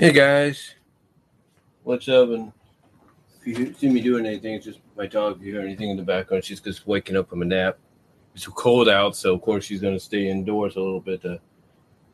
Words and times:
Hey 0.00 0.12
guys, 0.12 0.76
what's 1.82 2.08
up? 2.08 2.30
And 2.30 2.52
if 3.44 3.58
you 3.58 3.74
see 3.74 3.90
me 3.90 4.00
doing 4.00 4.24
anything, 4.24 4.54
it's 4.54 4.64
just 4.64 4.78
my 4.96 5.06
dog. 5.06 5.36
If 5.36 5.42
you 5.46 5.52
hear 5.52 5.60
anything 5.60 5.90
in 5.90 5.98
the 5.98 6.02
background, 6.02 6.42
she's 6.42 6.58
just 6.58 6.86
waking 6.86 7.18
up 7.18 7.28
from 7.28 7.42
a 7.42 7.44
nap. 7.44 7.76
It's 8.34 8.46
cold 8.46 8.88
out, 8.88 9.14
so 9.14 9.34
of 9.34 9.42
course 9.42 9.62
she's 9.62 9.82
going 9.82 9.92
to 9.92 10.00
stay 10.00 10.30
indoors 10.30 10.76
a 10.76 10.80
little 10.80 11.02
bit 11.02 11.20
to 11.20 11.38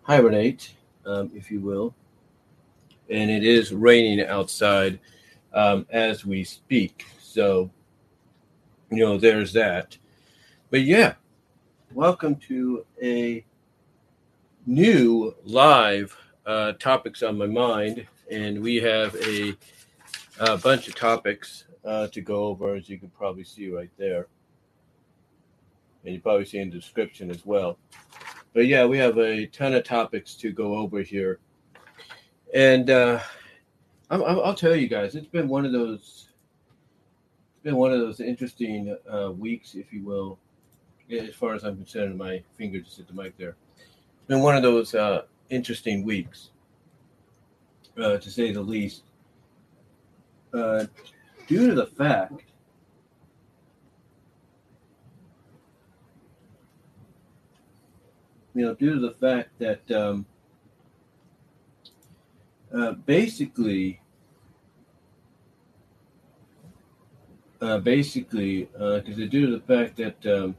hibernate, 0.02 0.74
um, 1.04 1.30
if 1.32 1.48
you 1.48 1.60
will. 1.60 1.94
And 3.08 3.30
it 3.30 3.44
is 3.44 3.72
raining 3.72 4.26
outside 4.26 4.98
um, 5.54 5.86
as 5.88 6.26
we 6.26 6.42
speak, 6.42 7.06
so 7.20 7.70
you 8.90 8.98
know 8.98 9.16
there's 9.16 9.52
that. 9.52 9.96
But 10.70 10.80
yeah, 10.80 11.14
welcome 11.92 12.34
to 12.48 12.84
a 13.00 13.44
new 14.66 15.36
live 15.44 16.18
uh, 16.46 16.72
topics 16.72 17.22
on 17.22 17.36
my 17.36 17.46
mind, 17.46 18.06
and 18.30 18.62
we 18.62 18.76
have 18.76 19.14
a, 19.16 19.54
a 20.38 20.56
bunch 20.58 20.88
of 20.88 20.94
topics 20.94 21.64
uh, 21.84 22.06
to 22.08 22.20
go 22.20 22.44
over, 22.44 22.74
as 22.74 22.88
you 22.88 22.98
can 22.98 23.10
probably 23.10 23.44
see 23.44 23.68
right 23.70 23.90
there. 23.98 24.28
And 26.04 26.14
you 26.14 26.20
probably 26.20 26.44
see 26.44 26.58
in 26.58 26.70
the 26.70 26.76
description 26.76 27.30
as 27.30 27.44
well. 27.44 27.78
But 28.54 28.66
yeah, 28.66 28.86
we 28.86 28.96
have 28.98 29.18
a 29.18 29.46
ton 29.46 29.74
of 29.74 29.84
topics 29.84 30.34
to 30.36 30.52
go 30.52 30.76
over 30.76 31.02
here. 31.02 31.40
And 32.54 32.88
uh, 32.90 33.20
I'll, 34.08 34.24
I'll 34.24 34.54
tell 34.54 34.76
you 34.76 34.88
guys, 34.88 35.14
it's 35.14 35.26
been 35.26 35.48
one 35.48 35.66
of 35.66 35.72
those, 35.72 36.28
it's 37.54 37.62
been 37.64 37.76
one 37.76 37.92
of 37.92 37.98
those 37.98 38.20
interesting 38.20 38.96
uh, 39.12 39.32
weeks, 39.32 39.74
if 39.74 39.92
you 39.92 40.04
will, 40.04 40.38
as 41.10 41.34
far 41.34 41.54
as 41.54 41.64
I'm 41.64 41.76
concerned. 41.76 42.16
My 42.16 42.42
finger 42.56 42.80
just 42.80 42.96
hit 42.98 43.08
the 43.08 43.14
mic 43.14 43.36
there. 43.36 43.56
It's 43.76 44.28
been 44.28 44.40
one 44.42 44.56
of 44.56 44.62
those 44.62 44.94
uh, 44.94 45.22
interesting 45.50 46.04
weeks, 46.04 46.50
uh, 47.98 48.18
to 48.18 48.30
say 48.30 48.52
the 48.52 48.60
least, 48.60 49.02
uh, 50.52 50.86
due 51.46 51.68
to 51.68 51.74
the 51.74 51.86
fact 51.86 52.42
you 58.56 58.64
know, 58.64 58.74
due 58.74 58.94
to 58.94 59.00
the 59.00 59.12
fact 59.12 59.50
that 59.58 59.90
um, 59.90 60.24
uh, 62.74 62.92
basically, 62.92 64.00
uh, 67.60 67.78
basically, 67.78 68.64
because 68.72 69.18
uh, 69.18 69.26
due 69.26 69.46
to 69.46 69.58
the 69.58 69.62
fact 69.66 69.96
that 69.98 70.26
um, 70.26 70.56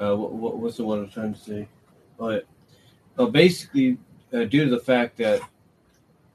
Uh, 0.00 0.14
what, 0.16 0.58
what's 0.58 0.76
the 0.76 0.84
one 0.84 0.98
I'm 1.00 1.10
trying 1.10 1.34
to 1.34 1.40
say? 1.40 1.68
But 2.18 2.46
basically, 3.32 3.98
uh, 4.32 4.44
due 4.44 4.64
to 4.64 4.70
the 4.70 4.80
fact 4.80 5.16
that 5.18 5.40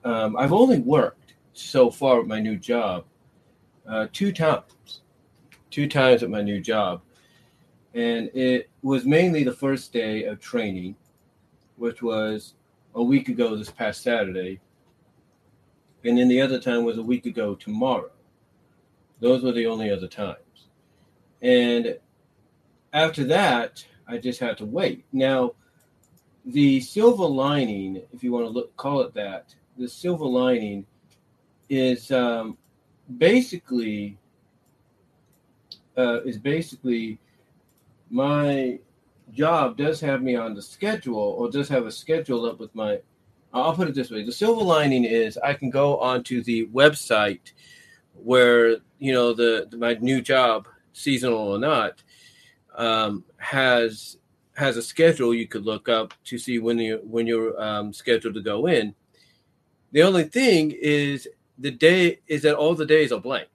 um, 0.03 0.36
I've 0.36 0.53
only 0.53 0.80
worked 0.80 1.36
so 1.53 1.91
far 1.91 2.19
with 2.19 2.28
my 2.28 2.40
new 2.40 2.58
job 2.58 3.06
uh, 3.88 4.08
two 4.13 4.31
times, 4.31 5.02
two 5.69 5.88
times 5.88 6.24
at 6.24 6.30
my 6.30 6.41
new 6.41 6.59
job, 6.59 7.02
and 7.94 8.30
it 8.34 8.69
was 8.81 9.06
mainly 9.06 9.44
the 9.44 9.52
first 9.53 9.91
day 9.94 10.24
of 10.24 10.40
training, 10.40 10.96
which 11.75 12.02
was 12.02 12.56
a 12.96 13.03
week 13.03 13.30
ago 13.30 13.56
this 13.56 13.69
past 13.69 14.02
Saturday, 14.02 14.59
and 16.03 16.18
then 16.18 16.28
the 16.28 16.41
other 16.41 16.59
time 16.59 16.84
was 16.84 16.97
a 16.97 17.03
week 17.03 17.25
ago 17.25 17.56
tomorrow. 17.56 18.12
Those 19.19 19.44
were 19.44 19.52
the 19.52 19.68
only 19.68 19.91
other 19.91 20.07
times, 20.07 20.69
and 21.41 21.97
after 22.94 23.24
that, 23.25 23.85
I 24.07 24.18
just 24.18 24.40
had 24.40 24.57
to 24.57 24.66
wait. 24.66 25.06
Now, 25.12 25.53
the 26.46 26.79
silver 26.81 27.25
lining, 27.25 28.02
if 28.12 28.24
you 28.24 28.31
want 28.31 28.46
to 28.46 28.50
look, 28.50 28.75
call 28.75 29.02
it 29.02 29.13
that, 29.13 29.53
the 29.78 29.88
silver 29.88 30.25
lining 30.25 30.85
is 31.69 32.12
um, 32.12 32.57
basically 33.18 34.18
uh, 35.97 36.22
is 36.22 36.38
basically 36.38 37.19
my 38.09 38.80
job 39.31 39.78
does 39.78 40.00
have 40.01 40.22
me 40.22 40.35
on 40.35 40.53
the 40.53 40.62
schedule 40.62 41.16
or 41.16 41.50
does 41.50 41.69
have 41.69 41.85
a 41.85 41.91
schedule 41.91 42.46
up 42.46 42.59
with 42.59 42.74
my 42.75 43.00
I'll 43.53 43.75
put 43.75 43.90
it 43.90 43.96
this 43.96 44.09
way. 44.09 44.24
The 44.24 44.31
silver 44.31 44.63
lining 44.63 45.03
is 45.03 45.38
I 45.38 45.53
can 45.53 45.69
go 45.69 45.97
onto 45.97 46.41
the 46.41 46.68
website 46.68 47.51
where, 48.13 48.78
you 49.00 49.12
know, 49.12 49.34
the, 49.34 49.68
the 49.69 49.78
my 49.78 49.96
new 49.96 50.22
job, 50.22 50.68
seasonal 50.94 51.38
or 51.38 51.59
not, 51.59 52.01
um, 52.76 53.24
has 53.38 54.18
has 54.56 54.78
a 54.78 54.82
schedule 54.82 55.34
you 55.34 55.48
could 55.48 55.66
look 55.66 55.90
up 55.90 56.14
to 56.26 56.38
see 56.38 56.59
when 56.59 56.78
you 56.78 57.02
when 57.04 57.26
you're 57.28 57.59
um, 57.62 57.94
scheduled 57.94 58.36
to 58.36 58.42
go 58.42 58.68
in. 58.68 58.94
The 59.92 60.04
only 60.04 60.24
thing 60.26 60.72
is 60.72 61.28
the 61.58 61.72
day 61.72 62.20
is 62.28 62.42
that 62.44 62.56
all 62.56 62.76
the 62.76 62.86
days 62.86 63.12
are 63.12 63.20
blank. 63.20 63.50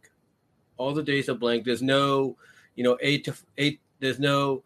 All 0.76 0.93
the 0.93 1.03
days 1.03 1.28
are 1.28 1.34
blank. 1.34 1.65
There's 1.65 1.82
no, 1.82 2.37
you 2.75 2.84
know, 2.84 2.99
eight 3.00 3.25
to 3.25 3.34
eight. 3.59 3.81
There's 4.00 4.19
no 4.19 4.62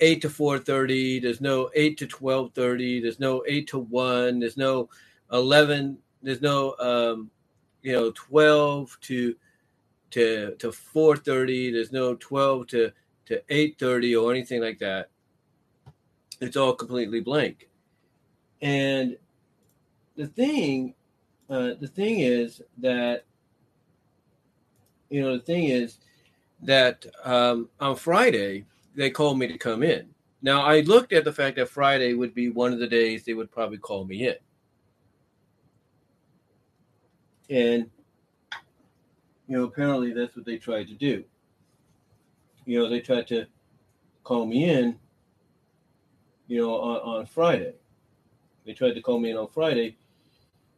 eight 0.00 0.22
to 0.22 0.30
four 0.30 0.58
thirty. 0.58 1.20
There's 1.20 1.40
no 1.40 1.70
eight 1.74 1.98
to 1.98 2.06
twelve 2.06 2.52
thirty. 2.54 3.00
There's 3.00 3.20
no 3.20 3.42
eight 3.46 3.68
to 3.68 3.78
one. 3.78 4.40
There's 4.40 4.56
no 4.56 4.88
eleven. 5.32 5.98
There's 6.22 6.42
no 6.42 6.76
um, 6.78 7.30
you 7.82 7.92
know 7.92 8.12
twelve 8.12 8.96
to 9.02 9.34
to 10.10 10.54
to 10.58 10.72
four 10.72 11.16
thirty. 11.16 11.72
There's 11.72 11.92
no 11.92 12.14
twelve 12.14 12.68
to 12.68 12.92
to 13.32 13.42
8:30 13.48 14.22
or 14.22 14.30
anything 14.30 14.60
like 14.60 14.78
that. 14.78 15.10
It's 16.40 16.56
all 16.56 16.74
completely 16.74 17.20
blank. 17.20 17.68
And 18.60 19.16
the 20.16 20.26
thing, 20.26 20.94
uh, 21.48 21.74
the 21.80 21.88
thing 21.88 22.20
is 22.20 22.62
that, 22.78 23.24
you 25.08 25.22
know, 25.22 25.36
the 25.36 25.42
thing 25.42 25.64
is 25.64 25.98
that 26.62 27.06
um, 27.24 27.68
on 27.80 27.96
Friday 27.96 28.66
they 28.94 29.10
called 29.10 29.38
me 29.38 29.46
to 29.46 29.58
come 29.58 29.82
in. 29.82 30.08
Now 30.42 30.62
I 30.62 30.80
looked 30.80 31.12
at 31.12 31.24
the 31.24 31.32
fact 31.32 31.56
that 31.56 31.68
Friday 31.68 32.14
would 32.14 32.34
be 32.34 32.50
one 32.50 32.72
of 32.72 32.78
the 32.78 32.86
days 32.86 33.24
they 33.24 33.34
would 33.34 33.50
probably 33.50 33.78
call 33.78 34.04
me 34.04 34.28
in. 34.28 34.36
And 37.48 37.90
you 39.48 39.56
know, 39.56 39.64
apparently 39.64 40.12
that's 40.12 40.36
what 40.36 40.44
they 40.44 40.58
tried 40.58 40.88
to 40.88 40.94
do 40.94 41.24
you 42.64 42.78
know, 42.78 42.88
they 42.88 43.00
tried 43.00 43.26
to 43.28 43.46
call 44.24 44.46
me 44.46 44.70
in, 44.70 44.98
you 46.46 46.60
know, 46.60 46.74
on, 46.80 47.18
on 47.18 47.26
Friday. 47.26 47.74
They 48.64 48.72
tried 48.72 48.94
to 48.94 49.00
call 49.00 49.18
me 49.18 49.30
in 49.30 49.36
on 49.36 49.48
Friday. 49.48 49.96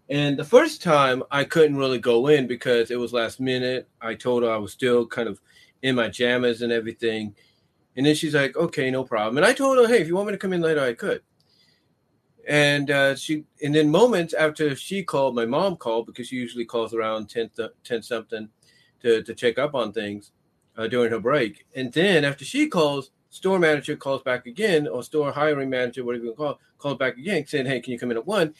And 0.08 0.38
the 0.38 0.44
first 0.44 0.82
time 0.82 1.22
I 1.30 1.44
couldn't 1.44 1.76
really 1.76 1.98
go 1.98 2.28
in 2.28 2.46
because 2.46 2.90
it 2.90 2.96
was 2.96 3.12
last 3.12 3.40
minute. 3.40 3.88
I 4.00 4.14
told 4.14 4.42
her 4.42 4.50
I 4.50 4.56
was 4.56 4.72
still 4.72 5.06
kind 5.06 5.28
of 5.28 5.40
in 5.82 5.94
my 5.94 6.08
jammies 6.08 6.62
and 6.62 6.72
everything. 6.72 7.34
And 7.96 8.04
then 8.04 8.14
she's 8.14 8.34
like, 8.34 8.56
okay, 8.56 8.90
no 8.90 9.04
problem. 9.04 9.36
And 9.36 9.46
I 9.46 9.52
told 9.52 9.78
her, 9.78 9.86
hey, 9.86 10.00
if 10.00 10.08
you 10.08 10.14
want 10.14 10.26
me 10.28 10.32
to 10.32 10.38
come 10.38 10.52
in 10.52 10.60
later, 10.60 10.80
I 10.80 10.94
could. 10.94 11.22
And 12.46 12.90
uh, 12.90 13.16
she, 13.16 13.44
and 13.62 13.74
then 13.74 13.90
moments 13.90 14.34
after 14.34 14.76
she 14.76 15.02
called, 15.02 15.34
my 15.34 15.46
mom 15.46 15.76
called 15.76 16.06
because 16.06 16.28
she 16.28 16.36
usually 16.36 16.66
calls 16.66 16.92
around 16.92 17.30
10, 17.30 17.50
10 17.84 18.02
something 18.02 18.48
to, 19.00 19.22
to 19.22 19.34
check 19.34 19.58
up 19.58 19.74
on 19.74 19.92
things 19.92 20.32
uh, 20.76 20.86
during 20.86 21.10
her 21.10 21.20
break. 21.20 21.66
And 21.74 21.92
then 21.92 22.24
after 22.24 22.44
she 22.44 22.68
calls, 22.68 23.10
store 23.30 23.58
manager 23.58 23.96
calls 23.96 24.22
back 24.22 24.46
again, 24.46 24.86
or 24.86 25.02
store 25.02 25.32
hiring 25.32 25.70
manager, 25.70 26.04
whatever 26.04 26.24
you 26.24 26.34
call, 26.34 26.60
calls 26.78 26.98
back 26.98 27.16
again, 27.16 27.46
saying, 27.46 27.66
"Hey, 27.66 27.80
can 27.80 27.92
you 27.92 27.98
come 27.98 28.10
in 28.10 28.16
at 28.16 28.26
one?" 28.26 28.54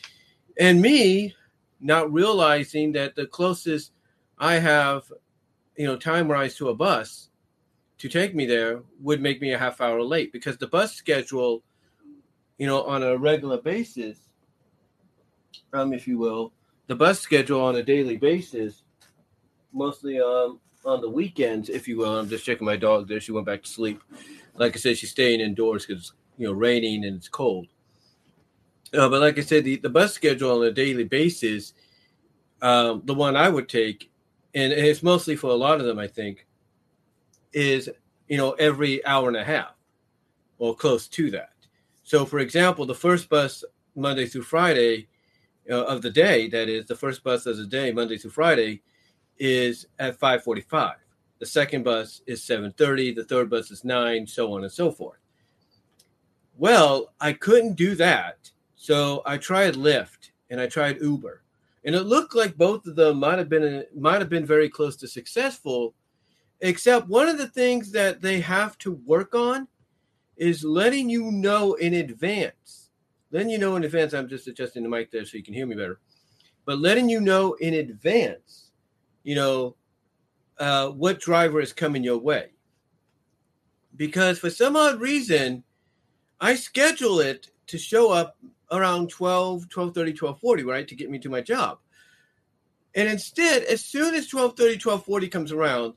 And 0.59 0.81
me 0.81 1.35
not 1.81 2.13
realizing 2.13 2.93
that 2.93 3.15
the 3.15 3.27
closest 3.27 3.93
I 4.39 4.55
have, 4.55 5.13
you 5.77 5.87
know, 5.87 5.97
time 5.97 6.29
rise 6.29 6.57
to 6.57 6.71
a 6.71 6.75
bus 6.75 7.31
to 7.99 8.09
take 8.09 8.35
me 8.35 8.47
there 8.47 8.83
would 9.01 9.21
make 9.21 9.41
me 9.41 9.53
a 9.53 9.59
half 9.59 9.81
hour 9.81 10.03
late 10.03 10.33
because 10.33 10.57
the 10.57 10.67
bus 10.67 10.95
schedule, 10.95 11.63
you 12.59 12.67
know, 12.67 12.83
on 12.85 13.03
a 13.03 13.17
regular 13.17 13.61
basis, 13.61 14.19
um, 15.73 15.93
if 15.93 16.09
you 16.09 16.19
will, 16.19 16.53
the 16.87 16.95
bus 16.95 17.21
schedule 17.21 17.61
on 17.61 17.77
a 17.77 17.83
daily 17.83 18.17
basis, 18.17 18.83
mostly 19.73 20.21
um 20.21 20.61
on 20.85 21.01
the 21.01 21.09
weekends, 21.09 21.69
if 21.69 21.89
you 21.89 21.99
will. 21.99 22.19
I'm 22.19 22.29
just 22.29 22.45
checking 22.45 22.67
my 22.67 22.77
dog 22.77 23.09
there. 23.09 23.21
She 23.21 23.33
went 23.33 23.47
back 23.47 23.63
to 23.63 23.69
sleep. 23.69 24.01
Like 24.55 24.77
I 24.77 24.79
said, 24.79 24.99
she's 24.99 25.11
staying 25.11 25.41
indoors 25.41 25.87
because 25.87 26.13
you 26.39 26.47
know 26.47 26.53
raining 26.53 27.05
and 27.05 27.17
it's 27.17 27.29
cold. 27.29 27.67
Uh, 28.93 29.09
but 29.09 29.21
like 29.21 29.39
I 29.39 29.43
said, 29.43 29.65
the, 29.65 29.77
the 29.77 29.89
bus 29.89 30.13
schedule 30.13 30.61
on 30.61 30.67
a 30.67 30.71
daily 30.71 31.05
basis, 31.05 31.73
um, 32.63 33.03
the 33.05 33.15
one 33.15 33.37
I 33.37 33.49
would 33.49 33.69
take, 33.69 34.11
and 34.55 34.73
it's 34.73 35.03
mostly 35.03 35.35
for 35.35 35.49
a 35.49 35.55
lot 35.55 35.81
of 35.81 35.87
them, 35.87 35.99
I 35.99 36.07
think, 36.07 36.47
is 37.53 37.89
you 38.29 38.37
know 38.37 38.53
every 38.53 39.05
hour 39.05 39.29
and 39.29 39.37
a 39.37 39.45
half 39.45 39.75
or 40.59 40.75
close 40.77 41.09
to 41.09 41.31
that. 41.33 41.51
So, 42.05 42.25
for 42.25 42.39
example, 42.39 42.87
the 42.87 42.95
first 42.95 43.29
bus 43.29 43.65
Monday 43.97 44.27
through 44.27 44.43
Friday 44.43 45.09
uh, 45.71 45.85
of 45.85 46.03
the 46.03 46.11
day, 46.11 46.49
that 46.49 46.69
is 46.69 46.87
the 46.87 46.95
first 46.95 47.25
bus 47.25 47.47
of 47.47 47.57
the 47.57 47.67
day, 47.67 47.91
Monday 47.93 48.19
through 48.19 48.31
Friday, 48.31 48.83
is 49.39 49.87
at 49.99 50.19
5:45. 50.19 50.97
The 51.39 51.47
second 51.47 51.83
bus 51.83 52.23
is 52.27 52.43
7:30. 52.43 53.13
The 53.13 53.25
third 53.25 53.51
bus 53.51 53.71
is 53.71 53.85
nine, 53.85 54.27
so 54.27 54.53
on 54.53 54.63
and 54.63 54.73
so 54.73 54.91
forth. 54.91 55.19
Well, 56.57 57.13
I 57.21 57.33
couldn't 57.33 57.75
do 57.75 57.95
that. 57.97 58.51
So 58.77 59.23
I 59.27 59.39
tried 59.39 59.75
Lyft 59.75 60.31
and 60.51 60.61
I 60.61 60.67
tried 60.67 61.01
Uber. 61.01 61.43
And 61.85 61.95
it 61.95 62.03
looked 62.03 62.35
like 62.35 62.57
both 62.57 62.87
of 62.87 62.97
them 62.97 63.19
might 63.19 63.39
have 63.39 63.49
been 63.49 63.85
might 63.95 64.21
have 64.21 64.31
been 64.31 64.47
very 64.47 64.69
close 64.71 64.97
to 64.97 65.09
successful, 65.09 65.95
except 66.61 67.09
one 67.09 67.29
of 67.29 67.37
the 67.37 67.49
things 67.49 67.91
that 67.93 68.23
they 68.23 68.41
have 68.41 68.79
to 68.79 68.93
work 68.93 69.35
on 69.35 69.69
is 70.37 70.65
letting 70.65 71.11
you 71.11 71.31
know 71.31 71.75
in 71.75 71.95
advance. 71.95 72.91
Letting 73.31 73.51
you 73.51 73.59
know 73.59 73.77
in 73.77 73.85
advance, 73.85 74.15
I'm 74.15 74.29
just 74.29 74.47
adjusting 74.47 74.83
the 74.83 74.89
mic 74.89 75.11
there 75.11 75.25
so 75.25 75.37
you 75.37 75.43
can 75.43 75.55
hear 75.55 75.67
me 75.67 75.75
better. 75.75 76.01
But 76.65 76.79
letting 76.79 77.09
you 77.09 77.21
know 77.21 77.55
in 77.55 77.75
advance, 77.75 78.64
you 79.25 79.35
know, 79.35 79.75
uh, 80.59 80.91
what 80.91 81.21
driver 81.21 81.61
is 81.61 81.73
coming 81.73 82.05
your 82.05 82.19
way. 82.19 82.51
Because 83.97 84.39
for 84.39 84.51
some 84.51 84.77
odd 84.77 85.01
reason, 85.01 85.65
I 86.41 86.55
schedule 86.55 87.21
it 87.21 87.49
to 87.69 87.79
show 87.79 88.13
up 88.13 88.37
around 88.71 89.11
12, 89.11 89.63
1230, 89.73 90.13
1240, 90.13 90.63
right? 90.65 90.87
To 90.87 90.95
get 90.95 91.11
me 91.11 91.19
to 91.21 91.31
my 91.31 91.41
job. 91.41 91.79
And 92.95 93.09
instead, 93.09 93.65
as 93.65 93.85
soon 93.85 94.15
as 94.15 94.33
1230, 94.33 94.75
1240 94.75 95.29
comes 95.29 95.53
around, 95.53 95.95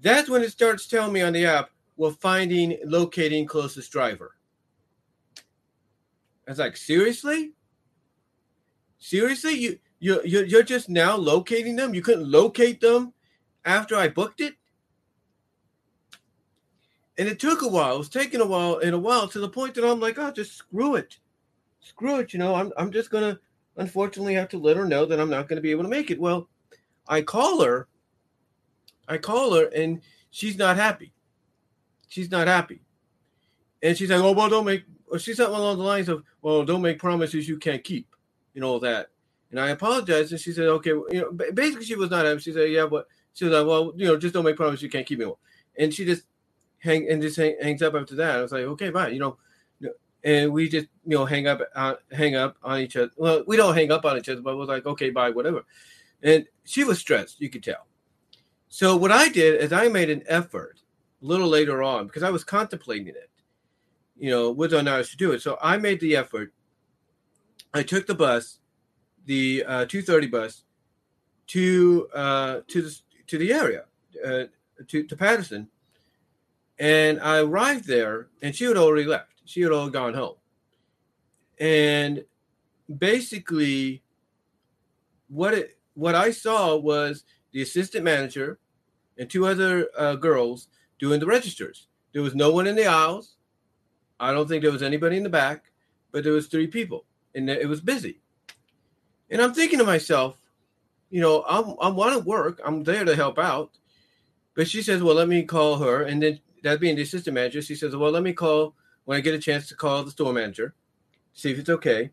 that's 0.00 0.28
when 0.28 0.42
it 0.42 0.52
starts 0.52 0.86
telling 0.86 1.12
me 1.12 1.22
on 1.22 1.32
the 1.32 1.46
app, 1.46 1.70
well, 1.96 2.12
finding, 2.12 2.78
locating 2.84 3.46
closest 3.46 3.90
driver. 3.90 4.36
I 6.46 6.50
was 6.50 6.58
like, 6.58 6.76
seriously? 6.76 7.52
Seriously? 8.98 9.52
You, 9.52 9.78
you, 10.12 10.44
you're 10.44 10.62
just 10.62 10.88
now 10.88 11.16
locating 11.16 11.76
them? 11.76 11.94
You 11.94 12.02
couldn't 12.02 12.30
locate 12.30 12.80
them 12.80 13.12
after 13.64 13.96
I 13.96 14.08
booked 14.08 14.40
it? 14.40 14.54
And 17.16 17.28
it 17.28 17.38
took 17.38 17.62
a 17.62 17.68
while. 17.68 17.94
It 17.94 17.98
was 17.98 18.08
taking 18.08 18.40
a 18.40 18.46
while 18.46 18.78
and 18.78 18.94
a 18.94 18.98
while 18.98 19.28
to 19.28 19.38
the 19.38 19.48
point 19.48 19.74
that 19.74 19.88
I'm 19.88 20.00
like, 20.00 20.18
oh, 20.18 20.30
just 20.32 20.54
screw 20.54 20.96
it 20.96 21.18
screw 21.84 22.16
it, 22.16 22.32
you 22.32 22.38
know, 22.38 22.54
I'm 22.54 22.72
I'm 22.76 22.90
just 22.90 23.10
gonna 23.10 23.38
unfortunately 23.76 24.34
have 24.34 24.48
to 24.50 24.58
let 24.58 24.76
her 24.76 24.86
know 24.86 25.04
that 25.06 25.20
I'm 25.20 25.30
not 25.30 25.48
gonna 25.48 25.60
be 25.60 25.70
able 25.70 25.84
to 25.84 25.88
make 25.88 26.10
it. 26.10 26.18
Well, 26.20 26.48
I 27.06 27.22
call 27.22 27.62
her, 27.62 27.88
I 29.06 29.18
call 29.18 29.54
her, 29.54 29.66
and 29.66 30.00
she's 30.30 30.56
not 30.56 30.76
happy. 30.76 31.12
She's 32.08 32.30
not 32.30 32.48
happy. 32.48 32.80
And 33.82 33.96
she's 33.96 34.10
like, 34.10 34.20
Oh, 34.20 34.32
well, 34.32 34.48
don't 34.48 34.64
make 34.64 34.84
or 35.06 35.18
she's 35.18 35.36
something 35.36 35.54
along 35.54 35.78
the 35.78 35.84
lines 35.84 36.08
of, 36.08 36.24
Well, 36.42 36.64
don't 36.64 36.82
make 36.82 36.98
promises 36.98 37.48
you 37.48 37.58
can't 37.58 37.84
keep, 37.84 38.08
you 38.54 38.60
know, 38.60 38.78
that. 38.78 39.08
And 39.54 39.60
I 39.60 39.70
apologized, 39.70 40.32
and 40.32 40.40
she 40.40 40.50
said, 40.50 40.66
Okay, 40.66 40.90
you 40.90 41.06
know, 41.12 41.30
basically 41.30 41.84
she 41.84 41.94
was 41.94 42.10
not. 42.10 42.42
She 42.42 42.52
said, 42.52 42.72
Yeah, 42.72 42.86
but 42.86 43.06
she 43.34 43.44
was 43.44 43.54
like, 43.54 43.66
Well, 43.66 43.92
you 43.94 44.08
know, 44.08 44.16
just 44.16 44.34
don't 44.34 44.44
make 44.44 44.56
promises 44.56 44.82
you 44.82 44.90
can't 44.90 45.06
keep. 45.06 45.20
Anymore. 45.20 45.38
And 45.78 45.94
she 45.94 46.04
just 46.04 46.24
hang 46.78 47.08
and 47.08 47.22
just 47.22 47.36
hang, 47.36 47.56
hangs 47.62 47.80
up 47.80 47.94
after 47.94 48.16
that. 48.16 48.38
I 48.38 48.42
was 48.42 48.50
like, 48.50 48.64
Okay, 48.64 48.90
bye. 48.90 49.10
You 49.10 49.20
know, 49.20 49.38
and 50.24 50.52
we 50.52 50.68
just 50.68 50.88
you 51.06 51.16
know 51.16 51.24
hang 51.24 51.46
up 51.46 51.60
uh, 51.76 51.94
hang 52.10 52.34
up 52.34 52.56
on 52.64 52.80
each 52.80 52.96
other. 52.96 53.12
Well, 53.16 53.44
we 53.46 53.56
don't 53.56 53.76
hang 53.76 53.92
up 53.92 54.04
on 54.04 54.16
each 54.16 54.28
other, 54.28 54.40
but 54.40 54.56
we're 54.56 54.64
like, 54.64 54.86
okay, 54.86 55.10
bye, 55.10 55.30
whatever. 55.30 55.64
And 56.20 56.46
she 56.64 56.82
was 56.82 56.98
stressed, 56.98 57.40
you 57.40 57.50
could 57.50 57.62
tell. 57.62 57.86
So 58.68 58.96
what 58.96 59.12
I 59.12 59.28
did 59.28 59.60
is 59.60 59.72
I 59.72 59.86
made 59.86 60.10
an 60.10 60.24
effort 60.26 60.80
a 61.22 61.24
little 61.24 61.46
later 61.46 61.80
on 61.82 62.06
because 62.06 62.24
I 62.24 62.30
was 62.30 62.42
contemplating 62.42 63.08
it, 63.08 63.30
you 64.18 64.30
know, 64.30 64.50
whether 64.50 64.76
or 64.76 64.82
not 64.82 64.98
I 64.98 65.02
should 65.02 65.18
do 65.18 65.30
it. 65.30 65.42
So 65.42 65.58
I 65.62 65.76
made 65.76 66.00
the 66.00 66.16
effort. 66.16 66.52
I 67.72 67.82
took 67.82 68.06
the 68.06 68.14
bus, 68.14 68.58
the 69.26 69.64
uh, 69.66 69.84
two 69.86 70.02
thirty 70.02 70.26
bus, 70.26 70.64
to 71.48 72.08
uh, 72.14 72.60
to 72.68 72.82
the 72.82 72.98
to 73.26 73.38
the 73.38 73.52
area, 73.52 73.84
uh, 74.24 74.44
to 74.88 75.04
to 75.04 75.16
Patterson, 75.16 75.68
and 76.78 77.20
I 77.20 77.40
arrived 77.40 77.86
there, 77.86 78.28
and 78.42 78.54
she 78.54 78.64
had 78.64 78.76
already 78.76 79.04
left 79.04 79.34
she 79.44 79.60
had 79.60 79.72
all 79.72 79.90
gone 79.90 80.14
home. 80.14 80.36
And 81.58 82.24
basically, 82.98 84.02
what 85.28 85.54
it 85.54 85.78
what 85.94 86.14
I 86.14 86.30
saw 86.32 86.76
was 86.76 87.24
the 87.52 87.62
assistant 87.62 88.04
manager 88.04 88.58
and 89.16 89.30
two 89.30 89.46
other 89.46 89.88
uh, 89.96 90.16
girls 90.16 90.68
doing 90.98 91.20
the 91.20 91.26
registers. 91.26 91.86
There 92.12 92.22
was 92.22 92.34
no 92.34 92.50
one 92.50 92.66
in 92.66 92.74
the 92.74 92.86
aisles. 92.86 93.36
I 94.18 94.32
don't 94.32 94.48
think 94.48 94.62
there 94.62 94.72
was 94.72 94.82
anybody 94.82 95.16
in 95.16 95.22
the 95.22 95.28
back, 95.28 95.70
but 96.10 96.24
there 96.24 96.32
was 96.32 96.46
three 96.46 96.66
people, 96.66 97.04
and 97.34 97.48
it 97.48 97.68
was 97.68 97.80
busy. 97.80 98.20
And 99.30 99.40
I'm 99.40 99.54
thinking 99.54 99.78
to 99.78 99.84
myself, 99.84 100.36
you 101.10 101.20
know, 101.20 101.44
I'm, 101.48 101.74
I 101.80 101.88
want 101.88 102.12
to 102.14 102.18
work. 102.20 102.60
I'm 102.64 102.84
there 102.84 103.04
to 103.04 103.16
help 103.16 103.38
out. 103.38 103.70
But 104.54 104.68
she 104.68 104.82
says, 104.82 105.02
well, 105.02 105.14
let 105.14 105.28
me 105.28 105.42
call 105.42 105.78
her. 105.78 106.02
And 106.02 106.22
then 106.22 106.40
that 106.62 106.80
being 106.80 106.96
the 106.96 107.02
assistant 107.02 107.34
manager, 107.34 107.62
she 107.62 107.74
says, 107.74 107.96
well, 107.96 108.10
let 108.10 108.22
me 108.22 108.32
call 108.32 108.74
when 109.04 109.18
I 109.18 109.20
get 109.20 109.34
a 109.34 109.38
chance 109.38 109.68
to 109.68 109.74
call 109.74 110.02
the 110.02 110.10
store 110.10 110.32
manager, 110.32 110.74
see 111.32 111.50
if 111.50 111.58
it's 111.58 111.68
okay. 111.68 112.10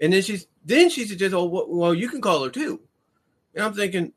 And 0.00 0.12
then 0.12 0.22
she's 0.22 0.46
then 0.64 0.90
she 0.90 1.04
suggests, 1.04 1.34
"Oh, 1.34 1.66
well, 1.68 1.94
you 1.94 2.08
can 2.08 2.20
call 2.20 2.42
her 2.44 2.50
too." 2.50 2.80
And 3.54 3.64
I'm 3.64 3.74
thinking, 3.74 4.12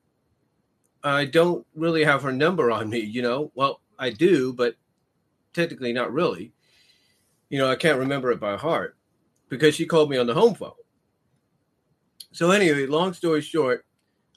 I 1.04 1.26
don't 1.26 1.66
really 1.76 2.04
have 2.04 2.24
her 2.24 2.32
number 2.32 2.72
on 2.72 2.90
me, 2.90 3.00
you 3.00 3.22
know. 3.22 3.52
Well, 3.56 3.82
I 4.00 4.10
do, 4.10 4.54
but 4.54 4.76
technically 5.54 5.94
not 5.94 6.12
really. 6.12 6.52
You 7.50 7.60
know, 7.60 7.70
I 7.70 7.76
can't 7.76 8.00
remember 8.00 8.32
it 8.32 8.40
by 8.40 8.58
heart 8.58 8.98
because 9.50 9.76
she 9.76 9.86
called 9.86 10.10
me 10.10 10.18
on 10.18 10.28
the 10.28 10.34
home 10.34 10.56
phone. 10.56 10.74
So 12.38 12.52
anyway, 12.52 12.86
long 12.86 13.14
story 13.14 13.42
short, 13.42 13.84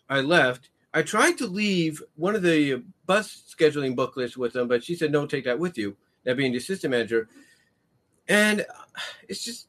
I 0.08 0.22
left. 0.22 0.70
I 0.94 1.02
tried 1.02 1.36
to 1.36 1.46
leave 1.46 2.02
one 2.16 2.34
of 2.34 2.40
the 2.40 2.82
bus 3.04 3.54
scheduling 3.54 3.94
booklets 3.94 4.38
with 4.38 4.54
them, 4.54 4.68
but 4.68 4.82
she 4.82 4.94
said, 4.94 5.12
"No, 5.12 5.26
take 5.26 5.44
that 5.44 5.58
with 5.58 5.76
you." 5.76 5.98
That 6.24 6.38
being 6.38 6.52
the 6.52 6.56
assistant 6.56 6.92
manager, 6.92 7.28
and 8.26 8.64
it's 9.28 9.44
just, 9.44 9.68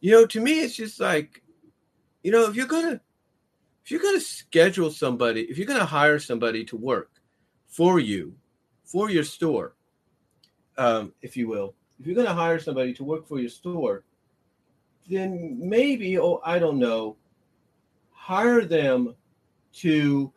you 0.00 0.10
know, 0.10 0.26
to 0.26 0.40
me, 0.40 0.58
it's 0.58 0.74
just 0.74 0.98
like, 0.98 1.44
you 2.24 2.32
know, 2.32 2.48
if 2.50 2.56
you're 2.56 2.66
gonna, 2.66 3.00
if 3.84 3.92
you're 3.92 4.02
gonna 4.02 4.18
schedule 4.18 4.90
somebody, 4.90 5.42
if 5.42 5.58
you're 5.58 5.68
gonna 5.68 5.84
hire 5.84 6.18
somebody 6.18 6.64
to 6.64 6.76
work 6.76 7.12
for 7.68 8.00
you, 8.00 8.34
for 8.82 9.08
your 9.08 9.22
store, 9.22 9.76
um, 10.76 11.12
if 11.22 11.36
you 11.36 11.46
will, 11.46 11.76
if 12.00 12.08
you're 12.08 12.16
gonna 12.16 12.34
hire 12.34 12.58
somebody 12.58 12.92
to 12.94 13.04
work 13.04 13.28
for 13.28 13.38
your 13.38 13.50
store, 13.50 14.02
then 15.08 15.58
maybe, 15.60 16.18
oh, 16.18 16.40
I 16.44 16.58
don't 16.58 16.78
know, 16.78 17.16
hire 18.10 18.64
them 18.64 19.14
to, 19.74 20.32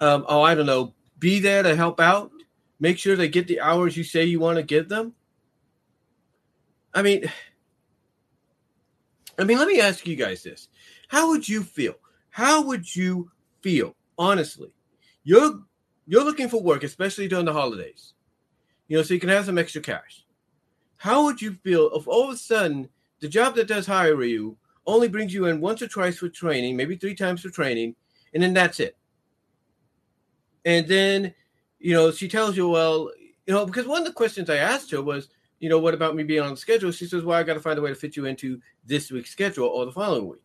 um, 0.00 0.24
oh, 0.28 0.42
I 0.42 0.54
don't 0.54 0.66
know, 0.66 0.94
be 1.18 1.40
there 1.40 1.62
to 1.62 1.76
help 1.76 2.00
out, 2.00 2.30
make 2.80 2.98
sure 2.98 3.16
they 3.16 3.28
get 3.28 3.46
the 3.46 3.60
hours 3.60 3.96
you 3.96 4.04
say 4.04 4.24
you 4.24 4.40
want 4.40 4.56
to 4.56 4.62
give 4.62 4.88
them 4.88 5.14
I 6.94 7.02
mean, 7.02 7.30
I 9.38 9.44
mean, 9.44 9.58
let 9.58 9.68
me 9.68 9.80
ask 9.80 10.06
you 10.06 10.16
guys 10.16 10.42
this: 10.42 10.68
How 11.08 11.28
would 11.28 11.48
you 11.48 11.62
feel? 11.62 11.94
How 12.30 12.62
would 12.62 12.94
you 12.94 13.30
feel, 13.60 13.94
honestly? 14.18 14.72
You're 15.22 15.60
you're 16.06 16.24
looking 16.24 16.48
for 16.48 16.60
work, 16.60 16.82
especially 16.82 17.28
during 17.28 17.44
the 17.44 17.52
holidays, 17.52 18.14
you 18.88 18.96
know, 18.96 19.02
so 19.02 19.14
you 19.14 19.20
can 19.20 19.28
have 19.28 19.44
some 19.44 19.58
extra 19.58 19.80
cash. 19.80 20.24
How 20.96 21.24
would 21.24 21.40
you 21.40 21.56
feel 21.62 21.90
if 21.94 22.08
all 22.08 22.24
of 22.24 22.34
a 22.34 22.36
sudden 22.36 22.88
the 23.20 23.28
job 23.28 23.54
that 23.56 23.68
does 23.68 23.86
hire 23.86 24.22
you 24.22 24.56
only 24.86 25.08
brings 25.08 25.34
you 25.34 25.46
in 25.46 25.60
once 25.60 25.82
or 25.82 25.88
twice 25.88 26.18
for 26.18 26.28
training, 26.28 26.76
maybe 26.76 26.96
three 26.96 27.14
times 27.14 27.42
for 27.42 27.50
training, 27.50 27.94
and 28.32 28.42
then 28.42 28.54
that's 28.54 28.80
it? 28.80 28.96
And 30.64 30.86
then, 30.86 31.34
you 31.78 31.94
know, 31.94 32.10
she 32.10 32.28
tells 32.28 32.56
you, 32.56 32.68
well, 32.68 33.10
you 33.46 33.54
know, 33.54 33.64
because 33.64 33.86
one 33.86 34.00
of 34.00 34.06
the 34.06 34.12
questions 34.12 34.50
I 34.50 34.56
asked 34.56 34.90
her 34.90 35.02
was, 35.02 35.28
you 35.60 35.68
know, 35.68 35.78
what 35.78 35.94
about 35.94 36.14
me 36.14 36.22
being 36.22 36.42
on 36.42 36.50
the 36.50 36.56
schedule? 36.56 36.92
She 36.92 37.06
says, 37.06 37.24
well, 37.24 37.38
I 37.38 37.42
got 37.42 37.54
to 37.54 37.60
find 37.60 37.78
a 37.78 37.82
way 37.82 37.90
to 37.90 37.94
fit 37.94 38.16
you 38.16 38.26
into 38.26 38.60
this 38.84 39.10
week's 39.10 39.30
schedule 39.30 39.66
or 39.66 39.84
the 39.86 39.92
following 39.92 40.28
week. 40.28 40.42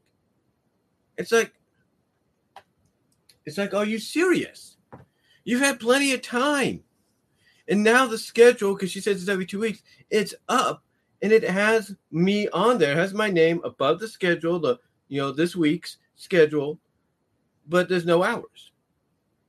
It's 1.17 1.31
like, 1.31 1.53
it's 3.45 3.57
like, 3.57 3.73
are 3.73 3.85
you 3.85 3.99
serious? 3.99 4.77
You've 5.43 5.61
had 5.61 5.79
plenty 5.79 6.13
of 6.13 6.21
time. 6.21 6.83
And 7.67 7.83
now 7.83 8.07
the 8.07 8.17
schedule, 8.17 8.73
because 8.73 8.91
she 8.91 9.01
says 9.01 9.21
it's 9.21 9.29
every 9.29 9.45
two 9.45 9.59
weeks, 9.59 9.83
it's 10.09 10.33
up 10.49 10.83
and 11.23 11.31
it 11.31 11.43
has 11.43 11.95
me 12.11 12.47
on 12.49 12.77
there. 12.77 12.91
It 12.91 12.97
has 12.97 13.13
my 13.13 13.31
name 13.31 13.59
above 13.63 13.99
the 13.99 14.07
schedule, 14.07 14.59
the 14.59 14.77
you 15.07 15.19
know, 15.19 15.31
this 15.31 15.55
week's 15.55 15.97
schedule, 16.15 16.79
but 17.67 17.89
there's 17.89 18.05
no 18.05 18.23
hours. 18.23 18.71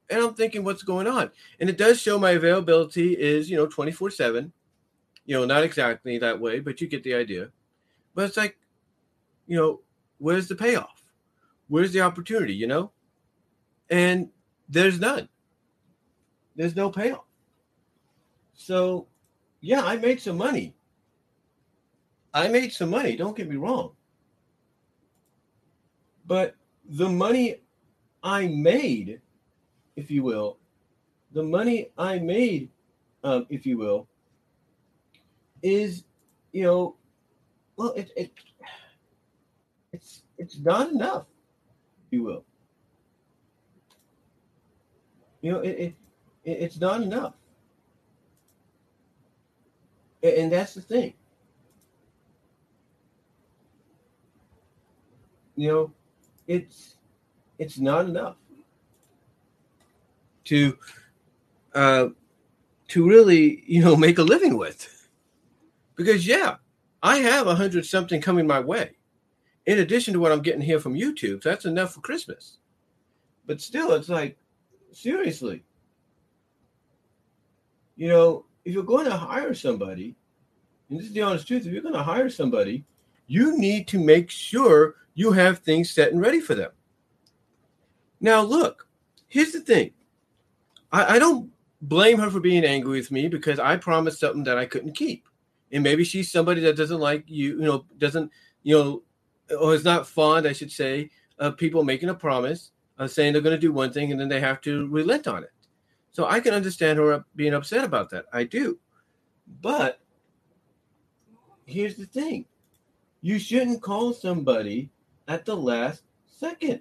And 0.09 0.23
I'm 0.23 0.35
thinking, 0.35 0.65
what's 0.65 0.83
going 0.83 1.07
on? 1.07 1.31
And 1.61 1.69
it 1.69 1.77
does 1.77 2.01
show 2.01 2.19
my 2.19 2.31
availability 2.31 3.13
is, 3.13 3.51
you 3.51 3.57
know, 3.57 3.67
24 3.67 4.11
7 4.11 4.53
you 5.27 5.35
know, 5.35 5.45
not 5.45 5.65
exactly 5.65 6.19
that 6.19 6.41
way, 6.41 6.61
but 6.61 6.81
you 6.81 6.87
get 6.87 7.03
the 7.03 7.15
idea. 7.15 7.51
But 8.15 8.27
it's 8.27 8.37
like, 8.37 8.59
you 9.47 9.57
know, 9.57 9.81
where's 10.19 10.49
the 10.49 10.55
payoff? 10.55 11.03
Where's 11.69 11.93
the 11.93 12.01
opportunity, 12.03 12.55
you 12.55 12.67
know? 12.67 12.93
And 13.91 14.31
there's 14.69 15.01
none. 15.01 15.29
There's 16.57 16.77
no 16.77 16.91
payoff. 16.91 17.25
So, 18.55 19.07
yeah, 19.61 19.83
I 19.83 19.97
made 19.97 20.21
some 20.21 20.37
money. 20.37 20.75
I 22.35 22.49
made 22.49 22.73
some 22.73 22.91
money, 22.91 23.15
don't 23.15 23.37
get 23.37 23.49
me 23.49 23.57
wrong. 23.57 23.93
But 26.27 26.57
the 26.85 27.09
money 27.09 27.61
I 28.25 28.49
made, 28.49 29.21
if 29.95 30.11
you 30.11 30.25
will, 30.25 30.59
the 31.33 31.45
money 31.45 31.91
I 31.97 32.19
made, 32.19 32.71
um, 33.23 33.47
if 33.51 33.65
you 33.65 33.79
will, 33.79 34.09
is 35.63 36.05
you 36.53 36.65
know, 36.65 36.97
well, 37.77 37.93
it, 37.93 38.11
it 38.17 38.33
it's 39.93 40.23
it's 40.37 40.59
not 40.59 40.91
enough, 40.91 41.27
if 42.07 42.13
you 42.13 42.25
will. 42.25 42.45
You 45.41 45.53
know, 45.53 45.59
it, 45.61 45.79
it 45.79 45.95
it's 46.45 46.81
not 46.81 47.01
enough. 47.01 47.35
And 50.23 50.51
that's 50.51 50.75
the 50.75 50.81
thing. 50.81 51.15
You 55.57 55.69
know, 55.69 55.93
it's 56.47 56.97
it's 57.59 57.79
not 57.79 58.07
enough 58.07 58.37
to 60.45 60.79
uh 61.75 62.09
to 62.89 63.09
really, 63.09 63.65
you 63.67 63.83
know, 63.83 63.97
make 63.97 64.19
a 64.19 64.23
living 64.23 64.57
with. 64.57 65.09
Because 65.97 66.27
yeah, 66.27 66.57
I 67.03 67.19
have 67.19 67.47
a 67.47 67.55
hundred 67.55 67.87
something 67.87 68.21
coming 68.21 68.47
my 68.47 68.61
way. 68.61 68.97
In 69.67 69.79
addition 69.79 70.13
to 70.15 70.21
what 70.21 70.33
I'm 70.33 70.43
getting 70.43 70.61
here 70.61 70.79
from 70.79 70.95
YouTube, 70.95 71.43
so 71.43 71.49
that's 71.49 71.65
enough 71.65 71.95
for 71.95 72.01
Christmas. 72.01 72.59
But 73.47 73.61
still, 73.61 73.93
it's 73.93 74.09
like, 74.09 74.37
seriously. 74.93 75.65
You 77.97 78.09
know, 78.09 78.45
if 78.65 78.75
you're 78.75 78.83
going 78.83 79.07
to 79.07 79.17
hire 79.17 79.55
somebody, 79.55 80.17
and 80.89 80.99
this 80.99 81.07
is 81.07 81.13
the 81.13 81.23
honest 81.23 81.47
truth, 81.47 81.67
if 81.67 81.73
you're 81.73 81.83
going 81.83 81.95
to 81.95 82.03
hire 82.03 82.29
somebody, 82.29 82.85
you 83.27 83.59
need 83.59 83.89
to 83.89 83.99
make 83.99 84.31
sure 84.31 84.97
you 85.15 85.33
have 85.33 85.61
things 85.61 85.91
set 85.91 86.13
and 86.13 86.21
ready 86.21 86.41
for 86.41 86.55
them. 86.55 86.71
Now, 88.21 88.43
look, 88.43 88.87
here's 89.29 89.53
the 89.53 89.61
thing 89.61 89.93
I, 90.93 91.17
I 91.17 91.19
don't 91.19 91.51
blame 91.83 92.19
her 92.19 92.31
for 92.31 92.41
being 92.41 92.65
angry 92.65 92.99
with 92.99 93.11
me 93.11 93.29
because 93.29 93.59
I 93.59 93.77
promised 93.77 94.21
something 94.21 94.45
that 94.45 94.59
I 94.59 94.67
couldn't 94.67 94.95
keep. 94.95 95.29
And 95.73 95.83
maybe 95.83 96.05
she's 96.05 96.31
somebody 96.31 96.61
that 96.63 96.77
doesn't 96.77 97.01
like 97.01 97.25
you, 97.27 97.59
you 97.59 97.65
know, 97.65 97.85
doesn't, 97.99 98.31
you 98.63 98.77
know, 98.77 99.03
or 99.59 99.75
is 99.75 99.85
not 99.85 100.07
fond, 100.07 100.47
I 100.47 100.53
should 100.53 100.73
say, 100.73 101.11
of 101.39 101.57
people 101.57 101.85
making 101.85 102.09
a 102.09 102.15
promise, 102.15 102.71
of 102.99 103.11
saying 103.11 103.33
they're 103.33 103.43
going 103.43 103.57
to 103.57 103.61
do 103.61 103.73
one 103.73 103.93
thing 103.93 104.13
and 104.13 104.21
then 104.21 104.29
they 104.29 104.41
have 104.41 104.61
to 104.63 104.87
relent 104.89 105.27
on 105.27 105.43
it. 105.43 105.51
So 106.13 106.27
I 106.27 106.39
can 106.41 106.55
understand 106.55 106.99
her 106.99 107.25
being 107.35 107.55
upset 107.55 107.85
about 107.85 108.09
that. 108.11 108.27
I 108.33 108.45
do. 108.45 108.79
But 109.61 110.01
here's 111.67 111.97
the 111.97 112.07
thing 112.07 112.47
you 113.21 113.39
shouldn't 113.39 113.83
call 113.83 114.13
somebody 114.13 114.91
at 115.29 115.45
the 115.45 115.57
last 115.57 116.03
second. 116.27 116.81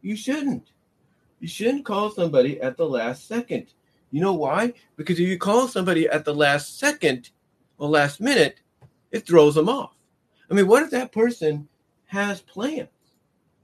You 0.00 0.16
shouldn't. 0.16 0.72
You 1.40 1.48
shouldn't 1.48 1.84
call 1.84 2.10
somebody 2.10 2.60
at 2.60 2.76
the 2.76 2.88
last 2.88 3.26
second. 3.26 3.72
You 4.10 4.20
know 4.20 4.34
why? 4.34 4.74
Because 4.96 5.18
if 5.18 5.28
you 5.28 5.38
call 5.38 5.68
somebody 5.68 6.08
at 6.08 6.24
the 6.24 6.34
last 6.34 6.78
second 6.78 7.30
or 7.78 7.88
last 7.88 8.20
minute, 8.20 8.60
it 9.10 9.26
throws 9.26 9.54
them 9.54 9.68
off. 9.68 9.94
I 10.50 10.54
mean, 10.54 10.66
what 10.66 10.82
if 10.82 10.90
that 10.90 11.12
person 11.12 11.68
has 12.06 12.40
plans? 12.40 12.88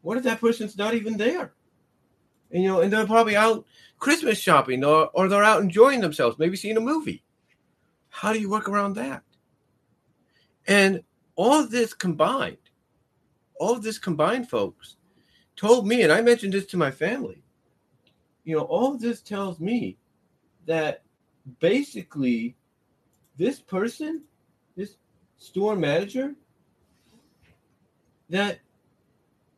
What 0.02 0.16
if 0.16 0.24
that 0.24 0.40
person's 0.40 0.76
not 0.76 0.94
even 0.94 1.16
there? 1.16 1.52
And 2.50 2.62
you 2.62 2.68
know, 2.68 2.80
and 2.80 2.92
they're 2.92 3.06
probably 3.06 3.36
out 3.36 3.66
Christmas 3.98 4.38
shopping 4.38 4.82
or, 4.84 5.10
or 5.12 5.28
they're 5.28 5.44
out 5.44 5.62
enjoying 5.62 6.00
themselves, 6.00 6.38
maybe 6.38 6.56
seeing 6.56 6.76
a 6.76 6.80
movie. 6.80 7.22
How 8.08 8.32
do 8.32 8.40
you 8.40 8.48
work 8.48 8.68
around 8.68 8.94
that? 8.94 9.22
And 10.66 11.02
all 11.34 11.66
this 11.66 11.94
combined, 11.94 12.56
all 13.58 13.74
of 13.74 13.82
this 13.82 13.98
combined, 13.98 14.48
folks, 14.48 14.96
told 15.56 15.86
me, 15.86 16.02
and 16.02 16.12
I 16.12 16.20
mentioned 16.20 16.52
this 16.52 16.66
to 16.66 16.76
my 16.76 16.90
family, 16.90 17.42
you 18.44 18.56
know, 18.56 18.62
all 18.62 18.94
of 18.94 19.00
this 19.00 19.20
tells 19.20 19.60
me 19.60 19.98
that 20.66 21.02
basically 21.60 22.56
this 23.36 23.60
person, 23.60 24.22
this 24.76 24.96
store 25.36 25.76
manager, 25.76 26.34
that, 28.30 28.60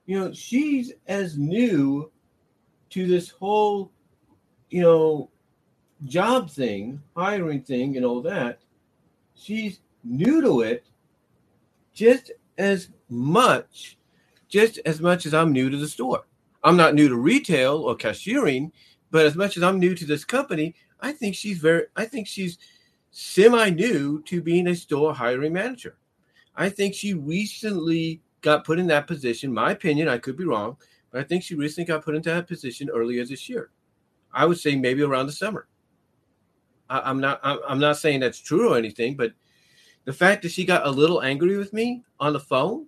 you 0.07 0.19
know, 0.19 0.33
she's 0.33 0.92
as 1.07 1.37
new 1.37 2.11
to 2.90 3.07
this 3.07 3.30
whole, 3.30 3.92
you 4.71 4.83
know, 4.83 5.30
job 6.07 6.50
thing, 6.50 7.00
hiring 7.16 7.62
thing, 7.62 7.97
and 7.97 8.07
all 8.07 8.23
that. 8.23 8.61
She's 9.35 9.80
new 10.02 10.40
to 10.40 10.62
it 10.62 10.87
just 11.92 12.33
as 12.61 12.90
much, 13.09 13.99
just 14.49 14.79
as 14.85 15.00
much 15.00 15.26
as 15.26 15.35
I'm 15.35 15.52
new 15.52 15.71
to 15.71 15.76
the 15.76 15.88
store. 15.88 16.26
I'm 16.62 16.76
not 16.76 16.95
new 16.95 17.09
to 17.09 17.17
retail 17.17 17.79
or 17.79 17.97
cashiering, 17.97 18.71
but 19.11 19.25
as 19.25 19.35
much 19.35 19.57
as 19.57 19.62
I'm 19.62 19.81
new 19.81 19.95
to 19.95 20.05
this 20.05 20.25
company, 20.25 20.75
I 21.00 21.12
think 21.12 21.35
she's 21.35 21.59
very 21.59 21.87
I 21.97 22.05
think 22.05 22.26
she's 22.29 22.59
semi 23.11 23.71
new 23.71 24.23
to 24.25 24.43
being 24.43 24.69
a 24.69 24.76
store 24.76 25.14
hiring 25.14 25.55
manager. 25.55 25.97
I 26.55 26.69
think 26.69 26.95
she 26.95 27.14
recently 27.14 28.21
got 28.43 28.67
put 28.67 28.79
in 28.79 28.87
that 28.88 29.07
position. 29.07 29.52
My 29.52 29.73
opinion, 29.73 30.09
I 30.09 30.19
could 30.19 30.37
be 30.37 30.45
wrong, 30.45 30.76
but 31.11 31.21
I 31.21 31.25
think 31.25 31.43
she 31.43 31.55
recently 31.55 31.87
got 31.87 32.05
put 32.05 32.14
into 32.14 32.31
that 32.31 32.47
position 32.47 32.90
earlier 32.90 33.25
this 33.25 33.49
year. 33.49 33.71
I 34.33 34.45
would 34.45 34.59
say 34.59 34.76
maybe 34.76 35.02
around 35.02 35.26
the 35.26 35.33
summer. 35.33 35.67
I, 36.90 37.09
am 37.09 37.21
not 37.21 37.40
I'm 37.43 37.79
not 37.79 37.97
saying 37.97 38.21
that's 38.21 38.38
true 38.38 38.75
or 38.75 38.76
anything, 38.76 39.17
but 39.17 39.33
the 40.04 40.12
fact 40.12 40.42
that 40.42 40.52
she 40.52 40.64
got 40.64 40.87
a 40.87 40.90
little 40.90 41.23
angry 41.23 41.57
with 41.57 41.73
me 41.73 42.04
on 42.19 42.33
the 42.33 42.40
phone, 42.40 42.87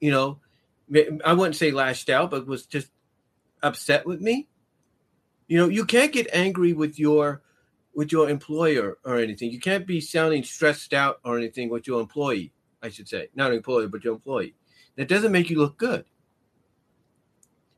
you 0.00 0.10
know, 0.10 0.38
I 1.24 1.32
wouldn't 1.32 1.56
say 1.56 1.70
lashed 1.70 2.10
out, 2.10 2.30
but 2.30 2.46
was 2.46 2.66
just 2.66 2.90
upset 3.62 4.04
with 4.04 4.20
me. 4.20 4.48
You 5.46 5.58
know, 5.58 5.68
you 5.68 5.84
can't 5.84 6.12
get 6.12 6.28
angry 6.32 6.72
with 6.72 6.98
your 6.98 7.42
with 7.94 8.10
your 8.10 8.28
employer 8.28 8.98
or 9.04 9.18
anything. 9.18 9.50
You 9.50 9.60
can't 9.60 9.86
be 9.86 10.00
sounding 10.00 10.42
stressed 10.42 10.94
out 10.94 11.20
or 11.24 11.36
anything 11.36 11.68
with 11.68 11.86
your 11.86 12.00
employee, 12.00 12.52
I 12.82 12.88
should 12.88 13.08
say. 13.08 13.28
Not 13.34 13.50
an 13.50 13.58
employee, 13.58 13.86
but 13.86 14.02
your 14.02 14.14
employee. 14.14 14.54
That 14.96 15.08
doesn't 15.08 15.32
make 15.32 15.50
you 15.50 15.58
look 15.58 15.76
good. 15.76 16.04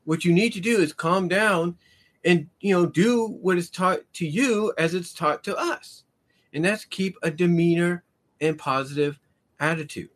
What 0.04 0.24
you 0.24 0.32
need 0.32 0.52
to 0.52 0.60
do 0.60 0.80
is 0.80 0.92
calm 0.92 1.28
down 1.28 1.76
and 2.24 2.48
you 2.60 2.74
know 2.74 2.86
do 2.86 3.26
what 3.26 3.58
is 3.58 3.70
taught 3.70 4.00
to 4.14 4.26
you 4.26 4.72
as 4.78 4.94
it's 4.94 5.12
taught 5.12 5.44
to 5.44 5.56
us. 5.56 6.03
And 6.54 6.64
that's 6.64 6.84
keep 6.84 7.16
a 7.22 7.30
demeanor 7.30 8.04
and 8.40 8.56
positive 8.56 9.18
attitude. 9.60 10.08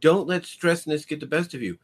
Don't 0.00 0.28
let 0.28 0.44
stressness 0.44 1.06
get 1.06 1.20
the 1.20 1.26
best 1.26 1.52
of 1.54 1.62
you. 1.62 1.78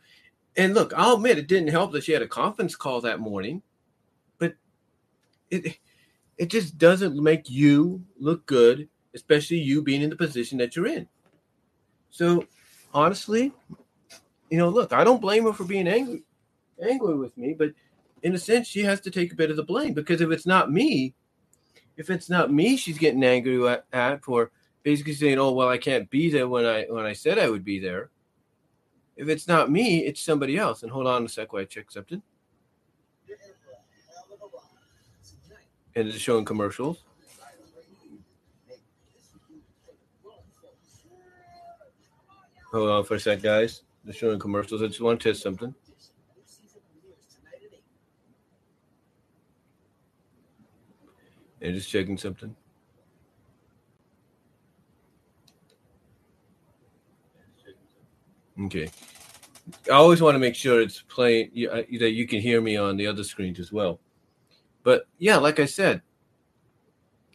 And 0.57 0.73
look, 0.73 0.93
I'll 0.97 1.17
admit 1.17 1.39
it 1.39 1.49
didn't 1.49 1.69
help 1.69 1.93
that 1.93 2.05
she 2.05 2.13
had 2.13 2.23
a 2.23 2.29
conference 2.29 2.75
call 2.75 3.03
that 3.03 3.21
morning, 3.21 3.63
but 4.39 4.55
it 5.51 5.79
it 6.39 6.47
just 6.49 6.79
doesn't 6.79 7.23
make 7.23 7.51
you 7.51 8.03
look 8.19 8.47
good, 8.47 8.89
especially 9.15 9.59
you 9.59 9.83
being 9.83 10.03
in 10.03 10.11
the 10.11 10.17
position 10.17 10.59
that 10.59 10.77
you're 10.77 10.87
in. 10.87 11.09
So 12.11 12.47
honestly, 12.95 13.53
you 14.51 14.59
know, 14.59 14.69
look, 14.69 14.93
I 14.93 15.05
don't 15.05 15.21
blame 15.21 15.45
her 15.45 15.53
for 15.53 15.65
being 15.65 15.89
angry 15.89 16.23
angry 16.83 17.17
with 17.17 17.37
me, 17.37 17.55
but 17.55 17.73
in 18.23 18.35
a 18.35 18.39
sense, 18.39 18.67
she 18.67 18.83
has 18.83 19.01
to 19.03 19.11
take 19.11 19.33
a 19.33 19.37
bit 19.37 19.51
of 19.51 19.57
the 19.57 19.63
blame 19.63 19.93
because 19.93 20.21
if 20.21 20.31
it's 20.31 20.47
not 20.47 20.73
me, 20.73 21.15
if 21.97 22.11
it's 22.11 22.29
not 22.29 22.53
me, 22.53 22.77
she's 22.77 22.99
getting 22.99 23.25
angry 23.25 23.77
at, 23.93 24.23
for 24.23 24.51
basically 24.83 25.15
saying, 25.15 25.39
"Oh, 25.39 25.53
well, 25.53 25.69
I 25.69 25.79
can't 25.79 26.09
be 26.11 26.31
there 26.31 26.49
when 26.49 26.67
I 26.67 26.85
when 26.89 27.07
I 27.07 27.13
said 27.13 27.39
I 27.39 27.51
would 27.51 27.65
be 27.65 27.79
there." 27.79 28.11
If 29.17 29.29
it's 29.29 29.49
not 29.49 29.71
me, 29.71 30.05
it's 30.05 30.21
somebody 30.21 30.59
else. 30.59 30.83
And 30.83 30.93
hold 30.93 31.07
on 31.07 31.25
a 31.25 31.29
sec 31.29 31.53
while 31.53 31.63
I 31.63 31.65
check 31.65 31.91
something. 31.91 32.23
And 35.95 36.09
it's 36.09 36.19
showing 36.19 36.45
commercials. 36.45 37.03
Hold 42.73 42.91
on 42.91 43.05
for 43.05 43.15
a 43.15 43.21
sec, 43.21 43.41
guys. 43.41 43.83
They're 44.05 44.13
showing 44.13 44.39
commercials. 44.39 44.83
I 44.83 44.89
just 44.89 45.01
want 45.01 45.19
to 45.21 45.31
test 45.31 45.43
something. 45.43 45.75
And 51.61 51.75
just 51.75 51.91
checking 51.91 52.19
something. 52.19 52.55
Okay. 58.65 58.91
I 59.87 59.95
always 59.95 60.23
want 60.23 60.35
to 60.35 60.39
make 60.39 60.55
sure 60.55 60.81
it's 60.81 61.03
playing 61.03 61.51
uh, 61.71 61.83
that 61.99 62.13
you 62.13 62.27
can 62.27 62.41
hear 62.41 62.61
me 62.61 62.77
on 62.77 62.97
the 62.97 63.07
other 63.07 63.25
screens 63.25 63.59
as 63.59 63.73
well. 63.73 64.01
But 64.83 65.07
yeah, 65.19 65.37
like 65.37 65.59
I 65.59 65.67
said, 65.67 66.03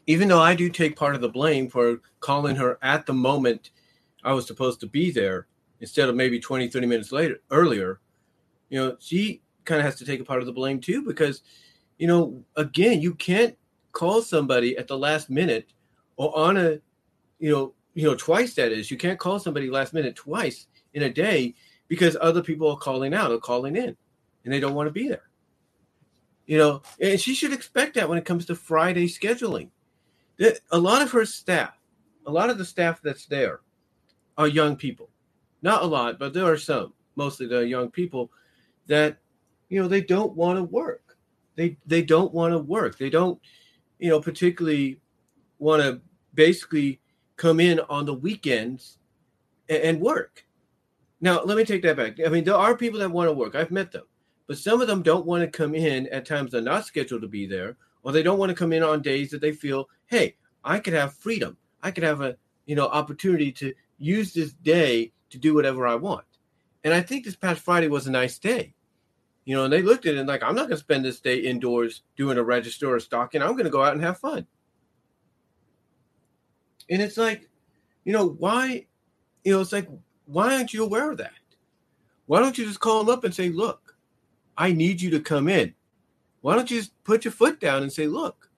even 0.07 0.27
though 0.27 0.41
I 0.41 0.55
do 0.55 0.69
take 0.69 0.95
part 0.95 1.15
of 1.15 1.21
the 1.21 1.29
blame 1.29 1.69
for 1.69 2.01
calling 2.19 2.55
her 2.55 2.79
at 2.81 3.05
the 3.05 3.13
moment 3.13 3.71
I 4.23 4.33
was 4.33 4.47
supposed 4.47 4.79
to 4.81 4.87
be 4.87 5.11
there 5.11 5.47
instead 5.79 6.09
of 6.09 6.15
maybe 6.15 6.39
20, 6.39 6.67
30 6.69 6.87
minutes 6.87 7.11
later 7.11 7.41
earlier, 7.49 7.99
you 8.69 8.79
know, 8.79 8.95
she 8.99 9.41
kind 9.65 9.79
of 9.79 9.85
has 9.85 9.95
to 9.95 10.05
take 10.05 10.19
a 10.19 10.25
part 10.25 10.39
of 10.39 10.45
the 10.45 10.53
blame 10.53 10.79
too 10.79 11.03
because, 11.03 11.41
you 11.97 12.07
know, 12.07 12.43
again, 12.55 13.01
you 13.01 13.13
can't 13.15 13.55
call 13.91 14.21
somebody 14.21 14.77
at 14.77 14.87
the 14.87 14.97
last 14.97 15.29
minute 15.29 15.73
or 16.17 16.37
on 16.37 16.57
a, 16.57 16.79
you 17.39 17.51
know, 17.51 17.73
you 17.93 18.03
know, 18.03 18.15
twice 18.15 18.53
that 18.55 18.71
is. 18.71 18.89
You 18.89 18.97
can't 18.97 19.19
call 19.19 19.39
somebody 19.39 19.69
last 19.69 19.93
minute 19.93 20.15
twice 20.15 20.67
in 20.93 21.03
a 21.03 21.09
day 21.09 21.55
because 21.87 22.17
other 22.21 22.41
people 22.41 22.69
are 22.69 22.77
calling 22.77 23.13
out 23.13 23.31
or 23.31 23.37
calling 23.37 23.75
in 23.75 23.95
and 24.43 24.53
they 24.53 24.59
don't 24.59 24.75
want 24.75 24.87
to 24.87 24.93
be 24.93 25.07
there. 25.07 25.29
You 26.45 26.57
know, 26.57 26.81
and 26.99 27.19
she 27.19 27.33
should 27.33 27.53
expect 27.53 27.95
that 27.95 28.09
when 28.09 28.17
it 28.17 28.25
comes 28.25 28.45
to 28.45 28.55
Friday 28.55 29.07
scheduling. 29.07 29.69
A 30.71 30.77
lot 30.77 31.01
of 31.01 31.11
her 31.11 31.25
staff, 31.25 31.77
a 32.25 32.31
lot 32.31 32.49
of 32.49 32.57
the 32.57 32.65
staff 32.65 33.01
that's 33.01 33.25
there 33.25 33.61
are 34.37 34.47
young 34.47 34.75
people. 34.75 35.09
Not 35.61 35.83
a 35.83 35.85
lot, 35.85 36.17
but 36.17 36.33
there 36.33 36.45
are 36.45 36.57
some, 36.57 36.93
mostly 37.15 37.45
the 37.45 37.67
young 37.67 37.91
people 37.91 38.31
that 38.87 39.17
you 39.69 39.81
know 39.81 39.87
they 39.87 40.01
don't 40.01 40.35
want 40.35 40.57
to 40.57 40.63
work. 40.63 41.17
They 41.55 41.77
they 41.85 42.01
don't 42.01 42.33
want 42.33 42.53
to 42.53 42.57
work. 42.57 42.97
They 42.97 43.09
don't, 43.09 43.39
you 44.01 44.09
know, 44.09 44.19
particularly 44.19 44.99
want 45.59 45.81
to 45.81 46.01
basically 46.33 46.99
come 47.37 47.59
in 47.59 47.79
on 47.81 48.05
the 48.05 48.13
weekends 48.13 48.97
and, 49.69 49.83
and 49.83 50.01
work. 50.01 50.45
Now, 51.21 51.43
let 51.43 51.55
me 51.55 51.63
take 51.63 51.83
that 51.83 51.95
back. 51.95 52.17
I 52.25 52.29
mean, 52.29 52.43
there 52.43 52.55
are 52.55 52.75
people 52.75 52.99
that 52.99 53.11
want 53.11 53.29
to 53.29 53.33
work. 53.33 53.55
I've 53.55 53.69
met 53.69 53.91
them, 53.91 54.05
but 54.47 54.57
some 54.57 54.81
of 54.81 54.87
them 54.87 55.03
don't 55.03 55.27
want 55.27 55.43
to 55.43 55.57
come 55.57 55.75
in 55.75 56.07
at 56.07 56.25
times 56.25 56.51
they're 56.51 56.61
not 56.61 56.85
scheduled 56.85 57.21
to 57.21 57.27
be 57.27 57.45
there, 57.45 57.77
or 58.01 58.11
they 58.11 58.23
don't 58.23 58.39
want 58.39 58.49
to 58.49 58.55
come 58.55 58.73
in 58.73 58.81
on 58.81 59.03
days 59.03 59.29
that 59.29 59.39
they 59.39 59.51
feel, 59.51 59.87
hey, 60.07 60.35
I 60.63 60.79
could 60.79 60.93
have 60.93 61.13
freedom. 61.13 61.55
I 61.83 61.91
could 61.91 62.03
have 62.03 62.21
a 62.21 62.35
you 62.65 62.75
know 62.75 62.87
opportunity 62.87 63.51
to 63.51 63.73
use 63.99 64.33
this 64.33 64.53
day 64.53 65.11
to 65.29 65.37
do 65.37 65.53
whatever 65.53 65.85
I 65.85 65.95
want. 65.95 66.25
And 66.83 66.93
I 66.93 67.01
think 67.01 67.23
this 67.23 67.35
past 67.35 67.61
Friday 67.61 67.87
was 67.87 68.07
a 68.07 68.11
nice 68.11 68.39
day. 68.39 68.73
You 69.51 69.57
know, 69.57 69.65
and 69.65 69.73
they 69.73 69.81
looked 69.81 70.05
at 70.05 70.15
it 70.15 70.17
and 70.17 70.29
like, 70.29 70.43
I'm 70.43 70.55
not 70.55 70.69
going 70.69 70.77
to 70.77 70.77
spend 70.77 71.03
this 71.03 71.19
day 71.19 71.35
indoors 71.39 72.03
doing 72.15 72.37
a 72.37 72.43
register 72.43 72.87
or 72.87 73.01
stocking. 73.01 73.41
I'm 73.41 73.51
going 73.51 73.65
to 73.65 73.69
go 73.69 73.83
out 73.83 73.91
and 73.91 74.01
have 74.01 74.17
fun. 74.17 74.47
And 76.89 77.01
it's 77.01 77.17
like, 77.17 77.49
you 78.05 78.13
know, 78.13 78.29
why, 78.29 78.85
you 79.43 79.51
know, 79.51 79.59
it's 79.59 79.73
like, 79.73 79.89
why 80.23 80.55
aren't 80.55 80.73
you 80.73 80.85
aware 80.85 81.11
of 81.11 81.17
that? 81.17 81.33
Why 82.27 82.39
don't 82.39 82.57
you 82.57 82.65
just 82.65 82.79
call 82.79 83.03
them 83.03 83.13
up 83.13 83.25
and 83.25 83.35
say, 83.35 83.49
look, 83.49 83.97
I 84.57 84.71
need 84.71 85.01
you 85.01 85.09
to 85.09 85.19
come 85.19 85.49
in. 85.49 85.73
Why 86.39 86.55
don't 86.55 86.71
you 86.71 86.79
just 86.79 87.03
put 87.03 87.25
your 87.25 87.33
foot 87.33 87.59
down 87.59 87.83
and 87.83 87.91
say, 87.91 88.07
look, 88.07 88.49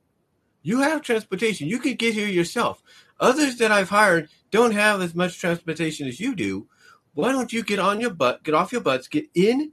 you 0.61 0.81
have 0.81 1.01
transportation. 1.01 1.67
You 1.67 1.79
could 1.79 1.97
get 1.97 2.13
here 2.13 2.27
yourself. 2.27 2.83
Others 3.19 3.57
that 3.57 3.71
I've 3.71 3.89
hired 3.89 4.29
don't 4.51 4.73
have 4.73 5.01
as 5.01 5.15
much 5.15 5.39
transportation 5.39 6.07
as 6.07 6.19
you 6.19 6.35
do. 6.35 6.67
Why 7.15 7.31
don't 7.31 7.51
you 7.51 7.63
get 7.63 7.79
on 7.79 7.99
your 7.99 8.13
butt, 8.13 8.43
get 8.43 8.53
off 8.53 8.71
your 8.71 8.81
butts, 8.81 9.07
get 9.07 9.25
in 9.33 9.71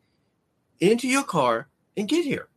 into 0.81 1.09
your 1.09 1.25
car 1.25 1.69
and 1.97 2.09
get 2.09 2.25
here? 2.25 2.49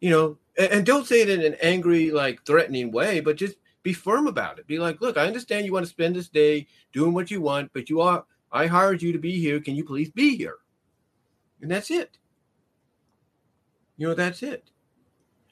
You 0.00 0.10
know, 0.10 0.38
and, 0.56 0.72
and 0.72 0.86
don't 0.86 1.06
say 1.06 1.22
it 1.22 1.30
in 1.30 1.42
an 1.42 1.56
angry, 1.62 2.10
like 2.10 2.44
threatening 2.44 2.92
way, 2.92 3.20
but 3.20 3.36
just 3.36 3.56
be 3.82 3.92
firm 3.92 4.26
about 4.26 4.58
it. 4.58 4.66
Be 4.66 4.78
like, 4.78 5.00
look, 5.00 5.16
I 5.16 5.26
understand 5.26 5.66
you 5.66 5.72
want 5.72 5.84
to 5.84 5.90
spend 5.90 6.14
this 6.14 6.28
day 6.28 6.66
doing 6.92 7.12
what 7.12 7.30
you 7.30 7.40
want, 7.40 7.72
but 7.72 7.90
you 7.90 8.00
are 8.00 8.24
I 8.52 8.66
hired 8.66 9.00
you 9.00 9.12
to 9.12 9.18
be 9.18 9.40
here. 9.40 9.60
Can 9.60 9.74
you 9.74 9.84
please 9.84 10.10
be 10.10 10.36
here? 10.36 10.56
And 11.62 11.70
that's 11.70 11.90
it. 11.90 12.18
You 13.96 14.08
know, 14.08 14.14
that's 14.14 14.42
it. 14.42 14.70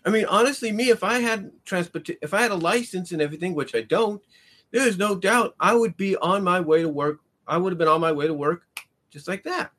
I 0.04 0.10
mean, 0.10 0.26
honestly, 0.26 0.70
me, 0.70 0.90
if 0.90 1.02
I 1.02 1.20
had 1.20 1.50
transport, 1.64 2.08
if 2.22 2.34
I 2.34 2.42
had 2.42 2.50
a 2.50 2.56
license 2.56 3.12
and 3.12 3.22
everything, 3.22 3.54
which 3.54 3.74
I 3.74 3.82
don't, 3.82 4.22
there 4.70 4.86
is 4.86 4.98
no 4.98 5.14
doubt 5.14 5.54
I 5.58 5.74
would 5.74 5.96
be 5.96 6.16
on 6.16 6.44
my 6.44 6.60
way 6.60 6.82
to 6.82 6.88
work. 6.88 7.20
I 7.46 7.56
would 7.56 7.72
have 7.72 7.78
been 7.78 7.88
on 7.88 8.00
my 8.00 8.12
way 8.12 8.26
to 8.26 8.34
work 8.34 8.64
just 9.10 9.28
like 9.28 9.44
that. 9.44 9.72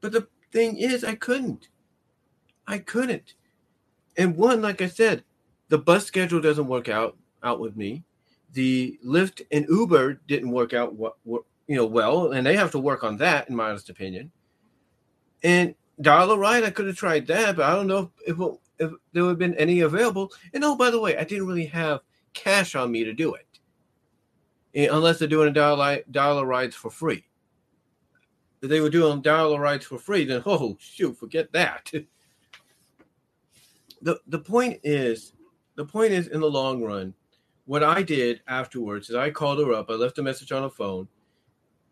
But 0.00 0.12
the 0.12 0.28
thing 0.52 0.76
is, 0.78 1.04
I 1.04 1.14
couldn't. 1.14 1.68
I 2.66 2.78
couldn't. 2.78 3.34
And 4.16 4.36
one, 4.36 4.62
like 4.62 4.82
I 4.82 4.88
said, 4.88 5.24
the 5.68 5.78
bus 5.78 6.04
schedule 6.04 6.40
doesn't 6.40 6.66
work 6.66 6.88
out 6.88 7.16
out 7.42 7.60
with 7.60 7.76
me. 7.76 8.04
The 8.52 8.98
Lyft 9.04 9.42
and 9.52 9.66
Uber 9.68 10.14
didn't 10.26 10.50
work 10.50 10.74
out 10.74 10.94
what, 10.94 11.14
you 11.24 11.76
know 11.76 11.86
well, 11.86 12.32
and 12.32 12.44
they 12.44 12.56
have 12.56 12.72
to 12.72 12.78
work 12.78 13.04
on 13.04 13.16
that, 13.18 13.48
in 13.48 13.56
my 13.56 13.70
honest 13.70 13.90
opinion. 13.90 14.30
And 15.42 15.74
dollar 16.00 16.36
ride, 16.36 16.64
I 16.64 16.70
could 16.70 16.86
have 16.86 16.96
tried 16.96 17.26
that, 17.28 17.56
but 17.56 17.64
I 17.64 17.74
don't 17.74 17.86
know 17.86 18.10
if, 18.26 18.36
if, 18.38 18.54
if 18.78 18.92
there 19.12 19.22
would 19.22 19.30
have 19.30 19.38
been 19.38 19.54
any 19.54 19.80
available. 19.80 20.32
And 20.52 20.64
oh, 20.64 20.74
by 20.76 20.90
the 20.90 21.00
way, 21.00 21.16
I 21.16 21.24
didn't 21.24 21.46
really 21.46 21.66
have 21.66 22.00
cash 22.34 22.74
on 22.74 22.90
me 22.90 23.04
to 23.04 23.12
do 23.12 23.34
it, 23.34 23.46
eh, 24.74 24.88
unless 24.90 25.18
they're 25.20 25.28
doing 25.28 25.52
dollar 25.52 26.00
dollar 26.10 26.44
rides 26.44 26.74
for 26.74 26.90
free. 26.90 27.24
If 28.62 28.68
they 28.68 28.80
were 28.80 28.90
doing 28.90 29.22
dollar 29.22 29.60
rides 29.60 29.86
for 29.86 29.98
free, 29.98 30.24
then 30.24 30.42
oh 30.46 30.76
shoot, 30.78 31.18
forget 31.18 31.52
that. 31.52 31.90
the 34.02 34.20
The 34.26 34.38
point 34.38 34.80
is, 34.84 35.32
the 35.76 35.84
point 35.84 36.12
is, 36.12 36.28
in 36.28 36.40
the 36.40 36.50
long 36.50 36.82
run, 36.82 37.14
what 37.64 37.82
I 37.82 38.02
did 38.02 38.40
afterwards 38.48 39.10
is 39.10 39.16
I 39.16 39.30
called 39.30 39.58
her 39.60 39.72
up. 39.72 39.90
I 39.90 39.94
left 39.94 40.18
a 40.18 40.22
message 40.22 40.52
on 40.52 40.62
the 40.62 40.70
phone, 40.70 41.08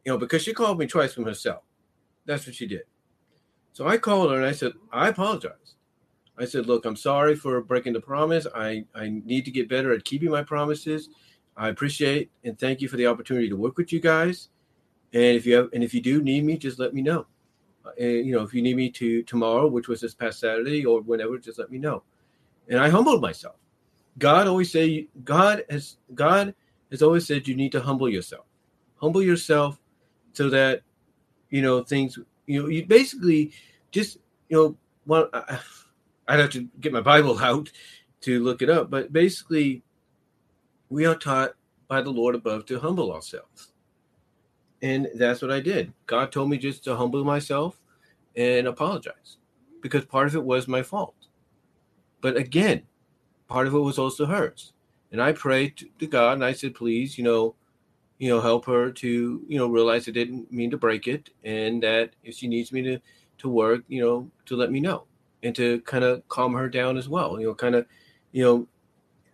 you 0.05 0.13
know, 0.13 0.19
because 0.19 0.43
she 0.43 0.53
called 0.53 0.79
me 0.79 0.87
twice 0.87 1.15
from 1.15 1.25
herself. 1.25 1.63
That's 2.27 2.47
what 2.47 2.55
she 2.55 2.67
did. 2.67 2.83
So 3.73 3.87
I 3.87 3.97
called 3.97 4.31
her 4.31 4.37
and 4.37 4.45
I 4.45 4.53
said, 4.53 4.73
I 4.93 5.09
apologize. 5.09 5.77
I 6.37 6.45
said, 6.45 6.67
look, 6.67 6.85
I'm 6.85 6.97
sorry 6.97 7.37
for 7.37 7.61
breaking 7.61 7.93
the 7.93 8.01
promise. 8.01 8.47
I, 8.55 8.85
I 8.95 9.09
need 9.25 9.45
to 9.45 9.51
get 9.51 9.69
better 9.69 9.93
at 9.93 10.05
keeping 10.05 10.31
my 10.31 10.43
promises. 10.43 11.09
I 11.57 11.69
appreciate 11.69 12.31
and 12.45 12.59
thank 12.59 12.81
you 12.81 12.89
for 12.89 12.97
the 12.97 13.07
opportunity 13.07 13.49
to 13.49 13.57
work 13.57 13.77
with 13.77 13.93
you 13.93 14.01
guys. 14.01 14.49
And 15.13 15.37
if 15.37 15.47
you 15.47 15.55
have, 15.57 15.69
and 15.73 15.83
if 15.83 15.95
you 15.95 16.01
do 16.01 16.23
need 16.23 16.45
me, 16.45 16.57
just 16.57 16.79
let 16.79 16.93
me 16.93 17.03
know. 17.03 17.27
Uh, 17.85 17.91
and 17.99 18.27
you 18.27 18.35
know, 18.35 18.43
if 18.43 18.53
you 18.53 18.63
need 18.63 18.77
me 18.77 18.91
to 18.91 19.23
tomorrow, 19.23 19.67
which 19.67 19.89
was 19.89 20.01
this 20.01 20.15
past 20.15 20.41
Saturday, 20.41 20.85
or 20.85 21.01
whenever, 21.01 21.39
just 21.39 21.59
let 21.59 21.71
me 21.71 21.79
know. 21.79 22.03
And 22.69 22.79
I 22.79 22.89
humbled 22.89 23.23
myself. 23.23 23.57
God 24.19 24.47
always 24.47 24.71
say, 24.71 25.09
God 25.25 25.65
has 25.71 25.97
God 26.15 26.55
has 26.91 27.03
always 27.03 27.27
said 27.27 27.49
you 27.49 27.55
need 27.55 27.73
to 27.73 27.81
humble 27.81 28.09
yourself. 28.09 28.45
Humble 28.97 29.23
yourself 29.23 29.79
so 30.33 30.51
that 30.51 30.83
you 31.51 31.63
know 31.63 31.83
things. 31.83 32.19
You 32.47 32.63
know, 32.63 32.69
you 32.69 32.85
basically 32.87 33.53
just 33.91 34.19
you 34.49 34.57
know, 34.57 34.77
well, 35.07 35.31
I'd 36.29 36.41
have 36.41 36.51
to 36.51 36.69
get 36.81 36.93
my 36.93 37.01
Bible 37.01 37.39
out 37.43 37.71
to 38.23 38.43
look 38.43 38.63
it 38.63 38.69
up, 38.69 38.91
but 38.91 39.13
basically, 39.13 39.83
we 40.91 41.07
are 41.07 41.15
taught 41.15 41.55
by 41.87 42.03
the 42.03 42.11
Lord 42.11 42.35
above 42.35 42.67
to 42.67 42.79
humble 42.79 43.13
ourselves. 43.13 43.73
And 44.83 45.09
that's 45.15 45.43
what 45.43 45.51
I 45.51 45.61
did. 45.61 45.93
God 46.07 46.31
told 46.31 46.51
me 46.51 46.59
just 46.59 46.85
to 46.85 46.97
humble 46.97 47.25
myself 47.25 47.81
and 48.37 48.67
apologize 48.67 49.39
because 49.83 50.05
part 50.05 50.29
of 50.29 50.37
it 50.37 50.45
was 50.45 50.69
my 50.69 50.83
fault. 50.83 51.15
But 52.21 52.37
again, 52.37 52.83
part 53.49 53.67
of 53.67 53.75
it 53.75 53.79
was 53.79 53.99
also 53.99 54.27
hers. 54.27 54.73
And 55.11 55.23
I 55.23 55.33
prayed 55.33 55.89
to 55.99 56.07
God 56.07 56.35
and 56.35 56.45
I 56.45 56.53
said, 56.53 56.75
please, 56.75 57.19
you 57.19 57.25
know, 57.25 57.55
you 58.19 58.29
know, 58.29 58.41
help 58.41 58.67
her 58.67 58.91
to, 58.91 59.43
you 59.47 59.59
know, 59.59 59.69
realize 59.69 60.09
I 60.09 60.13
didn't 60.13 60.53
mean 60.53 60.71
to 60.71 60.77
break 60.77 61.07
it 61.07 61.31
and 61.45 61.83
that 61.83 62.11
if 62.25 62.35
she 62.35 62.49
needs 62.49 62.73
me 62.73 62.83
to 62.83 62.99
to 63.39 63.49
work, 63.49 63.85
you 63.89 64.01
know, 64.01 64.29
to 64.47 64.57
let 64.57 64.73
me 64.73 64.81
know 64.81 65.05
and 65.43 65.55
to 65.55 65.81
kind 65.83 66.05
of 66.05 66.27
calm 66.29 66.53
her 66.55 66.69
down 66.69 66.97
as 66.97 67.09
well. 67.09 67.39
You 67.39 67.47
know, 67.47 67.55
kind 67.55 67.75
of, 67.75 67.87
you 68.33 68.45
know, 68.45 68.67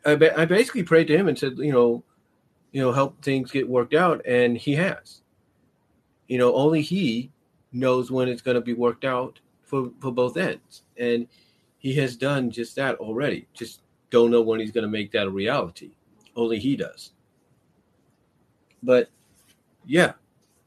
I, 0.05 0.15
ba- 0.15 0.39
I 0.39 0.45
basically 0.45 0.83
prayed 0.83 1.07
to 1.09 1.17
him 1.17 1.29
and 1.29 1.39
said, 1.39 1.57
you 1.59 1.73
know, 1.73 2.05
you 2.73 2.81
know, 2.83 2.93
help 2.93 3.23
things 3.23 3.51
get 3.51 3.69
worked 3.69 3.95
out, 3.95 4.21
and 4.27 4.59
he 4.59 4.75
has. 4.75 5.23
You 6.29 6.39
know, 6.39 6.55
only 6.55 6.83
he 6.83 7.31
knows 7.73 8.11
when 8.11 8.29
it's 8.29 8.43
going 8.43 8.57
to 8.57 8.61
be 8.61 8.75
worked 8.75 9.05
out 9.05 9.41
for 9.63 9.91
for 10.01 10.11
both 10.11 10.37
ends, 10.37 10.83
and 10.97 11.27
he 11.79 11.95
has 11.95 12.17
done 12.17 12.51
just 12.51 12.77
that 12.77 12.97
already. 12.97 13.47
Just 13.53 13.81
don't 14.11 14.31
know 14.31 14.43
when 14.43 14.61
he's 14.61 14.71
going 14.71 14.85
to 14.85 14.91
make 14.91 15.11
that 15.13 15.27
a 15.27 15.31
reality. 15.31 15.91
Only 16.37 16.59
he 16.59 16.77
does. 16.77 17.13
But 18.83 19.09
yeah, 19.87 20.13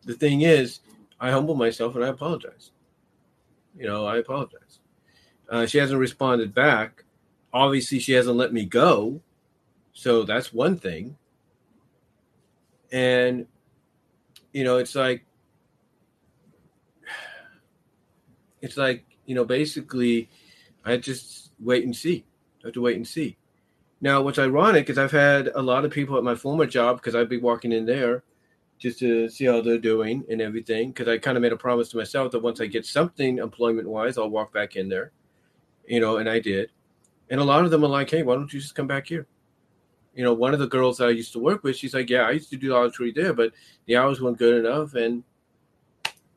the 0.06 0.13
thing 0.13 0.41
is, 0.41 0.80
I 1.20 1.32
humble 1.32 1.56
myself 1.56 1.96
and 1.96 2.04
I 2.04 2.10
apologize. 2.10 2.72
You 3.78 3.88
know, 3.88 4.06
I 4.06 4.17
apologize. 4.17 4.80
Uh, 5.50 5.65
she 5.65 5.78
hasn't 5.78 6.00
responded 6.00 6.54
back. 6.54 7.04
Obviously, 7.54 8.00
she 8.00 8.13
hasn't 8.13 8.38
let 8.38 8.54
me 8.54 8.65
go. 8.65 9.22
So 9.93 10.24
that's 10.24 10.54
one 10.54 10.78
thing. 10.78 11.17
And, 12.91 13.48
you 14.54 14.63
know, 14.63 14.78
it's 14.78 14.96
like, 14.96 15.26
it's 18.62 18.78
like, 18.78 19.06
you 19.26 19.36
know, 19.36 19.46
basically, 19.46 20.30
I 20.86 20.98
just 20.98 21.52
wait 21.60 21.84
and 21.84 21.96
see. 21.96 22.26
I 22.63 22.67
have 22.67 22.74
to 22.74 22.82
wait 22.82 22.96
and 22.96 23.08
see. 23.08 23.38
Now, 24.00 24.22
what's 24.22 24.39
ironic 24.39 24.89
is 24.89 24.98
I've 24.98 25.12
had 25.12 25.48
a 25.56 25.62
lot 25.62 25.86
of 25.86 25.91
people 25.91 26.17
at 26.17 26.24
my 26.24 26.36
former 26.36 26.65
job 26.65 26.98
because 26.98 27.15
I'd 27.15 27.30
be 27.30 27.38
walking 27.38 27.72
in 27.72 27.86
there 27.86 28.24
just 28.78 29.00
to 29.00 29.28
see 29.30 29.46
how 29.46 29.62
they're 29.62 29.80
doing 29.80 30.24
and 30.30 30.39
everything. 30.39 30.89
Because 30.89 31.08
I 31.08 31.17
kind 31.17 31.36
of 31.36 31.41
made 31.41 31.52
a 31.52 31.58
promise 31.58 31.89
to 31.89 31.98
myself 31.98 32.32
that 32.32 32.43
once 32.43 32.62
I 32.62 32.67
get 32.67 32.86
something 32.86 33.39
employment 33.39 33.89
wise, 33.89 34.17
I'll 34.17 34.30
walk 34.30 34.54
back 34.54 34.76
in 34.76 34.88
there 34.88 35.12
you 35.88 36.00
know, 36.00 36.17
and 36.17 36.30
I 36.30 36.39
did. 36.39 36.70
And 37.30 37.39
a 37.39 37.43
lot 37.43 37.65
of 37.65 37.72
them 37.72 37.84
are 37.84 37.89
like, 37.89 38.10
hey, 38.10 38.24
why 38.24 38.36
don't 38.36 38.52
you 38.54 38.60
just 38.60 38.76
come 38.76 38.88
back 38.88 39.08
here? 39.08 39.26
You 40.13 40.24
know, 40.24 40.34
one 40.34 40.54
of 40.54 40.60
the 40.60 40.67
girls 40.67 40.98
that 40.98 41.08
I 41.08 41.12
used 41.12 41.34
to 41.34 41.39
work 41.39 41.63
with, 41.63 41.76
she's 41.76 41.93
like, 41.93 42.10
yeah, 42.10 42.24
I 42.24 42.32
used 42.32 42.50
to 42.52 42.58
do 42.58 42.76
all 42.76 42.89
the 42.89 43.12
there, 43.12 43.34
but 43.34 43.54
the 43.86 43.98
hours 43.98 44.22
weren't 44.22 44.38
good 44.38 44.65
enough. 44.65 44.93
And, 44.96 45.24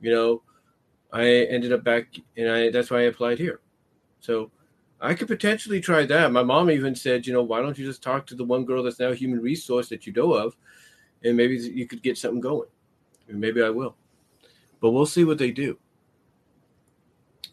you 0.00 0.12
know, 0.12 0.42
I 1.12 1.26
ended 1.26 1.72
up 1.72 1.84
back 1.84 2.06
and 2.36 2.48
I 2.48 2.70
that's 2.70 2.90
why 2.90 2.98
I 2.98 3.02
applied 3.02 3.38
here. 3.38 3.60
So 4.20 4.50
I 5.00 5.14
could 5.14 5.28
potentially 5.28 5.80
try 5.80 6.04
that. 6.06 6.32
My 6.32 6.42
mom 6.42 6.70
even 6.70 6.94
said, 6.94 7.26
you 7.26 7.32
know, 7.32 7.42
why 7.42 7.62
don't 7.62 7.78
you 7.78 7.86
just 7.86 8.02
talk 8.02 8.26
to 8.26 8.34
the 8.34 8.44
one 8.44 8.64
girl 8.64 8.82
that's 8.82 9.00
now 9.00 9.12
human 9.12 9.40
resource 9.40 9.88
that 9.88 10.06
you 10.06 10.12
know 10.12 10.34
of, 10.34 10.56
and 11.24 11.36
maybe 11.36 11.56
you 11.56 11.86
could 11.86 12.02
get 12.02 12.18
something 12.18 12.40
going. 12.40 12.68
And 13.28 13.40
maybe 13.40 13.62
I 13.62 13.70
will. 13.70 13.96
But 14.80 14.90
we'll 14.90 15.06
see 15.06 15.24
what 15.24 15.38
they 15.38 15.50
do. 15.50 15.78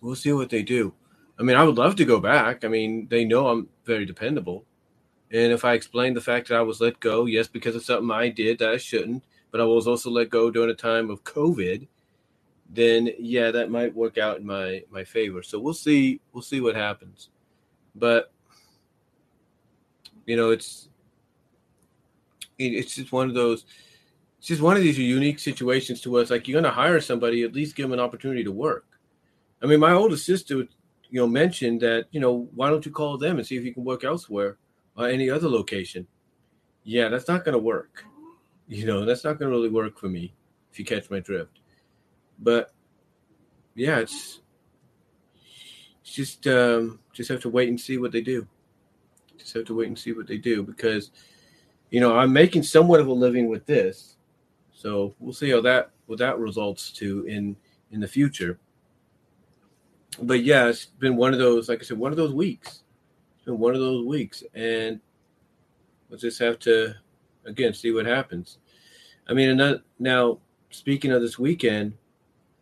We'll 0.02 0.16
see 0.16 0.34
what 0.34 0.50
they 0.50 0.62
do. 0.62 0.94
I 1.40 1.44
mean, 1.44 1.56
I 1.56 1.64
would 1.64 1.78
love 1.78 1.96
to 1.98 2.06
go 2.06 2.20
back. 2.20 2.66
I 2.66 2.68
mean, 2.68 3.08
they 3.10 3.24
know 3.24 3.48
I'm 3.48 3.70
very 3.86 4.06
dependable. 4.06 4.66
And 5.32 5.52
if 5.52 5.66
I 5.66 5.74
explain 5.74 6.14
the 6.14 6.22
fact 6.22 6.48
that 6.48 6.58
I 6.58 6.62
was 6.62 6.82
let 6.82 7.00
go, 7.00 7.26
yes, 7.26 7.48
because 7.48 7.76
of 7.76 7.84
something 7.84 8.10
I 8.12 8.30
did 8.30 8.60
that 8.60 8.70
I 8.70 8.78
shouldn't, 8.78 9.24
but 9.52 9.62
I 9.62 9.66
was 9.66 9.88
also 9.88 10.10
let 10.10 10.30
go 10.30 10.50
during 10.50 10.70
a 10.70 10.76
time 10.76 11.10
of 11.10 11.24
COVID, 11.24 11.88
then 12.70 13.10
yeah, 13.18 13.52
that 13.52 13.72
might 13.72 13.96
work 13.96 14.18
out 14.18 14.40
in 14.40 14.46
my 14.46 14.84
my 14.90 15.04
favor. 15.04 15.42
So 15.42 15.60
we'll 15.60 15.74
see. 15.74 16.20
We'll 16.34 16.42
see 16.42 16.62
what 16.62 16.76
happens. 16.76 17.30
But 17.96 18.32
you 20.26 20.36
know, 20.36 20.52
it's 20.52 20.90
it's 22.60 22.96
just 22.96 23.12
one 23.12 23.30
of 23.30 23.36
those. 23.36 23.66
It's 24.40 24.48
just 24.48 24.62
one 24.62 24.78
of 24.78 24.84
these 24.84 24.98
unique 24.98 25.40
situations 25.40 26.02
to 26.02 26.18
us. 26.18 26.30
Like 26.30 26.48
you're 26.48 26.62
going 26.62 26.72
to 26.72 26.76
hire 26.76 27.02
somebody, 27.02 27.44
at 27.44 27.54
least 27.54 27.76
give 27.76 27.86
them 27.86 27.94
an 27.94 28.00
opportunity 28.00 28.44
to 28.44 28.52
work. 28.52 28.86
I 29.62 29.66
mean, 29.66 29.80
my 29.80 29.94
older 29.94 30.18
sister, 30.18 30.56
you 30.58 30.68
know, 31.20 31.28
mentioned 31.28 31.82
that 31.82 32.06
you 32.12 32.20
know, 32.20 32.48
why 32.54 32.70
don't 32.70 32.86
you 32.86 32.92
call 32.92 33.18
them 33.18 33.38
and 33.38 33.48
see 33.48 33.58
if 33.58 33.64
you 33.64 33.74
can 33.74 33.84
work 33.84 34.04
elsewhere 34.04 34.58
or 34.98 35.08
any 35.08 35.30
other 35.30 35.50
location? 35.50 36.06
Yeah, 36.84 37.10
that's 37.10 37.28
not 37.28 37.46
going 37.46 37.54
to 37.54 37.60
work. 37.60 38.04
You 38.68 38.86
know, 38.86 39.06
that's 39.06 39.24
not 39.24 39.40
going 39.40 39.50
to 39.50 39.58
really 39.58 39.70
work 39.70 39.98
for 39.98 40.10
me 40.10 40.34
if 40.72 40.78
you 40.78 40.86
catch 40.86 41.10
my 41.10 41.20
drift. 41.20 41.60
But 42.40 42.72
yeah, 43.76 44.00
it's, 44.00 44.42
it's 46.02 46.14
just 46.14 46.48
um, 46.48 47.00
just 47.14 47.30
have 47.30 47.42
to 47.42 47.50
wait 47.50 47.70
and 47.70 47.80
see 47.80 47.98
what 47.98 48.12
they 48.12 48.22
do. 48.22 48.48
Just 49.38 49.54
have 49.54 49.66
to 49.66 49.76
wait 49.76 49.88
and 49.88 49.98
see 49.98 50.14
what 50.14 50.28
they 50.28 50.38
do 50.38 50.64
because 50.64 51.12
you 51.90 52.00
know 52.00 52.18
I'm 52.18 52.34
making 52.34 52.64
somewhat 52.64 53.00
of 53.00 53.08
a 53.08 53.14
living 53.14 53.48
with 53.48 53.66
this, 53.66 54.18
so 54.74 55.16
we'll 55.20 55.34
see 55.34 55.50
how 55.50 55.62
that 55.62 55.92
what 56.08 56.20
that 56.20 56.40
results 56.40 56.92
to 56.94 57.26
in 57.26 57.56
in 57.92 58.00
the 58.00 58.08
future. 58.08 58.60
But 60.22 60.44
yeah, 60.44 60.68
it's 60.68 60.86
been 60.86 61.16
one 61.16 61.34
of 61.34 61.40
those, 61.40 61.70
like 61.70 61.80
I 61.80 61.84
said, 61.84 61.98
one 61.98 62.12
of 62.12 62.18
those 62.18 62.34
weeks. 62.34 62.82
It's 63.36 63.46
been 63.46 63.60
one 63.60 63.76
of 63.76 63.82
those 63.82 64.06
weeks, 64.06 64.44
and 64.54 65.00
we'll 66.10 66.20
just 66.20 66.40
have 66.40 66.58
to 66.60 66.96
again 67.46 67.74
see 67.74 67.92
what 67.92 68.06
happens. 68.06 68.58
I 69.28 69.34
mean, 69.34 69.62
now 70.00 70.40
speaking 70.70 71.12
of 71.12 71.22
this 71.22 71.38
weekend, 71.38 71.94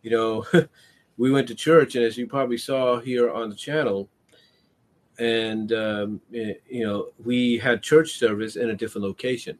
you 0.06 0.12
know, 0.12 0.46
we 1.16 1.32
went 1.32 1.48
to 1.48 1.54
church, 1.54 1.96
and 1.96 2.04
as 2.04 2.16
you 2.16 2.28
probably 2.28 2.58
saw 2.58 3.00
here 3.00 3.28
on 3.28 3.50
the 3.50 3.56
channel, 3.56 4.08
and 5.18 5.72
um, 5.72 6.20
you 6.30 6.86
know, 6.86 7.08
we 7.24 7.58
had 7.58 7.82
church 7.82 8.12
service 8.12 8.54
in 8.54 8.70
a 8.70 8.76
different 8.76 9.04
location. 9.04 9.58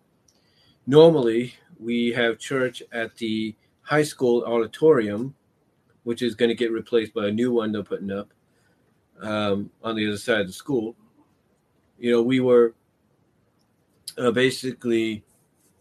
Normally, 0.87 1.55
we 1.81 2.13
have 2.13 2.39
church 2.39 2.81
at 2.93 3.17
the 3.17 3.57
high 3.83 4.05
school 4.05 4.45
auditorium, 4.45 5.35
which 6.05 6.23
is 6.23 6.37
going 6.37 6.51
to 6.51 6.55
get 6.55 6.71
replaced 6.71 7.13
by 7.13 7.27
a 7.27 7.33
new 7.33 7.53
one 7.53 7.73
they're 7.73 7.83
putting 7.83 8.13
up 8.13 8.33
um, 9.23 9.69
on 9.83 9.97
the 9.97 10.07
other 10.07 10.17
side 10.17 10.43
of 10.43 10.47
the 10.47 10.53
school. 10.53 10.95
You 11.99 12.13
know, 12.13 12.23
we 12.23 12.39
were 12.39 12.73
uh, 14.17 14.31
basically 14.31 15.25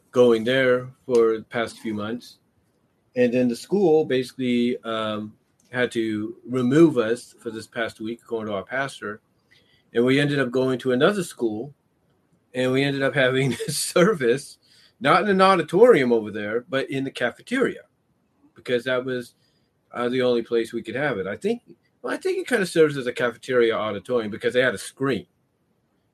going 0.09 0.43
there 0.43 0.89
for 1.05 1.37
the 1.37 1.43
past 1.43 1.77
few 1.77 1.93
months 1.93 2.39
and 3.15 3.33
then 3.33 3.47
the 3.47 3.55
school 3.55 4.05
basically 4.05 4.77
um, 4.83 5.33
had 5.71 5.91
to 5.91 6.35
remove 6.47 6.97
us 6.97 7.35
for 7.39 7.49
this 7.49 7.67
past 7.67 7.99
week, 7.99 8.21
according 8.23 8.51
to 8.51 8.57
our 8.57 8.63
pastor. 8.63 9.21
And 9.93 10.03
we 10.03 10.19
ended 10.19 10.39
up 10.39 10.51
going 10.51 10.79
to 10.79 10.91
another 10.91 11.23
school, 11.23 11.73
and 12.53 12.71
we 12.71 12.83
ended 12.83 13.03
up 13.03 13.15
having 13.15 13.49
this 13.65 13.77
service, 13.77 14.57
not 14.99 15.23
in 15.23 15.29
an 15.29 15.41
auditorium 15.41 16.11
over 16.11 16.31
there, 16.31 16.65
but 16.67 16.89
in 16.89 17.03
the 17.03 17.11
cafeteria, 17.11 17.81
because 18.53 18.83
that 18.83 19.05
was 19.05 19.35
uh, 19.93 20.09
the 20.09 20.21
only 20.21 20.41
place 20.41 20.73
we 20.73 20.83
could 20.83 20.95
have 20.95 21.17
it. 21.17 21.27
I 21.27 21.37
think. 21.37 21.61
Well, 22.01 22.13
I 22.13 22.17
think 22.17 22.37
it 22.37 22.47
kind 22.47 22.61
of 22.61 22.69
serves 22.69 22.97
as 22.97 23.07
a 23.07 23.13
cafeteria 23.13 23.75
auditorium 23.75 24.29
because 24.29 24.53
they 24.53 24.61
had 24.61 24.75
a 24.75 24.79
screen, 24.79 25.25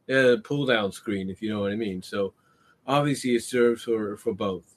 they 0.06 0.14
had 0.14 0.26
a 0.26 0.38
pull 0.38 0.66
down 0.66 0.92
screen, 0.92 1.30
if 1.30 1.42
you 1.42 1.50
know 1.50 1.62
what 1.62 1.72
I 1.72 1.76
mean. 1.76 2.02
So 2.02 2.34
obviously, 2.86 3.36
it 3.36 3.44
serves 3.44 3.84
for 3.84 4.16
for 4.18 4.34
both. 4.34 4.76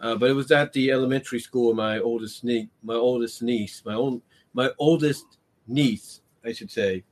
Uh, 0.00 0.14
but 0.14 0.30
it 0.30 0.34
was 0.34 0.50
at 0.50 0.72
the 0.72 0.90
elementary 0.90 1.40
school. 1.40 1.74
My 1.74 1.98
oldest 1.98 2.44
niece, 2.44 2.68
my 2.82 2.94
oldest 2.94 3.42
niece, 3.42 3.82
my 3.84 3.94
own, 3.94 4.20
my 4.52 4.70
oldest 4.78 5.38
niece, 5.66 6.20
I 6.44 6.52
should 6.52 6.70
say, 6.70 7.04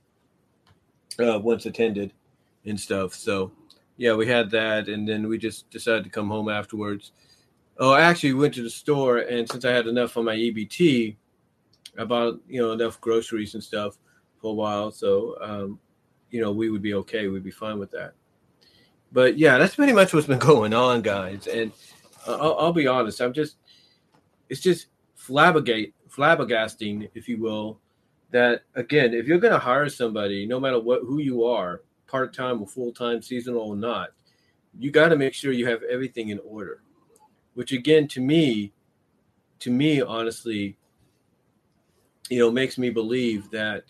uh, 1.19 1.39
once 1.39 1.65
attended 1.65 2.13
and 2.65 2.79
stuff. 2.79 3.13
So, 3.13 3.51
yeah, 3.97 4.13
we 4.13 4.27
had 4.27 4.51
that, 4.51 4.87
and 4.87 5.07
then 5.07 5.27
we 5.27 5.37
just 5.37 5.69
decided 5.69 6.03
to 6.03 6.09
come 6.09 6.29
home 6.29 6.49
afterwards. 6.49 7.11
Oh, 7.77 7.91
I 7.91 8.01
actually 8.01 8.33
went 8.33 8.53
to 8.55 8.63
the 8.63 8.69
store, 8.69 9.19
and 9.19 9.49
since 9.49 9.65
I 9.65 9.71
had 9.71 9.87
enough 9.87 10.15
on 10.17 10.25
my 10.25 10.35
EBT, 10.35 11.15
I 11.97 12.03
bought 12.03 12.39
you 12.47 12.61
know 12.61 12.71
enough 12.71 13.01
groceries 13.01 13.53
and 13.53 13.63
stuff 13.63 13.97
for 14.41 14.51
a 14.51 14.53
while. 14.53 14.91
So, 14.91 15.37
um, 15.41 15.79
you 16.29 16.41
know, 16.41 16.51
we 16.51 16.69
would 16.69 16.81
be 16.81 16.93
okay. 16.93 17.27
We'd 17.27 17.43
be 17.43 17.51
fine 17.51 17.79
with 17.79 17.91
that. 17.91 18.13
But 19.11 19.37
yeah, 19.37 19.57
that's 19.57 19.75
pretty 19.75 19.93
much 19.93 20.13
what's 20.13 20.27
been 20.27 20.39
going 20.53 20.73
on, 20.73 21.01
guys, 21.01 21.47
and 21.47 21.71
I'll, 22.27 22.55
I'll 22.57 22.73
be 22.73 22.87
honest. 22.87 23.21
I'm 23.21 23.33
just, 23.33 23.57
it's 24.49 24.61
just 24.61 24.87
flabbergate, 25.17 25.93
flabbergasting, 26.09 27.09
if 27.13 27.27
you 27.27 27.39
will, 27.39 27.79
that 28.31 28.63
again, 28.75 29.13
if 29.13 29.27
you're 29.27 29.39
going 29.39 29.53
to 29.53 29.59
hire 29.59 29.89
somebody, 29.89 30.45
no 30.45 30.59
matter 30.59 30.79
what 30.79 31.01
who 31.01 31.19
you 31.19 31.45
are, 31.45 31.81
part 32.07 32.33
time 32.33 32.61
or 32.61 32.67
full 32.67 32.91
time, 32.91 33.21
seasonal 33.21 33.61
or 33.61 33.75
not, 33.75 34.09
you 34.77 34.91
got 34.91 35.09
to 35.09 35.15
make 35.15 35.33
sure 35.33 35.51
you 35.51 35.67
have 35.67 35.83
everything 35.83 36.29
in 36.29 36.39
order. 36.45 36.81
Which 37.53 37.71
again, 37.71 38.07
to 38.09 38.21
me, 38.21 38.73
to 39.59 39.71
me, 39.71 40.01
honestly, 40.01 40.77
you 42.29 42.39
know, 42.39 42.51
makes 42.51 42.77
me 42.77 42.89
believe 42.89 43.49
that 43.51 43.85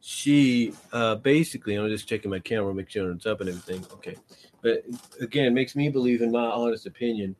she 0.00 0.72
uh, 0.92 1.16
basically, 1.16 1.74
I'm 1.74 1.88
just 1.88 2.08
checking 2.08 2.30
my 2.30 2.38
camera, 2.38 2.74
make 2.74 2.90
sure 2.90 3.10
it's 3.10 3.26
up 3.26 3.40
and 3.40 3.48
everything. 3.48 3.84
Okay, 3.94 4.16
but 4.62 4.84
again, 5.20 5.54
makes 5.54 5.76
me 5.76 5.88
believe, 5.88 6.22
in 6.22 6.32
my 6.32 6.46
honest 6.46 6.86
opinion, 6.86 7.36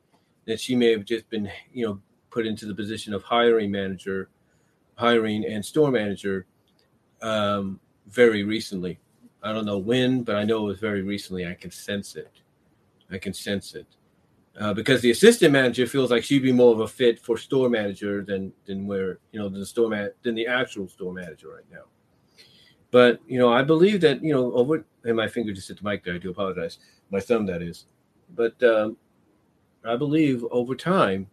that 0.47 0.59
she 0.59 0.75
may 0.75 0.91
have 0.91 1.05
just 1.05 1.29
been, 1.29 1.51
you 1.71 1.85
know, 1.85 1.99
put 2.31 2.47
into 2.47 2.65
the 2.65 2.73
position 2.73 3.13
of 3.13 3.21
hiring 3.21 3.69
manager, 3.69 4.29
hiring 4.95 5.45
and 5.45 5.63
store 5.63 5.91
manager 5.91 6.47
um, 7.21 7.79
very 8.07 8.43
recently. 8.43 8.99
I 9.43 9.53
don't 9.53 9.65
know 9.65 9.77
when, 9.77 10.23
but 10.23 10.35
I 10.35 10.43
know 10.43 10.63
it 10.65 10.67
was 10.67 10.79
very 10.79 11.03
recently. 11.03 11.45
I 11.45 11.53
can 11.53 11.69
sense 11.69 12.15
it. 12.15 12.31
I 13.11 13.17
can 13.17 13.33
sense 13.33 13.75
it. 13.75 13.85
Uh, 14.59 14.73
because 14.73 15.01
the 15.01 15.11
assistant 15.11 15.53
manager 15.53 15.85
feels 15.85 16.09
like 16.09 16.23
she'd 16.23 16.41
be 16.41 16.51
more 16.51 16.73
of 16.73 16.79
a 16.79 16.87
fit 16.87 17.19
for 17.19 17.37
store 17.37 17.69
manager 17.69 18.23
than 18.23 18.51
than 18.65 18.87
where 18.87 19.19
you 19.31 19.39
know 19.39 19.47
the 19.49 19.63
store 19.63 19.87
man 19.87 20.09
than 20.23 20.33
the 20.33 20.47
actual 20.47 20.87
store 20.87 21.13
manager 21.13 21.49
right 21.49 21.65
now. 21.71 21.83
But 22.89 23.21
you 23.27 23.37
know, 23.37 23.53
I 23.53 23.61
believe 23.61 24.01
that 24.01 24.23
you 24.23 24.33
know 24.33 24.51
over 24.53 24.83
and 25.03 25.15
my 25.15 25.27
finger 25.27 25.53
just 25.53 25.67
hit 25.67 25.77
the 25.77 25.87
mic 25.87 26.03
there. 26.03 26.15
I 26.15 26.17
do 26.17 26.31
apologize, 26.31 26.79
my 27.11 27.19
thumb 27.19 27.45
that 27.45 27.61
is. 27.61 27.85
But 28.35 28.61
um, 28.63 28.97
I 29.85 29.95
believe 29.95 30.43
over 30.51 30.75
time, 30.75 31.27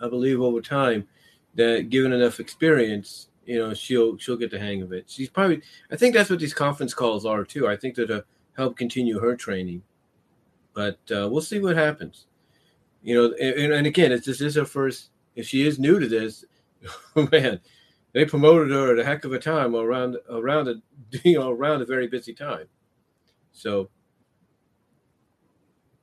I 0.00 0.08
believe 0.08 0.40
over 0.40 0.60
time 0.60 1.08
that 1.54 1.90
given 1.90 2.12
enough 2.12 2.40
experience, 2.40 3.28
you 3.44 3.58
know, 3.58 3.74
she'll 3.74 4.16
she'll 4.18 4.36
get 4.36 4.50
the 4.50 4.58
hang 4.58 4.82
of 4.82 4.92
it. 4.92 5.08
She's 5.08 5.28
probably 5.28 5.62
I 5.90 5.96
think 5.96 6.14
that's 6.14 6.30
what 6.30 6.40
these 6.40 6.54
conference 6.54 6.94
calls 6.94 7.26
are 7.26 7.44
too. 7.44 7.68
I 7.68 7.76
think 7.76 7.94
that 7.96 8.06
to 8.06 8.24
help 8.56 8.76
continue 8.76 9.18
her 9.18 9.36
training. 9.36 9.82
But 10.74 10.98
uh, 11.10 11.28
we'll 11.30 11.42
see 11.42 11.60
what 11.60 11.76
happens. 11.76 12.26
You 13.02 13.14
know, 13.14 13.34
and, 13.40 13.72
and 13.72 13.86
again, 13.86 14.12
if 14.12 14.24
this 14.24 14.40
is 14.40 14.54
her 14.54 14.64
first, 14.64 15.10
if 15.34 15.46
she 15.46 15.66
is 15.66 15.78
new 15.78 15.98
to 15.98 16.08
this, 16.08 16.44
oh 17.16 17.28
man, 17.30 17.60
they 18.12 18.24
promoted 18.24 18.70
her 18.70 18.92
at 18.92 18.98
a 18.98 19.04
heck 19.04 19.24
of 19.24 19.32
a 19.32 19.38
time 19.38 19.74
around 19.74 20.16
around 20.30 20.68
a 20.68 20.74
you 21.24 21.38
know 21.38 21.50
around 21.50 21.82
a 21.82 21.86
very 21.86 22.06
busy 22.06 22.32
time. 22.32 22.66
So 23.52 23.90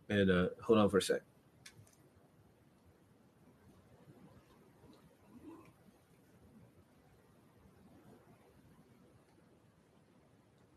and 0.09 0.29
uh, 0.29 0.47
hold 0.63 0.79
on 0.79 0.89
for 0.89 0.97
a 0.97 1.01
sec. 1.01 1.21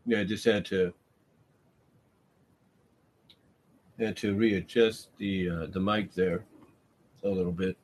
Yeah, 0.05 0.19
I 0.19 0.23
just 0.25 0.45
had 0.45 0.65
to 0.65 0.93
had 3.99 4.17
to 4.17 4.35
readjust 4.35 5.09
the 5.17 5.49
uh, 5.49 5.65
the 5.67 5.79
mic 5.79 6.13
there 6.13 6.43
a 7.23 7.29
little 7.29 7.51
bit. 7.51 7.77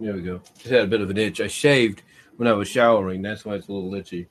There 0.00 0.14
we 0.14 0.22
go. 0.22 0.40
Just 0.56 0.70
had 0.70 0.84
a 0.84 0.86
bit 0.86 1.00
of 1.00 1.10
an 1.10 1.18
itch. 1.18 1.40
I 1.40 1.48
shaved 1.48 2.02
when 2.36 2.48
I 2.48 2.52
was 2.52 2.68
showering. 2.68 3.20
That's 3.20 3.44
why 3.44 3.54
it's 3.54 3.68
a 3.68 3.72
little 3.72 3.94
itchy. 3.94 4.28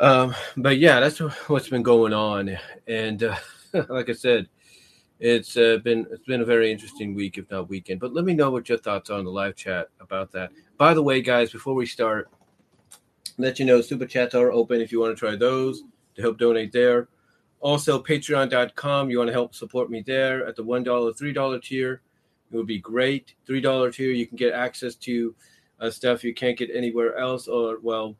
Um, 0.00 0.34
but 0.56 0.78
yeah, 0.78 1.00
that's 1.00 1.18
what's 1.48 1.68
been 1.68 1.82
going 1.82 2.12
on, 2.12 2.56
and 2.86 3.22
uh, 3.22 3.36
like 3.88 4.08
I 4.08 4.14
said, 4.14 4.48
it's 5.20 5.56
uh, 5.56 5.78
been 5.84 6.06
it's 6.10 6.24
been 6.24 6.40
a 6.40 6.46
very 6.46 6.72
interesting 6.72 7.14
week, 7.14 7.38
if 7.38 7.50
not 7.50 7.68
weekend. 7.68 8.00
But 8.00 8.14
let 8.14 8.24
me 8.24 8.34
know 8.34 8.50
what 8.50 8.68
your 8.68 8.78
thoughts 8.78 9.10
are 9.10 9.18
on 9.18 9.24
the 9.24 9.30
live 9.30 9.54
chat 9.54 9.88
about 10.00 10.32
that. 10.32 10.50
By 10.78 10.94
the 10.94 11.02
way, 11.02 11.20
guys, 11.20 11.52
before 11.52 11.74
we 11.74 11.86
start, 11.86 12.28
let 13.38 13.58
you 13.58 13.64
know 13.64 13.80
super 13.80 14.06
chats 14.06 14.34
are 14.34 14.50
open 14.52 14.80
if 14.80 14.92
you 14.92 15.00
want 15.00 15.16
to 15.16 15.18
try 15.18 15.36
those 15.36 15.82
to 16.16 16.22
help 16.22 16.38
donate 16.38 16.72
there. 16.72 17.08
Also, 17.60 18.02
patreon.com, 18.02 19.08
you 19.08 19.18
want 19.18 19.28
to 19.28 19.32
help 19.32 19.54
support 19.54 19.88
me 19.88 20.02
there 20.04 20.44
at 20.46 20.56
the 20.56 20.64
$1, 20.64 20.84
$3 20.84 21.62
tier. 21.62 22.02
It 22.50 22.56
would 22.56 22.66
be 22.66 22.80
great. 22.80 23.34
$3 23.48 23.94
tier, 23.94 24.10
you 24.10 24.26
can 24.26 24.36
get 24.36 24.52
access 24.52 24.96
to 24.96 25.34
uh, 25.78 25.90
stuff 25.90 26.24
you 26.24 26.34
can't 26.34 26.58
get 26.58 26.70
anywhere 26.74 27.16
else, 27.16 27.46
or 27.46 27.78
well, 27.80 28.16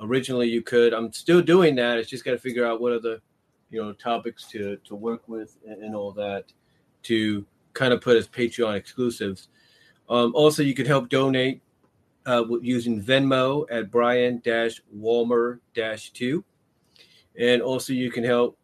originally 0.00 0.48
you 0.48 0.62
could. 0.62 0.92
I'm 0.92 1.12
still 1.12 1.42
doing 1.42 1.74
that. 1.76 1.98
It's 1.98 2.10
just 2.10 2.24
got 2.24 2.32
to 2.32 2.38
figure 2.38 2.66
out 2.66 2.80
what 2.80 2.92
are 2.92 3.00
the 3.00 3.20
you 3.70 3.82
know 3.82 3.92
topics 3.92 4.46
to 4.48 4.76
to 4.84 4.94
work 4.94 5.28
with 5.28 5.56
and, 5.66 5.82
and 5.82 5.94
all 5.94 6.12
that 6.12 6.52
to 7.04 7.44
kind 7.72 7.92
of 7.92 8.00
put 8.00 8.16
as 8.16 8.28
Patreon 8.28 8.76
exclusives. 8.76 9.48
Um, 10.08 10.34
also, 10.34 10.62
you 10.62 10.74
can 10.74 10.86
help 10.86 11.08
donate 11.08 11.62
uh, 12.26 12.44
using 12.60 13.02
Venmo 13.02 13.66
at 13.70 13.90
Brian 13.90 14.42
Walmer 14.94 15.60
2. 15.74 16.44
And 17.38 17.62
also, 17.62 17.92
you 17.92 18.10
can 18.10 18.24
help 18.24 18.58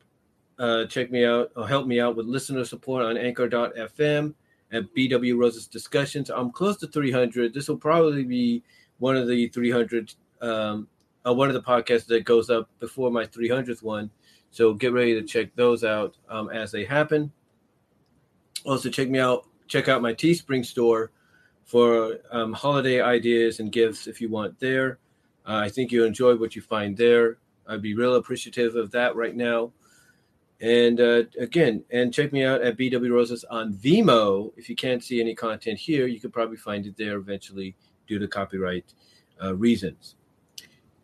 uh, 0.58 0.86
check 0.86 1.10
me 1.10 1.24
out 1.24 1.50
or 1.56 1.68
help 1.68 1.86
me 1.86 2.00
out 2.00 2.16
with 2.16 2.26
listener 2.26 2.64
support 2.64 3.04
on 3.04 3.16
anchor.fm 3.16 4.34
at 4.72 4.94
BW 4.94 5.38
Roses 5.38 5.66
Discussions. 5.66 6.30
I'm 6.30 6.50
close 6.50 6.76
to 6.78 6.86
300. 6.88 7.54
This 7.54 7.68
will 7.68 7.76
probably 7.76 8.24
be 8.24 8.62
one 8.98 9.16
of 9.16 9.28
the 9.28 9.48
300, 9.48 10.14
um, 10.40 10.88
uh, 11.26 11.32
one 11.32 11.48
of 11.48 11.54
the 11.54 11.62
podcasts 11.62 12.06
that 12.06 12.24
goes 12.24 12.50
up 12.50 12.68
before 12.78 13.10
my 13.10 13.24
300th 13.24 13.82
one. 13.82 14.10
So 14.50 14.72
get 14.72 14.92
ready 14.92 15.14
to 15.14 15.22
check 15.22 15.54
those 15.54 15.84
out 15.84 16.16
um, 16.28 16.48
as 16.50 16.70
they 16.70 16.84
happen. 16.84 17.32
Also, 18.64 18.88
check 18.88 19.08
me 19.08 19.18
out. 19.18 19.46
Check 19.68 19.88
out 19.88 20.02
my 20.02 20.14
Teespring 20.14 20.64
store 20.64 21.10
for 21.64 22.18
um, 22.30 22.52
holiday 22.52 23.00
ideas 23.00 23.60
and 23.60 23.70
gifts 23.72 24.06
if 24.06 24.20
you 24.20 24.28
want 24.28 24.58
there. 24.60 24.98
Uh, 25.46 25.56
I 25.56 25.68
think 25.68 25.92
you'll 25.92 26.06
enjoy 26.06 26.36
what 26.36 26.56
you 26.56 26.62
find 26.62 26.96
there. 26.96 27.38
I'd 27.68 27.82
be 27.82 27.94
real 27.94 28.14
appreciative 28.14 28.76
of 28.76 28.92
that 28.92 29.16
right 29.16 29.34
now. 29.34 29.72
And 30.60 31.00
uh, 31.00 31.24
again, 31.38 31.84
and 31.90 32.14
check 32.14 32.32
me 32.32 32.44
out 32.44 32.62
at 32.62 32.78
BW 32.78 33.12
Roses 33.12 33.44
on 33.44 33.74
Vimeo. 33.74 34.52
If 34.56 34.70
you 34.70 34.76
can't 34.76 35.04
see 35.04 35.20
any 35.20 35.34
content 35.34 35.78
here, 35.78 36.06
you 36.06 36.18
could 36.18 36.32
probably 36.32 36.56
find 36.56 36.86
it 36.86 36.96
there 36.96 37.18
eventually 37.18 37.76
due 38.06 38.18
to 38.18 38.26
copyright 38.26 38.94
uh, 39.42 39.54
reasons. 39.54 40.15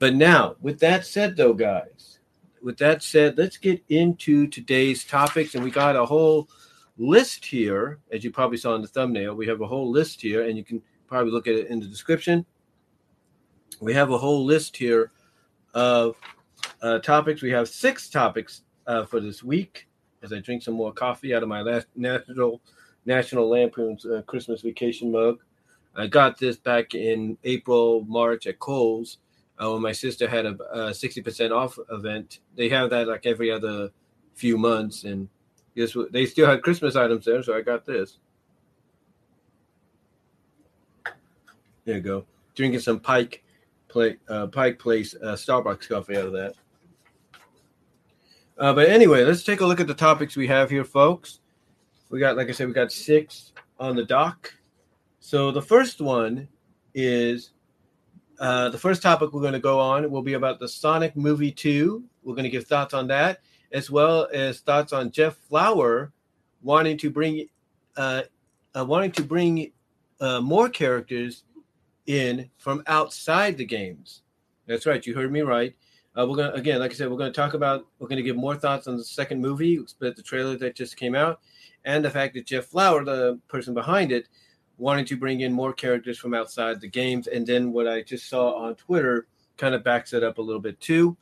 But 0.03 0.17
now, 0.17 0.57
with 0.61 0.81
that 0.81 1.07
said, 1.07 1.37
though, 1.37 1.53
guys, 1.53 2.19
with 2.61 2.77
that 2.79 3.05
said, 3.05 3.39
let's 3.39 3.57
get 3.57 3.85
into 3.89 4.49
today's 4.49 5.05
topics. 5.05 5.55
And 5.55 5.63
we 5.63 5.71
got 5.71 5.95
a 5.95 6.05
whole 6.05 6.49
list 6.99 7.45
here, 7.45 8.01
as 8.11 8.25
you 8.25 8.33
probably 8.33 8.57
saw 8.57 8.75
in 8.75 8.83
the 8.83 8.89
thumbnail. 8.89 9.37
We 9.37 9.47
have 9.47 9.61
a 9.61 9.67
whole 9.69 9.89
list 9.89 10.21
here, 10.21 10.45
and 10.49 10.59
you 10.59 10.65
can 10.65 10.83
probably 11.07 11.31
look 11.31 11.47
at 11.47 11.55
it 11.55 11.69
in 11.69 11.79
the 11.79 11.87
description. 11.87 12.45
We 13.81 13.95
have 13.95 14.11
a 14.11 14.19
whole 14.19 14.45
list 14.45 14.77
here 14.77 15.13
of 15.73 16.17
uh, 16.83 16.99
topics. 16.99 17.41
We 17.41 17.53
have 17.53 17.69
six 17.69 18.11
topics 18.11 18.63
uh, 18.89 19.05
for 19.05 19.21
this 19.21 19.45
week. 19.45 19.87
As 20.25 20.33
I 20.33 20.41
drink 20.41 20.65
some 20.65 20.75
more 20.75 20.93
coffee 20.93 21.33
out 21.33 21.45
of 21.45 21.49
my 21.49 21.63
last 21.63 21.87
national 21.95 22.61
National 23.07 23.49
Lampoon's 23.49 24.05
uh, 24.05 24.23
Christmas 24.27 24.63
vacation 24.63 25.13
mug. 25.13 25.39
I 25.95 26.09
got 26.09 26.41
this 26.41 26.57
back 26.57 26.97
in 26.97 27.39
April, 27.45 28.05
March 28.09 28.49
at 28.49 28.59
Kohl's 28.59 29.19
uh, 29.61 29.71
when 29.71 29.83
my 29.83 29.93
sister 29.93 30.29
had 30.29 30.47
a, 30.47 30.57
a 30.73 30.91
60% 30.91 31.51
off 31.51 31.79
event. 31.91 32.41
They 32.57 32.69
have 32.69 32.91
that 32.91 33.09
like 33.09 33.27
every 33.27 33.51
other 33.51 33.91
few 34.35 34.57
months, 34.59 35.05
and? 35.05 35.29
They 35.75 36.27
still 36.27 36.47
had 36.47 36.63
Christmas 36.63 36.97
items 36.97 37.25
there, 37.25 37.43
so 37.43 37.57
I 37.57 37.63
got 37.63 37.87
this. 37.87 38.19
There 41.85 41.97
you 41.97 42.01
go. 42.01 42.27
Drinking 42.55 42.81
some 42.81 43.01
Pike, 43.01 43.43
play, 43.89 44.19
uh, 44.29 44.49
Pike 44.49 44.79
Place 44.79 45.15
uh, 45.15 45.35
Starbucks 45.35 45.89
coffee 45.89 46.17
out 46.17 46.27
of 46.27 46.33
that. 46.33 46.55
Uh, 48.59 48.73
but 48.73 48.89
anyway, 48.89 49.25
let's 49.25 49.43
take 49.43 49.63
a 49.63 49.67
look 49.67 49.81
at 49.81 49.87
the 49.87 49.95
topics 49.95 50.37
we 50.37 50.47
have 50.47 50.71
here, 50.71 50.85
folks. 50.85 51.41
We 52.11 52.21
got, 52.21 52.37
like 52.37 52.49
I 52.49 52.53
said, 52.53 52.69
we 52.69 52.75
got 52.75 52.93
six 52.93 53.53
on 53.81 53.97
the 53.97 54.05
dock. 54.05 54.55
So 55.21 55.51
the 55.51 55.63
first 55.63 56.01
one 56.01 56.47
is 56.95 57.53
uh, 58.43 58.69
the 58.69 58.79
first 58.79 59.03
topic 59.03 59.33
we're 59.33 59.41
going 59.41 59.53
to 59.53 59.61
go 59.61 59.79
on 59.79 60.11
will 60.11 60.21
be 60.21 60.33
about 60.33 60.59
the 60.59 60.67
Sonic 60.67 61.17
movie 61.17 61.53
2. 61.53 62.03
We're 62.25 62.35
going 62.35 62.43
to 62.43 62.51
give 62.51 62.67
thoughts 62.67 62.93
on 62.93 63.07
that 63.07 63.41
as 63.71 63.89
well 63.89 64.29
as 64.33 64.59
thoughts 64.59 64.93
on 64.93 65.13
Jeff 65.13 65.37
Fowler 65.49 66.13
wanting 66.61 66.99
to 66.99 67.09
bring 67.09 67.47
uh, 67.97 68.23
uh, 68.75 68.85
wanting 68.85 69.13
to 69.13 69.23
bring 69.23 69.71
uh, 70.21 70.41
more 70.41 70.69
characters 70.69 71.45
in 72.07 72.51
from 72.59 72.83
outside 72.89 73.57
the 73.57 73.65
games. 73.65 74.23
That's 74.67 74.87
right, 74.87 75.07
you 75.07 75.15
heard 75.15 75.31
me 75.31 75.43
right. 75.43 75.75
Uh, 76.19 76.27
we're 76.29 76.37
gonna 76.37 76.53
again, 76.53 76.81
like 76.81 76.91
I 76.91 76.95
said, 76.95 77.11
we're 77.11 77.19
gonna 77.19 77.31
talk 77.31 77.55
about 77.55 77.87
we're 78.01 78.09
gonna 78.09 78.23
give 78.23 78.37
more 78.37 78.57
thoughts 78.57 78.89
on 78.89 78.97
the 78.97 79.05
second 79.05 79.41
movie, 79.41 79.79
but 80.01 80.17
the 80.17 80.23
trailer 80.23 80.57
that 80.57 80.75
just 80.75 80.97
came 80.97 81.15
out, 81.15 81.41
and 81.85 82.05
the 82.05 82.11
fact 82.11 82.35
that 82.35 82.47
Jeff 82.47 82.67
Fowler, 82.67 83.05
the 83.05 83.39
person 83.47 83.73
behind 83.73 84.11
it, 84.11 84.27
wanting 84.79 85.05
to 85.07 85.17
bring 85.17 85.41
in 85.41 85.53
more 85.53 85.73
characters 85.73 86.19
from 86.19 86.35
outside 86.35 86.81
the 86.81 86.89
games, 86.89 87.27
and 87.27 87.47
then 87.47 87.73
what 87.73 87.89
I 87.89 88.03
just 88.03 88.29
saw 88.29 88.55
on 88.55 88.75
Twitter 88.75 89.27
kind 89.57 89.75
of 89.75 89.85
backs 89.85 90.13
it 90.13 90.23
up 90.23 90.39
a 90.39 90.43
little 90.43 90.61
bit 90.61 90.81
too. 90.81 91.17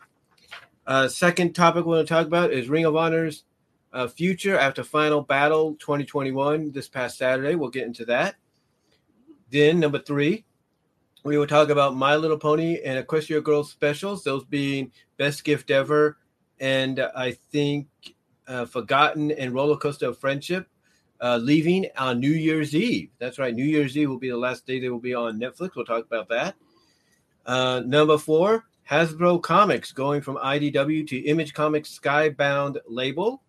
Uh, 0.87 1.09
second 1.09 1.55
topic 1.55 1.85
we're 1.85 1.95
going 1.95 2.07
to 2.07 2.09
talk 2.09 2.27
about 2.27 2.53
is 2.53 2.69
Ring 2.69 2.85
of 2.85 2.97
Honor's 2.97 3.45
uh, 3.93 4.09
future 4.09 4.59
after 4.59 4.83
Final 4.83 5.23
Battle 5.23 5.75
2021 5.75 6.73
this 6.73 6.89
past 6.89 7.19
Saturday. 7.19 7.55
We'll 7.55 7.71
get 7.71 7.87
into 7.87 8.05
that. 8.07 8.37
Then, 9.51 9.81
number 9.81 9.99
three, 9.99 10.45
we 11.25 11.37
will 11.37 11.47
talk 11.47 11.69
about 11.69 11.97
My 11.97 12.17
Little 12.17 12.39
Pony 12.39 12.81
and 12.83 13.05
Equestria 13.05 13.43
Girls 13.43 13.71
specials, 13.71 14.25
those 14.25 14.45
being 14.45 14.93
Best 15.17 15.45
Gift 15.45 15.71
Ever 15.71 16.17
and 16.61 17.01
I 17.17 17.33
think 17.33 17.89
uh, 18.47 18.67
Forgotten 18.67 19.31
and 19.31 19.55
Roller 19.55 19.77
Coaster 19.77 20.09
of 20.09 20.19
Friendship. 20.19 20.69
Uh, 21.23 21.37
leaving 21.37 21.87
on 21.99 22.19
New 22.19 22.31
Year's 22.31 22.75
Eve. 22.75 23.11
That's 23.19 23.39
right. 23.39 23.55
New 23.55 23.65
Year's 23.65 23.97
Eve 23.97 24.09
will 24.09 24.19
be 24.19 24.31
the 24.31 24.37
last 24.37 24.67
day 24.67 24.81
they 24.81 24.89
will 24.89 24.99
be 24.99 25.15
on 25.15 25.39
Netflix. 25.39 25.77
We'll 25.77 25.85
talk 25.85 26.07
about 26.07 26.29
that. 26.31 26.55
Uh, 27.45 27.83
number 27.85 28.17
four, 28.17 28.65
Hasbro 28.91 29.43
Comics 29.43 29.93
going 29.93 30.21
from 30.23 30.37
IDW 30.37 31.07
to 31.09 31.19
Image 31.19 31.53
Comics 31.53 31.99
Skybound 31.99 32.79
label. 32.89 33.43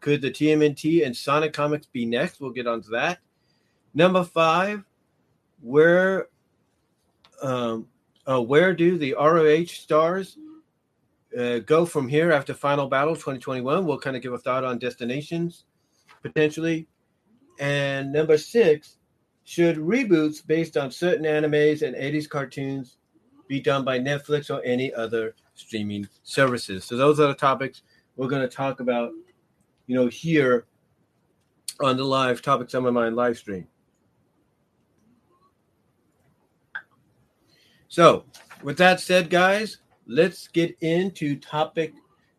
Could 0.00 0.22
the 0.22 0.30
TMNT 0.30 1.04
and 1.04 1.16
Sonic 1.16 1.52
Comics 1.52 1.86
be 1.86 2.06
next? 2.06 2.40
We'll 2.40 2.52
get 2.52 2.66
onto 2.66 2.90
that. 2.90 3.18
Number 3.92 4.22
five, 4.22 4.84
where 5.60 6.28
um, 7.42 7.88
uh, 8.26 8.40
where 8.40 8.74
do 8.74 8.98
the 8.98 9.14
ROH 9.14 9.66
stars 9.66 10.38
uh, 11.38 11.58
go 11.58 11.86
from 11.86 12.08
here 12.08 12.32
after 12.32 12.54
Final 12.54 12.88
Battle 12.88 13.14
2021? 13.14 13.84
We'll 13.84 13.98
kind 13.98 14.16
of 14.16 14.22
give 14.22 14.32
a 14.32 14.38
thought 14.38 14.64
on 14.64 14.78
destinations 14.78 15.64
potentially. 16.22 16.86
And 17.58 18.12
number 18.12 18.38
six, 18.38 18.96
should 19.44 19.76
reboots 19.76 20.44
based 20.44 20.76
on 20.76 20.90
certain 20.90 21.24
animes 21.24 21.82
and 21.82 21.94
80s 21.94 22.28
cartoons 22.28 22.96
be 23.46 23.60
done 23.60 23.84
by 23.84 23.98
Netflix 23.98 24.52
or 24.52 24.60
any 24.64 24.92
other 24.92 25.36
streaming 25.54 26.08
services. 26.24 26.84
So 26.84 26.96
those 26.96 27.20
are 27.20 27.28
the 27.28 27.34
topics 27.34 27.82
we're 28.16 28.28
going 28.28 28.42
to 28.42 28.48
talk 28.48 28.80
about, 28.80 29.12
you 29.86 29.94
know, 29.94 30.08
here 30.08 30.66
on 31.80 31.96
the 31.96 32.04
live 32.04 32.42
topics 32.42 32.74
on 32.74 32.82
my 32.82 32.90
mind 32.90 33.14
live 33.14 33.38
stream. 33.38 33.68
So, 37.88 38.24
with 38.62 38.76
that 38.78 39.00
said, 39.00 39.30
guys, 39.30 39.78
let's 40.06 40.48
get 40.48 40.76
into 40.80 41.38
topic 41.38 41.94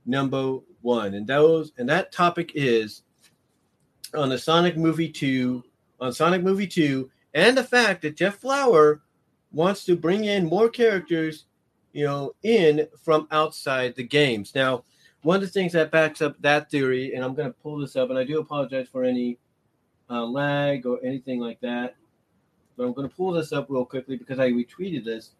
number 0.06 0.58
one, 0.82 1.14
and 1.14 1.26
those 1.26 1.72
and 1.78 1.88
that 1.90 2.12
topic 2.12 2.52
is 2.54 3.04
on 4.14 4.30
the 4.30 4.38
Sonic 4.38 4.78
Movie 4.78 5.10
Two, 5.10 5.64
on 6.00 6.14
Sonic 6.14 6.44
Movie 6.44 6.68
Two, 6.68 7.10
and 7.34 7.58
the 7.58 7.64
fact 7.64 8.02
that 8.02 8.16
Jeff 8.16 8.36
Fowler 8.38 9.02
wants 9.52 9.86
to 9.86 9.96
bring 9.96 10.26
in 10.26 10.46
more 10.46 10.70
characters, 10.70 11.46
you 11.94 12.06
know, 12.06 12.34
in 12.44 12.88
from 13.02 13.28
outside 13.32 13.96
the 13.96 14.04
games. 14.04 14.54
Now, 14.56 14.84
one 15.24 15.38
of 15.38 15.42
the 15.42 15.48
things 15.48 15.74
that 15.74 15.92
backs 15.92 16.22
up 16.22 16.40
that 16.42 16.70
theory, 16.70 17.14
and 17.14 17.24
I'm 17.24 17.34
going 17.34 17.50
to 17.50 17.60
pull 17.60 17.78
this 17.78 17.96
up, 17.96 18.10
and 18.10 18.20
I 18.20 18.24
do 18.24 18.40
apologize 18.40 18.88
for 18.92 19.04
any 19.04 19.38
uh, 20.10 20.26
lag 20.26 20.86
or 20.86 21.00
anything 21.04 21.40
like 21.40 21.60
that, 21.62 21.96
but 22.76 22.86
I'm 22.86 22.94
going 22.94 23.10
to 23.10 23.16
pull 23.16 23.32
this 23.32 23.52
up 23.52 23.68
real 23.70 23.86
quickly 23.86 24.16
because 24.16 24.40
I 24.40 24.52
retweeted 24.52 25.04
this 25.04 25.32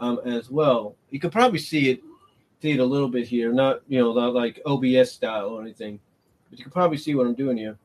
um, 0.00 0.20
as 0.24 0.50
well. 0.50 0.96
You 1.10 1.20
could 1.20 1.32
probably 1.32 1.58
see 1.58 1.90
it, 1.90 2.00
see 2.60 2.72
it 2.72 2.80
a 2.80 2.84
little 2.84 3.08
bit 3.08 3.26
here, 3.26 3.52
not 3.52 3.80
you 3.88 3.98
know, 4.00 4.12
not 4.12 4.34
like 4.34 4.60
OBS 4.66 5.12
style 5.12 5.48
or 5.48 5.62
anything, 5.62 5.98
but 6.50 6.58
you 6.58 6.64
can 6.64 6.72
probably 6.72 6.98
see 6.98 7.14
what 7.14 7.26
I'm 7.26 7.34
doing 7.34 7.56
here. 7.56 7.78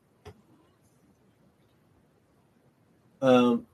Um, 3.22 3.66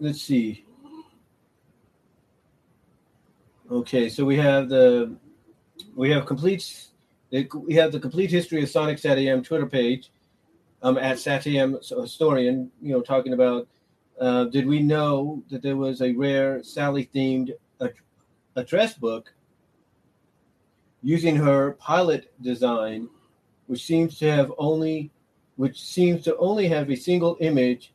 let's 0.00 0.22
see. 0.22 0.64
Okay, 3.70 4.08
so 4.08 4.24
we 4.24 4.36
have 4.38 4.70
the 4.70 5.14
we 5.94 6.10
have 6.10 6.24
complete 6.24 6.86
we 7.30 7.74
have 7.74 7.92
the 7.92 8.00
complete 8.00 8.30
history 8.30 8.62
of 8.62 8.70
Sonic 8.70 8.96
SatAM 8.96 9.44
Twitter 9.44 9.66
page 9.66 10.10
um, 10.82 10.96
at 10.96 11.18
SatAM 11.18 11.78
historian. 12.00 12.70
You 12.80 12.94
know, 12.94 13.02
talking 13.02 13.34
about 13.34 13.68
uh, 14.18 14.44
did 14.44 14.66
we 14.66 14.80
know 14.80 15.42
that 15.50 15.60
there 15.60 15.76
was 15.76 16.00
a 16.00 16.12
rare 16.12 16.62
Sally 16.64 17.10
themed 17.14 17.52
address 18.56 18.94
book 18.94 19.34
using 21.02 21.36
her 21.36 21.72
pilot 21.72 22.32
design, 22.40 23.08
which 23.66 23.84
seems 23.84 24.18
to 24.18 24.30
have 24.30 24.50
only 24.56 25.10
which 25.58 25.82
seems 25.82 26.22
to 26.22 26.36
only 26.36 26.68
have 26.68 26.88
a 26.88 26.94
single 26.94 27.36
image 27.40 27.92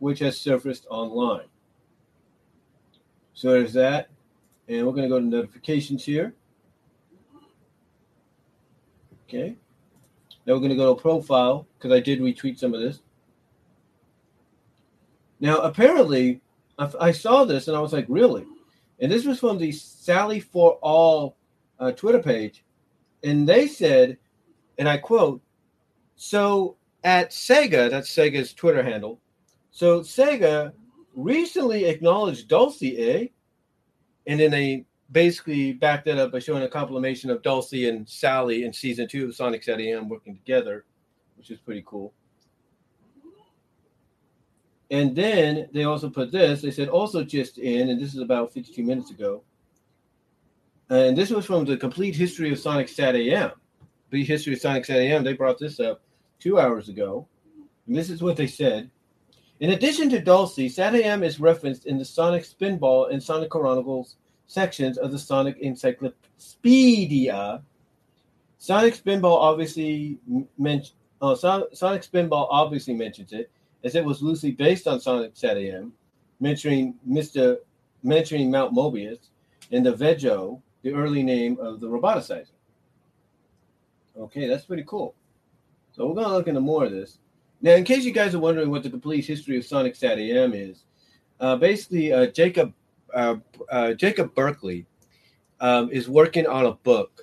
which 0.00 0.18
has 0.18 0.36
surfaced 0.36 0.84
online. 0.90 1.46
So 3.34 3.52
there's 3.52 3.72
that. 3.74 4.08
And 4.66 4.84
we're 4.84 4.92
going 4.92 5.04
to 5.04 5.08
go 5.08 5.20
to 5.20 5.24
notifications 5.24 6.04
here. 6.04 6.34
Okay. 9.28 9.54
Now 10.44 10.54
we're 10.54 10.58
going 10.58 10.70
to 10.70 10.76
go 10.76 10.92
to 10.92 11.00
profile 11.00 11.68
because 11.78 11.92
I 11.92 12.00
did 12.00 12.18
retweet 12.18 12.58
some 12.58 12.74
of 12.74 12.80
this. 12.80 13.00
Now, 15.38 15.58
apparently, 15.58 16.40
I 16.98 17.12
saw 17.12 17.44
this 17.44 17.68
and 17.68 17.76
I 17.76 17.80
was 17.80 17.92
like, 17.92 18.06
really? 18.08 18.44
And 18.98 19.12
this 19.12 19.24
was 19.24 19.38
from 19.38 19.58
the 19.58 19.70
Sally 19.70 20.40
for 20.40 20.78
All 20.82 21.36
uh, 21.78 21.92
Twitter 21.92 22.20
page. 22.20 22.64
And 23.22 23.48
they 23.48 23.68
said, 23.68 24.18
and 24.78 24.88
I 24.88 24.96
quote, 24.96 25.40
so 26.16 26.76
at 27.04 27.30
Sega, 27.30 27.90
that's 27.90 28.10
Sega's 28.10 28.54
Twitter 28.54 28.82
handle. 28.82 29.20
So 29.70 30.00
Sega 30.00 30.72
recently 31.14 31.84
acknowledged 31.84 32.48
Dulcie, 32.48 32.98
eh? 32.98 33.26
And 34.26 34.40
then 34.40 34.50
they 34.50 34.86
basically 35.12 35.72
backed 35.72 36.06
that 36.06 36.18
up 36.18 36.32
by 36.32 36.38
showing 36.38 36.62
a 36.62 36.68
compilation 36.68 37.30
of 37.30 37.42
Dulcie 37.42 37.88
and 37.88 38.08
Sally 38.08 38.64
in 38.64 38.72
season 38.72 39.06
two 39.06 39.26
of 39.26 39.34
Sonic 39.34 39.68
AM 39.68 40.08
working 40.08 40.34
together, 40.34 40.86
which 41.36 41.50
is 41.50 41.60
pretty 41.60 41.84
cool. 41.86 42.12
And 44.90 45.14
then 45.14 45.68
they 45.72 45.84
also 45.84 46.08
put 46.08 46.32
this. 46.32 46.62
They 46.62 46.70
said 46.70 46.88
also 46.88 47.22
just 47.22 47.58
in, 47.58 47.90
and 47.90 48.00
this 48.00 48.14
is 48.14 48.20
about 48.20 48.52
52 48.52 48.82
minutes 48.82 49.10
ago. 49.10 49.42
And 50.88 51.16
this 51.16 51.30
was 51.30 51.44
from 51.44 51.64
the 51.64 51.76
complete 51.76 52.14
history 52.14 52.52
of 52.52 52.58
Sonic 52.58 52.88
Sat 52.88 53.16
AM. 53.16 53.52
The 54.10 54.24
history 54.24 54.54
of 54.54 54.60
Sonic 54.60 54.84
Sat 54.84 54.98
AM. 54.98 55.24
They 55.24 55.32
brought 55.32 55.58
this 55.58 55.80
up 55.80 56.02
two 56.44 56.60
hours 56.60 56.90
ago. 56.90 57.26
And 57.86 57.96
this 57.96 58.10
is 58.10 58.22
what 58.22 58.36
they 58.36 58.46
said. 58.46 58.90
In 59.60 59.70
addition 59.70 60.10
to 60.10 60.20
Dulcie, 60.20 60.68
Sat 60.68 60.94
AM 60.94 61.22
is 61.22 61.40
referenced 61.40 61.86
in 61.86 61.96
the 61.96 62.04
Sonic 62.04 62.44
Spinball 62.44 63.10
and 63.10 63.22
Sonic 63.22 63.48
Chronicles 63.48 64.16
sections 64.46 64.98
of 64.98 65.10
the 65.10 65.18
Sonic 65.18 65.56
Encyclopedia. 65.58 67.62
Sonic 68.58 68.94
Spinball 68.94 69.38
obviously 69.38 70.18
mentioned. 70.58 70.96
Uh, 71.22 71.34
Sonic 71.34 72.02
Spinball 72.02 72.48
obviously 72.50 72.92
mentions 72.92 73.32
it, 73.32 73.50
as 73.82 73.94
it 73.94 74.04
was 74.04 74.20
loosely 74.20 74.50
based 74.50 74.86
on 74.86 75.00
Sonic 75.00 75.30
Sat 75.32 75.56
AM, 75.56 75.94
mentioning 76.40 76.94
Mr. 77.08 77.56
mentioning 78.02 78.50
Mount 78.50 78.74
Mobius 78.74 79.30
and 79.72 79.86
the 79.86 79.96
Vego, 79.96 80.60
the 80.82 80.92
early 80.92 81.22
name 81.22 81.56
of 81.58 81.80
the 81.80 81.86
roboticizer. 81.86 82.48
Okay, 84.18 84.46
that's 84.46 84.66
pretty 84.66 84.84
cool. 84.86 85.14
So 85.94 86.06
we're 86.06 86.14
gonna 86.14 86.34
look 86.34 86.48
into 86.48 86.60
more 86.60 86.84
of 86.84 86.90
this. 86.90 87.18
Now, 87.62 87.72
in 87.74 87.84
case 87.84 88.04
you 88.04 88.12
guys 88.12 88.34
are 88.34 88.40
wondering 88.40 88.70
what 88.70 88.82
the 88.82 88.90
complete 88.90 89.24
history 89.24 89.56
of 89.56 89.64
Sonic 89.64 89.94
Sat 89.94 90.18
AM 90.18 90.52
is, 90.52 90.84
uh, 91.38 91.56
basically 91.56 92.12
uh, 92.12 92.26
Jacob 92.26 92.72
uh, 93.14 93.36
uh 93.70 93.92
Jacob 93.92 94.34
Berkeley 94.34 94.86
um, 95.60 95.90
is 95.90 96.08
working 96.08 96.46
on 96.46 96.66
a 96.66 96.72
book 96.72 97.22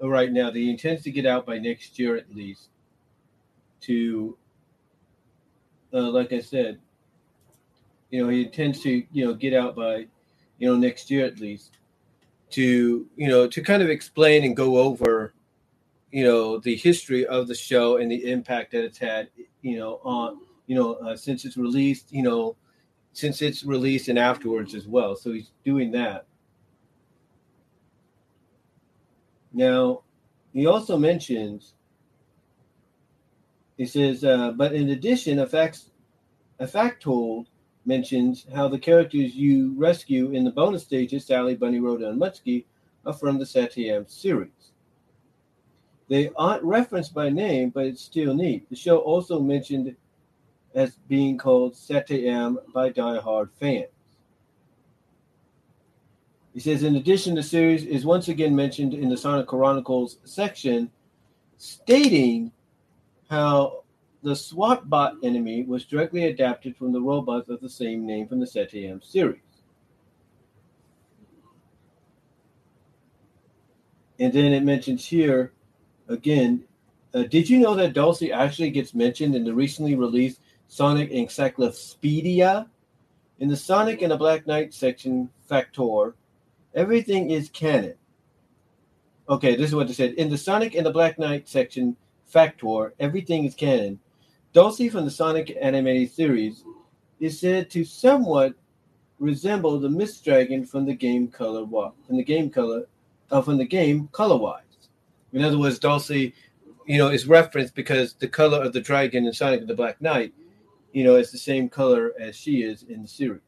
right 0.00 0.32
now 0.32 0.50
that 0.50 0.58
he 0.58 0.70
intends 0.70 1.02
to 1.04 1.10
get 1.10 1.24
out 1.24 1.46
by 1.46 1.58
next 1.58 1.98
year 1.98 2.16
at 2.16 2.34
least 2.34 2.68
to 3.80 4.36
uh, 5.92 6.10
like 6.10 6.32
I 6.32 6.40
said, 6.40 6.80
you 8.10 8.22
know, 8.22 8.28
he 8.28 8.42
intends 8.42 8.80
to, 8.82 9.04
you 9.12 9.24
know, 9.24 9.34
get 9.34 9.54
out 9.54 9.76
by, 9.76 10.06
you 10.58 10.68
know, 10.68 10.76
next 10.76 11.10
year 11.10 11.24
at 11.24 11.38
least 11.38 11.78
to, 12.50 13.06
you 13.16 13.28
know, 13.28 13.46
to 13.46 13.62
kind 13.62 13.82
of 13.82 13.88
explain 13.88 14.44
and 14.44 14.56
go 14.56 14.78
over, 14.78 15.32
you 16.14 16.22
know, 16.22 16.58
the 16.58 16.76
history 16.76 17.26
of 17.26 17.48
the 17.48 17.54
show 17.56 17.96
and 17.96 18.08
the 18.08 18.30
impact 18.30 18.70
that 18.70 18.84
it's 18.84 18.98
had, 18.98 19.30
you 19.62 19.76
know, 19.76 19.98
on, 20.04 20.38
you 20.68 20.76
know, 20.76 20.94
uh, 20.94 21.16
since 21.16 21.44
it's 21.44 21.56
released, 21.56 22.12
you 22.12 22.22
know, 22.22 22.54
since 23.14 23.42
it's 23.42 23.64
released 23.64 24.08
and 24.08 24.16
afterwards 24.16 24.76
as 24.76 24.86
well. 24.86 25.16
So 25.16 25.32
he's 25.32 25.50
doing 25.64 25.90
that. 25.90 26.26
Now, 29.52 30.02
he 30.52 30.66
also 30.66 30.96
mentions 30.96 31.74
he 33.76 33.84
says, 33.84 34.22
uh, 34.22 34.52
but 34.52 34.72
in 34.72 34.90
addition, 34.90 35.40
a 35.40 35.48
fact, 35.48 35.80
a 36.60 36.66
factoid 36.68 37.46
mentions 37.86 38.46
how 38.54 38.68
the 38.68 38.78
characters 38.78 39.34
you 39.34 39.74
rescue 39.76 40.30
in 40.30 40.44
the 40.44 40.52
bonus 40.52 40.84
stages, 40.84 41.26
Sally, 41.26 41.56
Bunny, 41.56 41.80
Rotor, 41.80 42.10
and 42.10 42.20
Muttski, 42.20 42.66
are 43.04 43.12
from 43.12 43.36
the 43.36 43.44
Sat 43.44 43.76
AM 43.76 44.06
series. 44.06 44.63
They 46.08 46.30
aren't 46.36 46.62
referenced 46.62 47.14
by 47.14 47.30
name, 47.30 47.70
but 47.70 47.86
it's 47.86 48.02
still 48.02 48.34
neat. 48.34 48.68
The 48.68 48.76
show 48.76 48.98
also 48.98 49.40
mentioned 49.40 49.96
as 50.74 50.96
being 51.08 51.38
called 51.38 51.76
Sat 51.76 52.10
AM 52.10 52.58
by 52.74 52.90
die-hard 52.90 53.50
fans. 53.58 53.88
He 56.52 56.60
says, 56.60 56.82
in 56.82 56.96
addition, 56.96 57.34
the 57.34 57.42
series 57.42 57.84
is 57.84 58.04
once 58.04 58.28
again 58.28 58.54
mentioned 58.54 58.94
in 58.94 59.08
the 59.08 59.16
Sonic 59.16 59.46
Chronicles 59.46 60.18
section, 60.24 60.90
stating 61.56 62.52
how 63.28 63.84
the 64.22 64.36
SWAT 64.36 64.88
bot 64.88 65.16
enemy 65.22 65.64
was 65.64 65.84
directly 65.84 66.26
adapted 66.26 66.76
from 66.76 66.92
the 66.92 67.00
robots 67.00 67.48
of 67.48 67.60
the 67.60 67.68
same 67.68 68.06
name 68.06 68.28
from 68.28 68.40
the 68.40 68.46
SatAM 68.46 69.02
series. 69.02 69.40
And 74.20 74.32
then 74.32 74.52
it 74.52 74.62
mentions 74.62 75.04
here 75.04 75.53
again. 76.08 76.64
Uh, 77.12 77.22
did 77.22 77.48
you 77.48 77.60
know 77.60 77.74
that 77.74 77.92
Dulcie 77.92 78.32
actually 78.32 78.70
gets 78.70 78.94
mentioned 78.94 79.34
in 79.34 79.44
the 79.44 79.54
recently 79.54 79.94
released 79.94 80.40
Sonic 80.68 81.10
Encyclopedia? 81.10 82.66
In 83.38 83.48
the 83.48 83.56
Sonic 83.56 84.02
and 84.02 84.12
the 84.12 84.16
Black 84.16 84.46
Knight 84.46 84.72
section, 84.72 85.28
Factor, 85.48 86.14
everything 86.74 87.30
is 87.30 87.48
canon. 87.48 87.94
Okay, 89.28 89.56
this 89.56 89.70
is 89.70 89.74
what 89.74 89.86
they 89.86 89.92
said. 89.92 90.14
In 90.14 90.28
the 90.28 90.38
Sonic 90.38 90.74
and 90.74 90.86
the 90.86 90.90
Black 90.90 91.18
Knight 91.18 91.48
section, 91.48 91.96
Factor, 92.26 92.94
everything 92.98 93.44
is 93.44 93.54
canon. 93.54 93.98
Dulcie 94.52 94.88
from 94.88 95.04
the 95.04 95.10
Sonic 95.10 95.56
animated 95.60 96.12
series 96.12 96.64
is 97.20 97.40
said 97.40 97.70
to 97.70 97.84
somewhat 97.84 98.54
resemble 99.18 99.78
the 99.78 99.88
Mist 99.88 100.24
Dragon 100.24 100.64
from 100.64 100.84
the 100.84 100.94
game 100.94 101.28
Color 101.28 101.66
from 102.06 102.16
the 102.16 102.24
game 102.24 102.50
Color 102.50 102.86
uh, 103.30 103.40
from 103.40 103.56
the 103.56 103.64
game 103.64 104.08
Colorwise. 104.12 104.60
In 105.34 105.42
other 105.42 105.58
words, 105.58 105.78
Dulcie, 105.78 106.32
you 106.86 106.98
know, 106.98 107.08
is 107.08 107.26
referenced 107.26 107.74
because 107.74 108.14
the 108.14 108.28
color 108.28 108.62
of 108.62 108.72
the 108.72 108.80
dragon 108.80 109.26
in 109.26 109.32
Sonic 109.32 109.66
the 109.66 109.74
Black 109.74 110.00
Knight, 110.00 110.32
you 110.92 111.04
know, 111.04 111.16
is 111.16 111.30
the 111.30 111.38
same 111.38 111.68
color 111.68 112.12
as 112.18 112.34
she 112.34 112.62
is 112.62 112.84
in 112.84 113.02
the 113.02 113.08
series. 113.08 113.42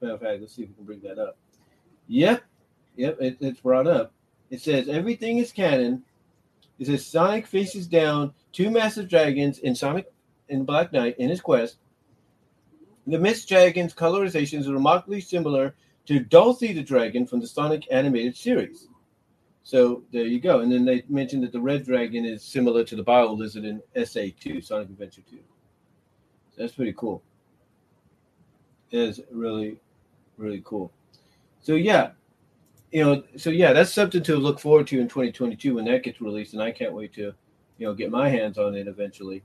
Matter 0.00 0.14
of 0.14 0.20
fact, 0.20 0.40
let's 0.40 0.54
see 0.54 0.62
if 0.62 0.68
we 0.70 0.74
can 0.74 0.84
bring 0.84 1.00
that 1.00 1.18
up. 1.18 1.36
Yep, 2.08 2.42
yep, 2.96 3.20
it, 3.20 3.36
it's 3.40 3.60
brought 3.60 3.86
up. 3.86 4.12
It 4.50 4.62
says 4.62 4.88
everything 4.88 5.38
is 5.38 5.52
canon 5.52 6.04
it 6.78 6.86
says 6.86 7.06
Sonic 7.06 7.46
faces 7.46 7.86
down 7.86 8.34
two 8.52 8.70
massive 8.70 9.08
dragons 9.08 9.58
in 9.58 9.74
Sonic 9.74 10.12
and 10.48 10.66
Black 10.66 10.92
Knight 10.92 11.16
in 11.18 11.28
his 11.28 11.40
quest. 11.40 11.76
The 13.06 13.18
Mist 13.18 13.48
Dragon's 13.48 13.94
colorization 13.94 14.58
is 14.58 14.68
remarkably 14.68 15.20
similar 15.20 15.74
to 16.06 16.20
Dulcie 16.20 16.72
the 16.72 16.82
Dragon 16.82 17.26
from 17.26 17.40
the 17.40 17.46
Sonic 17.46 17.86
animated 17.90 18.36
series. 18.36 18.88
So 19.64 20.02
there 20.12 20.26
you 20.26 20.40
go. 20.40 20.60
And 20.60 20.70
then 20.70 20.84
they 20.84 21.04
mentioned 21.08 21.42
that 21.42 21.52
the 21.52 21.60
Red 21.60 21.86
Dragon 21.86 22.26
is 22.26 22.44
similar 22.44 22.84
to 22.84 22.96
the 22.96 23.02
Bio 23.02 23.32
Lizard 23.32 23.64
in 23.64 23.82
SA2, 23.96 24.62
Sonic 24.62 24.90
Adventure 24.90 25.22
2. 25.28 25.36
So 25.36 26.62
that's 26.62 26.74
pretty 26.74 26.92
cool. 26.92 27.22
It 28.90 29.00
is 29.00 29.20
really, 29.32 29.78
really 30.36 30.62
cool. 30.64 30.92
So 31.62 31.74
yeah, 31.76 32.10
you 32.92 33.04
know, 33.04 33.24
so 33.36 33.48
yeah, 33.48 33.72
that's 33.72 33.92
something 33.92 34.22
to 34.22 34.36
look 34.36 34.60
forward 34.60 34.86
to 34.88 35.00
in 35.00 35.08
2022 35.08 35.76
when 35.76 35.86
that 35.86 36.02
gets 36.02 36.20
released, 36.20 36.52
and 36.52 36.62
I 36.62 36.70
can't 36.70 36.92
wait 36.92 37.14
to, 37.14 37.32
you 37.78 37.86
know, 37.86 37.94
get 37.94 38.10
my 38.10 38.28
hands 38.28 38.58
on 38.58 38.74
it 38.74 38.86
eventually. 38.86 39.42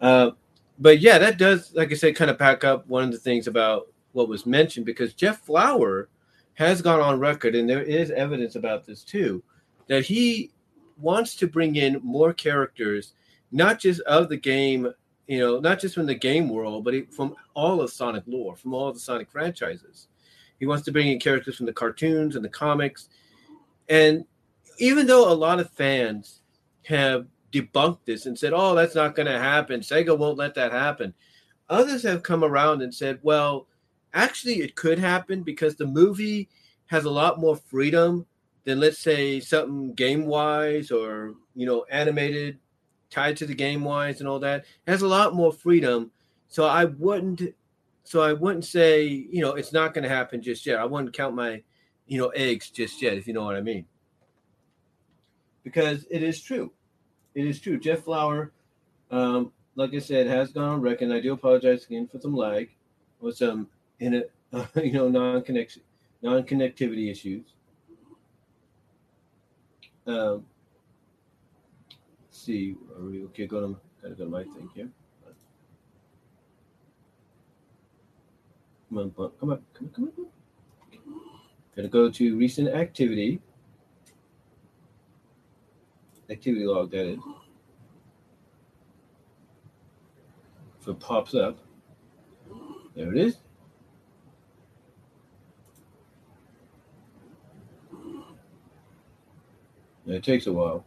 Uh, 0.00 0.30
but 0.78 1.00
yeah, 1.00 1.18
that 1.18 1.38
does, 1.38 1.74
like 1.74 1.90
I 1.90 1.94
said, 1.94 2.16
kind 2.16 2.30
of 2.30 2.38
pack 2.38 2.62
up 2.62 2.86
one 2.86 3.04
of 3.04 3.12
the 3.12 3.18
things 3.18 3.48
about 3.48 3.88
what 4.12 4.28
was 4.28 4.46
mentioned 4.46 4.86
because 4.86 5.12
Jeff 5.12 5.40
Flower 5.40 6.08
has 6.54 6.80
gone 6.80 7.00
on 7.00 7.18
record, 7.18 7.54
and 7.54 7.68
there 7.68 7.82
is 7.82 8.10
evidence 8.10 8.56
about 8.56 8.86
this 8.86 9.02
too, 9.02 9.42
that 9.88 10.04
he 10.04 10.50
wants 10.96 11.34
to 11.36 11.46
bring 11.46 11.76
in 11.76 12.00
more 12.02 12.32
characters, 12.32 13.14
not 13.52 13.78
just 13.78 14.00
of 14.02 14.28
the 14.28 14.36
game, 14.36 14.88
you 15.26 15.40
know, 15.40 15.58
not 15.58 15.80
just 15.80 15.94
from 15.94 16.06
the 16.06 16.14
game 16.14 16.48
world, 16.48 16.84
but 16.84 16.94
from 17.12 17.34
all 17.54 17.80
of 17.80 17.90
Sonic 17.90 18.24
lore, 18.26 18.56
from 18.56 18.74
all 18.74 18.92
the 18.92 19.00
Sonic 19.00 19.30
franchises. 19.30 20.08
He 20.60 20.66
wants 20.66 20.84
to 20.84 20.92
bring 20.92 21.08
in 21.08 21.18
characters 21.18 21.56
from 21.56 21.66
the 21.66 21.72
cartoons 21.72 22.36
and 22.36 22.44
the 22.44 22.48
comics. 22.48 23.08
And 23.88 24.24
even 24.78 25.06
though 25.06 25.30
a 25.30 25.34
lot 25.34 25.60
of 25.60 25.70
fans 25.70 26.40
have 26.84 27.26
debunked 27.52 28.04
this 28.04 28.26
and 28.26 28.38
said, 28.38 28.52
oh, 28.54 28.74
that's 28.74 28.94
not 28.94 29.16
going 29.16 29.26
to 29.26 29.38
happen, 29.38 29.80
Sega 29.80 30.16
won't 30.16 30.38
let 30.38 30.54
that 30.54 30.72
happen, 30.72 31.14
others 31.68 32.02
have 32.02 32.22
come 32.22 32.44
around 32.44 32.82
and 32.82 32.94
said, 32.94 33.18
well, 33.22 33.66
actually, 34.14 34.60
it 34.60 34.76
could 34.76 34.98
happen 34.98 35.42
because 35.42 35.76
the 35.76 35.86
movie 35.86 36.48
has 36.86 37.04
a 37.04 37.10
lot 37.10 37.38
more 37.40 37.56
freedom 37.56 38.26
than, 38.64 38.80
let's 38.80 38.98
say, 38.98 39.40
something 39.40 39.92
game 39.94 40.26
wise 40.26 40.90
or, 40.90 41.34
you 41.54 41.66
know, 41.66 41.84
animated 41.90 42.58
tied 43.10 43.36
to 43.36 43.46
the 43.46 43.54
game 43.54 43.84
wise 43.84 44.20
and 44.20 44.28
all 44.28 44.40
that. 44.40 44.60
It 44.86 44.90
has 44.90 45.02
a 45.02 45.08
lot 45.08 45.34
more 45.34 45.52
freedom. 45.52 46.10
So 46.48 46.64
I 46.64 46.86
wouldn't 46.86 47.54
so 48.04 48.20
I 48.20 48.34
wouldn't 48.34 48.66
say, 48.66 49.06
you 49.06 49.40
know, 49.40 49.54
it's 49.54 49.72
not 49.72 49.94
going 49.94 50.04
to 50.04 50.10
happen 50.10 50.42
just 50.42 50.66
yet. 50.66 50.78
I 50.78 50.84
wouldn't 50.84 51.14
count 51.14 51.34
my, 51.34 51.62
you 52.06 52.18
know, 52.18 52.28
eggs 52.28 52.68
just 52.68 53.00
yet, 53.00 53.14
if 53.14 53.26
you 53.26 53.32
know 53.32 53.44
what 53.44 53.56
I 53.56 53.62
mean. 53.62 53.86
Because 55.62 56.06
it 56.10 56.22
is 56.22 56.42
true. 56.42 56.70
It 57.34 57.46
is 57.46 57.60
true. 57.60 57.80
Jeff 57.80 58.00
Flower, 58.00 58.52
um, 59.10 59.52
like 59.74 59.94
I 59.94 59.98
said, 60.00 60.26
has 60.26 60.52
gone 60.52 60.68
on 60.68 60.80
record. 60.82 61.10
I 61.12 61.20
do 61.20 61.32
apologize 61.32 61.86
again 61.86 62.06
for 62.06 62.20
some 62.20 62.36
lag 62.36 62.68
with 63.20 63.38
some 63.38 63.68
in 64.00 64.14
it, 64.14 64.32
you 64.76 64.92
know, 64.92 65.08
non-connection, 65.08 65.82
non-connectivity 66.22 67.10
issues. 67.10 67.54
Um, 70.06 70.44
see, 72.30 72.76
are 72.96 73.04
we 73.04 73.24
okay? 73.24 73.46
Go 73.46 73.60
to 73.60 73.80
gotta 74.02 74.14
go 74.14 74.24
to 74.24 74.30
my 74.30 74.44
thing 74.44 74.68
here. 74.74 74.90
Come 78.88 78.98
on, 78.98 79.10
come 79.10 79.24
on, 79.24 79.32
come 79.40 79.50
on, 79.50 79.88
come 79.90 80.12
on. 80.18 80.26
Gotta 81.74 81.88
go 81.88 82.10
to 82.10 82.36
recent 82.36 82.68
activity. 82.68 83.40
Activity 86.30 86.64
log, 86.64 86.90
that 86.92 87.06
is. 87.06 87.18
If 90.80 90.88
it 90.88 91.00
pops 91.00 91.34
up. 91.34 91.58
There 92.94 93.12
it 93.12 93.18
is. 93.18 93.38
It 100.06 100.22
takes 100.22 100.46
a 100.46 100.52
while. 100.52 100.84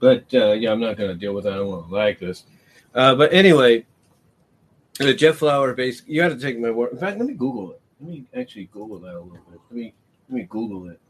But 0.00 0.32
uh, 0.32 0.52
yeah, 0.52 0.72
I'm 0.72 0.80
not 0.80 0.96
going 0.96 1.10
to 1.10 1.16
deal 1.16 1.34
with 1.34 1.44
that. 1.44 1.52
I 1.52 1.56
don't 1.56 1.68
want 1.68 1.88
to 1.88 1.94
like 1.94 2.18
this. 2.18 2.44
Uh, 2.94 3.14
but 3.14 3.32
anyway, 3.32 3.84
Jeff 4.98 5.36
Flower, 5.36 5.74
base. 5.74 6.02
You 6.06 6.22
got 6.22 6.30
to 6.30 6.40
take 6.40 6.58
my 6.58 6.70
word. 6.70 6.92
In 6.92 6.98
fact, 6.98 7.18
let 7.18 7.26
me 7.26 7.34
Google 7.34 7.72
it. 7.72 7.80
Let 8.00 8.10
me 8.10 8.24
actually 8.34 8.64
Google 8.72 8.98
that 9.00 9.14
a 9.14 9.20
little 9.20 9.38
bit. 9.50 9.60
Let 9.70 9.76
me 9.76 9.94
let 10.30 10.34
me 10.36 10.46
Google 10.50 10.90
it. 10.90 11.00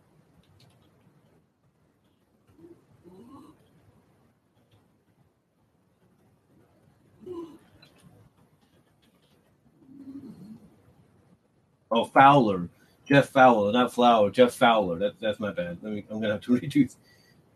Oh, 11.90 12.04
Fowler, 12.06 12.68
Jeff 13.06 13.30
Fowler, 13.30 13.72
not 13.72 13.94
Flower, 13.94 14.30
Jeff 14.30 14.54
Fowler. 14.54 14.98
That's 14.98 15.16
that's 15.20 15.40
my 15.40 15.52
bad. 15.52 15.78
Let 15.82 15.92
me. 15.94 16.04
I'm 16.10 16.20
gonna 16.20 16.34
have 16.34 16.42
to 16.42 16.52
redo 16.58 16.94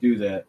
do 0.02 0.18
that. 0.18 0.46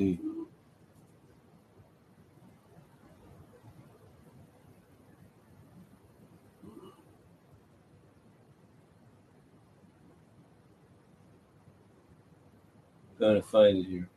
See. 0.00 0.18
To 13.18 13.42
find 13.42 13.76
it 13.78 13.86
here. 13.86 14.08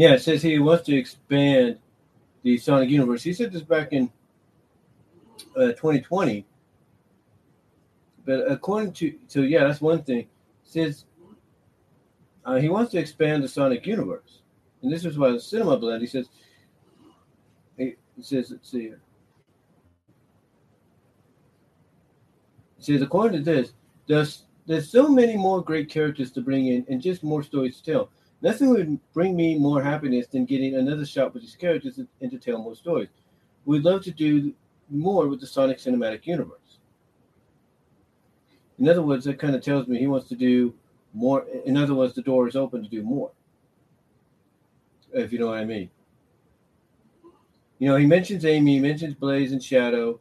Yeah, 0.00 0.14
it 0.14 0.22
says 0.22 0.40
he 0.40 0.58
wants 0.58 0.84
to 0.84 0.96
expand 0.96 1.76
the 2.42 2.56
Sonic 2.56 2.88
universe. 2.88 3.22
He 3.22 3.34
said 3.34 3.52
this 3.52 3.60
back 3.60 3.92
in 3.92 4.10
uh, 5.54 5.72
2020. 5.72 6.46
But 8.24 8.50
according 8.50 8.94
to, 8.94 9.14
so 9.26 9.40
yeah, 9.40 9.64
that's 9.64 9.82
one 9.82 10.02
thing. 10.02 10.20
It 10.20 10.28
says 10.64 11.04
uh, 12.46 12.56
he 12.56 12.70
wants 12.70 12.92
to 12.92 12.98
expand 12.98 13.44
the 13.44 13.48
Sonic 13.48 13.84
universe. 13.84 14.40
And 14.80 14.90
this 14.90 15.04
is 15.04 15.18
why 15.18 15.32
the 15.32 15.38
Cinema 15.38 15.76
Blend, 15.76 16.00
he 16.00 16.06
says, 16.06 16.30
he, 17.76 17.96
says, 18.22 18.52
let's 18.52 18.70
see 18.70 18.80
here. 18.80 19.02
He 22.78 22.84
says, 22.84 23.02
according 23.02 23.44
to 23.44 23.44
this, 23.44 23.74
there's, 24.06 24.44
there's 24.66 24.88
so 24.88 25.10
many 25.10 25.36
more 25.36 25.62
great 25.62 25.90
characters 25.90 26.30
to 26.30 26.40
bring 26.40 26.68
in 26.68 26.86
and 26.88 27.02
just 27.02 27.22
more 27.22 27.42
stories 27.42 27.82
to 27.82 27.92
tell. 27.92 28.10
Nothing 28.42 28.70
would 28.70 29.12
bring 29.12 29.36
me 29.36 29.58
more 29.58 29.82
happiness 29.82 30.26
than 30.26 30.46
getting 30.46 30.74
another 30.74 31.04
shot 31.04 31.34
with 31.34 31.42
these 31.42 31.56
characters 31.56 32.00
and 32.20 32.30
to 32.30 32.38
tell 32.38 32.58
more 32.58 32.74
stories. 32.74 33.08
We'd 33.66 33.84
love 33.84 34.02
to 34.04 34.10
do 34.10 34.54
more 34.88 35.28
with 35.28 35.40
the 35.40 35.46
Sonic 35.46 35.78
Cinematic 35.78 36.26
Universe. 36.26 36.78
In 38.78 38.88
other 38.88 39.02
words, 39.02 39.26
that 39.26 39.38
kind 39.38 39.54
of 39.54 39.62
tells 39.62 39.86
me 39.86 39.98
he 39.98 40.06
wants 40.06 40.28
to 40.28 40.34
do 40.36 40.74
more. 41.12 41.44
In 41.66 41.76
other 41.76 41.94
words, 41.94 42.14
the 42.14 42.22
door 42.22 42.48
is 42.48 42.56
open 42.56 42.82
to 42.82 42.88
do 42.88 43.02
more. 43.02 43.30
If 45.12 45.32
you 45.32 45.38
know 45.38 45.48
what 45.48 45.58
I 45.58 45.64
mean. 45.66 45.90
You 47.78 47.88
know, 47.88 47.96
he 47.96 48.06
mentions 48.06 48.44
Amy, 48.44 48.74
he 48.74 48.80
mentions 48.80 49.14
Blaze 49.14 49.52
and 49.52 49.62
Shadow 49.62 50.20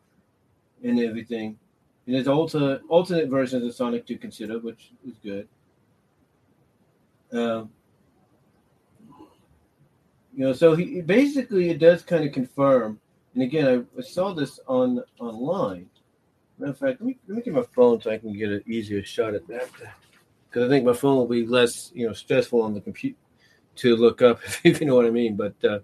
and 0.84 1.00
everything. 1.00 1.58
And 2.06 2.16
there's 2.16 2.28
alternate 2.28 2.82
alternate 2.90 3.30
versions 3.30 3.64
of 3.64 3.74
Sonic 3.76 4.06
to 4.08 4.18
consider, 4.18 4.60
which 4.60 4.92
is 5.08 5.16
good. 5.24 5.48
Um, 7.32 7.70
you 10.40 10.46
know, 10.46 10.54
so 10.54 10.74
he 10.74 11.02
basically 11.02 11.70
it 11.70 11.80
does 11.80 12.02
kind 12.02 12.24
of 12.24 12.32
confirm. 12.32 12.98
And 13.34 13.44
again, 13.44 13.68
I, 13.68 14.00
I 14.00 14.02
saw 14.02 14.34
this 14.34 14.58
on 14.70 15.04
online. 15.20 15.90
Matter 16.58 16.72
of 16.72 16.78
fact, 16.78 17.02
let 17.02 17.08
me, 17.08 17.18
let 17.28 17.36
me 17.36 17.44
get 17.44 17.54
my 17.54 17.66
phone 17.76 18.00
so 18.00 18.10
I 18.10 18.20
can 18.20 18.32
get 18.32 18.50
an 18.50 18.64
easier 18.66 19.04
shot 19.04 19.34
at 19.34 19.46
that. 19.50 19.70
Because 20.48 20.66
I 20.66 20.70
think 20.70 20.86
my 20.86 20.94
phone 20.94 21.18
will 21.18 21.28
be 21.28 21.46
less, 21.46 21.92
you 21.94 22.08
know, 22.08 22.14
stressful 22.14 22.62
on 22.62 22.74
the 22.74 22.80
computer 22.80 23.18
to 23.76 23.98
look 23.98 24.22
up, 24.22 24.40
if 24.64 24.80
you 24.80 24.88
know 24.88 24.96
what 24.96 25.06
I 25.06 25.10
mean. 25.10 25.36
But 25.36 25.56
uh, 25.62 25.80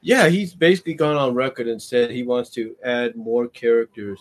yeah, 0.00 0.28
he's 0.28 0.54
basically 0.54 0.94
gone 0.94 1.16
on 1.16 1.34
record 1.34 1.66
and 1.66 1.82
said 1.82 2.12
he 2.12 2.22
wants 2.22 2.50
to 2.50 2.76
add 2.84 3.16
more 3.16 3.48
characters 3.48 4.20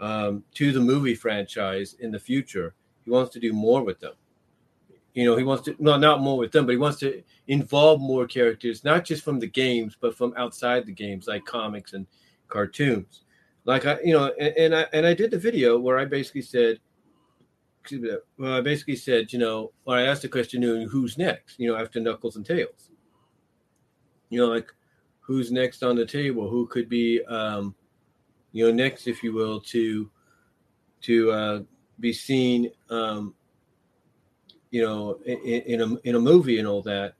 um, 0.00 0.42
to 0.54 0.72
the 0.72 0.80
movie 0.80 1.14
franchise 1.14 1.94
in 2.00 2.10
the 2.10 2.18
future. 2.18 2.74
He 3.04 3.12
wants 3.12 3.32
to 3.34 3.38
do 3.38 3.52
more 3.52 3.84
with 3.84 4.00
them. 4.00 4.14
You 5.18 5.24
know, 5.24 5.36
he 5.36 5.42
wants 5.42 5.64
to 5.64 5.74
no, 5.80 5.98
not 5.98 6.20
more 6.20 6.38
with 6.38 6.52
them, 6.52 6.64
but 6.64 6.70
he 6.70 6.78
wants 6.78 7.00
to 7.00 7.24
involve 7.48 8.00
more 8.00 8.24
characters, 8.24 8.84
not 8.84 9.04
just 9.04 9.24
from 9.24 9.40
the 9.40 9.48
games, 9.48 9.96
but 10.00 10.16
from 10.16 10.32
outside 10.36 10.86
the 10.86 10.92
games, 10.92 11.26
like 11.26 11.44
comics 11.44 11.92
and 11.92 12.06
cartoons. 12.46 13.24
Like 13.64 13.84
I, 13.84 13.98
you 14.04 14.12
know, 14.12 14.32
and, 14.38 14.56
and 14.56 14.76
I 14.76 14.86
and 14.92 15.04
I 15.04 15.14
did 15.14 15.32
the 15.32 15.38
video 15.38 15.76
where 15.76 15.98
I 15.98 16.04
basically 16.04 16.42
said, 16.42 16.78
well, 18.38 18.52
I 18.52 18.60
basically 18.60 18.94
said, 18.94 19.32
you 19.32 19.40
know, 19.40 19.72
when 19.82 19.98
I 19.98 20.02
asked 20.02 20.22
the 20.22 20.28
question, 20.28 20.62
who's 20.62 21.18
next? 21.18 21.58
You 21.58 21.72
know, 21.72 21.76
after 21.76 21.98
Knuckles 21.98 22.36
and 22.36 22.46
Tails. 22.46 22.90
You 24.28 24.38
know, 24.38 24.46
like 24.46 24.72
who's 25.18 25.50
next 25.50 25.82
on 25.82 25.96
the 25.96 26.06
table? 26.06 26.48
Who 26.48 26.68
could 26.68 26.88
be, 26.88 27.24
um, 27.24 27.74
you 28.52 28.66
know, 28.66 28.72
next, 28.72 29.08
if 29.08 29.24
you 29.24 29.32
will, 29.32 29.60
to 29.62 30.08
to 31.00 31.32
uh, 31.32 31.60
be 31.98 32.12
seen 32.12 32.70
um, 32.88 33.34
you 34.70 34.82
know, 34.82 35.18
in, 35.24 35.38
in 35.38 35.80
a 35.80 35.96
in 36.04 36.14
a 36.14 36.20
movie 36.20 36.58
and 36.58 36.68
all 36.68 36.82
that. 36.82 37.14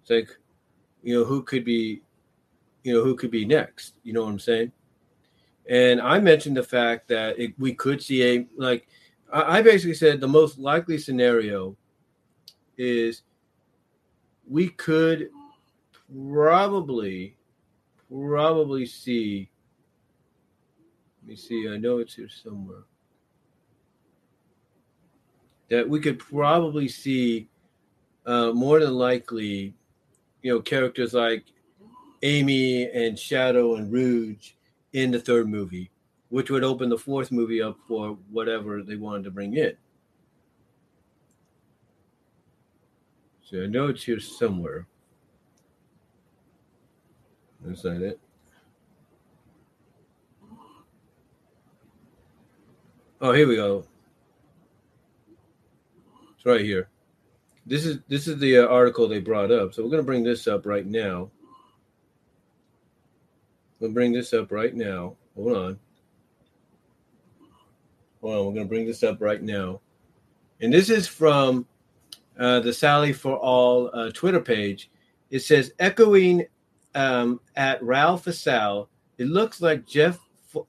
It's 0.00 0.10
like, 0.10 0.36
you 1.02 1.18
know, 1.18 1.24
who 1.24 1.42
could 1.42 1.64
be, 1.64 2.02
you 2.82 2.94
know, 2.94 3.04
who 3.04 3.14
could 3.14 3.30
be 3.30 3.44
next? 3.44 3.94
You 4.02 4.12
know 4.12 4.22
what 4.22 4.30
I'm 4.30 4.38
saying? 4.38 4.72
And 5.68 6.00
I 6.00 6.18
mentioned 6.18 6.56
the 6.56 6.62
fact 6.62 7.08
that 7.08 7.38
it, 7.38 7.58
we 7.58 7.74
could 7.74 8.02
see 8.02 8.22
a 8.24 8.46
like 8.56 8.88
I, 9.32 9.58
I 9.58 9.62
basically 9.62 9.94
said 9.94 10.20
the 10.20 10.28
most 10.28 10.58
likely 10.58 10.98
scenario 10.98 11.76
is 12.76 13.22
we 14.48 14.68
could 14.68 15.30
probably 16.12 17.36
probably 18.10 18.84
see 18.84 19.50
let 21.22 21.28
me 21.28 21.36
see 21.36 21.68
i 21.68 21.76
know 21.76 21.98
it's 21.98 22.14
here 22.14 22.28
somewhere 22.28 22.84
that 25.72 25.88
we 25.88 25.98
could 25.98 26.18
probably 26.18 26.86
see 26.86 27.48
uh, 28.26 28.52
more 28.52 28.78
than 28.78 28.92
likely 28.92 29.72
you 30.42 30.52
know 30.52 30.60
characters 30.60 31.14
like 31.14 31.44
amy 32.22 32.90
and 32.90 33.18
shadow 33.18 33.76
and 33.76 33.90
rouge 33.90 34.50
in 34.92 35.10
the 35.10 35.18
third 35.18 35.48
movie 35.48 35.90
which 36.28 36.50
would 36.50 36.62
open 36.62 36.90
the 36.90 36.98
fourth 36.98 37.32
movie 37.32 37.62
up 37.62 37.78
for 37.88 38.18
whatever 38.30 38.82
they 38.82 38.96
wanted 38.96 39.24
to 39.24 39.30
bring 39.30 39.56
in 39.56 39.74
so 43.42 43.62
i 43.62 43.66
know 43.66 43.86
it's 43.86 44.04
here 44.04 44.20
somewhere 44.20 44.86
is 47.66 47.80
that 47.82 48.02
it? 48.02 48.20
Oh, 53.20 53.32
here 53.32 53.46
we 53.46 53.54
go. 53.54 53.84
It's 56.42 56.46
right 56.48 56.60
here. 56.60 56.88
This 57.66 57.86
is 57.86 58.00
this 58.08 58.26
is 58.26 58.36
the 58.40 58.58
uh, 58.58 58.66
article 58.66 59.06
they 59.06 59.20
brought 59.20 59.52
up. 59.52 59.72
So 59.72 59.84
we're 59.84 59.90
going 59.90 60.02
to 60.02 60.06
bring 60.06 60.24
this 60.24 60.48
up 60.48 60.66
right 60.66 60.84
now. 60.84 61.30
We'll 63.78 63.92
bring 63.92 64.10
this 64.10 64.32
up 64.32 64.50
right 64.50 64.74
now. 64.74 65.14
Hold 65.36 65.56
on. 65.56 65.78
Hold 68.20 68.34
on. 68.34 68.46
We're 68.46 68.54
going 68.54 68.66
to 68.66 68.68
bring 68.68 68.86
this 68.88 69.04
up 69.04 69.20
right 69.20 69.40
now. 69.40 69.82
And 70.60 70.72
this 70.72 70.90
is 70.90 71.06
from 71.06 71.64
uh, 72.36 72.58
the 72.58 72.72
Sally 72.72 73.12
for 73.12 73.36
All 73.36 73.88
uh, 73.94 74.10
Twitter 74.10 74.40
page. 74.40 74.90
It 75.30 75.44
says, 75.44 75.72
echoing 75.78 76.44
um, 76.96 77.40
at 77.54 77.80
Ralph 77.84 78.26
Asal, 78.26 78.88
it 79.16 79.28
looks 79.28 79.62
like 79.62 79.86
Jeff 79.86 80.18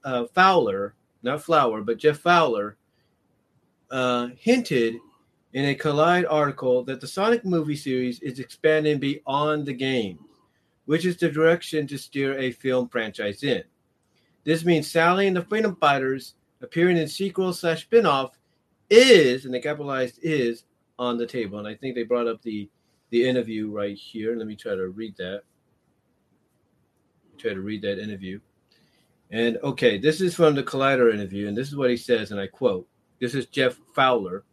uh, 0.04 0.26
Fowler, 0.36 0.94
not 1.24 1.42
Flower, 1.42 1.82
but 1.82 1.98
Jeff 1.98 2.20
Fowler, 2.20 2.78
uh, 3.90 4.28
hinted 4.38 4.98
in 5.54 5.66
a 5.66 5.76
Collide 5.76 6.26
article 6.26 6.84
that 6.84 6.99
the 6.99 7.08
Sonic 7.08 7.45
movie 7.45 7.76
series 7.76 8.20
is 8.20 8.39
expanding 8.39 8.99
beyond 8.99 9.66
the 9.66 9.74
games, 9.74 10.20
which 10.86 11.06
is 11.06 11.18
the 11.18 11.30
direction 11.30 11.88
to 11.88 11.97
steer 11.97 12.38
a 12.38 12.51
film 12.51 12.89
franchise 12.89 13.43
in. 13.43 13.64
This 14.43 14.66
means 14.66 14.91
Sally 14.91 15.28
and 15.28 15.36
the 15.36 15.43
Freedom 15.43 15.76
Fighters 15.76 16.34
appearing 16.62 16.97
in 16.97 17.08
sequel 17.08 17.54
slash 17.54 17.88
spinoff 17.88 18.32
is, 18.89 19.45
and 19.45 19.54
they 19.54 19.60
capitalized 19.60 20.20
is, 20.22 20.66
on 20.99 21.18
the 21.18 21.26
table. 21.26 21.60
And 21.60 21.68
I 21.68 21.76
think 21.76 21.95
they 21.95 22.04
brought 22.04 22.28
up 22.28 22.41
the 22.41 22.70
the 23.10 23.28
interview 23.28 23.70
right 23.70 23.95
here. 23.95 24.36
Let 24.36 24.47
me 24.47 24.56
try 24.56 24.74
to 24.74 24.88
read 24.88 25.16
that 25.18 25.43
try 27.38 27.54
to 27.54 27.62
read 27.62 27.82
that 27.82 27.99
interview. 27.99 28.39
And 29.32 29.58
okay, 29.64 29.97
this 29.97 30.22
is 30.22 30.36
from 30.36 30.56
the 30.56 30.64
Collider 30.64 31.14
interview, 31.14 31.47
and 31.47 31.58
this 31.58 31.68
is 31.68 31.76
what 31.76 31.89
he 31.89 31.97
says, 31.97 32.32
and 32.32 32.39
I 32.39 32.47
quote. 32.47 32.88
This 33.20 33.36
is 33.36 33.45
Jeff 33.47 33.78
Fowler, 33.95 34.43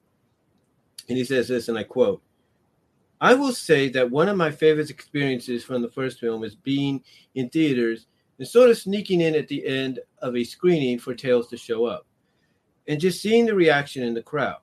and 1.10 1.18
he 1.18 1.24
says 1.24 1.48
this, 1.48 1.68
and 1.68 1.76
I 1.76 1.82
quote. 1.82 2.22
I 3.20 3.34
will 3.34 3.52
say 3.52 3.88
that 3.90 4.10
one 4.10 4.28
of 4.28 4.36
my 4.36 4.52
favorite 4.52 4.90
experiences 4.90 5.64
from 5.64 5.82
the 5.82 5.90
first 5.90 6.20
film 6.20 6.44
is 6.44 6.54
being 6.54 7.02
in 7.34 7.50
theaters 7.50 8.06
and 8.38 8.46
sort 8.46 8.70
of 8.70 8.78
sneaking 8.78 9.20
in 9.20 9.34
at 9.34 9.48
the 9.48 9.66
end 9.66 9.98
of 10.22 10.36
a 10.36 10.44
screening 10.44 11.00
for 11.00 11.12
Tails 11.12 11.48
to 11.48 11.56
show 11.56 11.84
up 11.84 12.06
and 12.86 13.00
just 13.00 13.20
seeing 13.20 13.44
the 13.44 13.54
reaction 13.54 14.04
in 14.04 14.14
the 14.14 14.22
crowd. 14.22 14.58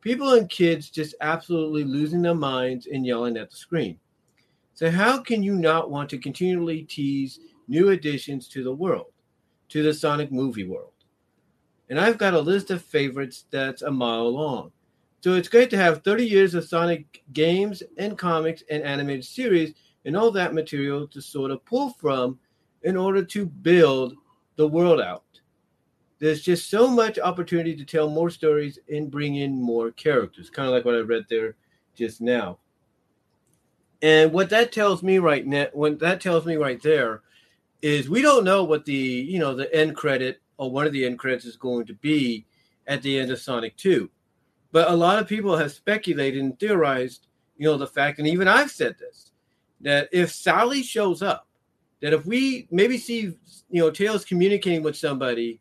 People 0.00 0.34
and 0.34 0.48
kids 0.48 0.90
just 0.90 1.16
absolutely 1.20 1.82
losing 1.82 2.22
their 2.22 2.36
minds 2.36 2.86
and 2.86 3.04
yelling 3.04 3.36
at 3.36 3.50
the 3.50 3.56
screen. 3.56 3.98
So, 4.74 4.92
how 4.92 5.20
can 5.22 5.42
you 5.42 5.56
not 5.56 5.90
want 5.90 6.08
to 6.10 6.18
continually 6.18 6.82
tease 6.82 7.40
new 7.66 7.88
additions 7.88 8.46
to 8.48 8.62
the 8.62 8.74
world, 8.74 9.12
to 9.70 9.82
the 9.82 9.92
Sonic 9.92 10.30
movie 10.30 10.68
world? 10.68 10.92
And 11.90 11.98
I've 11.98 12.18
got 12.18 12.34
a 12.34 12.40
list 12.40 12.70
of 12.70 12.82
favorites 12.82 13.46
that's 13.50 13.82
a 13.82 13.90
mile 13.90 14.32
long. 14.32 14.70
So, 15.24 15.32
it's 15.32 15.48
great 15.48 15.70
to 15.70 15.78
have 15.78 16.04
30 16.04 16.26
years 16.26 16.54
of 16.54 16.66
Sonic 16.66 17.22
games 17.32 17.82
and 17.96 18.18
comics 18.18 18.62
and 18.70 18.82
animated 18.82 19.24
series 19.24 19.72
and 20.04 20.14
all 20.18 20.30
that 20.32 20.52
material 20.52 21.08
to 21.08 21.22
sort 21.22 21.50
of 21.50 21.64
pull 21.64 21.94
from 21.94 22.38
in 22.82 22.94
order 22.94 23.24
to 23.24 23.46
build 23.46 24.16
the 24.56 24.68
world 24.68 25.00
out. 25.00 25.24
There's 26.18 26.42
just 26.42 26.68
so 26.68 26.88
much 26.88 27.18
opportunity 27.18 27.74
to 27.74 27.86
tell 27.86 28.10
more 28.10 28.28
stories 28.28 28.78
and 28.92 29.10
bring 29.10 29.36
in 29.36 29.58
more 29.58 29.92
characters, 29.92 30.50
kind 30.50 30.68
of 30.68 30.74
like 30.74 30.84
what 30.84 30.94
I 30.94 30.98
read 30.98 31.24
there 31.30 31.56
just 31.94 32.20
now. 32.20 32.58
And 34.02 34.30
what 34.30 34.50
that 34.50 34.72
tells 34.72 35.02
me 35.02 35.20
right 35.20 35.46
now, 35.46 35.68
when 35.72 35.96
that 36.00 36.20
tells 36.20 36.44
me 36.44 36.56
right 36.56 36.82
there, 36.82 37.22
is 37.80 38.10
we 38.10 38.20
don't 38.20 38.44
know 38.44 38.62
what 38.62 38.84
the 38.84 38.92
you 38.92 39.38
know 39.38 39.54
the 39.54 39.74
end 39.74 39.96
credit 39.96 40.42
or 40.58 40.70
one 40.70 40.86
of 40.86 40.92
the 40.92 41.06
end 41.06 41.18
credits 41.18 41.46
is 41.46 41.56
going 41.56 41.86
to 41.86 41.94
be 41.94 42.44
at 42.86 43.00
the 43.00 43.18
end 43.18 43.30
of 43.30 43.40
Sonic 43.40 43.74
Two, 43.78 44.10
but 44.74 44.90
a 44.90 44.94
lot 44.94 45.20
of 45.20 45.28
people 45.28 45.56
have 45.56 45.70
speculated 45.70 46.42
and 46.42 46.58
theorized, 46.58 47.28
you 47.56 47.66
know, 47.66 47.78
the 47.78 47.86
fact, 47.86 48.18
and 48.18 48.26
even 48.26 48.48
I've 48.48 48.70
said 48.70 48.96
this, 48.98 49.30
that 49.80 50.08
if 50.12 50.32
Sally 50.32 50.82
shows 50.82 51.22
up, 51.22 51.46
that 52.02 52.12
if 52.12 52.26
we 52.26 52.66
maybe 52.70 52.98
see 52.98 53.20
you 53.70 53.80
know 53.80 53.90
Tails 53.90 54.24
communicating 54.26 54.82
with 54.82 54.96
somebody, 54.96 55.60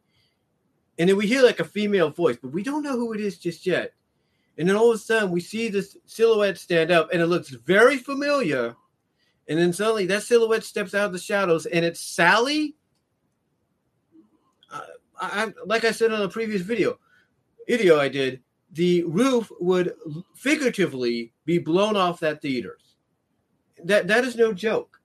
and 0.97 1.07
then 1.07 1.15
we 1.15 1.27
hear 1.27 1.43
like 1.43 1.59
a 1.59 1.65
female 1.65 2.09
voice, 2.09 2.37
but 2.41 2.51
we 2.51 2.63
don't 2.63 2.83
know 2.83 2.97
who 2.97 3.13
it 3.13 3.21
is 3.21 3.37
just 3.37 3.65
yet 3.65 3.93
and 4.57 4.69
then 4.69 4.75
all 4.75 4.91
of 4.91 4.95
a 4.95 4.99
sudden, 4.99 5.31
we 5.31 5.41
see 5.41 5.69
this 5.69 5.97
silhouette 6.05 6.57
stand 6.57 6.91
up, 6.91 7.09
and 7.11 7.21
it 7.21 7.27
looks 7.27 7.49
very 7.49 7.97
familiar. 7.97 8.75
And 9.47 9.59
then 9.59 9.73
suddenly, 9.73 10.05
that 10.07 10.23
silhouette 10.23 10.63
steps 10.63 10.93
out 10.93 11.07
of 11.07 11.13
the 11.13 11.19
shadows, 11.19 11.65
and 11.65 11.83
it's 11.83 11.99
Sally. 11.99 12.75
Uh, 14.71 14.81
I, 15.19 15.53
like 15.65 15.85
I 15.85 15.91
said 15.91 16.11
on 16.11 16.21
a 16.21 16.29
previous 16.29 16.61
video, 16.61 16.99
video 17.67 17.99
I 17.99 18.09
did, 18.09 18.41
the 18.73 19.03
roof 19.03 19.51
would 19.59 19.93
figuratively 20.35 21.31
be 21.45 21.57
blown 21.57 21.95
off 21.95 22.19
that 22.19 22.41
theaters. 22.41 22.95
That 23.83 24.07
that 24.07 24.23
is 24.23 24.35
no 24.35 24.53
joke. 24.53 24.99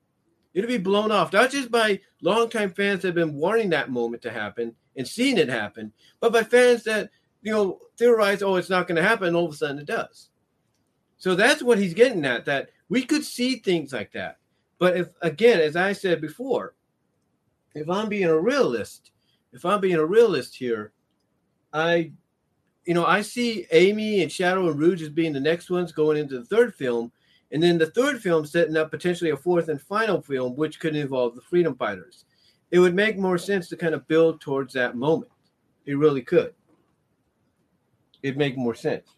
It'll 0.54 0.68
be 0.68 0.78
blown 0.78 1.12
off 1.12 1.32
not 1.32 1.50
just 1.50 1.70
by 1.70 2.00
longtime 2.22 2.70
fans 2.70 3.02
that 3.02 3.08
have 3.08 3.14
been 3.14 3.34
wanting 3.34 3.70
that 3.70 3.90
moment 3.90 4.22
to 4.22 4.30
happen 4.30 4.74
and 4.96 5.06
seeing 5.06 5.38
it 5.38 5.48
happen, 5.48 5.92
but 6.20 6.32
by 6.32 6.42
fans 6.42 6.82
that 6.84 7.10
you 7.42 7.52
know, 7.52 7.78
theorize, 7.96 8.42
oh, 8.42 8.56
it's 8.56 8.70
not 8.70 8.86
going 8.86 8.96
to 8.96 9.08
happen. 9.08 9.34
all 9.34 9.46
of 9.46 9.52
a 9.52 9.56
sudden 9.56 9.78
it 9.78 9.86
does. 9.86 10.30
So 11.18 11.34
that's 11.34 11.62
what 11.62 11.78
he's 11.78 11.94
getting 11.94 12.24
at, 12.24 12.44
that 12.46 12.70
we 12.88 13.04
could 13.04 13.24
see 13.24 13.56
things 13.56 13.92
like 13.92 14.12
that. 14.12 14.38
But 14.78 14.96
if, 14.96 15.08
again, 15.22 15.60
as 15.60 15.76
I 15.76 15.92
said 15.92 16.20
before, 16.20 16.74
if 17.74 17.88
I'm 17.88 18.08
being 18.08 18.24
a 18.24 18.38
realist, 18.38 19.10
if 19.52 19.64
I'm 19.64 19.80
being 19.80 19.96
a 19.96 20.04
realist 20.04 20.56
here, 20.56 20.92
I, 21.72 22.12
you 22.88 22.94
know, 22.94 23.06
I 23.06 23.20
see 23.20 23.66
Amy 23.70 24.22
and 24.22 24.32
Shadow 24.32 24.68
and 24.68 24.78
Rouge 24.78 25.02
as 25.02 25.10
being 25.10 25.32
the 25.32 25.38
next 25.38 25.70
ones 25.70 25.92
going 25.92 26.16
into 26.16 26.40
the 26.40 26.44
third 26.44 26.74
film. 26.74 27.12
And 27.52 27.62
then 27.62 27.78
the 27.78 27.86
third 27.86 28.20
film 28.20 28.44
setting 28.44 28.76
up 28.76 28.90
potentially 28.90 29.30
a 29.30 29.36
fourth 29.36 29.68
and 29.68 29.80
final 29.80 30.20
film, 30.20 30.56
which 30.56 30.80
could 30.80 30.96
involve 30.96 31.34
the 31.36 31.40
Freedom 31.40 31.76
Fighters. 31.76 32.24
It 32.72 32.80
would 32.80 32.94
make 32.94 33.16
more 33.16 33.38
sense 33.38 33.68
to 33.68 33.76
kind 33.76 33.94
of 33.94 34.08
build 34.08 34.40
towards 34.40 34.74
that 34.74 34.96
moment. 34.96 35.30
It 35.86 35.94
really 35.94 36.22
could 36.22 36.52
it'd 38.22 38.38
make 38.38 38.56
more 38.56 38.74
sense. 38.74 39.08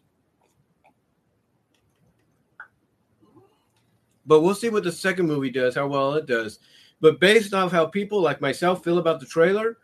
But 4.25 4.41
we'll 4.41 4.55
see 4.55 4.69
what 4.69 4.83
the 4.83 4.91
second 4.91 5.27
movie 5.27 5.49
does, 5.49 5.75
how 5.75 5.87
well 5.87 6.13
it 6.13 6.25
does. 6.25 6.59
But 7.01 7.19
based 7.19 7.53
off 7.53 7.71
how 7.71 7.87
people 7.87 8.21
like 8.21 8.39
myself 8.39 8.83
feel 8.83 8.99
about 8.99 9.19
the 9.19 9.25
trailer, 9.25 9.77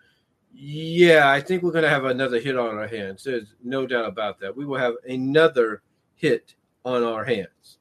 yeah, 0.54 1.30
I 1.30 1.42
think 1.42 1.62
we're 1.62 1.72
going 1.72 1.84
to 1.84 1.90
have 1.90 2.06
another 2.06 2.40
hit 2.40 2.58
on 2.58 2.78
our 2.78 2.88
hands. 2.88 3.24
There's 3.24 3.54
no 3.64 3.86
doubt 3.86 4.06
about 4.06 4.40
that. 4.40 4.56
We 4.56 4.66
will 4.66 4.80
have 4.80 4.96
another 5.08 5.82
hit 6.16 6.56
on 6.84 7.04
our 7.04 7.24
hands. 7.24 7.78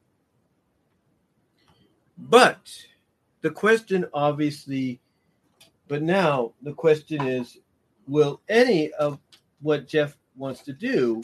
But 2.17 2.69
the 3.41 3.49
question, 3.49 4.05
obviously, 4.13 4.99
but 5.87 6.01
now 6.01 6.53
the 6.61 6.73
question 6.73 7.25
is 7.25 7.57
will 8.07 8.41
any 8.49 8.91
of 8.93 9.19
what 9.61 9.87
Jeff 9.87 10.17
wants 10.35 10.61
to 10.63 10.73
do, 10.73 11.23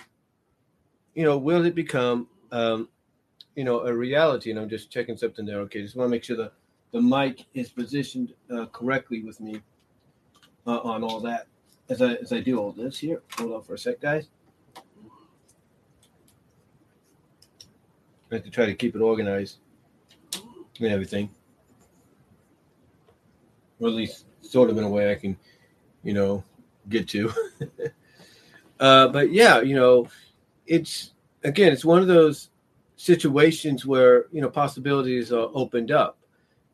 you 1.13 1.23
know, 1.23 1.37
will 1.37 1.65
it 1.65 1.75
become, 1.75 2.27
um, 2.51 2.89
you 3.55 3.63
know, 3.63 3.81
a 3.81 3.93
reality? 3.93 4.51
And 4.51 4.59
I'm 4.59 4.69
just 4.69 4.89
checking 4.91 5.17
something 5.17 5.45
there. 5.45 5.59
Okay, 5.61 5.81
just 5.81 5.95
want 5.95 6.07
to 6.07 6.11
make 6.11 6.23
sure 6.23 6.37
the 6.37 6.51
the 6.91 7.01
mic 7.01 7.45
is 7.55 7.69
positioned 7.69 8.33
uh, 8.55 8.67
correctly 8.67 9.23
with 9.23 9.39
me 9.39 9.61
uh, 10.65 10.79
on 10.79 11.03
all 11.03 11.19
that 11.21 11.47
as 11.89 12.01
I 12.01 12.13
as 12.13 12.31
I 12.31 12.39
do 12.39 12.57
all 12.59 12.71
this 12.71 12.99
here. 12.99 13.21
Hold 13.37 13.53
on 13.53 13.63
for 13.63 13.73
a 13.75 13.77
sec, 13.77 13.99
guys. 13.99 14.27
I 18.31 18.35
have 18.37 18.43
to 18.45 18.49
try 18.49 18.65
to 18.65 18.73
keep 18.73 18.95
it 18.95 19.01
organized. 19.01 19.57
and 20.79 20.91
everything, 20.91 21.29
or 23.79 23.89
at 23.89 23.93
least 23.93 24.25
sort 24.41 24.71
of 24.71 24.77
in 24.77 24.83
a 24.83 24.89
way 24.89 25.11
I 25.11 25.15
can, 25.15 25.37
you 26.03 26.13
know, 26.13 26.43
get 26.89 27.07
to. 27.09 27.31
uh, 28.79 29.07
but 29.09 29.31
yeah, 29.31 29.61
you 29.61 29.75
know, 29.75 30.07
it's 30.65 31.11
again, 31.43 31.71
it's 31.71 31.85
one 31.85 32.01
of 32.01 32.07
those 32.07 32.49
situations 32.95 33.85
where 33.85 34.25
you 34.31 34.41
know 34.41 34.49
possibilities 34.49 35.31
are 35.31 35.49
opened 35.53 35.91
up, 35.91 36.17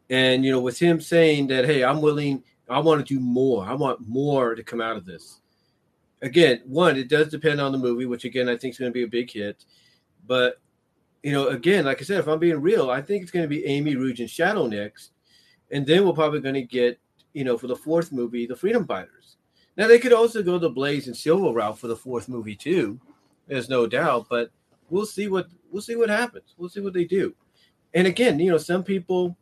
and 0.09 0.45
you 0.45 0.51
know, 0.51 0.61
with 0.61 0.79
him 0.79 1.01
saying 1.01 1.47
that, 1.47 1.65
hey, 1.65 1.83
I'm 1.83 2.01
willing, 2.01 2.43
I 2.69 2.79
want 2.79 3.05
to 3.05 3.13
do 3.13 3.19
more, 3.19 3.65
I 3.65 3.73
want 3.73 4.07
more 4.07 4.55
to 4.55 4.63
come 4.63 4.81
out 4.81 4.97
of 4.97 5.05
this. 5.05 5.41
Again, 6.21 6.61
one, 6.65 6.97
it 6.97 7.07
does 7.07 7.29
depend 7.29 7.61
on 7.61 7.71
the 7.71 7.77
movie, 7.77 8.05
which 8.05 8.25
again 8.25 8.49
I 8.49 8.57
think 8.57 8.73
is 8.73 8.79
going 8.79 8.91
to 8.91 8.93
be 8.93 9.03
a 9.03 9.07
big 9.07 9.31
hit, 9.31 9.65
but 10.27 10.59
you 11.23 11.31
know, 11.31 11.47
again, 11.47 11.85
like 11.85 11.99
I 11.99 12.03
said, 12.05 12.19
if 12.19 12.27
I'm 12.27 12.39
being 12.39 12.61
real, 12.61 12.89
I 12.89 13.01
think 13.01 13.23
it's 13.23 13.31
going 13.31 13.43
to 13.43 13.49
be 13.49 13.65
Amy 13.65 13.95
Rouge 13.95 14.19
and 14.19 14.29
Shadow 14.29 14.67
next, 14.67 15.11
and 15.71 15.85
then 15.85 16.05
we're 16.05 16.13
probably 16.13 16.39
going 16.39 16.55
to 16.55 16.61
get, 16.61 16.99
you 17.33 17.43
know, 17.43 17.57
for 17.57 17.67
the 17.67 17.75
fourth 17.75 18.11
movie, 18.11 18.45
the 18.45 18.55
Freedom 18.55 18.85
Fighters. 18.85 19.37
Now 19.77 19.87
they 19.87 19.99
could 19.99 20.13
also 20.13 20.43
go 20.43 20.57
the 20.57 20.69
Blaze 20.69 21.07
and 21.07 21.15
Silver 21.15 21.53
route 21.53 21.79
for 21.79 21.87
the 21.87 21.95
fourth 21.95 22.27
movie 22.27 22.55
too. 22.55 22.99
There's 23.47 23.69
no 23.69 23.87
doubt, 23.87 24.27
but 24.29 24.51
we'll 24.89 25.05
see 25.05 25.27
what 25.27 25.47
we'll 25.71 25.81
see 25.81 25.95
what 25.95 26.09
happens. 26.09 26.53
We'll 26.57 26.69
see 26.69 26.81
what 26.81 26.93
they 26.93 27.05
do. 27.05 27.33
And 27.93 28.05
again, 28.05 28.39
you 28.39 28.51
know, 28.51 28.57
some 28.57 28.83
people, 28.83 29.35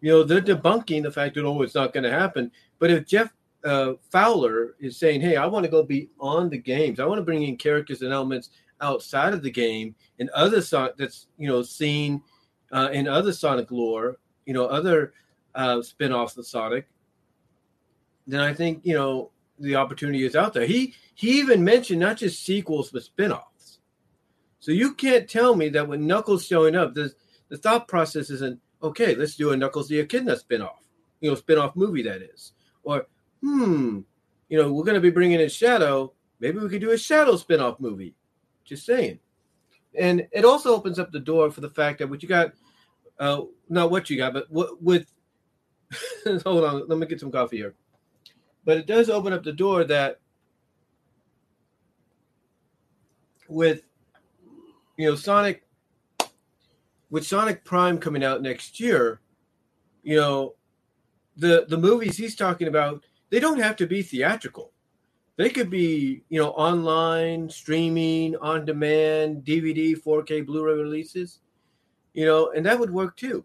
you 0.00 0.10
know, 0.10 0.22
they're 0.22 0.40
debunking 0.42 1.02
the 1.02 1.12
fact 1.12 1.34
that 1.34 1.44
oh, 1.44 1.62
it's 1.62 1.74
not 1.74 1.92
going 1.92 2.04
to 2.04 2.10
happen. 2.10 2.50
But 2.78 2.90
if 2.90 3.06
Jeff 3.06 3.32
uh, 3.64 3.94
Fowler 4.10 4.74
is 4.78 4.98
saying, 4.98 5.20
"Hey, 5.20 5.36
I 5.36 5.46
want 5.46 5.64
to 5.64 5.70
go 5.70 5.82
beyond 5.82 6.50
the 6.50 6.58
games. 6.58 7.00
I 7.00 7.06
want 7.06 7.18
to 7.18 7.24
bring 7.24 7.42
in 7.42 7.56
characters 7.56 8.02
and 8.02 8.12
elements 8.12 8.50
outside 8.80 9.32
of 9.32 9.42
the 9.42 9.50
game 9.50 9.94
and 10.18 10.28
other 10.30 10.60
Sonic 10.60 10.96
that's 10.96 11.28
you 11.38 11.48
know 11.48 11.62
seen 11.62 12.22
uh, 12.72 12.90
in 12.92 13.08
other 13.08 13.32
Sonic 13.32 13.70
lore, 13.70 14.18
you 14.46 14.52
know, 14.52 14.66
other 14.66 15.14
uh, 15.54 15.80
spin-offs 15.82 16.36
of 16.36 16.46
Sonic." 16.46 16.86
Then 18.26 18.40
I 18.40 18.52
think 18.52 18.80
you 18.84 18.94
know 18.94 19.30
the 19.58 19.76
opportunity 19.76 20.24
is 20.24 20.36
out 20.36 20.52
there. 20.52 20.66
He 20.66 20.94
he 21.14 21.38
even 21.38 21.64
mentioned 21.64 22.00
not 22.00 22.18
just 22.18 22.44
sequels 22.44 22.90
but 22.90 23.02
spin-offs. 23.02 23.78
So 24.60 24.72
you 24.72 24.94
can't 24.94 25.28
tell 25.28 25.54
me 25.54 25.68
that 25.70 25.86
when 25.86 26.06
Knuckles 26.06 26.46
showing 26.46 26.74
up, 26.74 26.94
the 26.94 27.12
the 27.48 27.56
thought 27.56 27.86
process 27.86 28.30
isn't 28.30 28.60
okay. 28.82 29.14
Let's 29.14 29.36
do 29.36 29.52
a 29.52 29.56
Knuckles 29.56 29.88
the 29.88 30.00
Echidna 30.00 30.36
spin-off, 30.36 30.82
you 31.20 31.30
know, 31.30 31.36
spin-off 31.36 31.76
movie 31.76 32.02
that 32.02 32.22
is, 32.22 32.53
or 32.84 33.06
hmm, 33.40 34.00
you 34.48 34.58
know, 34.58 34.72
we're 34.72 34.84
going 34.84 34.94
to 34.94 35.00
be 35.00 35.10
bringing 35.10 35.40
in 35.40 35.48
Shadow. 35.48 36.12
Maybe 36.40 36.58
we 36.58 36.68
could 36.68 36.80
do 36.80 36.92
a 36.92 36.98
Shadow 36.98 37.36
spin-off 37.36 37.80
movie. 37.80 38.14
Just 38.64 38.86
saying. 38.86 39.18
And 39.98 40.26
it 40.32 40.44
also 40.44 40.74
opens 40.74 40.98
up 40.98 41.12
the 41.12 41.20
door 41.20 41.50
for 41.50 41.60
the 41.60 41.70
fact 41.70 41.98
that 41.98 42.08
what 42.08 42.22
you 42.22 42.28
got, 42.28 42.52
uh, 43.18 43.42
not 43.68 43.90
what 43.90 44.10
you 44.10 44.16
got, 44.16 44.32
but 44.32 44.50
what 44.50 44.82
with. 44.82 45.10
hold 46.44 46.64
on, 46.64 46.88
let 46.88 46.98
me 46.98 47.06
get 47.06 47.20
some 47.20 47.30
coffee 47.30 47.58
here. 47.58 47.74
But 48.64 48.78
it 48.78 48.86
does 48.86 49.10
open 49.10 49.32
up 49.32 49.44
the 49.44 49.52
door 49.52 49.84
that 49.84 50.18
with 53.48 53.82
you 54.96 55.08
know 55.08 55.14
Sonic 55.14 55.64
with 57.10 57.26
Sonic 57.26 57.64
Prime 57.64 57.98
coming 57.98 58.24
out 58.24 58.42
next 58.42 58.80
year, 58.80 59.20
you 60.02 60.16
know, 60.16 60.54
the 61.36 61.66
the 61.68 61.78
movies 61.78 62.16
he's 62.16 62.36
talking 62.36 62.68
about, 62.68 63.02
they 63.30 63.40
don't 63.40 63.60
have 63.60 63.76
to 63.76 63.86
be 63.86 64.02
theatrical. 64.02 64.72
They 65.36 65.50
could 65.50 65.68
be, 65.68 66.22
you 66.28 66.40
know, 66.40 66.50
online, 66.50 67.50
streaming, 67.50 68.36
on 68.36 68.64
demand, 68.64 69.44
DVD, 69.44 70.00
4K, 70.00 70.46
Blu-ray 70.46 70.74
releases, 70.74 71.40
you 72.12 72.24
know, 72.24 72.52
and 72.52 72.64
that 72.66 72.78
would 72.78 72.92
work 72.92 73.16
too. 73.16 73.44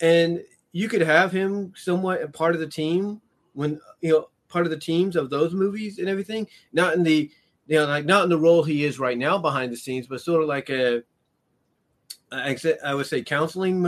And 0.00 0.42
you 0.72 0.88
could 0.88 1.02
have 1.02 1.30
him 1.30 1.72
somewhat 1.76 2.22
a 2.22 2.28
part 2.28 2.54
of 2.54 2.60
the 2.60 2.66
team 2.66 3.20
when 3.54 3.80
you 4.00 4.12
know 4.12 4.28
part 4.48 4.66
of 4.66 4.70
the 4.70 4.78
teams 4.78 5.16
of 5.16 5.30
those 5.30 5.54
movies 5.54 5.98
and 5.98 6.08
everything. 6.08 6.46
Not 6.72 6.94
in 6.94 7.02
the 7.02 7.30
you 7.66 7.76
know 7.76 7.86
like 7.86 8.04
not 8.04 8.24
in 8.24 8.28
the 8.28 8.38
role 8.38 8.62
he 8.62 8.84
is 8.84 8.98
right 8.98 9.16
now 9.16 9.38
behind 9.38 9.72
the 9.72 9.76
scenes, 9.76 10.06
but 10.06 10.20
sort 10.20 10.42
of 10.42 10.48
like 10.48 10.68
a 10.68 11.02
I 12.30 12.94
would 12.94 13.06
say 13.06 13.22
counseling, 13.22 13.82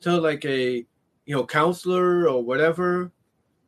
so 0.00 0.20
like 0.20 0.44
a 0.44 0.84
you 1.28 1.34
know 1.34 1.44
counselor 1.44 2.26
or 2.26 2.42
whatever, 2.42 3.12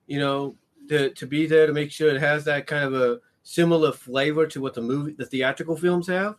you 0.07 0.19
know, 0.19 0.57
to 0.89 1.11
to 1.11 1.27
be 1.27 1.47
there 1.47 1.67
to 1.67 1.75
make 1.75 1.93
sure 1.93 2.09
it 2.09 2.19
has 2.19 2.43
that 2.47 2.67
kind 2.67 2.85
of 2.85 2.95
a 2.95 3.21
similar 3.43 3.93
flavor 3.93 4.47
to 4.47 4.63
what 4.63 4.73
the 4.73 4.81
movie 4.81 5.13
the 5.13 5.27
theatrical 5.27 5.77
films 5.77 6.07
have. 6.07 6.37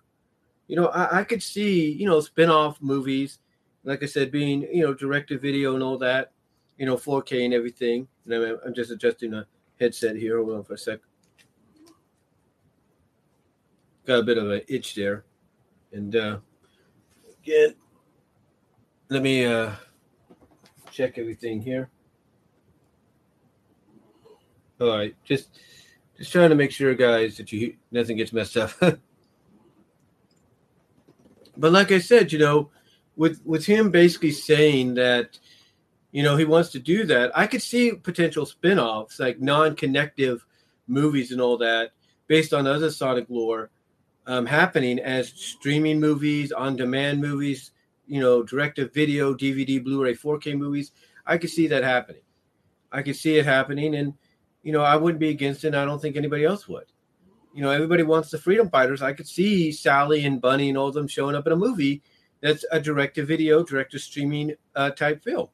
You 0.67 0.77
know, 0.77 0.87
I, 0.87 1.19
I 1.19 1.23
could 1.23 1.43
see 1.43 1.91
you 1.91 2.07
know 2.07 2.19
spin-off 2.21 2.81
movies, 2.81 3.37
like 3.83 4.01
I 4.01 4.07
said, 4.07 4.31
being 4.31 4.63
you 4.73 4.81
know 4.83 4.95
direct 4.95 5.29
to 5.29 5.37
video 5.37 5.75
and 5.75 5.83
all 5.83 5.99
that, 5.99 6.31
you 6.79 6.87
know, 6.87 6.97
4K 6.97 7.45
and 7.45 7.53
everything. 7.53 8.07
And 8.25 8.33
I'm, 8.33 8.57
I'm 8.65 8.73
just 8.73 8.89
adjusting 8.89 9.35
a 9.35 9.45
headset 9.79 10.15
here. 10.15 10.37
Hold 10.37 10.57
on 10.57 10.63
for 10.63 10.73
a 10.73 10.77
sec. 10.77 11.01
Got 14.07 14.21
a 14.21 14.23
bit 14.23 14.39
of 14.39 14.49
an 14.49 14.61
itch 14.67 14.95
there, 14.95 15.23
and 15.93 16.15
uh, 16.15 16.39
again, 17.43 17.75
let 19.09 19.21
me 19.21 19.45
uh, 19.45 19.73
check 20.91 21.17
everything 21.17 21.61
here. 21.61 21.89
All 24.79 24.89
right, 24.89 25.15
just 25.23 25.49
just 26.17 26.31
trying 26.31 26.49
to 26.49 26.55
make 26.55 26.71
sure, 26.71 26.93
guys, 26.95 27.37
that 27.37 27.51
you 27.51 27.75
nothing 27.91 28.17
gets 28.17 28.33
messed 28.33 28.57
up. 28.57 28.71
but 31.57 31.71
like 31.71 31.91
I 31.91 31.99
said, 31.99 32.31
you 32.31 32.39
know, 32.39 32.69
with 33.15 33.41
with 33.45 33.65
him 33.65 33.91
basically 33.91 34.31
saying 34.31 34.95
that, 34.95 35.37
you 36.11 36.23
know, 36.23 36.35
he 36.35 36.45
wants 36.45 36.69
to 36.69 36.79
do 36.79 37.05
that, 37.05 37.31
I 37.37 37.47
could 37.47 37.61
see 37.61 37.93
potential 37.93 38.45
spin-offs 38.45 39.19
like 39.19 39.39
non-connective 39.39 40.45
movies 40.87 41.31
and 41.31 41.39
all 41.39 41.57
that 41.57 41.91
based 42.27 42.53
on 42.53 42.67
other 42.67 42.89
Sonic 42.89 43.25
lore 43.29 43.69
um, 44.25 44.45
happening 44.45 44.99
as 44.99 45.29
streaming 45.29 45.99
movies, 45.99 46.51
on-demand 46.51 47.21
movies, 47.21 47.71
you 48.11 48.19
know, 48.19 48.43
direct-to-video, 48.43 49.33
DVD, 49.33 49.81
Blu-ray, 49.81 50.13
4K 50.13 50.57
movies. 50.57 50.91
I 51.25 51.37
could 51.37 51.49
see 51.49 51.67
that 51.67 51.81
happening. 51.81 52.23
I 52.91 53.03
could 53.03 53.15
see 53.15 53.37
it 53.37 53.45
happening, 53.45 53.95
and 53.95 54.13
you 54.63 54.73
know, 54.73 54.81
I 54.81 54.97
wouldn't 54.97 55.21
be 55.21 55.29
against 55.29 55.63
it. 55.63 55.67
And 55.67 55.77
I 55.77 55.85
don't 55.85 56.01
think 56.01 56.17
anybody 56.17 56.43
else 56.43 56.67
would. 56.67 56.87
You 57.53 57.61
know, 57.61 57.71
everybody 57.71 58.03
wants 58.03 58.29
the 58.29 58.37
freedom 58.37 58.69
fighters. 58.69 59.01
I 59.01 59.13
could 59.13 59.29
see 59.29 59.71
Sally 59.71 60.25
and 60.25 60.41
Bunny 60.41 60.67
and 60.67 60.77
all 60.77 60.89
of 60.89 60.93
them 60.93 61.07
showing 61.07 61.37
up 61.37 61.47
in 61.47 61.53
a 61.53 61.55
movie 61.55 62.01
that's 62.41 62.65
a 62.73 62.81
direct 62.81 63.15
to 63.15 63.23
video, 63.23 63.63
direct 63.63 63.93
to 63.93 63.99
streaming 63.99 64.55
uh, 64.75 64.89
type 64.89 65.23
film. 65.23 65.47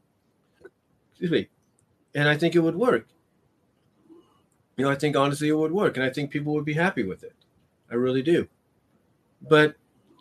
Excuse 1.12 1.30
me. 1.30 1.50
And 2.16 2.28
I 2.28 2.38
think 2.38 2.56
it 2.56 2.60
would 2.60 2.76
work. 2.76 3.08
You 4.78 4.86
know, 4.86 4.90
I 4.90 4.96
think 4.96 5.16
honestly 5.16 5.50
it 5.50 5.58
would 5.58 5.72
work, 5.72 5.96
and 5.96 6.04
I 6.04 6.10
think 6.10 6.32
people 6.32 6.56
would 6.56 6.66
be 6.66 6.74
happy 6.74 7.04
with 7.04 7.24
it. 7.24 7.36
I 7.92 7.96
really 7.96 8.24
do. 8.24 8.48
But 9.48 9.76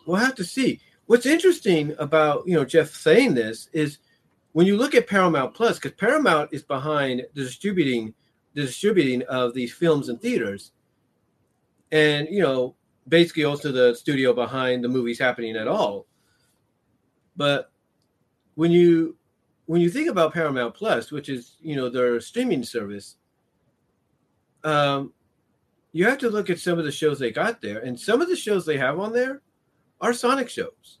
we'll 0.05 0.17
have 0.17 0.35
to 0.35 0.43
see. 0.43 0.81
What's 1.07 1.25
interesting 1.25 1.95
about 1.99 2.45
you 2.47 2.55
know 2.55 2.65
Jeff 2.65 2.93
saying 2.93 3.33
this 3.33 3.69
is 3.71 3.97
when 4.51 4.67
you 4.67 4.75
look 4.75 4.93
at 4.93 5.07
Paramount 5.07 5.53
Plus, 5.53 5.79
because 5.79 5.93
Paramount 5.93 6.49
is 6.51 6.63
behind 6.63 7.25
the 7.33 7.43
distributing 7.43 8.13
the 8.53 8.63
distributing 8.63 9.23
of 9.23 9.53
these 9.53 9.73
films 9.73 10.09
in 10.09 10.17
theaters, 10.17 10.71
and 11.91 12.27
you 12.29 12.41
know, 12.41 12.75
basically 13.07 13.45
also 13.45 13.71
the 13.71 13.95
studio 13.95 14.33
behind 14.33 14.83
the 14.83 14.89
movies 14.89 15.17
happening 15.17 15.55
at 15.55 15.67
all. 15.67 16.05
But 17.37 17.71
when 18.55 18.71
you 18.71 19.15
when 19.65 19.79
you 19.79 19.89
think 19.89 20.09
about 20.09 20.33
Paramount 20.33 20.73
Plus, 20.73 21.09
which 21.09 21.29
is 21.29 21.55
you 21.61 21.77
know 21.77 21.87
their 21.87 22.19
streaming 22.19 22.63
service, 22.63 23.15
um, 24.65 25.13
you 25.93 26.03
have 26.03 26.17
to 26.17 26.29
look 26.29 26.49
at 26.49 26.59
some 26.59 26.77
of 26.77 26.83
the 26.83 26.91
shows 26.91 27.17
they 27.17 27.31
got 27.31 27.61
there, 27.61 27.79
and 27.79 27.97
some 27.97 28.21
of 28.21 28.27
the 28.27 28.35
shows 28.35 28.65
they 28.65 28.77
have 28.77 28.99
on 28.99 29.13
there 29.13 29.41
are 29.99 30.13
Sonic 30.13 30.49
shows. 30.49 30.99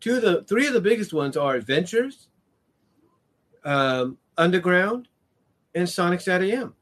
Two 0.00 0.16
of 0.16 0.22
the 0.22 0.42
three 0.42 0.66
of 0.66 0.74
the 0.74 0.80
biggest 0.80 1.12
ones 1.12 1.36
are 1.36 1.54
Adventures, 1.54 2.28
um, 3.64 4.18
Underground, 4.36 5.08
and 5.74 5.88
Sonic 5.88 6.20
SatAM. 6.20 6.74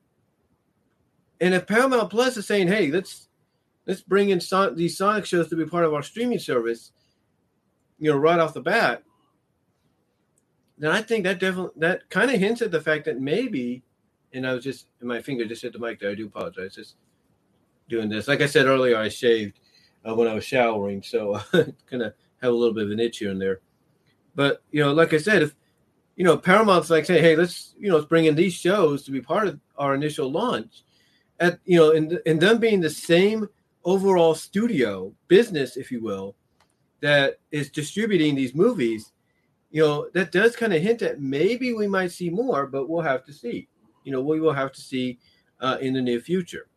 And 1.41 1.55
if 1.55 1.67
Paramount 1.67 2.11
Plus 2.11 2.37
is 2.37 2.47
saying, 2.47 2.69
"Hey, 2.69 2.91
let's 2.91 3.29
let's 3.87 4.01
bring 4.01 4.31
in 4.31 4.41
these 4.75 4.97
Sonic 4.97 5.27
shows 5.27 5.49
to 5.49 5.57
be 5.57 5.67
part 5.67 5.85
of 5.85 5.95
our 5.95 6.03
streaming 6.03 6.39
service," 6.39 6.93
you 7.99 8.11
know, 8.11 8.19
right 8.19 8.41
off 8.41 8.55
the 8.55 8.61
bat, 8.61 9.05
then 10.79 10.91
I 10.91 11.03
think 11.03 11.25
that 11.25 11.39
definitely 11.39 11.73
that 11.77 12.11
kind 12.11 12.31
of 12.31 12.41
hints 12.41 12.63
at 12.63 12.73
the 12.73 12.81
fact 12.81 13.05
that 13.05 13.21
maybe, 13.21 13.85
and 14.33 14.47
I 14.47 14.55
was 14.55 14.65
just 14.65 14.87
my 15.01 15.23
finger 15.23 15.45
just 15.45 15.63
hit 15.63 15.73
the 15.73 15.79
mic 15.79 16.01
there. 16.01 16.11
I 16.11 16.15
do 16.15 16.27
apologize. 16.27 16.75
Just 16.75 16.97
doing 17.89 18.09
this. 18.09 18.27
Like 18.27 18.41
I 18.41 18.47
said 18.47 18.67
earlier, 18.67 18.97
I 18.97 19.09
shaved 19.09 19.61
uh, 20.07 20.15
when 20.15 20.29
I 20.29 20.35
was 20.35 20.45
showering, 20.45 21.03
so 21.03 21.41
gonna 21.91 22.15
have 22.41 22.53
a 22.53 22.57
little 22.57 22.75
bit 22.75 22.85
of 22.85 22.91
an 22.91 23.01
itch 23.01 23.19
here 23.19 23.31
and 23.31 23.41
there. 23.41 23.61
But 24.35 24.63
you 24.71 24.83
know, 24.83 24.93
like 24.93 25.13
I 25.13 25.19
said, 25.19 25.43
if 25.43 25.55
you 26.17 26.25
know 26.25 26.37
Paramount's 26.37 26.91
like 26.91 27.05
say, 27.05 27.21
hey, 27.21 27.37
let's 27.37 27.75
you 27.79 27.89
know 27.89 27.97
let's 27.97 28.09
bring 28.09 28.27
in 28.27 28.35
these 28.35 28.55
shows 28.55 29.05
to 29.05 29.11
be 29.11 29.21
part 29.21 29.49
of 29.49 29.61
our 29.77 29.95
initial 29.95 30.31
launch 30.31 30.85
at 31.41 31.59
you 31.65 31.77
know, 31.77 31.93
and 31.93 32.21
and 32.27 32.41
them 32.41 32.59
being 32.59 32.81
the 32.81 32.91
same 32.91 33.49
overall 33.85 34.35
studio 34.35 35.13
business, 35.29 35.77
if 35.77 35.91
you 35.91 36.01
will, 36.01 36.37
that 37.01 37.41
is 37.51 37.69
distributing 37.69 38.35
these 38.35 38.55
movies, 38.55 39.13
you 39.71 39.83
know, 39.83 40.09
that 40.15 40.31
does 40.31 40.55
kind 40.55 40.73
of 40.73 40.81
hint 40.81 41.03
at 41.03 41.21
maybe 41.21 41.73
we 41.73 41.89
might 41.89 42.13
see 42.13 42.31
more, 42.31 42.67
but 42.67 42.89
we'll 42.89 43.03
have 43.03 43.25
to 43.25 43.33
see. 43.33 43.69
You 44.05 44.13
know, 44.13 44.21
we 44.21 44.41
will 44.41 44.53
have 44.53 44.73
to 44.73 44.81
see 44.81 45.19
uh, 45.61 45.79
in 45.81 45.95
the 45.95 46.01
near 46.01 46.21
future. 46.21 46.69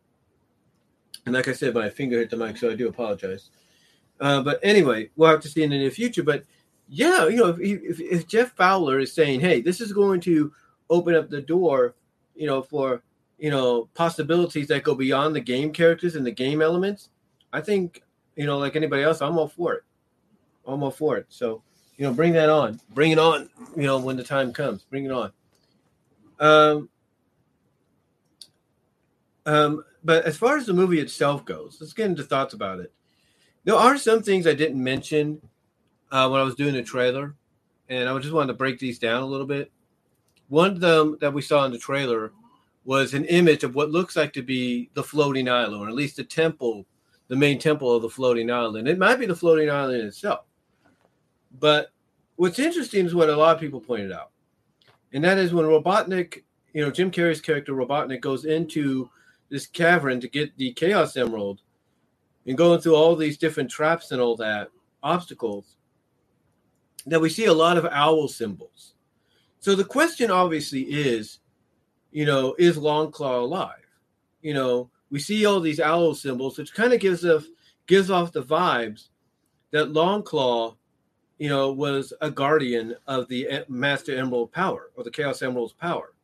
And 1.26 1.34
like 1.34 1.48
I 1.48 1.52
said, 1.52 1.74
my 1.74 1.90
finger 1.90 2.18
hit 2.18 2.30
the 2.30 2.36
mic, 2.36 2.56
so 2.56 2.70
I 2.70 2.74
do 2.74 2.88
apologize. 2.88 3.50
Uh, 4.20 4.42
but 4.42 4.60
anyway, 4.62 5.10
we'll 5.16 5.30
have 5.30 5.40
to 5.40 5.48
see 5.48 5.62
in 5.62 5.70
the 5.70 5.78
near 5.78 5.90
future. 5.90 6.22
But 6.22 6.44
yeah, 6.88 7.26
you 7.26 7.36
know, 7.36 7.48
if, 7.48 7.58
if, 7.60 8.00
if 8.00 8.26
Jeff 8.26 8.52
Fowler 8.56 9.00
is 9.00 9.12
saying, 9.12 9.40
"Hey, 9.40 9.60
this 9.60 9.80
is 9.80 9.92
going 9.92 10.20
to 10.22 10.52
open 10.88 11.14
up 11.14 11.28
the 11.28 11.42
door," 11.42 11.94
you 12.34 12.46
know, 12.46 12.62
for 12.62 13.02
you 13.38 13.50
know 13.50 13.88
possibilities 13.94 14.68
that 14.68 14.84
go 14.84 14.94
beyond 14.94 15.34
the 15.34 15.40
game 15.40 15.72
characters 15.72 16.14
and 16.14 16.24
the 16.24 16.30
game 16.30 16.62
elements, 16.62 17.10
I 17.52 17.60
think 17.60 18.02
you 18.36 18.46
know, 18.46 18.58
like 18.58 18.76
anybody 18.76 19.02
else, 19.02 19.20
I'm 19.20 19.36
all 19.36 19.48
for 19.48 19.74
it. 19.74 19.82
I'm 20.66 20.82
all 20.82 20.90
for 20.90 21.16
it. 21.16 21.26
So 21.28 21.62
you 21.96 22.06
know, 22.06 22.12
bring 22.12 22.32
that 22.34 22.48
on. 22.48 22.80
Bring 22.90 23.10
it 23.10 23.18
on. 23.18 23.50
You 23.74 23.82
know, 23.82 23.98
when 23.98 24.16
the 24.16 24.24
time 24.24 24.52
comes, 24.52 24.84
bring 24.84 25.04
it 25.04 25.10
on. 25.10 25.32
Um, 26.38 26.88
um, 29.46 29.84
but 30.06 30.24
as 30.24 30.36
far 30.36 30.56
as 30.56 30.66
the 30.66 30.72
movie 30.72 31.00
itself 31.00 31.44
goes, 31.44 31.78
let's 31.80 31.92
get 31.92 32.06
into 32.06 32.22
thoughts 32.22 32.54
about 32.54 32.78
it. 32.78 32.92
There 33.64 33.74
are 33.74 33.98
some 33.98 34.22
things 34.22 34.46
I 34.46 34.54
didn't 34.54 34.82
mention 34.82 35.42
uh, 36.12 36.28
when 36.28 36.40
I 36.40 36.44
was 36.44 36.54
doing 36.54 36.74
the 36.74 36.82
trailer, 36.84 37.34
and 37.88 38.08
I 38.08 38.16
just 38.20 38.32
wanted 38.32 38.48
to 38.48 38.54
break 38.54 38.78
these 38.78 39.00
down 39.00 39.24
a 39.24 39.26
little 39.26 39.46
bit. 39.46 39.72
One 40.48 40.70
of 40.70 40.80
them 40.80 41.18
that 41.20 41.34
we 41.34 41.42
saw 41.42 41.64
in 41.64 41.72
the 41.72 41.78
trailer 41.78 42.30
was 42.84 43.14
an 43.14 43.24
image 43.24 43.64
of 43.64 43.74
what 43.74 43.90
looks 43.90 44.14
like 44.14 44.32
to 44.34 44.42
be 44.42 44.90
the 44.94 45.02
floating 45.02 45.48
island, 45.48 45.82
or 45.82 45.88
at 45.88 45.94
least 45.94 46.14
the 46.14 46.24
temple, 46.24 46.86
the 47.26 47.34
main 47.34 47.58
temple 47.58 47.92
of 47.92 48.02
the 48.02 48.08
floating 48.08 48.48
island. 48.48 48.86
It 48.86 48.98
might 48.98 49.18
be 49.18 49.26
the 49.26 49.34
floating 49.34 49.68
island 49.68 50.04
itself. 50.04 50.44
But 51.58 51.90
what's 52.36 52.60
interesting 52.60 53.06
is 53.06 53.14
what 53.14 53.28
a 53.28 53.36
lot 53.36 53.56
of 53.56 53.60
people 53.60 53.80
pointed 53.80 54.12
out, 54.12 54.30
and 55.12 55.24
that 55.24 55.38
is 55.38 55.52
when 55.52 55.66
Robotnik, 55.66 56.44
you 56.72 56.84
know, 56.84 56.92
Jim 56.92 57.10
Carrey's 57.10 57.40
character 57.40 57.72
Robotnik 57.72 58.20
goes 58.20 58.44
into 58.44 59.10
this 59.48 59.66
cavern 59.66 60.20
to 60.20 60.28
get 60.28 60.56
the 60.56 60.72
Chaos 60.72 61.16
Emerald 61.16 61.60
and 62.46 62.56
going 62.56 62.80
through 62.80 62.94
all 62.94 63.16
these 63.16 63.38
different 63.38 63.70
traps 63.70 64.10
and 64.10 64.20
all 64.20 64.36
that 64.36 64.70
obstacles, 65.02 65.76
that 67.06 67.20
we 67.20 67.28
see 67.28 67.46
a 67.46 67.52
lot 67.52 67.76
of 67.76 67.86
owl 67.86 68.28
symbols. 68.28 68.94
So 69.60 69.74
the 69.74 69.84
question 69.84 70.30
obviously 70.30 70.82
is, 70.82 71.40
you 72.10 72.24
know, 72.24 72.54
is 72.58 72.76
Longclaw 72.76 73.42
alive? 73.42 73.86
You 74.42 74.54
know, 74.54 74.90
we 75.10 75.18
see 75.18 75.46
all 75.46 75.60
these 75.60 75.80
owl 75.80 76.14
symbols, 76.14 76.58
which 76.58 76.74
kind 76.74 76.92
of 76.92 77.00
gives 77.00 77.24
us 77.24 77.46
gives 77.86 78.10
off 78.10 78.32
the 78.32 78.42
vibes 78.42 79.08
that 79.70 79.92
Longclaw, 79.92 80.76
you 81.38 81.48
know, 81.48 81.72
was 81.72 82.12
a 82.20 82.30
guardian 82.30 82.96
of 83.06 83.28
the 83.28 83.64
Master 83.68 84.16
Emerald 84.16 84.52
power 84.52 84.90
or 84.96 85.04
the 85.04 85.10
Chaos 85.10 85.42
Emerald's 85.42 85.72
power. 85.72 86.14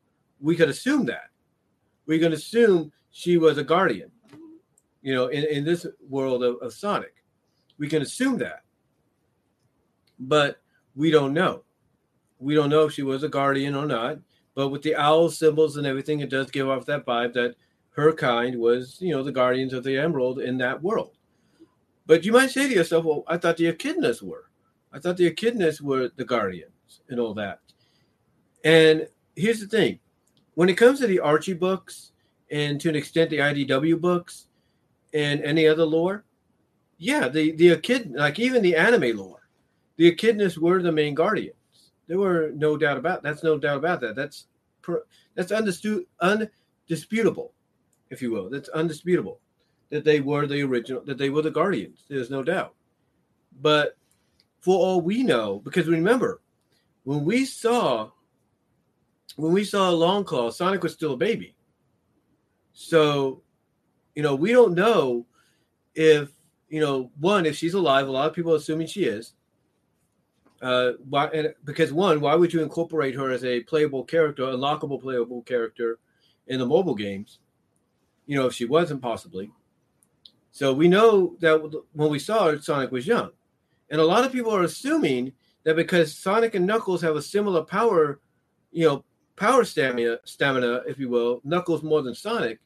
We 0.41 0.57
could 0.57 0.68
assume 0.68 1.07
that. 1.07 1.31
We 2.07 2.18
can 2.18 2.33
assume 2.33 2.93
she 3.13 3.37
was 3.37 3.59
a 3.59 3.65
guardian, 3.65 4.11
you 5.03 5.15
know, 5.15 5.29
in, 5.29 5.45
in 5.45 5.65
this 5.65 5.87
world 6.09 6.43
of, 6.43 6.57
of 6.57 6.73
Sonic. 6.73 7.15
We 7.79 7.89
can 7.89 8.03
assume 8.03 8.39
that. 8.39 8.63
But 10.19 10.61
we 10.97 11.11
don't 11.11 11.33
know. 11.33 11.63
We 12.39 12.55
don't 12.55 12.71
know 12.71 12.85
if 12.87 12.93
she 12.93 13.03
was 13.03 13.23
a 13.23 13.29
guardian 13.29 13.75
or 13.75 13.87
not. 13.87 14.19
But 14.55 14.69
with 14.69 14.83
the 14.83 14.97
owl 14.97 15.31
symbols 15.31 15.77
and 15.77 15.87
everything, 15.87 16.21
it 16.21 16.31
does 16.31 16.51
give 16.51 16.69
off 16.69 16.87
that 16.87 17.07
vibe 17.07 17.33
that 17.35 17.55
her 17.91 18.13
kind 18.13 18.59
was, 18.59 18.99
you 19.01 19.13
know, 19.15 19.23
the 19.23 19.33
guardians 19.33 19.73
of 19.73 19.85
the 19.85 19.97
emerald 19.97 20.41
in 20.41 20.59
that 20.59 20.83
world. 20.83 21.17
But 22.07 22.25
you 22.25 22.33
might 22.33 22.51
say 22.51 22.69
to 22.69 22.75
yourself, 22.75 23.05
well, 23.05 23.25
I 23.27 23.37
thought 23.37 23.57
the 23.57 23.73
echidnas 23.73 24.23
were. 24.23 24.51
I 24.93 24.99
thought 24.99 25.17
the 25.17 25.31
echidnas 25.31 25.81
were 25.81 26.11
the 26.17 26.25
guardians 26.25 27.01
and 27.09 27.19
all 27.19 27.35
that. 27.35 27.61
And 28.65 29.09
here's 29.37 29.61
the 29.61 29.67
thing 29.67 29.99
when 30.55 30.69
it 30.69 30.77
comes 30.77 31.01
to 31.01 31.07
the 31.07 31.21
Archie 31.21 31.55
books, 31.55 32.12
and 32.53 32.80
to 32.80 32.88
an 32.88 32.94
extent 32.94 33.30
the 33.30 33.38
IDW 33.38 34.00
books 34.00 34.46
and 35.12 35.42
any 35.42 35.66
other 35.66 35.84
lore. 35.84 36.24
Yeah, 36.98 37.28
the 37.28 37.53
the 37.53 37.70
echid 37.70 38.14
like 38.14 38.38
even 38.38 38.62
the 38.62 38.76
anime 38.76 39.16
lore, 39.16 39.48
the 39.96 40.14
echidnas 40.14 40.59
were 40.59 40.80
the 40.80 40.92
main 40.92 41.14
guardians. 41.14 41.57
There 42.07 42.18
were 42.18 42.53
no 42.55 42.76
doubt 42.76 42.98
about 42.98 43.24
that's 43.24 43.42
no 43.42 43.59
doubt 43.59 43.78
about 43.78 44.00
that. 44.03 44.14
That's 44.14 44.46
that's 45.34 45.50
undisputable, 45.50 47.53
if 48.11 48.22
you 48.22 48.30
will. 48.30 48.50
That's 48.50 48.68
undisputable 48.68 49.40
that 49.90 50.05
they 50.05 50.20
were 50.20 50.46
the 50.46 50.62
original, 50.62 51.03
that 51.05 51.18
they 51.18 51.30
were 51.30 51.42
the 51.42 51.50
guardians. 51.50 52.05
There's 52.09 52.30
no 52.30 52.42
doubt. 52.42 52.74
But 53.61 53.96
for 54.61 54.78
all 54.78 55.00
we 55.00 55.22
know, 55.22 55.61
because 55.64 55.86
remember, 55.86 56.40
when 57.05 57.24
we 57.24 57.44
saw 57.44 58.11
when 59.36 59.53
we 59.53 59.64
saw 59.64 59.90
Long 59.90 60.24
Longclaw, 60.24 60.53
Sonic 60.53 60.82
was 60.82 60.92
still 60.92 61.14
a 61.14 61.16
baby. 61.16 61.57
So, 62.73 63.43
you 64.14 64.23
know, 64.23 64.35
we 64.35 64.53
don't 64.53 64.75
know 64.75 65.27
if, 65.95 66.31
you 66.68 66.81
know, 66.81 67.11
one, 67.18 67.47
if 67.47 67.57
she's 67.57 67.75
alive. 67.75 68.09
A 68.09 68.11
lot 68.11 68.29
of 68.29 68.35
people 68.35 68.53
are 68.53 68.57
assuming 68.57 68.87
she 68.87 69.05
is. 69.05 69.35
Uh, 70.61 70.93
why? 71.09 71.27
And 71.27 71.55
because 71.64 71.93
one, 71.93 72.20
why 72.20 72.35
would 72.37 72.53
you 72.53 72.62
incorporate 72.62 73.16
her 73.16 73.31
as 73.31 73.45
a 73.45 73.61
playable 73.61 74.05
character, 74.05 74.45
unlockable 74.45 75.03
playable 75.03 75.43
character 75.43 75.99
in 76.47 76.61
the 76.61 76.66
mobile 76.66 76.95
games? 76.95 77.41
You 78.27 78.39
know, 78.39 78.47
if 78.47 78.55
she 78.55 78.64
wasn't 78.64 79.03
possibly. 79.03 79.51
So 80.53 80.73
we 80.73 80.87
know 80.87 81.35
that 81.41 81.83
when 81.93 82.11
we 82.11 82.20
saw 82.20 82.47
her, 82.47 82.61
Sonic 82.61 82.93
was 82.93 83.07
young, 83.07 83.31
and 83.91 84.01
a 84.01 84.05
lot 84.05 84.25
of 84.25 84.33
people 84.33 84.55
are 84.55 84.62
assuming 84.62 85.33
that 85.64 85.77
because 85.77 86.16
Sonic 86.16 86.55
and 86.55 86.66
Knuckles 86.66 87.03
have 87.03 87.16
a 87.16 87.23
similar 87.23 87.62
power, 87.62 88.20
you 88.70 88.87
know, 88.87 89.05
power 89.43 89.64
stamina, 89.64 90.18
stamina, 90.24 90.82
if 90.86 91.01
you 91.01 91.09
will, 91.09 91.40
Knuckles 91.43 91.82
more 91.82 92.01
than 92.01 92.14
Sonic, 92.14 92.61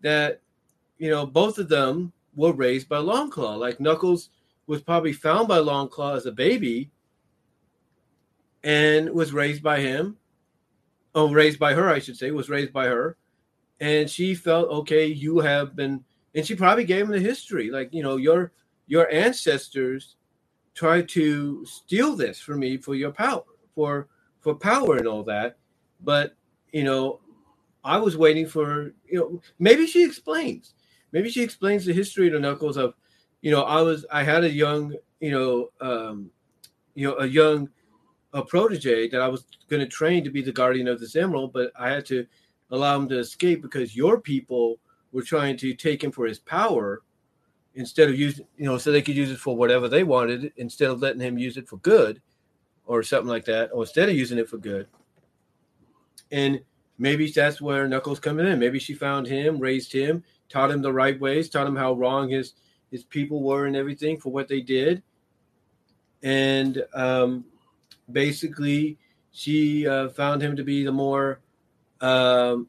that 0.00 0.40
you 0.96 1.10
know 1.10 1.26
both 1.26 1.58
of 1.58 1.68
them 1.68 2.14
were 2.34 2.52
raised 2.52 2.88
by 2.88 2.96
Longclaw. 2.96 3.58
Like 3.58 3.78
Knuckles 3.78 4.30
was 4.66 4.80
probably 4.80 5.12
found 5.12 5.48
by 5.48 5.58
Longclaw 5.58 6.16
as 6.16 6.24
a 6.24 6.32
baby 6.32 6.90
and 8.64 9.10
was 9.10 9.34
raised 9.34 9.62
by 9.62 9.80
him. 9.80 10.16
Oh, 11.14 11.30
raised 11.30 11.58
by 11.58 11.74
her, 11.74 11.90
I 11.90 11.98
should 11.98 12.16
say, 12.16 12.30
was 12.30 12.48
raised 12.48 12.72
by 12.72 12.86
her. 12.86 13.18
And 13.80 14.08
she 14.08 14.34
felt, 14.34 14.70
okay, 14.70 15.04
you 15.04 15.40
have 15.40 15.76
been, 15.76 16.02
and 16.34 16.46
she 16.46 16.54
probably 16.54 16.84
gave 16.84 17.04
him 17.04 17.12
the 17.12 17.20
history. 17.20 17.70
Like, 17.70 17.92
you 17.92 18.02
know, 18.02 18.16
your 18.16 18.52
your 18.86 19.12
ancestors 19.12 20.16
tried 20.74 21.06
to 21.10 21.66
steal 21.66 22.16
this 22.16 22.40
from 22.40 22.60
me 22.60 22.78
for 22.78 22.94
your 22.94 23.12
power, 23.12 23.44
for 23.74 24.08
for 24.40 24.54
power 24.54 24.96
and 24.96 25.06
all 25.06 25.22
that. 25.24 25.58
But 26.02 26.34
you 26.72 26.84
know, 26.84 27.20
I 27.84 27.98
was 27.98 28.16
waiting 28.16 28.46
for 28.46 28.94
you 29.06 29.18
know 29.18 29.40
maybe 29.58 29.86
she 29.86 30.04
explains, 30.04 30.74
maybe 31.12 31.30
she 31.30 31.42
explains 31.42 31.84
the 31.84 31.92
history 31.92 32.26
of 32.28 32.34
the 32.34 32.40
Knuckles 32.40 32.76
of, 32.76 32.94
you 33.40 33.50
know, 33.50 33.62
I 33.62 33.80
was 33.82 34.04
I 34.10 34.22
had 34.22 34.44
a 34.44 34.50
young 34.50 34.94
you 35.20 35.30
know 35.30 35.68
um, 35.80 36.30
you 36.94 37.06
know 37.08 37.16
a 37.16 37.26
young 37.26 37.68
a 38.34 38.42
protege 38.42 39.08
that 39.08 39.20
I 39.20 39.28
was 39.28 39.44
going 39.68 39.80
to 39.80 39.86
train 39.86 40.22
to 40.24 40.30
be 40.30 40.42
the 40.42 40.52
guardian 40.52 40.86
of 40.86 41.00
this 41.00 41.16
emerald, 41.16 41.52
but 41.52 41.72
I 41.78 41.88
had 41.88 42.04
to 42.06 42.26
allow 42.70 42.96
him 42.96 43.08
to 43.08 43.18
escape 43.18 43.62
because 43.62 43.96
your 43.96 44.20
people 44.20 44.78
were 45.12 45.22
trying 45.22 45.56
to 45.56 45.74
take 45.74 46.04
him 46.04 46.12
for 46.12 46.26
his 46.26 46.38
power 46.38 47.02
instead 47.74 48.08
of 48.08 48.18
using 48.18 48.46
you 48.56 48.66
know 48.66 48.76
so 48.76 48.90
they 48.90 49.02
could 49.02 49.16
use 49.16 49.30
it 49.30 49.38
for 49.38 49.56
whatever 49.56 49.88
they 49.88 50.02
wanted 50.02 50.52
instead 50.56 50.90
of 50.90 51.00
letting 51.00 51.20
him 51.20 51.38
use 51.38 51.56
it 51.56 51.68
for 51.68 51.76
good 51.78 52.20
or 52.86 53.02
something 53.02 53.28
like 53.28 53.44
that 53.44 53.70
or 53.72 53.84
instead 53.84 54.08
of 54.08 54.14
using 54.14 54.38
it 54.38 54.48
for 54.48 54.58
good 54.58 54.86
and 56.30 56.60
maybe 56.98 57.30
that's 57.30 57.60
where 57.60 57.88
Knuckles 57.88 58.20
coming 58.20 58.46
in. 58.46 58.58
Maybe 58.58 58.78
she 58.78 58.94
found 58.94 59.26
him, 59.26 59.58
raised 59.58 59.92
him, 59.92 60.24
taught 60.48 60.70
him 60.70 60.82
the 60.82 60.92
right 60.92 61.18
ways, 61.18 61.48
taught 61.48 61.66
him 61.66 61.76
how 61.76 61.92
wrong 61.94 62.28
his 62.28 62.54
his 62.90 63.04
people 63.04 63.42
were 63.42 63.66
and 63.66 63.76
everything 63.76 64.18
for 64.18 64.32
what 64.32 64.48
they 64.48 64.60
did. 64.60 65.02
And 66.22 66.82
um, 66.94 67.44
basically, 68.10 68.98
she 69.30 69.86
uh, 69.86 70.08
found 70.08 70.42
him 70.42 70.56
to 70.56 70.64
be 70.64 70.84
the 70.84 70.92
more 70.92 71.40
um, 72.00 72.68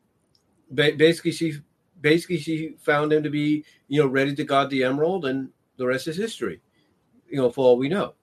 ba- 0.71 0.93
basically 0.95 1.31
she 1.31 1.53
basically 2.01 2.37
she 2.37 2.75
found 2.79 3.11
him 3.11 3.23
to 3.23 3.29
be 3.29 3.65
you 3.87 4.01
know 4.01 4.07
ready 4.07 4.35
to 4.35 4.43
guard 4.43 4.69
the 4.69 4.83
emerald, 4.83 5.25
and 5.25 5.49
the 5.77 5.85
rest 5.85 6.07
is 6.07 6.17
history. 6.17 6.61
You 7.29 7.37
know, 7.37 7.49
for 7.49 7.65
all 7.65 7.77
we 7.77 7.89
know, 7.89 8.13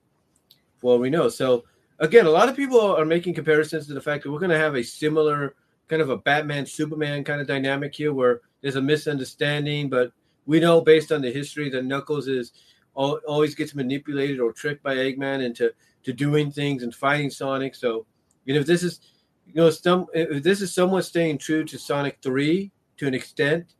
for 0.78 0.92
all 0.92 0.98
we 0.98 1.10
know. 1.10 1.28
So 1.28 1.64
again, 1.98 2.26
a 2.26 2.30
lot 2.30 2.48
of 2.48 2.56
people 2.56 2.80
are 2.80 3.04
making 3.04 3.34
comparisons 3.34 3.86
to 3.86 3.94
the 3.94 4.00
fact 4.00 4.24
that 4.24 4.30
we're 4.30 4.38
going 4.38 4.50
to 4.50 4.58
have 4.58 4.74
a 4.74 4.82
similar 4.82 5.54
kind 5.88 6.02
of 6.02 6.10
a 6.10 6.16
Batman 6.16 6.66
Superman 6.66 7.24
kind 7.24 7.40
of 7.40 7.46
dynamic 7.46 7.94
here 7.94 8.12
where 8.12 8.40
there's 8.60 8.76
a 8.76 8.82
misunderstanding, 8.82 9.88
but 9.88 10.12
we 10.46 10.60
know 10.60 10.80
based 10.80 11.12
on 11.12 11.22
the 11.22 11.30
history 11.30 11.70
that 11.70 11.84
Knuckles 11.84 12.28
is 12.28 12.52
always 12.94 13.54
gets 13.54 13.74
manipulated 13.74 14.40
or 14.40 14.52
tricked 14.52 14.82
by 14.82 14.96
Eggman 14.96 15.44
into 15.44 15.70
to 16.02 16.12
doing 16.12 16.50
things 16.50 16.82
and 16.82 16.94
fighting 16.94 17.30
Sonic. 17.30 17.74
So, 17.74 18.06
you 18.46 18.54
know, 18.54 18.60
if 18.60 18.66
this 18.66 18.82
is 18.82 19.00
you 19.46 19.54
know 19.54 19.70
some 19.70 20.06
if 20.14 20.42
this 20.42 20.60
is 20.60 20.72
somewhat 20.72 21.04
staying 21.04 21.38
true 21.38 21.64
to 21.64 21.78
Sonic 21.78 22.18
3 22.22 22.70
to 22.96 23.06
an 23.06 23.14
extent 23.14 23.74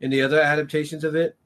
in 0.00 0.10
the 0.10 0.22
other 0.22 0.40
adaptations 0.40 1.04
of 1.04 1.14
it, 1.14 1.36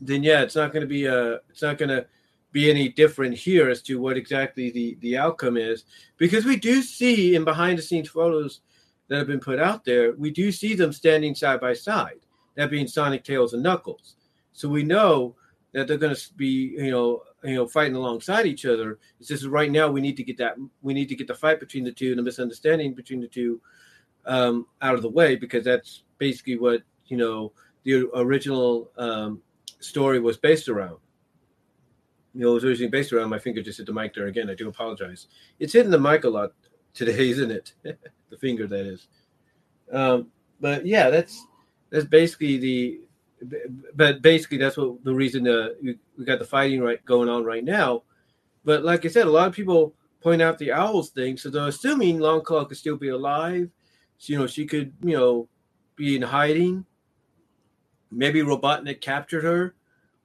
then 0.00 0.22
yeah, 0.22 0.42
it's 0.42 0.56
not 0.56 0.72
going 0.72 0.82
to 0.82 0.86
be 0.86 1.06
a 1.06 1.34
it's 1.48 1.62
not 1.62 1.78
going 1.78 1.88
to 1.88 2.06
be 2.52 2.70
any 2.70 2.88
different 2.88 3.34
here 3.34 3.68
as 3.68 3.82
to 3.82 3.98
what 3.98 4.16
exactly 4.16 4.70
the 4.70 4.96
the 5.00 5.16
outcome 5.16 5.56
is. 5.56 5.84
Because 6.18 6.44
we 6.44 6.56
do 6.56 6.82
see 6.82 7.34
in 7.34 7.44
behind 7.44 7.78
the 7.78 7.82
scenes 7.82 8.08
photos 8.08 8.60
that 9.08 9.18
have 9.18 9.26
been 9.26 9.40
put 9.40 9.58
out 9.58 9.84
there 9.84 10.12
we 10.12 10.30
do 10.30 10.52
see 10.52 10.74
them 10.74 10.92
standing 10.92 11.34
side 11.34 11.60
by 11.60 11.74
side 11.74 12.20
that 12.54 12.70
being 12.70 12.86
sonic 12.86 13.24
tails 13.24 13.52
and 13.52 13.62
knuckles. 13.62 14.16
So 14.52 14.68
we 14.68 14.82
know 14.82 15.34
that 15.72 15.88
they're 15.88 15.96
going 15.96 16.14
to 16.14 16.34
be 16.34 16.74
you 16.78 16.90
know 16.90 17.22
you 17.42 17.54
know 17.54 17.66
fighting 17.66 17.96
alongside 17.96 18.46
each 18.46 18.66
other. 18.66 18.98
It's 19.18 19.28
just 19.28 19.46
right 19.46 19.70
now 19.70 19.90
we 19.90 20.00
need 20.00 20.16
to 20.18 20.24
get 20.24 20.38
that 20.38 20.56
we 20.82 20.94
need 20.94 21.08
to 21.08 21.16
get 21.16 21.26
the 21.26 21.34
fight 21.34 21.60
between 21.60 21.84
the 21.84 21.92
two 21.92 22.10
and 22.10 22.18
the 22.18 22.22
misunderstanding 22.22 22.94
between 22.94 23.20
the 23.20 23.28
two 23.28 23.60
um, 24.26 24.66
out 24.80 24.94
of 24.94 25.02
the 25.02 25.08
way 25.08 25.36
because 25.36 25.64
that's 25.64 26.04
basically 26.18 26.58
what 26.58 26.82
you 27.06 27.16
know 27.16 27.52
the 27.84 28.08
original 28.14 28.90
um, 28.96 29.42
story 29.80 30.20
was 30.20 30.36
based 30.36 30.68
around 30.68 30.98
you 32.34 32.40
know, 32.42 32.50
it 32.52 32.54
was 32.54 32.64
originally 32.64 32.90
based 32.90 33.12
around 33.12 33.30
my 33.30 33.38
finger 33.38 33.62
just 33.62 33.78
hit 33.78 33.86
the 33.86 33.92
mic 33.92 34.14
there 34.14 34.26
again. 34.26 34.48
I 34.48 34.54
do 34.54 34.68
apologize. 34.68 35.26
It's 35.58 35.72
hitting 35.72 35.90
the 35.90 35.98
mic 35.98 36.24
a 36.24 36.28
lot 36.28 36.52
today, 36.94 37.28
isn't 37.30 37.50
it? 37.50 37.72
the 37.82 38.38
finger 38.38 38.66
that 38.66 38.86
is. 38.86 39.08
Um, 39.92 40.28
but 40.60 40.86
yeah, 40.86 41.10
that's 41.10 41.46
that's 41.90 42.06
basically 42.06 42.58
the. 42.58 43.00
But 43.96 44.22
basically, 44.22 44.58
that's 44.58 44.76
what 44.76 45.02
the 45.02 45.12
reason 45.12 45.48
uh, 45.48 45.70
we, 45.82 45.98
we 46.16 46.24
got 46.24 46.38
the 46.38 46.44
fighting 46.44 46.80
right 46.80 47.04
going 47.04 47.28
on 47.28 47.44
right 47.44 47.64
now. 47.64 48.04
But 48.64 48.84
like 48.84 49.04
I 49.04 49.08
said, 49.08 49.26
a 49.26 49.30
lot 49.30 49.48
of 49.48 49.54
people 49.54 49.94
point 50.20 50.40
out 50.40 50.58
the 50.58 50.70
owls 50.70 51.10
thing, 51.10 51.36
so 51.36 51.50
they're 51.50 51.66
assuming 51.66 52.18
Longclaw 52.18 52.68
could 52.68 52.76
still 52.76 52.96
be 52.96 53.08
alive. 53.08 53.68
So, 54.18 54.32
you 54.32 54.38
know, 54.38 54.46
she 54.46 54.64
could, 54.64 54.92
you 55.02 55.16
know, 55.16 55.48
be 55.96 56.14
in 56.14 56.22
hiding. 56.22 56.86
Maybe 58.12 58.40
Robotnik 58.42 59.00
captured 59.00 59.42
her 59.42 59.74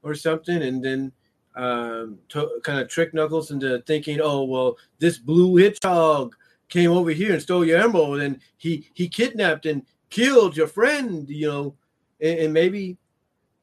or 0.04 0.14
something, 0.14 0.62
and 0.62 0.86
then 0.86 1.12
um, 1.58 2.20
to, 2.30 2.62
kind 2.64 2.80
of 2.80 2.88
trick 2.88 3.14
Knuckles 3.14 3.52
into 3.52 3.82
thinking, 3.88 4.20
oh 4.22 4.44
well, 4.44 4.78
this 5.00 5.18
blue 5.18 5.58
hedgehog 5.58 6.36
came 6.70 6.92
over 6.92 7.10
here 7.10 7.34
and 7.34 7.42
stole 7.42 7.66
your 7.66 7.80
emerald, 7.80 8.22
and 8.22 8.40
he 8.58 8.90
he 8.94 9.10
kidnapped 9.10 9.66
and 9.66 9.84
killed 10.10 10.56
your 10.56 10.68
friend, 10.68 11.28
you 11.28 11.48
know, 11.48 11.76
and, 12.22 12.40
and 12.40 12.54
maybe 12.54 12.98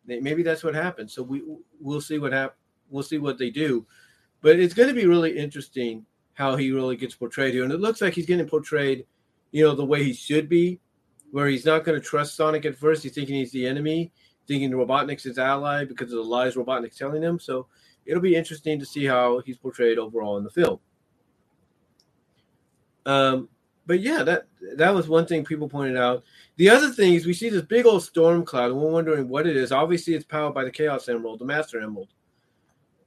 maybe 0.06 0.42
that's 0.42 0.64
what 0.64 0.74
happened. 0.74 1.10
So 1.10 1.22
we 1.22 1.42
we'll 1.80 2.00
see 2.00 2.18
what 2.18 2.32
happen. 2.32 2.56
We'll 2.90 3.04
see 3.04 3.18
what 3.18 3.38
they 3.38 3.50
do, 3.50 3.86
but 4.42 4.58
it's 4.58 4.74
going 4.74 4.88
to 4.88 4.94
be 4.94 5.06
really 5.06 5.36
interesting 5.38 6.04
how 6.34 6.56
he 6.56 6.72
really 6.72 6.96
gets 6.96 7.14
portrayed 7.14 7.54
here, 7.54 7.62
and 7.62 7.72
it 7.72 7.80
looks 7.80 8.02
like 8.02 8.14
he's 8.14 8.26
getting 8.26 8.48
portrayed, 8.48 9.06
you 9.52 9.64
know, 9.64 9.74
the 9.74 9.84
way 9.84 10.02
he 10.02 10.12
should 10.12 10.48
be, 10.48 10.80
where 11.30 11.46
he's 11.46 11.64
not 11.64 11.84
going 11.84 11.98
to 11.98 12.04
trust 12.04 12.34
Sonic 12.34 12.64
at 12.64 12.76
first. 12.76 13.04
He's 13.04 13.14
thinking 13.14 13.36
he's 13.36 13.52
the 13.52 13.66
enemy, 13.68 14.12
thinking 14.46 14.70
Robotnik's 14.70 15.24
his 15.24 15.38
ally 15.38 15.84
because 15.84 16.12
of 16.12 16.18
the 16.18 16.24
lies 16.24 16.54
Robotnik's 16.54 16.98
telling 16.98 17.22
him. 17.22 17.38
So 17.38 17.66
it'll 18.06 18.22
be 18.22 18.36
interesting 18.36 18.78
to 18.78 18.86
see 18.86 19.04
how 19.04 19.40
he's 19.40 19.56
portrayed 19.56 19.98
overall 19.98 20.36
in 20.38 20.44
the 20.44 20.50
film. 20.50 20.78
Um, 23.06 23.48
but 23.86 24.00
yeah, 24.00 24.22
that 24.22 24.46
that 24.76 24.94
was 24.94 25.08
one 25.08 25.26
thing 25.26 25.44
people 25.44 25.68
pointed 25.68 25.96
out. 25.96 26.24
The 26.56 26.70
other 26.70 26.90
thing 26.90 27.14
is 27.14 27.26
we 27.26 27.34
see 27.34 27.50
this 27.50 27.62
big 27.62 27.86
old 27.86 28.02
storm 28.02 28.44
cloud, 28.44 28.70
and 28.70 28.80
we're 28.80 28.90
wondering 28.90 29.28
what 29.28 29.46
it 29.46 29.56
is. 29.56 29.72
Obviously, 29.72 30.14
it's 30.14 30.24
powered 30.24 30.54
by 30.54 30.64
the 30.64 30.70
Chaos 30.70 31.08
Emerald, 31.08 31.38
the 31.38 31.44
Master 31.44 31.80
Emerald, 31.80 32.08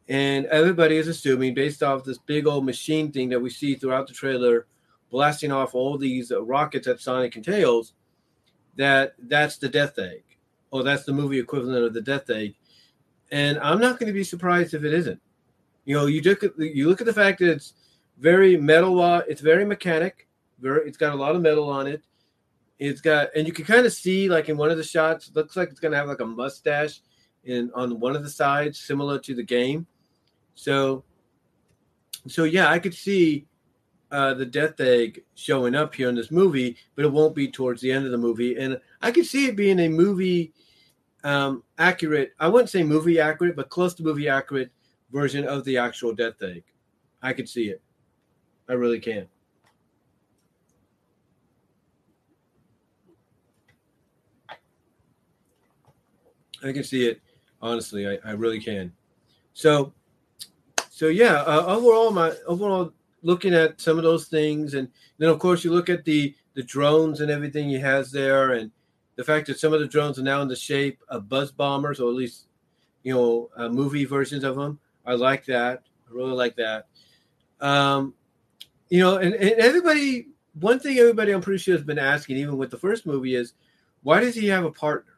and 0.08 0.46
everybody 0.48 0.98
is 0.98 1.08
assuming, 1.08 1.54
based 1.54 1.82
off 1.82 2.04
this 2.04 2.20
big 2.20 2.46
old 2.46 2.66
machine 2.66 3.12
thing 3.12 3.30
that 3.30 3.40
we 3.40 3.50
see 3.50 3.76
throughout 3.76 4.08
the 4.08 4.14
trailer, 4.14 4.68
blasting 5.10 5.52
off 5.52 5.74
all 5.74 5.98
these 5.98 6.32
rockets 6.42 6.88
at 6.88 7.02
Sonic 7.02 7.36
and 7.36 7.46
Tails, 7.46 7.94
that 8.76 9.16
that's 9.18 9.58
the 9.58 9.70
Death 9.70 9.98
Egg, 9.98 10.24
or 10.72 10.84
that's 10.84 11.04
the 11.04 11.14
movie 11.14 11.40
equivalent 11.40 11.86
of 11.86 11.94
the 11.94 12.02
Death 12.02 12.30
Egg 12.30 12.56
and 13.32 13.60
I'm 13.60 13.80
not 13.80 14.00
going 14.00 14.08
to 14.08 14.14
be 14.14 14.24
surprised 14.24 14.74
if 14.74 14.84
it 14.84 14.94
isn't. 14.94 15.20
You 15.86 15.96
know, 15.96 16.06
you 16.06 16.22
look 16.22 16.44
at 16.44 16.58
the, 16.58 16.68
you 16.68 16.88
look 16.88 17.02
at 17.02 17.08
the 17.08 17.14
fact 17.14 17.40
that 17.40 17.50
it's 17.50 17.74
very 18.18 18.58
metal. 18.58 19.04
It's 19.28 19.42
very 19.42 19.66
mechanic. 19.66 20.28
Very, 20.60 20.88
it's 20.88 20.98
got 20.98 21.14
a 21.14 21.18
lot 21.18 21.36
of 21.36 21.42
metal 21.42 21.70
on 21.70 21.88
it. 21.88 22.02
It's 22.80 23.02
got, 23.02 23.30
and 23.36 23.48
you 23.48 23.54
can 23.54 23.66
kind 23.66 23.86
of 23.86 23.94
see, 23.94 24.30
like 24.30 24.50
in 24.50 24.58
one 24.58 24.70
of 24.70 24.78
the 24.78 24.84
shots, 24.84 25.32
looks 25.34 25.56
like 25.56 25.70
it's 25.70 25.80
going 25.80 25.92
to 25.92 25.98
have 25.98 26.08
like 26.08 26.20
a 26.20 26.26
mustache 26.26 27.02
in 27.44 27.72
on 27.74 28.00
one 28.00 28.16
of 28.16 28.24
the 28.24 28.30
sides, 28.30 28.80
similar 28.80 29.20
to 29.20 29.34
the 29.34 29.44
game. 29.44 29.88
So, 30.56 31.04
so 32.28 32.44
yeah, 32.44 32.70
I 32.70 32.80
could 32.80 32.94
see 32.94 33.48
uh, 34.12 34.34
the 34.34 34.46
Death 34.46 34.80
Egg 34.80 35.24
showing 35.36 35.76
up 35.76 35.96
here 35.96 36.10
in 36.10 36.16
this 36.16 36.32
movie, 36.32 36.78
but 36.96 37.06
it 37.06 37.12
won't 37.12 37.36
be 37.36 37.50
towards 37.50 37.82
the 37.82 37.92
end 37.92 38.06
of 38.06 38.12
the 38.12 38.18
movie, 38.18 38.58
and 38.58 38.80
I 39.02 39.12
could 39.12 39.26
see 39.26 39.48
it 39.48 39.56
being 39.56 39.80
a 39.80 39.90
movie 39.90 40.54
um, 41.24 41.64
accurate. 41.78 42.34
I 42.40 42.48
wouldn't 42.48 42.70
say 42.70 42.84
movie 42.84 43.20
accurate, 43.20 43.56
but 43.56 43.70
close 43.70 43.94
to 43.96 44.04
movie 44.04 44.30
accurate 44.30 44.72
version 45.12 45.46
of 45.46 45.64
the 45.66 45.78
actual 45.78 46.14
Death 46.14 46.42
Egg. 46.42 46.64
I 47.22 47.34
could 47.34 47.50
see 47.50 47.70
it. 47.70 47.82
I 48.70 48.74
really 48.74 49.00
can. 49.00 49.28
I 56.64 56.72
can 56.72 56.84
see 56.84 57.08
it. 57.08 57.22
Honestly, 57.62 58.08
I, 58.08 58.18
I 58.26 58.32
really 58.32 58.60
can. 58.60 58.92
So, 59.54 59.94
so 60.90 61.08
yeah. 61.08 61.42
Uh, 61.42 61.66
overall, 61.68 62.12
my 62.12 62.34
overall 62.46 62.92
looking 63.22 63.54
at 63.54 63.80
some 63.80 63.98
of 63.98 64.04
those 64.04 64.28
things, 64.28 64.74
and 64.74 64.88
then 65.18 65.30
of 65.30 65.40
course 65.40 65.64
you 65.64 65.72
look 65.72 65.90
at 65.90 66.06
the 66.06 66.36
the 66.54 66.64
drones 66.64 67.22
and 67.22 67.30
everything 67.30 67.70
he 67.70 67.80
has 67.80 68.12
there, 68.12 68.54
and 68.54 68.72
the 69.18 69.24
fact 69.24 69.48
that 69.48 69.60
some 69.60 69.74
of 69.74 69.82
the 69.82 69.88
drones 69.88 70.18
are 70.18 70.24
now 70.24 70.42
in 70.42 70.48
the 70.48 70.56
shape 70.56 71.04
of 71.10 71.28
buzz 71.28 71.52
bombers, 71.52 72.00
or 72.00 72.08
at 72.08 72.16
least 72.16 72.48
you 73.04 73.14
know 73.14 73.50
uh, 73.58 73.68
movie 73.68 74.06
versions 74.06 74.46
of 74.46 74.56
them. 74.56 74.80
I 75.06 75.16
like 75.16 75.46
that. 75.46 75.84
I 76.08 76.14
really 76.14 76.34
like 76.34 76.56
that. 76.56 76.88
Um, 77.60 78.14
you 78.90 79.00
know, 79.00 79.18
and, 79.18 79.34
and 79.34 79.60
everybody. 79.60 80.30
One 80.60 80.80
thing 80.80 80.98
everybody 80.98 81.34
I'm 81.34 81.42
pretty 81.42 81.60
sure 81.60 81.76
has 81.76 81.86
been 81.86 82.00
asking, 82.00 82.38
even 82.38 82.58
with 82.58 82.72
the 82.72 82.80
first 82.80 83.06
movie, 83.06 83.36
is 83.36 83.54
why 84.02 84.22
does 84.22 84.34
he 84.34 84.48
have 84.48 84.66
a 84.66 84.72
partner? 84.72 85.14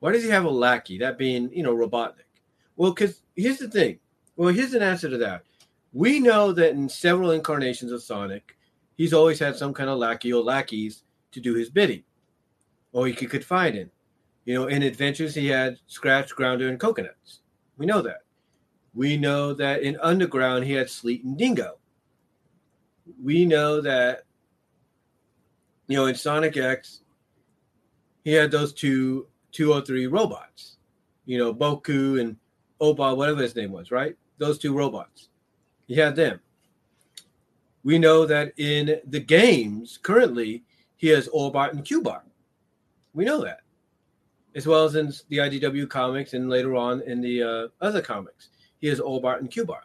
Why 0.00 0.12
does 0.12 0.22
he 0.22 0.28
have 0.28 0.44
a 0.44 0.50
lackey? 0.50 0.98
That 0.98 1.16
being, 1.16 1.50
you 1.50 1.62
know, 1.62 1.74
Robotnik. 1.74 2.28
Well, 2.76 2.92
because 2.92 3.22
here's 3.36 3.56
the 3.56 3.70
thing. 3.70 4.00
Well, 4.36 4.52
here's 4.52 4.74
an 4.74 4.82
answer 4.82 5.08
to 5.08 5.16
that. 5.16 5.44
We 5.94 6.20
know 6.20 6.52
that 6.52 6.72
in 6.72 6.90
several 6.90 7.30
incarnations 7.30 7.90
of 7.90 8.02
Sonic, 8.02 8.54
he's 8.98 9.14
always 9.14 9.38
had 9.38 9.56
some 9.56 9.72
kind 9.72 9.88
of 9.88 9.98
lackey 9.98 10.30
or 10.30 10.42
lackeys 10.42 11.04
to 11.32 11.40
do 11.40 11.54
his 11.54 11.70
bidding 11.70 12.02
or 12.92 13.06
he 13.06 13.12
could 13.12 13.30
confide 13.30 13.76
in. 13.76 13.90
You 14.44 14.54
know, 14.54 14.66
in 14.66 14.82
adventures, 14.82 15.34
he 15.34 15.46
had 15.46 15.78
Scratch, 15.86 16.34
Grounder, 16.34 16.68
and 16.68 16.80
Coconuts. 16.80 17.40
We 17.76 17.86
know 17.86 18.02
that. 18.02 18.22
We 18.94 19.16
know 19.16 19.54
that 19.54 19.82
in 19.82 19.98
Underground, 20.00 20.64
he 20.64 20.72
had 20.72 20.90
Sleet 20.90 21.24
and 21.24 21.36
Dingo. 21.36 21.78
We 23.22 23.44
know 23.44 23.80
that, 23.80 24.24
you 25.86 25.96
know, 25.96 26.06
in 26.06 26.14
Sonic 26.14 26.56
X, 26.56 27.02
he 28.24 28.32
had 28.32 28.50
those 28.50 28.72
two, 28.72 29.26
two 29.52 29.72
or 29.72 29.80
three 29.80 30.06
robots. 30.06 30.76
You 31.26 31.38
know, 31.38 31.54
Boku 31.54 32.20
and 32.20 32.36
Oba, 32.80 33.14
whatever 33.14 33.42
his 33.42 33.54
name 33.54 33.72
was, 33.72 33.90
right? 33.90 34.16
Those 34.38 34.58
two 34.58 34.74
robots. 34.74 35.28
He 35.86 35.94
had 35.94 36.16
them. 36.16 36.40
We 37.82 37.98
know 37.98 38.26
that 38.26 38.52
in 38.58 39.00
the 39.06 39.20
games 39.20 39.98
currently, 40.02 40.64
he 40.96 41.08
has 41.08 41.28
Orbot 41.28 41.72
and 41.72 41.84
Cubot. 41.84 42.22
We 43.14 43.24
know 43.24 43.42
that, 43.42 43.60
as 44.54 44.66
well 44.66 44.84
as 44.84 44.94
in 44.94 45.12
the 45.28 45.38
IDW 45.38 45.88
comics 45.88 46.34
and 46.34 46.48
later 46.48 46.76
on 46.76 47.02
in 47.02 47.20
the 47.20 47.42
uh, 47.42 47.68
other 47.80 48.00
comics. 48.00 48.48
He 48.80 48.86
has 48.88 49.00
Orbot 49.00 49.40
and 49.40 49.50
Cubot. 49.50 49.80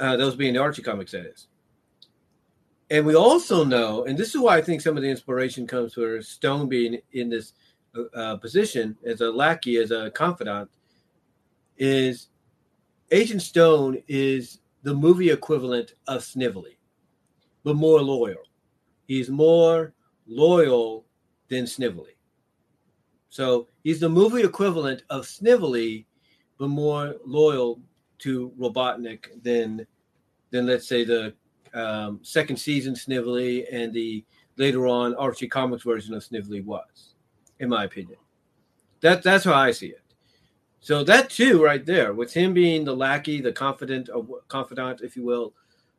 Uh, 0.00 0.16
those 0.16 0.36
being 0.36 0.54
the 0.54 0.60
Archie 0.60 0.82
comics, 0.82 1.12
that 1.12 1.26
is. 1.26 1.48
And 2.90 3.04
we 3.04 3.14
also 3.14 3.64
know, 3.64 4.04
and 4.04 4.16
this 4.16 4.34
is 4.34 4.40
why 4.40 4.56
I 4.56 4.62
think 4.62 4.80
some 4.80 4.96
of 4.96 5.02
the 5.02 5.10
inspiration 5.10 5.66
comes 5.66 5.94
for 5.94 6.22
Stone 6.22 6.68
being 6.68 6.98
in 7.12 7.28
this 7.28 7.52
uh, 7.94 8.16
uh 8.16 8.36
position 8.36 8.96
as 9.04 9.20
a 9.20 9.30
lackey, 9.30 9.76
as 9.76 9.90
a 9.90 10.10
confidant, 10.10 10.70
is 11.76 12.28
Agent 13.10 13.42
Stone 13.42 14.02
is 14.08 14.60
the 14.82 14.94
movie 14.94 15.30
equivalent 15.30 15.94
of 16.06 16.22
Snively, 16.22 16.78
but 17.64 17.76
more 17.76 18.00
loyal. 18.00 18.42
He's 19.06 19.30
more 19.30 19.94
loyal 20.28 21.06
than 21.48 21.66
Snively. 21.66 22.16
So 23.30 23.68
he's 23.82 24.00
the 24.00 24.08
movie 24.08 24.42
equivalent 24.42 25.02
of 25.10 25.26
Snively, 25.26 26.06
but 26.58 26.68
more 26.68 27.16
loyal 27.24 27.80
to 28.18 28.52
Robotnik 28.58 29.42
than 29.42 29.86
than 30.50 30.66
let's 30.66 30.88
say 30.88 31.04
the 31.04 31.34
um, 31.74 32.20
second 32.22 32.56
season 32.56 32.94
Snively 32.94 33.66
and 33.68 33.92
the 33.92 34.24
later 34.56 34.86
on 34.86 35.14
Archie 35.14 35.48
Comics 35.48 35.84
version 35.84 36.14
of 36.14 36.24
Snively 36.24 36.60
was, 36.62 37.14
in 37.60 37.68
my 37.68 37.84
opinion. 37.84 38.18
That 39.00 39.22
that's 39.22 39.44
how 39.44 39.54
I 39.54 39.70
see 39.70 39.88
it. 39.88 40.02
So 40.80 41.04
that 41.04 41.30
too, 41.30 41.62
right 41.62 41.84
there, 41.84 42.12
with 42.14 42.32
him 42.32 42.54
being 42.54 42.84
the 42.84 42.94
lackey, 42.94 43.40
the 43.40 43.52
confident, 43.52 44.08
confidant, 44.48 45.00
if 45.02 45.16
you 45.16 45.24
will, 45.24 45.52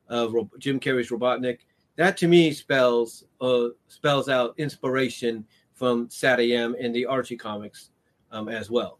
of 0.07 0.33
Jim 0.57 0.79
Carrey's 0.79 1.09
Robotnik, 1.09 1.59
that 1.99 2.15
to 2.15 2.29
me 2.29 2.53
spells 2.53 3.25
uh, 3.41 3.67
spells 3.89 4.29
out 4.29 4.53
inspiration 4.57 5.45
from 5.73 6.07
SatAM 6.07 6.73
and 6.79 6.95
the 6.95 7.05
Archie 7.05 7.35
comics 7.35 7.91
um, 8.31 8.47
as 8.47 8.71
well. 8.71 8.99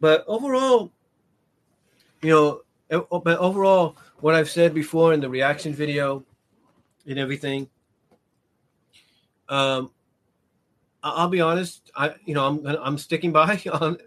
but 0.00 0.24
overall, 0.28 0.92
you 2.22 2.30
know, 2.30 2.62
but 3.10 3.38
overall, 3.38 3.96
what 4.20 4.36
I've 4.36 4.48
said 4.48 4.72
before 4.72 5.12
in 5.12 5.20
the 5.20 5.28
reaction 5.28 5.74
video 5.74 6.24
and 7.06 7.18
everything, 7.18 7.68
um, 9.48 9.90
I'll 11.02 11.28
be 11.28 11.40
honest. 11.40 11.90
I, 11.96 12.14
you 12.26 12.34
know, 12.34 12.46
I'm 12.46 12.64
I'm 12.64 12.96
sticking 12.96 13.32
by 13.32 13.60
on 13.72 13.98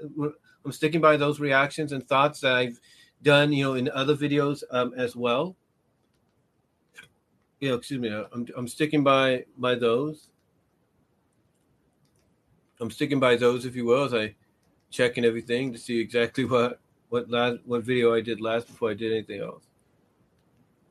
I'm 0.64 0.72
sticking 0.72 1.02
by 1.02 1.18
those 1.18 1.42
reactions 1.42 1.92
and 1.92 2.08
thoughts 2.08 2.40
that 2.40 2.54
I've 2.54 2.80
done, 3.22 3.52
you 3.52 3.66
know, 3.66 3.74
in 3.74 3.90
other 3.90 4.16
videos 4.16 4.64
um, 4.72 4.94
as 4.96 5.14
well. 5.14 5.58
You 7.64 7.70
know, 7.70 7.76
excuse 7.76 8.02
me. 8.02 8.10
I'm 8.10 8.46
I'm 8.58 8.68
sticking 8.68 9.06
by 9.06 9.46
by 9.58 9.76
those. 9.76 10.28
I'm 12.82 12.92
sticking 12.92 13.22
by 13.22 13.38
those, 13.38 13.64
if 13.64 13.74
you 13.74 13.86
will, 13.86 14.04
as 14.04 14.14
I 14.14 14.36
check 14.92 15.12
checking 15.14 15.24
everything 15.24 15.72
to 15.72 15.80
see 15.80 15.98
exactly 15.98 16.44
what 16.54 16.82
what 17.08 17.30
last 17.30 17.60
what 17.64 17.84
video 17.84 18.14
I 18.14 18.20
did 18.20 18.42
last 18.42 18.68
before 18.68 18.92
I 18.92 18.96
did 18.96 19.14
anything 19.14 19.40
else. 19.40 19.64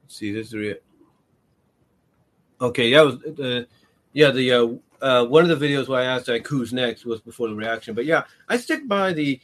Let's 0.03 0.17
see, 0.17 0.33
this 0.33 0.47
is 0.47 0.55
real. 0.55 0.77
Okay, 2.59 2.89
yeah, 2.89 3.03
was 3.03 3.23
uh, 3.23 3.65
yeah 4.15 4.31
the 4.31 4.53
uh, 4.53 4.69
uh, 5.03 5.27
one 5.27 5.51
of 5.51 5.61
the 5.61 5.67
videos 5.67 5.89
where 5.89 6.01
I 6.01 6.07
asked 6.07 6.29
like 6.29 6.47
who's 6.47 6.73
next 6.73 7.05
was 7.05 7.21
before 7.21 7.49
the 7.49 7.55
reaction, 7.55 7.95
but 7.95 8.07
yeah, 8.07 8.23
I 8.49 8.57
stick 8.57 8.89
by 8.89 9.13
the 9.13 9.39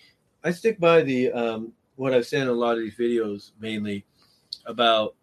I 0.45 0.51
stick 0.51 0.81
by 0.81 1.03
the 1.03 1.31
um, 1.33 1.75
what 1.97 2.15
I've 2.15 2.27
said 2.27 2.41
in 2.41 2.49
a 2.49 2.53
lot 2.53 2.79
of 2.79 2.79
these 2.79 2.97
videos 2.97 3.51
mainly 3.61 4.07
about 4.65 5.15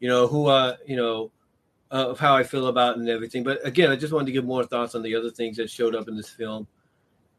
you 0.00 0.08
know 0.08 0.26
who 0.26 0.48
I 0.48 0.74
you 0.88 0.96
know 0.96 1.30
of 1.92 2.18
how 2.18 2.34
I 2.34 2.42
feel 2.42 2.68
about 2.68 2.96
and 2.96 3.08
everything. 3.08 3.44
But 3.44 3.64
again, 3.66 3.90
I 3.90 3.96
just 3.96 4.12
wanted 4.12 4.26
to 4.26 4.32
give 4.32 4.44
more 4.44 4.64
thoughts 4.64 4.94
on 4.94 5.02
the 5.02 5.14
other 5.14 5.30
things 5.30 5.58
that 5.58 5.70
showed 5.70 5.94
up 5.94 6.08
in 6.08 6.16
this 6.16 6.30
film, 6.30 6.66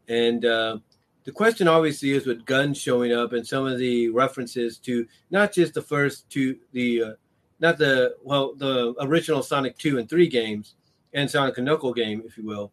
and 0.08 0.46
uh, 0.46 0.78
the 1.24 1.32
question 1.32 1.68
obviously 1.68 2.12
is 2.12 2.26
with 2.26 2.46
guns 2.46 2.78
showing 2.78 3.12
up 3.12 3.34
and 3.34 3.46
some 3.46 3.66
of 3.66 3.80
the 3.80 4.10
references 4.10 4.78
to 4.80 5.08
not 5.32 5.54
just 5.54 5.74
the 5.74 5.82
first 5.82 6.30
two 6.30 6.58
the 6.72 7.04
uh, 7.04 7.12
not 7.60 7.78
the 7.78 8.16
well 8.24 8.54
the 8.56 8.94
original 9.02 9.42
Sonic 9.42 9.78
two 9.78 9.98
and 9.98 10.10
three 10.10 10.28
games 10.28 10.76
and 11.14 11.30
Sonic 11.30 11.58
Knuckle 11.58 11.94
game, 11.94 12.24
if 12.26 12.38
you 12.38 12.46
will, 12.46 12.72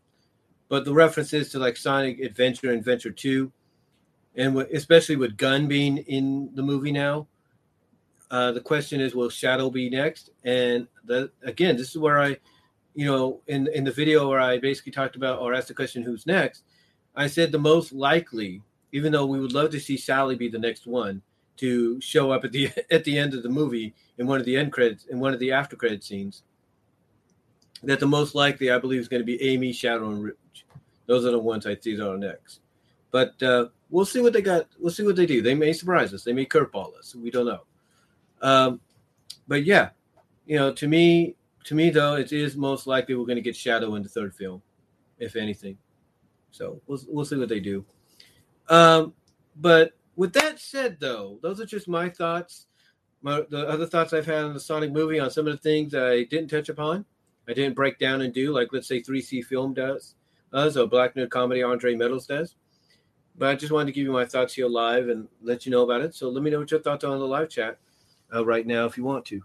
but 0.68 0.84
the 0.84 0.92
references 0.94 1.50
to 1.50 1.58
like 1.58 1.76
Sonic 1.76 2.20
Adventure 2.20 2.70
and 2.70 2.78
Adventure 2.78 3.10
two 3.10 3.50
and 4.36 4.56
especially 4.72 5.16
with 5.16 5.36
Gun 5.36 5.66
being 5.66 5.98
in 5.98 6.50
the 6.54 6.62
movie 6.62 6.92
now, 6.92 7.26
uh, 8.30 8.52
the 8.52 8.60
question 8.60 9.00
is, 9.00 9.14
will 9.14 9.28
Shadow 9.28 9.70
be 9.70 9.90
next? 9.90 10.30
And 10.44 10.86
the, 11.04 11.30
again, 11.42 11.76
this 11.76 11.90
is 11.90 11.98
where 11.98 12.20
I, 12.20 12.36
you 12.94 13.06
know, 13.06 13.40
in 13.46 13.68
in 13.74 13.84
the 13.84 13.92
video 13.92 14.28
where 14.28 14.40
I 14.40 14.58
basically 14.58 14.92
talked 14.92 15.16
about 15.16 15.40
or 15.40 15.54
asked 15.54 15.68
the 15.68 15.74
question, 15.74 16.02
who's 16.02 16.26
next? 16.26 16.62
I 17.16 17.26
said 17.26 17.50
the 17.50 17.58
most 17.58 17.92
likely, 17.92 18.62
even 18.92 19.12
though 19.12 19.26
we 19.26 19.40
would 19.40 19.52
love 19.52 19.70
to 19.70 19.80
see 19.80 19.96
Sally 19.96 20.36
be 20.36 20.48
the 20.48 20.58
next 20.58 20.86
one 20.86 21.22
to 21.56 22.00
show 22.00 22.30
up 22.30 22.44
at 22.44 22.52
the 22.52 22.70
at 22.90 23.04
the 23.04 23.18
end 23.18 23.34
of 23.34 23.42
the 23.42 23.48
movie 23.48 23.94
in 24.18 24.26
one 24.26 24.38
of 24.38 24.46
the 24.46 24.56
end 24.56 24.72
credits 24.72 25.06
in 25.06 25.18
one 25.18 25.34
of 25.34 25.40
the 25.40 25.52
after 25.52 25.76
credit 25.76 26.04
scenes. 26.04 26.42
That 27.82 27.98
the 27.98 28.06
most 28.06 28.34
likely, 28.34 28.70
I 28.70 28.78
believe, 28.78 29.00
is 29.00 29.08
going 29.08 29.22
to 29.22 29.26
be 29.26 29.42
Amy, 29.42 29.72
Shadow, 29.72 30.10
and 30.10 30.22
Rouge. 30.22 30.34
Those 31.06 31.24
are 31.24 31.30
the 31.30 31.38
ones 31.38 31.66
I 31.66 31.76
see 31.76 31.96
that 31.96 32.08
are 32.08 32.18
next. 32.18 32.60
But 33.10 33.42
uh, 33.42 33.68
we'll 33.88 34.04
see 34.04 34.20
what 34.20 34.34
they 34.34 34.42
got. 34.42 34.68
We'll 34.78 34.92
see 34.92 35.02
what 35.02 35.16
they 35.16 35.26
do. 35.26 35.40
They 35.40 35.54
may 35.54 35.72
surprise 35.72 36.12
us. 36.12 36.22
They 36.22 36.34
may 36.34 36.44
curveball 36.44 36.96
us. 36.98 37.14
We 37.14 37.30
don't 37.30 37.46
know. 37.46 37.62
Um, 38.40 38.80
but 39.46 39.64
yeah, 39.64 39.90
you 40.46 40.56
know, 40.56 40.72
to 40.72 40.88
me, 40.88 41.36
to 41.64 41.74
me 41.74 41.90
though, 41.90 42.14
it 42.14 42.32
is 42.32 42.56
most 42.56 42.86
likely 42.86 43.14
we're 43.14 43.26
going 43.26 43.36
to 43.36 43.42
get 43.42 43.56
Shadow 43.56 43.94
in 43.94 44.02
the 44.02 44.08
third 44.08 44.34
film, 44.34 44.62
if 45.18 45.36
anything. 45.36 45.76
So 46.50 46.80
we'll 46.86 47.00
we'll 47.08 47.24
see 47.24 47.36
what 47.36 47.48
they 47.48 47.60
do. 47.60 47.84
Um, 48.68 49.14
but 49.56 49.92
with 50.16 50.32
that 50.34 50.58
said, 50.58 50.98
though, 51.00 51.38
those 51.42 51.60
are 51.60 51.66
just 51.66 51.88
my 51.88 52.08
thoughts. 52.08 52.66
My, 53.22 53.42
the 53.50 53.68
other 53.68 53.86
thoughts 53.86 54.12
I've 54.12 54.26
had 54.26 54.44
on 54.44 54.54
the 54.54 54.60
Sonic 54.60 54.92
movie 54.92 55.20
on 55.20 55.30
some 55.30 55.46
of 55.46 55.52
the 55.52 55.58
things 55.58 55.94
I 55.94 56.24
didn't 56.24 56.48
touch 56.48 56.68
upon, 56.70 57.04
I 57.46 57.52
didn't 57.52 57.74
break 57.74 57.98
down 57.98 58.22
and 58.22 58.32
do 58.32 58.52
like 58.52 58.68
let's 58.72 58.88
say 58.88 59.02
3C 59.02 59.44
Film 59.44 59.74
does, 59.74 60.14
uh, 60.52 60.70
so 60.70 60.86
Black 60.86 61.14
Nerd 61.14 61.30
Comedy 61.30 61.62
Andre 61.62 61.94
Meadows 61.94 62.26
does. 62.26 62.54
But 63.36 63.50
I 63.50 63.54
just 63.54 63.72
wanted 63.72 63.86
to 63.86 63.92
give 63.92 64.04
you 64.04 64.12
my 64.12 64.24
thoughts 64.24 64.54
here 64.54 64.68
live 64.68 65.08
and 65.08 65.28
let 65.42 65.64
you 65.64 65.72
know 65.72 65.82
about 65.82 66.00
it. 66.00 66.14
So 66.14 66.28
let 66.28 66.42
me 66.42 66.50
know 66.50 66.60
what 66.60 66.70
your 66.70 66.80
thoughts 66.80 67.04
are 67.04 67.12
on 67.12 67.18
the 67.18 67.26
live 67.26 67.48
chat 67.48 67.78
uh, 68.34 68.44
right 68.44 68.66
now 68.66 68.86
if 68.86 68.96
you 68.96 69.04
want 69.04 69.24
to. 69.26 69.42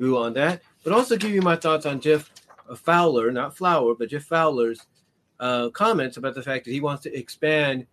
Ooh, 0.00 0.18
on 0.18 0.32
that. 0.34 0.62
But 0.84 0.92
also 0.92 1.16
give 1.16 1.30
you 1.30 1.42
my 1.42 1.56
thoughts 1.56 1.86
on 1.86 2.00
Jeff 2.00 2.30
Fowler, 2.76 3.30
not 3.30 3.56
Flower, 3.56 3.94
but 3.94 4.10
Jeff 4.10 4.24
Fowler's 4.24 4.80
uh, 5.40 5.70
comments 5.70 6.16
about 6.16 6.34
the 6.34 6.42
fact 6.42 6.64
that 6.64 6.72
he 6.72 6.80
wants 6.80 7.02
to 7.02 7.16
expand 7.16 7.86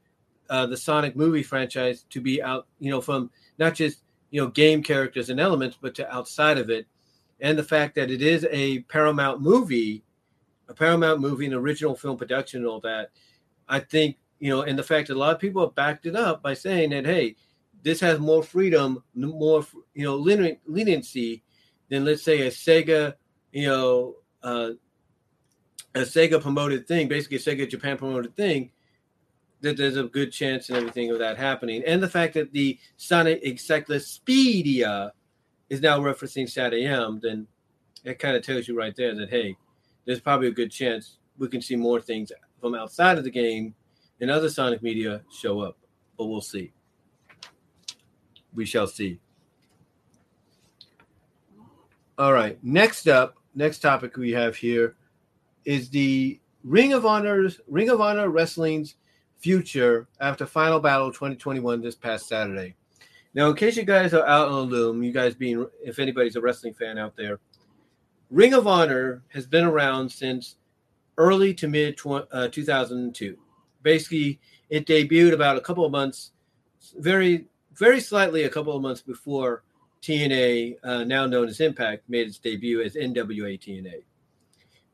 uh, 0.49 0.65
the 0.65 0.77
Sonic 0.77 1.15
movie 1.15 1.43
franchise 1.43 2.05
to 2.09 2.21
be 2.21 2.41
out, 2.41 2.67
you 2.79 2.89
know, 2.89 3.01
from 3.01 3.29
not 3.57 3.75
just 3.75 4.03
you 4.31 4.41
know 4.41 4.47
game 4.47 4.81
characters 4.81 5.29
and 5.29 5.39
elements, 5.39 5.77
but 5.79 5.95
to 5.95 6.13
outside 6.13 6.57
of 6.57 6.69
it, 6.69 6.87
and 7.41 7.57
the 7.57 7.63
fact 7.63 7.95
that 7.95 8.11
it 8.11 8.21
is 8.21 8.47
a 8.51 8.79
Paramount 8.81 9.41
movie, 9.41 10.03
a 10.67 10.73
Paramount 10.73 11.19
movie, 11.21 11.45
an 11.45 11.53
original 11.53 11.95
film 11.95 12.17
production, 12.17 12.61
and 12.61 12.67
all 12.67 12.79
that. 12.81 13.11
I 13.67 13.79
think 13.79 14.17
you 14.39 14.49
know, 14.49 14.61
and 14.61 14.77
the 14.77 14.83
fact 14.83 15.07
that 15.07 15.15
a 15.15 15.19
lot 15.19 15.33
of 15.33 15.39
people 15.39 15.63
have 15.63 15.75
backed 15.75 16.05
it 16.05 16.15
up 16.15 16.41
by 16.41 16.53
saying 16.53 16.91
that, 16.91 17.05
hey, 17.05 17.35
this 17.83 17.99
has 18.01 18.19
more 18.19 18.43
freedom, 18.43 19.03
more 19.15 19.65
you 19.93 20.03
know, 20.03 20.15
leniency 20.15 21.43
than 21.89 22.05
let's 22.05 22.23
say 22.23 22.41
a 22.41 22.51
Sega, 22.51 23.15
you 23.51 23.67
know, 23.67 24.15
uh, 24.43 24.71
a 25.95 26.01
Sega 26.01 26.41
promoted 26.41 26.87
thing, 26.87 27.07
basically 27.07 27.37
a 27.37 27.39
Sega 27.39 27.69
Japan 27.69 27.97
promoted 27.97 28.35
thing. 28.35 28.71
That 29.61 29.75
there's 29.75 29.97
a 29.97 30.03
good 30.03 30.31
chance 30.31 30.69
and 30.69 30.77
everything 30.77 31.11
of 31.11 31.19
that 31.19 31.37
happening, 31.37 31.83
and 31.85 32.01
the 32.01 32.07
fact 32.07 32.33
that 32.35 32.53
the 32.53 32.79
Sonic 32.95 33.41
Encyclopedia 33.43 35.11
is 35.69 35.81
now 35.81 35.99
referencing 35.99 36.45
SatAM, 36.45 37.21
then 37.21 37.45
it 38.05 38.19
kind 38.19 38.37
of 38.37 38.43
tells 38.43 38.69
you 38.69 38.77
right 38.77 38.95
there 38.95 39.13
that 39.15 39.29
hey, 39.29 39.57
there's 40.05 40.21
probably 40.21 40.47
a 40.47 40.51
good 40.51 40.71
chance 40.71 41.17
we 41.37 41.49
can 41.49 41.61
see 41.61 41.75
more 41.75 41.99
things 41.99 42.31
from 42.61 42.73
outside 42.73 43.17
of 43.17 43.25
the 43.25 43.29
game 43.29 43.75
and 44.21 44.31
other 44.31 44.49
Sonic 44.49 44.81
media 44.81 45.21
show 45.31 45.59
up, 45.59 45.77
but 46.17 46.27
we'll 46.27 46.41
see. 46.41 46.71
We 48.53 48.65
shall 48.65 48.87
see. 48.87 49.19
All 52.17 52.33
right. 52.33 52.57
Next 52.63 53.07
up, 53.07 53.35
next 53.55 53.79
topic 53.79 54.17
we 54.17 54.31
have 54.31 54.55
here 54.55 54.95
is 55.65 55.89
the 55.89 56.39
Ring 56.63 56.93
of 56.93 57.05
Honor's 57.05 57.61
Ring 57.67 57.89
of 57.89 58.01
Honor 58.01 58.29
Wrestling's 58.29 58.95
future 59.37 60.07
after 60.19 60.45
Final 60.45 60.79
Battle 60.79 61.11
2021 61.11 61.81
this 61.81 61.95
past 61.95 62.27
Saturday. 62.27 62.75
Now, 63.33 63.49
in 63.49 63.55
case 63.55 63.77
you 63.77 63.83
guys 63.83 64.13
are 64.13 64.25
out 64.25 64.49
on 64.49 64.69
the 64.69 64.75
loom, 64.75 65.03
you 65.03 65.11
guys 65.11 65.35
being, 65.35 65.65
if 65.83 65.99
anybody's 65.99 66.35
a 66.35 66.41
wrestling 66.41 66.73
fan 66.73 66.97
out 66.97 67.15
there, 67.15 67.39
Ring 68.29 68.53
of 68.53 68.67
Honor 68.67 69.23
has 69.29 69.45
been 69.45 69.63
around 69.63 70.11
since 70.11 70.55
early 71.17 71.53
to 71.53 71.67
mid 71.67 71.99
uh, 72.05 72.47
2002 72.47 73.37
basically 73.81 74.39
it 74.69 74.85
debuted 74.85 75.33
about 75.33 75.57
a 75.57 75.61
couple 75.61 75.85
of 75.85 75.91
months, 75.91 76.31
very 76.97 77.47
very 77.79 78.01
slightly 78.01 78.43
a 78.43 78.49
couple 78.49 78.75
of 78.75 78.81
months 78.81 79.01
before 79.01 79.63
TNA, 80.01 80.77
uh, 80.83 81.03
now 81.05 81.25
known 81.25 81.47
as 81.47 81.59
Impact, 81.61 82.03
made 82.09 82.27
its 82.27 82.37
debut 82.37 82.81
as 82.81 82.95
NWA 82.95 83.59
TNA. 83.59 84.03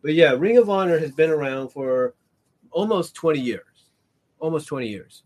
But 0.02 0.14
yeah, 0.14 0.32
Ring 0.32 0.58
of 0.58 0.70
Honor 0.70 1.00
has 1.00 1.12
been 1.12 1.32
around 1.32 1.70
for 1.70 2.14
almost 2.72 3.16
20 3.16 3.40
years, 3.40 3.90
almost 4.40 4.68
20 4.68 4.88
years, 4.88 5.24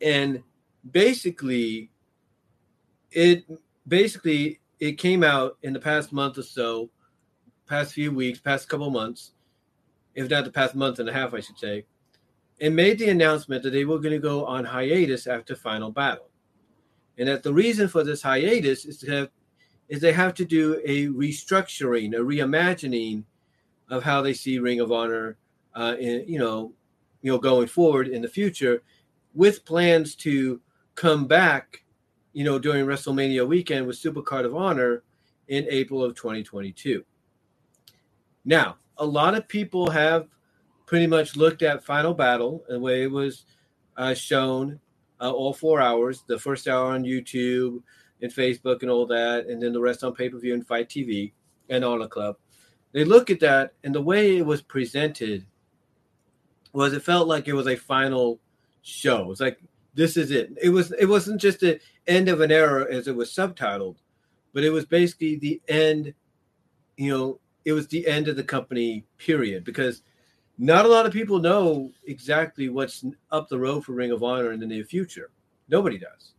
and 0.00 0.42
basically, 0.92 1.90
it 3.10 3.44
basically 3.86 4.60
it 4.78 4.92
came 4.92 5.24
out 5.24 5.58
in 5.62 5.72
the 5.72 5.80
past 5.80 6.12
month 6.12 6.38
or 6.38 6.42
so, 6.42 6.88
past 7.66 7.94
few 7.94 8.12
weeks, 8.12 8.38
past 8.38 8.68
couple 8.68 8.90
months, 8.90 9.32
if 10.14 10.30
not 10.30 10.44
the 10.44 10.50
past 10.50 10.74
month 10.74 10.98
and 10.98 11.08
a 11.08 11.12
half, 11.12 11.34
I 11.34 11.40
should 11.40 11.58
say, 11.58 11.84
and 12.62 12.76
made 12.76 12.96
the 12.98 13.10
announcement 13.10 13.62
that 13.64 13.70
they 13.70 13.84
were 13.84 13.98
going 13.98 14.12
to 14.14 14.20
go 14.20 14.46
on 14.46 14.64
hiatus 14.64 15.26
after 15.26 15.56
Final 15.56 15.90
Battle, 15.90 16.30
and 17.18 17.28
that 17.28 17.42
the 17.42 17.52
reason 17.52 17.88
for 17.88 18.04
this 18.04 18.22
hiatus 18.22 18.86
is 18.86 18.98
to 18.98 19.10
have 19.10 19.30
is 19.88 20.00
they 20.00 20.12
have 20.12 20.32
to 20.32 20.44
do 20.44 20.80
a 20.86 21.08
restructuring, 21.08 22.14
a 22.14 22.20
reimagining 22.20 23.24
of 23.90 24.02
how 24.02 24.22
they 24.22 24.32
see 24.32 24.58
Ring 24.58 24.80
of 24.80 24.90
Honor, 24.92 25.36
uh, 25.74 25.96
in, 25.98 26.24
you 26.26 26.38
know, 26.38 26.72
you 27.20 27.30
know, 27.30 27.38
going 27.38 27.66
forward 27.66 28.08
in 28.08 28.22
the 28.22 28.28
future, 28.28 28.82
with 29.34 29.64
plans 29.64 30.14
to 30.14 30.60
come 30.94 31.26
back, 31.26 31.84
you 32.32 32.44
know, 32.44 32.58
during 32.58 32.86
WrestleMania 32.86 33.46
weekend 33.46 33.86
with 33.86 34.00
Supercard 34.00 34.46
of 34.46 34.54
Honor 34.54 35.02
in 35.48 35.66
April 35.68 36.02
of 36.02 36.14
2022. 36.14 37.04
Now, 38.44 38.76
a 38.98 39.04
lot 39.04 39.34
of 39.34 39.48
people 39.48 39.90
have 39.90 40.28
pretty 40.92 41.06
much 41.06 41.36
looked 41.36 41.62
at 41.62 41.82
Final 41.82 42.12
Battle 42.12 42.62
and 42.68 42.76
the 42.76 42.80
way 42.80 43.04
it 43.04 43.10
was 43.10 43.46
uh, 43.96 44.12
shown 44.12 44.78
uh, 45.22 45.30
all 45.30 45.54
four 45.54 45.80
hours. 45.80 46.22
The 46.26 46.38
first 46.38 46.68
hour 46.68 46.92
on 46.92 47.02
YouTube 47.02 47.82
and 48.20 48.30
Facebook 48.30 48.82
and 48.82 48.90
all 48.90 49.06
that, 49.06 49.46
and 49.46 49.62
then 49.62 49.72
the 49.72 49.80
rest 49.80 50.04
on 50.04 50.14
pay 50.14 50.28
per 50.28 50.38
view 50.38 50.52
and 50.52 50.66
Fight 50.66 50.90
TV 50.90 51.32
and 51.70 51.82
Honor 51.82 52.08
Club. 52.08 52.36
They 52.92 53.06
look 53.06 53.30
at 53.30 53.40
that, 53.40 53.72
and 53.82 53.94
the 53.94 54.02
way 54.02 54.36
it 54.36 54.44
was 54.44 54.60
presented 54.60 55.46
was 56.74 56.92
it 56.92 57.02
felt 57.02 57.26
like 57.26 57.48
it 57.48 57.54
was 57.54 57.68
a 57.68 57.76
final 57.76 58.38
show. 58.82 59.30
It's 59.30 59.40
like 59.40 59.60
this 59.94 60.18
is 60.18 60.30
it. 60.30 60.52
It 60.60 60.68
was 60.68 60.92
it 60.98 61.06
wasn't 61.06 61.40
just 61.40 61.60
the 61.60 61.80
end 62.06 62.28
of 62.28 62.42
an 62.42 62.52
era 62.52 62.86
as 62.92 63.08
it 63.08 63.16
was 63.16 63.30
subtitled, 63.30 63.96
but 64.52 64.62
it 64.62 64.70
was 64.70 64.84
basically 64.84 65.36
the 65.36 65.58
end. 65.68 66.12
You 66.98 67.10
know, 67.10 67.40
it 67.64 67.72
was 67.72 67.86
the 67.88 68.06
end 68.06 68.28
of 68.28 68.36
the 68.36 68.44
company. 68.44 69.06
Period. 69.16 69.64
Because 69.64 70.02
not 70.62 70.86
a 70.86 70.88
lot 70.88 71.06
of 71.06 71.12
people 71.12 71.40
know 71.40 71.90
exactly 72.06 72.68
what's 72.68 73.04
up 73.32 73.48
the 73.48 73.58
road 73.58 73.84
for 73.84 73.94
Ring 73.94 74.12
of 74.12 74.22
Honor 74.22 74.52
in 74.52 74.60
the 74.60 74.66
near 74.66 74.84
future. 74.84 75.30
Nobody 75.68 75.98
does. 75.98 76.34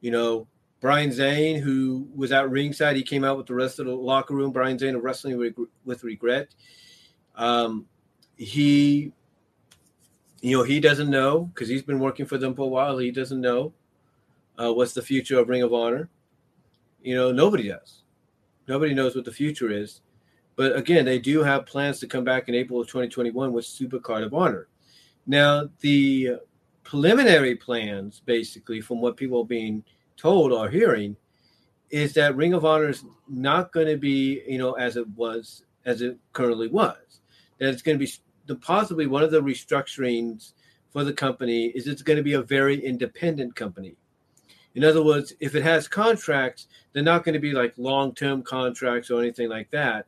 You 0.00 0.10
know, 0.10 0.48
Brian 0.80 1.12
Zane, 1.12 1.62
who 1.62 2.08
was 2.16 2.32
at 2.32 2.50
ringside, 2.50 2.96
he 2.96 3.02
came 3.04 3.22
out 3.22 3.36
with 3.36 3.46
the 3.46 3.54
rest 3.54 3.78
of 3.78 3.86
the 3.86 3.94
locker 3.94 4.34
room. 4.34 4.50
Brian 4.50 4.76
Zane 4.76 4.96
of 4.96 5.04
Wrestling 5.04 5.38
with 5.38 6.02
Wregret. 6.02 6.48
Um, 7.36 7.86
he, 8.36 9.12
you 10.40 10.56
know, 10.56 10.64
he 10.64 10.80
doesn't 10.80 11.08
know 11.08 11.44
because 11.54 11.68
he's 11.68 11.82
been 11.82 12.00
working 12.00 12.26
for 12.26 12.38
them 12.38 12.56
for 12.56 12.62
a 12.62 12.66
while. 12.66 12.98
He 12.98 13.12
doesn't 13.12 13.40
know 13.40 13.72
uh, 14.58 14.72
what's 14.72 14.94
the 14.94 15.02
future 15.02 15.38
of 15.38 15.48
Ring 15.48 15.62
of 15.62 15.72
Honor. 15.72 16.08
You 17.02 17.14
know, 17.14 17.30
nobody 17.30 17.68
does. 17.68 18.02
Nobody 18.66 18.94
knows 18.94 19.14
what 19.14 19.24
the 19.24 19.30
future 19.30 19.70
is. 19.70 20.00
But 20.58 20.74
again, 20.76 21.04
they 21.04 21.20
do 21.20 21.44
have 21.44 21.66
plans 21.66 22.00
to 22.00 22.08
come 22.08 22.24
back 22.24 22.48
in 22.48 22.54
April 22.56 22.80
of 22.80 22.88
2021 22.88 23.52
with 23.52 23.64
Supercard 23.64 24.24
of 24.24 24.34
Honor. 24.34 24.66
Now, 25.24 25.68
the 25.82 26.38
preliminary 26.82 27.54
plans, 27.54 28.20
basically, 28.26 28.80
from 28.80 29.00
what 29.00 29.16
people 29.16 29.42
are 29.42 29.46
being 29.46 29.84
told 30.16 30.50
or 30.50 30.68
hearing, 30.68 31.14
is 31.90 32.12
that 32.14 32.34
Ring 32.34 32.54
of 32.54 32.64
Honor 32.64 32.88
is 32.88 33.04
not 33.28 33.70
going 33.70 33.86
to 33.86 33.96
be, 33.96 34.42
you 34.48 34.58
know, 34.58 34.72
as 34.72 34.96
it 34.96 35.08
was, 35.10 35.62
as 35.84 36.02
it 36.02 36.18
currently 36.32 36.66
was. 36.66 37.20
That 37.58 37.68
it's 37.68 37.82
going 37.82 37.96
to 37.96 38.04
be 38.04 38.10
the, 38.46 38.56
possibly 38.56 39.06
one 39.06 39.22
of 39.22 39.30
the 39.30 39.40
restructurings 39.40 40.54
for 40.92 41.04
the 41.04 41.12
company 41.12 41.66
is 41.66 41.86
it's 41.86 42.02
going 42.02 42.16
to 42.16 42.22
be 42.24 42.32
a 42.32 42.42
very 42.42 42.84
independent 42.84 43.54
company. 43.54 43.94
In 44.74 44.82
other 44.82 45.04
words, 45.04 45.34
if 45.38 45.54
it 45.54 45.62
has 45.62 45.86
contracts, 45.86 46.66
they're 46.92 47.04
not 47.04 47.22
going 47.22 47.34
to 47.34 47.38
be 47.38 47.52
like 47.52 47.74
long-term 47.76 48.42
contracts 48.42 49.08
or 49.08 49.20
anything 49.20 49.48
like 49.48 49.70
that. 49.70 50.06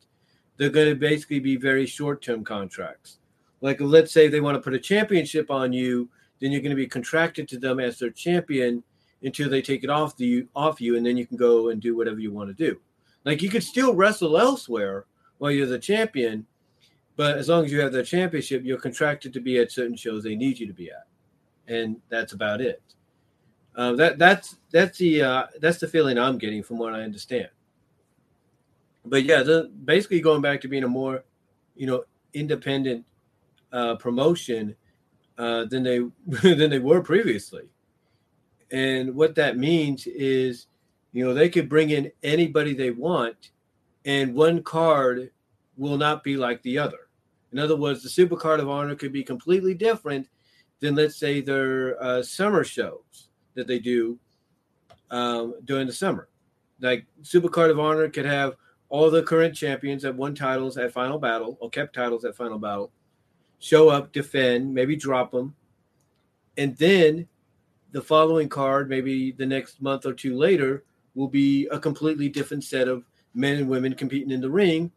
They're 0.61 0.69
going 0.69 0.91
to 0.91 0.95
basically 0.95 1.41
be 1.41 1.57
very 1.57 1.87
short-term 1.87 2.45
contracts. 2.45 3.21
Like 3.63 3.81
let's 3.81 4.13
say 4.13 4.29
they 4.29 4.43
want 4.43 4.57
to 4.57 4.61
put 4.61 4.75
a 4.75 4.79
championship 4.79 5.51
on 5.51 5.73
you, 5.73 6.11
then 6.39 6.53
you're 6.53 6.61
going 6.61 6.69
to 6.69 6.77
be 6.77 6.87
contracted 6.87 7.49
to 7.49 7.59
them 7.59 7.81
as 7.81 7.99
their 7.99 8.11
champion 8.11 8.85
until 9.23 9.49
they 9.49 9.63
take 9.63 9.85
it 9.85 9.89
off 9.89 10.19
the 10.19 10.47
off 10.55 10.79
you, 10.79 10.99
and 10.99 11.07
then 11.07 11.17
you 11.17 11.27
can 11.27 11.39
go 11.39 11.71
and 11.71 11.81
do 11.81 11.97
whatever 11.97 12.21
you 12.21 12.31
want 12.31 12.51
to 12.51 12.73
do. 12.73 12.79
Like 13.25 13.41
you 13.41 13.49
could 13.49 13.63
still 13.63 13.95
wrestle 13.95 14.37
elsewhere 14.37 15.07
while 15.39 15.51
you're 15.51 15.67
the 15.67 15.79
champion, 15.79 16.45
but 17.17 17.39
as 17.39 17.49
long 17.49 17.65
as 17.65 17.73
you 17.73 17.81
have 17.81 17.93
the 17.93 18.05
championship, 18.05 18.63
you're 18.63 18.77
contracted 18.77 19.33
to 19.33 19.41
be 19.41 19.59
at 19.61 19.73
certain 19.73 19.97
shows 19.97 20.23
they 20.23 20.37
need 20.37 20.59
you 20.59 20.67
to 20.67 20.75
be 20.75 20.91
at, 20.91 21.07
and 21.69 21.97
that's 22.11 22.35
about 22.35 22.61
it. 22.61 22.83
Uh, 23.77 23.93
that 23.93 24.19
that's 24.19 24.59
that's 24.71 24.99
the 24.99 25.23
uh, 25.23 25.47
that's 25.59 25.79
the 25.79 25.89
feeling 25.89 26.19
I'm 26.19 26.37
getting 26.37 26.63
from 26.63 26.77
what 26.77 26.93
I 26.93 27.01
understand. 27.01 27.49
But 29.05 29.25
yeah, 29.25 29.43
basically 29.85 30.21
going 30.21 30.43
back 30.43 30.61
to 30.61 30.69
being 30.69 30.85
a 30.85 30.89
more, 30.89 31.25
you 31.75 31.87
know, 31.87 32.05
independent 32.35 33.05
uh, 33.73 33.97
promotion 33.97 34.77
uh, 35.39 35.65
than 35.67 35.83
they 35.83 35.99
than 36.27 36.71
they 36.71 36.79
were 36.79 37.03
previously. 37.03 37.65
And 38.71 39.15
what 39.15 39.35
that 39.35 39.57
means 39.57 40.07
is, 40.07 40.67
you 41.13 41.25
know, 41.25 41.35
they 41.35 41.49
could 41.49 41.69
bring 41.69 41.91
in 41.91 42.13
anybody 42.23 42.75
they 42.75 42.91
want, 42.91 43.51
and 44.05 44.35
one 44.35 44.63
card 44.63 45.31
will 45.77 45.97
not 45.97 46.23
be 46.23 46.37
like 46.37 46.63
the 46.63 46.79
other. 46.79 47.09
In 47.53 47.59
other 47.59 47.75
words, 47.75 48.03
the 48.03 48.09
Super 48.09 48.37
Card 48.37 48.61
of 48.61 48.69
Honor 48.69 48.95
could 48.95 49.13
be 49.13 49.25
completely 49.25 49.75
different 49.75 50.29
than, 50.79 50.95
let's 50.95 51.17
say, 51.17 51.41
their 51.41 52.01
uh, 52.03 52.23
summer 52.23 52.63
shows 52.63 53.29
that 53.55 53.67
they 53.67 53.81
do 53.81 54.19
um, 55.11 55.55
during 55.65 55.87
the 55.87 55.93
summer. 55.93 56.29
Like 56.81 57.07
Super 57.23 57.49
Card 57.49 57.71
of 57.71 57.81
Honor 57.81 58.09
could 58.09 58.25
have 58.25 58.55
all 58.91 59.11
the 59.11 59.23
current 59.23 59.55
champions 59.55 60.03
that 60.03 60.15
won 60.15 60.35
titles 60.35 60.77
at 60.77 60.93
Final 60.93 61.19
Battle 61.19 61.57
or 61.61 61.71
kept 61.71 61.95
titles 61.95 62.25
at 62.25 62.37
Final 62.37 62.59
Battle 62.59 62.93
show 63.59 63.89
up, 63.89 64.13
defend, 64.13 64.75
maybe 64.75 64.97
drop 64.97 65.33
them, 65.33 65.55
and 66.57 66.77
then 66.77 67.27
the 67.93 68.03
following 68.03 68.49
card, 68.49 68.89
maybe 68.89 69.33
the 69.33 69.47
next 69.47 69.81
month 69.81 70.07
or 70.07 70.13
two 70.13 70.37
later, 70.37 70.85
will 71.15 71.29
be 71.29 71.67
a 71.69 71.79
completely 71.79 72.29
different 72.29 72.65
set 72.65 72.89
of 72.89 73.05
men 73.35 73.57
and 73.57 73.69
women 73.69 73.95
competing 73.95 74.31
in 74.31 74.41
the 74.41 74.51
ring 74.51 74.91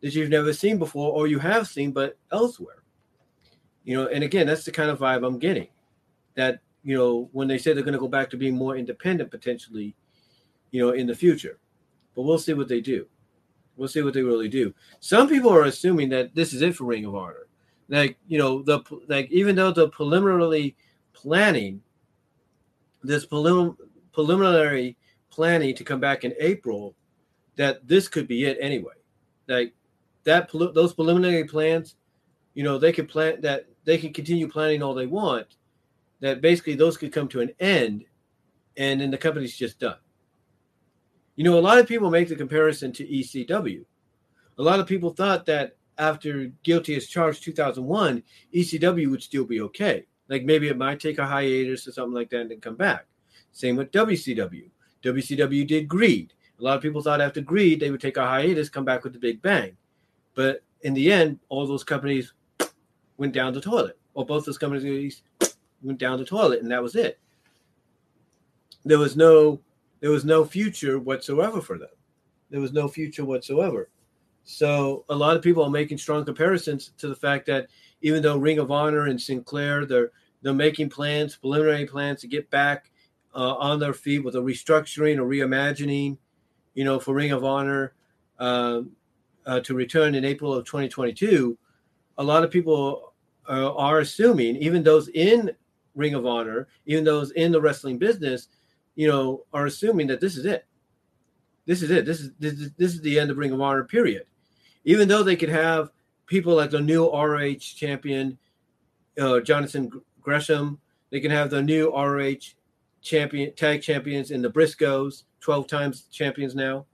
that 0.00 0.14
you've 0.14 0.30
never 0.30 0.52
seen 0.52 0.78
before 0.78 1.12
or 1.12 1.26
you 1.26 1.38
have 1.38 1.68
seen 1.68 1.92
but 1.92 2.16
elsewhere. 2.32 2.82
You 3.84 3.96
know, 3.96 4.08
and 4.08 4.24
again, 4.24 4.46
that's 4.46 4.64
the 4.64 4.72
kind 4.72 4.90
of 4.90 4.98
vibe 4.98 5.26
I'm 5.26 5.38
getting. 5.38 5.68
That, 6.34 6.60
you 6.82 6.96
know, 6.96 7.28
when 7.32 7.48
they 7.48 7.58
say 7.58 7.72
they're 7.72 7.84
going 7.84 7.92
to 7.92 7.98
go 7.98 8.08
back 8.08 8.30
to 8.30 8.36
being 8.36 8.56
more 8.56 8.76
independent 8.76 9.30
potentially, 9.30 9.94
you 10.70 10.84
know, 10.84 10.92
in 10.92 11.06
the 11.06 11.14
future. 11.14 11.58
But 12.14 12.22
we'll 12.22 12.38
see 12.38 12.54
what 12.54 12.68
they 12.68 12.80
do. 12.80 13.06
We'll 13.76 13.88
see 13.88 14.02
what 14.02 14.14
they 14.14 14.22
really 14.22 14.48
do. 14.48 14.72
Some 15.00 15.28
people 15.28 15.50
are 15.50 15.64
assuming 15.64 16.08
that 16.10 16.34
this 16.34 16.52
is 16.52 16.62
it 16.62 16.76
for 16.76 16.84
Ring 16.84 17.04
of 17.04 17.14
Honor. 17.14 17.46
Like 17.88 18.16
you 18.28 18.38
know 18.38 18.62
the 18.62 18.80
like 19.08 19.30
even 19.30 19.56
though 19.56 19.72
the 19.72 19.88
preliminary 19.88 20.76
planning 21.12 21.82
this 23.02 23.26
prelim- 23.26 23.76
preliminary 24.12 24.96
planning 25.30 25.74
to 25.74 25.84
come 25.84 26.00
back 26.00 26.24
in 26.24 26.32
april 26.40 26.94
that 27.56 27.86
this 27.86 28.08
could 28.08 28.26
be 28.26 28.44
it 28.44 28.56
anyway. 28.60 28.94
Like 29.48 29.74
that 30.24 30.50
those 30.52 30.94
preliminary 30.94 31.44
plans 31.44 31.96
you 32.54 32.62
know 32.62 32.78
they 32.78 32.92
could 32.92 33.08
plan 33.08 33.40
that 33.42 33.66
they 33.84 33.98
can 33.98 34.12
continue 34.12 34.48
planning 34.48 34.82
all 34.82 34.94
they 34.94 35.06
want 35.06 35.56
that 36.20 36.40
basically 36.40 36.74
those 36.74 36.96
could 36.96 37.12
come 37.12 37.28
to 37.28 37.40
an 37.40 37.50
end 37.60 38.04
and 38.76 39.00
then 39.00 39.10
the 39.10 39.18
company's 39.18 39.56
just 39.56 39.78
done 39.78 39.96
you 41.36 41.44
know 41.44 41.58
a 41.58 41.60
lot 41.60 41.78
of 41.78 41.86
people 41.86 42.10
make 42.10 42.28
the 42.28 42.36
comparison 42.36 42.92
to 42.92 43.06
ecw 43.06 43.84
a 44.58 44.62
lot 44.62 44.80
of 44.80 44.86
people 44.86 45.10
thought 45.10 45.46
that 45.46 45.76
after 45.98 46.50
guilty 46.62 46.96
as 46.96 47.06
charged 47.06 47.42
2001, 47.44 48.22
ECW 48.54 49.10
would 49.10 49.22
still 49.22 49.44
be 49.44 49.60
okay. 49.60 50.06
Like 50.28 50.44
maybe 50.44 50.68
it 50.68 50.78
might 50.78 51.00
take 51.00 51.18
a 51.18 51.26
hiatus 51.26 51.86
or 51.86 51.92
something 51.92 52.14
like 52.14 52.30
that 52.30 52.42
and 52.42 52.50
then 52.50 52.60
come 52.60 52.76
back. 52.76 53.06
Same 53.52 53.76
with 53.76 53.92
WCW. 53.92 54.68
WCW 55.02 55.66
did 55.66 55.88
Greed. 55.88 56.32
A 56.58 56.62
lot 56.62 56.76
of 56.76 56.82
people 56.82 57.02
thought 57.02 57.20
after 57.20 57.40
Greed 57.40 57.80
they 57.80 57.90
would 57.90 58.00
take 58.00 58.16
a 58.16 58.26
hiatus, 58.26 58.68
come 58.68 58.84
back 58.84 59.04
with 59.04 59.12
the 59.12 59.18
big 59.18 59.42
bang. 59.42 59.76
But 60.34 60.62
in 60.82 60.94
the 60.94 61.12
end, 61.12 61.38
all 61.48 61.66
those 61.66 61.84
companies 61.84 62.32
went 63.16 63.32
down 63.32 63.52
the 63.52 63.60
toilet. 63.60 63.98
Or 64.14 64.24
both 64.24 64.44
those 64.44 64.58
companies 64.58 65.22
went 65.82 65.98
down 65.98 66.18
the 66.18 66.24
toilet, 66.24 66.62
and 66.62 66.70
that 66.70 66.82
was 66.82 66.94
it. 66.94 67.18
There 68.84 68.98
was 68.98 69.16
no 69.16 69.60
there 70.04 70.10
was 70.10 70.26
no 70.26 70.44
future 70.44 70.98
whatsoever 70.98 71.62
for 71.62 71.78
them. 71.78 71.88
There 72.50 72.60
was 72.60 72.74
no 72.74 72.88
future 72.88 73.24
whatsoever. 73.24 73.88
So 74.42 75.06
a 75.08 75.14
lot 75.14 75.34
of 75.34 75.40
people 75.40 75.64
are 75.64 75.70
making 75.70 75.96
strong 75.96 76.26
comparisons 76.26 76.92
to 76.98 77.08
the 77.08 77.16
fact 77.16 77.46
that 77.46 77.68
even 78.02 78.22
though 78.22 78.36
Ring 78.36 78.58
of 78.58 78.70
Honor 78.70 79.06
and 79.06 79.18
Sinclair, 79.18 79.86
they're 79.86 80.12
they're 80.42 80.52
making 80.52 80.90
plans, 80.90 81.36
preliminary 81.36 81.86
plans 81.86 82.20
to 82.20 82.26
get 82.26 82.50
back 82.50 82.90
uh, 83.34 83.54
on 83.54 83.80
their 83.80 83.94
feet 83.94 84.22
with 84.22 84.36
a 84.36 84.40
restructuring 84.40 85.16
or 85.16 85.24
reimagining, 85.24 86.18
you 86.74 86.84
know, 86.84 87.00
for 87.00 87.14
Ring 87.14 87.32
of 87.32 87.42
Honor 87.42 87.94
uh, 88.38 88.82
uh, 89.46 89.60
to 89.60 89.72
return 89.72 90.14
in 90.14 90.22
April 90.26 90.52
of 90.52 90.66
2022. 90.66 91.56
A 92.18 92.22
lot 92.22 92.44
of 92.44 92.50
people 92.50 93.14
uh, 93.48 93.74
are 93.74 94.00
assuming, 94.00 94.56
even 94.56 94.82
those 94.82 95.08
in 95.08 95.50
Ring 95.94 96.12
of 96.12 96.26
Honor, 96.26 96.68
even 96.84 97.04
those 97.04 97.30
in 97.30 97.52
the 97.52 97.60
wrestling 97.62 97.96
business, 97.96 98.48
you 98.94 99.08
know, 99.08 99.44
are 99.52 99.66
assuming 99.66 100.06
that 100.08 100.20
this 100.20 100.36
is 100.36 100.44
it. 100.44 100.66
This 101.66 101.82
is 101.82 101.90
it. 101.90 102.04
This 102.04 102.20
is 102.20 102.30
this 102.38 102.52
is, 102.54 102.72
this 102.76 102.94
is 102.94 103.00
the 103.00 103.18
end 103.18 103.30
of 103.30 103.38
Ring 103.38 103.52
of 103.52 103.60
Honor. 103.60 103.84
Period 103.84 104.26
even 104.84 105.08
though 105.08 105.22
they 105.22 105.36
could 105.36 105.48
have 105.48 105.90
people 106.26 106.54
like 106.54 106.70
the 106.70 106.80
new 106.80 107.10
ROH 107.10 107.58
champion, 107.58 108.38
uh, 109.18 109.40
Jonathan 109.40 109.90
Gresham, 110.20 110.78
they 111.10 111.20
can 111.20 111.30
have 111.30 111.50
the 111.50 111.62
new 111.62 111.90
ROH 111.90 112.54
champion 113.02 113.54
tag 113.54 113.82
champions 113.82 114.30
in 114.30 114.42
the 114.42 114.50
Briscoes, 114.50 115.24
12 115.40 115.66
times 115.66 116.02
champions 116.10 116.54
now. 116.54 116.86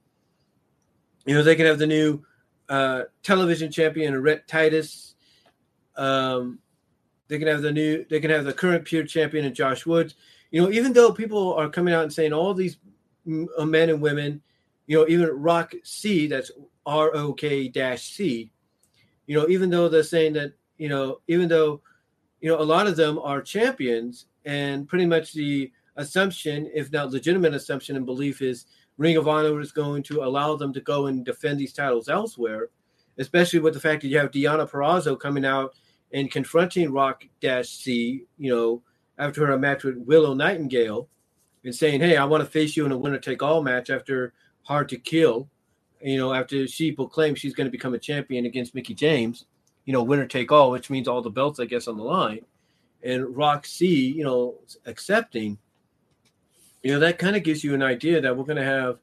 You 1.25 1.35
know, 1.35 1.43
they 1.43 1.55
can 1.55 1.65
have 1.65 1.79
the 1.79 1.87
new 1.87 2.23
uh, 2.69 3.03
television 3.23 3.71
champion, 3.71 4.21
Rhett 4.21 4.47
Titus. 4.47 5.15
Um, 5.95 6.59
they 7.27 7.37
can 7.37 7.47
have 7.47 7.61
the 7.61 7.71
new, 7.71 8.05
they 8.09 8.19
can 8.19 8.31
have 8.31 8.45
the 8.45 8.53
current 8.53 8.85
pure 8.85 9.03
champion 9.03 9.45
in 9.45 9.53
Josh 9.53 9.85
Woods. 9.85 10.15
You 10.51 10.61
know, 10.61 10.71
even 10.71 10.93
though 10.93 11.11
people 11.11 11.53
are 11.55 11.69
coming 11.69 11.93
out 11.93 12.03
and 12.03 12.13
saying 12.13 12.33
all 12.33 12.53
these 12.53 12.77
uh, 13.57 13.65
men 13.65 13.89
and 13.89 14.01
women, 14.01 14.41
you 14.87 14.97
know, 14.97 15.07
even 15.07 15.29
Rock 15.29 15.73
C, 15.83 16.27
that's 16.27 16.51
R 16.85 17.11
O 17.15 17.33
K 17.33 17.67
dash 17.67 18.03
C. 18.11 18.51
You 19.27 19.39
know, 19.39 19.47
even 19.47 19.69
though 19.69 19.87
they're 19.87 20.03
saying 20.03 20.33
that, 20.33 20.53
you 20.77 20.89
know, 20.89 21.21
even 21.27 21.47
though, 21.47 21.81
you 22.41 22.49
know, 22.49 22.59
a 22.59 22.63
lot 22.63 22.87
of 22.87 22.95
them 22.95 23.17
are 23.19 23.41
champions, 23.41 24.25
and 24.45 24.87
pretty 24.87 25.05
much 25.05 25.33
the 25.33 25.71
assumption, 25.95 26.69
if 26.73 26.91
not 26.91 27.11
legitimate 27.11 27.53
assumption 27.53 27.95
and 27.95 28.05
belief, 28.05 28.41
is 28.41 28.65
Ring 28.97 29.17
of 29.17 29.27
Honor 29.27 29.59
is 29.61 29.71
going 29.71 30.03
to 30.03 30.23
allow 30.23 30.55
them 30.55 30.73
to 30.73 30.81
go 30.81 31.07
and 31.07 31.23
defend 31.23 31.59
these 31.59 31.73
titles 31.73 32.09
elsewhere, 32.09 32.69
especially 33.17 33.59
with 33.59 33.73
the 33.73 33.79
fact 33.79 34.01
that 34.01 34.09
you 34.09 34.17
have 34.17 34.31
Deonna 34.31 34.69
Purrazzo 34.69 35.17
coming 35.19 35.45
out 35.45 35.75
and 36.13 36.31
confronting 36.31 36.91
Rock 36.91 37.23
Dash 37.39 37.69
C, 37.69 38.25
you 38.37 38.53
know, 38.53 38.81
after 39.21 39.45
her 39.45 39.57
match 39.57 39.83
with 39.83 39.97
Willow 39.97 40.33
Nightingale 40.33 41.07
and 41.63 41.73
saying, 41.73 42.01
Hey, 42.01 42.17
I 42.17 42.25
want 42.25 42.43
to 42.43 42.49
face 42.49 42.75
you 42.75 42.85
in 42.85 42.91
a 42.91 42.97
winner 42.97 43.19
take 43.19 43.43
all 43.43 43.61
match 43.61 43.89
after 43.89 44.33
Hard 44.63 44.89
to 44.89 44.97
Kill. 44.97 45.47
You 46.01 46.17
know, 46.17 46.33
after 46.33 46.67
she 46.67 46.91
proclaimed 46.91 47.37
she's 47.37 47.53
going 47.53 47.67
to 47.67 47.71
become 47.71 47.93
a 47.93 47.99
champion 47.99 48.47
against 48.47 48.73
Mickie 48.73 48.95
James, 48.95 49.45
you 49.85 49.93
know, 49.93 50.01
winner 50.01 50.25
take 50.25 50.51
all, 50.51 50.71
which 50.71 50.89
means 50.89 51.07
all 51.07 51.21
the 51.21 51.29
belts, 51.29 51.59
I 51.59 51.65
guess, 51.65 51.87
on 51.87 51.97
the 51.97 52.03
line. 52.03 52.41
And 53.03 53.35
Roxy, 53.35 53.85
you 53.87 54.23
know, 54.23 54.55
accepting, 54.87 55.59
you 56.81 56.91
know, 56.91 56.99
that 56.99 57.19
kind 57.19 57.35
of 57.35 57.43
gives 57.43 57.63
you 57.63 57.75
an 57.75 57.83
idea 57.83 58.19
that 58.21 58.35
we're 58.35 58.45
going 58.45 58.57
to 58.57 58.63
have 58.63 58.97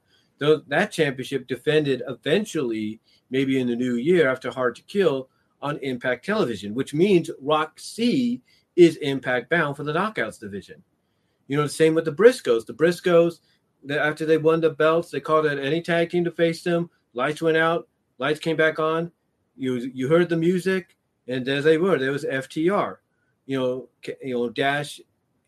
that 0.66 0.90
championship 0.90 1.46
defended 1.46 2.02
eventually, 2.08 3.00
maybe 3.30 3.60
in 3.60 3.68
the 3.68 3.76
new 3.76 3.94
year 3.94 4.28
after 4.28 4.50
Hard 4.50 4.74
to 4.76 4.82
Kill 4.82 5.28
on 5.62 5.78
Impact 5.78 6.24
Television, 6.24 6.74
which 6.74 6.94
means 6.94 7.30
Roxy 7.40 8.40
is 8.78 8.96
Impact 8.96 9.50
bound 9.50 9.76
for 9.76 9.82
the 9.82 9.92
Knockouts 9.92 10.38
division. 10.38 10.82
You 11.48 11.56
know, 11.56 11.64
the 11.64 11.68
same 11.68 11.94
with 11.94 12.04
the 12.04 12.12
Briscoes. 12.12 12.64
The 12.64 12.72
Briscoes, 12.72 13.40
after 13.90 14.24
they 14.24 14.38
won 14.38 14.60
the 14.60 14.70
belts, 14.70 15.10
they 15.10 15.18
called 15.18 15.46
it 15.46 15.58
any 15.58 15.82
tag 15.82 16.10
team 16.10 16.24
to 16.24 16.30
face 16.30 16.62
them. 16.62 16.88
Lights 17.12 17.42
went 17.42 17.56
out, 17.56 17.88
lights 18.18 18.38
came 18.38 18.56
back 18.56 18.78
on. 18.78 19.10
You 19.56 19.90
you 19.92 20.08
heard 20.08 20.28
the 20.28 20.36
music, 20.36 20.96
and 21.26 21.44
there 21.44 21.60
they 21.60 21.76
were. 21.76 21.98
There 21.98 22.12
was 22.12 22.24
FTR. 22.24 22.98
You 23.46 23.58
know, 23.58 23.88
you 24.22 24.34
know 24.34 24.48
Dash, 24.48 25.00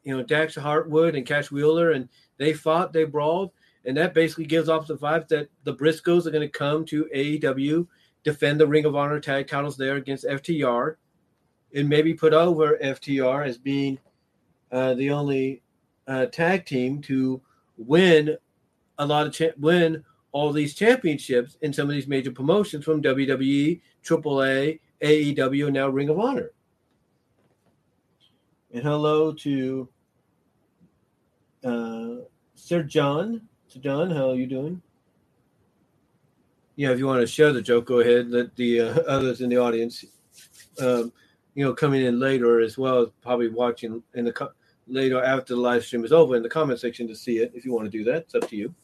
you 0.03 0.17
know 0.17 0.25
Dax 0.25 0.57
Harwood 0.57 1.15
and 1.15 1.25
Cash 1.25 1.53
Wheeler, 1.53 1.93
and 1.93 2.09
they 2.39 2.53
fought, 2.53 2.93
they 2.93 3.05
brawled, 3.05 3.53
and 3.85 3.97
that 3.97 4.13
basically 4.13 4.47
gives 4.47 4.69
off 4.69 4.89
the 4.89 4.97
vibe 4.97 5.29
that 5.29 5.49
the 5.63 5.75
Briscoes 5.75 6.27
are 6.27 6.33
going 6.33 6.41
to 6.41 6.49
come 6.49 6.85
to 6.87 7.09
AEW, 7.15 7.87
defend 8.25 8.59
the 8.59 8.67
Ring 8.67 8.87
of 8.87 8.97
Honor 8.97 9.21
tag 9.21 9.47
titles 9.47 9.77
there 9.77 9.97
against 9.97 10.25
FTR, 10.25 10.97
and 11.75 11.89
maybe 11.89 12.15
put 12.15 12.33
over 12.33 12.79
FTR 12.83 13.47
as 13.47 13.59
being 13.59 13.99
uh, 14.73 14.95
the 14.95 15.11
only 15.11 15.63
uh, 16.07 16.27
tag 16.27 16.67
team 16.67 17.01
to 17.03 17.41
win 17.77 18.37
a 18.99 19.07
lot 19.07 19.27
of 19.27 19.33
cha- 19.33 19.57
win 19.59 20.05
all 20.33 20.53
these 20.53 20.75
championships 20.75 21.57
in 21.63 21.73
some 21.73 21.89
of 21.89 21.95
these 21.95 22.07
major 22.07 22.31
promotions 22.31 22.85
from 22.85 23.03
WWE, 23.03 23.81
AAA, 24.05 24.81
AEW, 25.03 25.67
and 25.67 25.75
now 25.75 25.89
Ring 25.89 26.09
of 26.09 26.19
Honor. 26.21 26.53
And 28.73 28.83
hello 28.83 29.33
to 29.33 29.89
uh, 31.65 32.09
Sir 32.55 32.83
John. 32.83 33.43
Sir 33.67 33.81
John, 33.81 34.11
how 34.11 34.31
are 34.31 34.37
you 34.37 34.47
doing? 34.47 34.81
Yeah, 36.77 36.91
if 36.93 36.99
you 36.99 37.07
want 37.07 37.21
to 37.21 37.27
share 37.27 37.53
the 37.53 37.61
joke, 37.61 37.87
go 37.87 38.01
ahead. 38.01 38.31
Let 38.31 38.55
the 38.57 38.81
uh, 38.81 39.01
others 39.03 39.41
in 39.41 39.51
the 39.51 39.57
audience, 39.57 40.05
um, 40.79 41.13
you 41.55 41.65
know, 41.65 41.73
coming 41.75 42.05
in 42.05 42.19
later 42.19 42.61
as 42.61 42.79
well 42.79 43.03
as 43.03 43.09
probably 43.23 43.49
watching 43.49 44.03
in 44.15 44.25
the 44.25 44.33
co- 44.33 44.53
later 44.87 45.23
after 45.23 45.55
the 45.55 45.61
live 45.61 45.85
stream 45.85 46.05
is 46.05 46.13
over 46.13 46.37
in 46.37 46.43
the 46.43 46.49
comment 46.49 46.81
section 46.81 47.09
to 47.09 47.15
see 47.15 47.39
it. 47.39 47.53
If 47.55 47.65
you 47.65 47.73
want 47.73 47.91
to 47.91 47.91
do 47.91 48.05
that, 48.05 48.17
it's 48.23 48.35
up 48.35 48.49
to 48.49 48.57
you. 48.57 48.75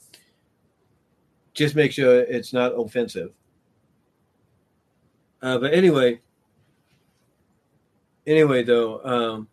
Just 1.54 1.74
make 1.74 1.92
sure 1.92 2.20
it's 2.20 2.52
not 2.52 2.72
offensive. 2.72 3.32
Uh, 5.42 5.58
but 5.58 5.72
anyway, 5.72 6.20
anyway, 8.26 8.62
though, 8.62 9.04
um, 9.04 9.48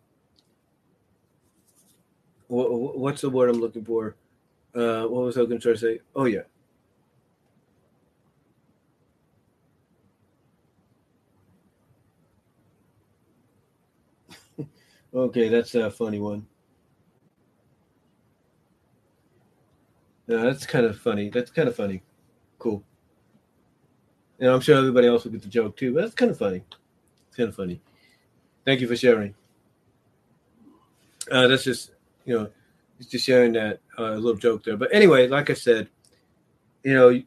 what, 2.48 2.98
what's 2.98 3.20
the 3.20 3.30
word 3.30 3.50
I'm 3.50 3.60
looking 3.60 3.84
for? 3.84 4.16
Uh, 4.74 5.04
what 5.04 5.24
was 5.24 5.36
I 5.36 5.40
going 5.44 5.58
to 5.58 5.60
try 5.60 5.72
to 5.72 5.78
say? 5.78 6.00
Oh 6.16 6.24
yeah. 6.24 6.42
Okay, 15.14 15.48
that's 15.48 15.74
a 15.74 15.90
funny 15.90 16.18
one. 16.18 16.46
That's 20.26 20.66
kind 20.66 20.86
of 20.86 20.98
funny. 20.98 21.28
That's 21.28 21.50
kind 21.50 21.68
of 21.68 21.76
funny. 21.76 22.02
Cool. 22.58 22.82
And 24.40 24.50
I'm 24.50 24.60
sure 24.60 24.78
everybody 24.78 25.06
else 25.06 25.24
will 25.24 25.32
get 25.32 25.42
the 25.42 25.48
joke 25.48 25.76
too, 25.76 25.94
but 25.94 26.02
that's 26.02 26.14
kind 26.14 26.30
of 26.30 26.38
funny. 26.38 26.64
It's 27.28 27.36
kind 27.36 27.48
of 27.48 27.54
funny. 27.54 27.80
Thank 28.64 28.80
you 28.80 28.88
for 28.88 28.96
sharing. 28.96 29.34
Uh, 31.30 31.46
that's 31.48 31.64
just, 31.64 31.92
you 32.24 32.34
know, 32.38 32.50
just 33.08 33.24
sharing 33.24 33.52
that 33.52 33.80
uh, 33.98 34.14
little 34.14 34.36
joke 34.36 34.64
there. 34.64 34.76
But 34.76 34.90
anyway, 34.92 35.28
like 35.28 35.50
I 35.50 35.54
said, 35.54 35.88
you 36.82 36.94
know, 36.94 37.08
you 37.08 37.24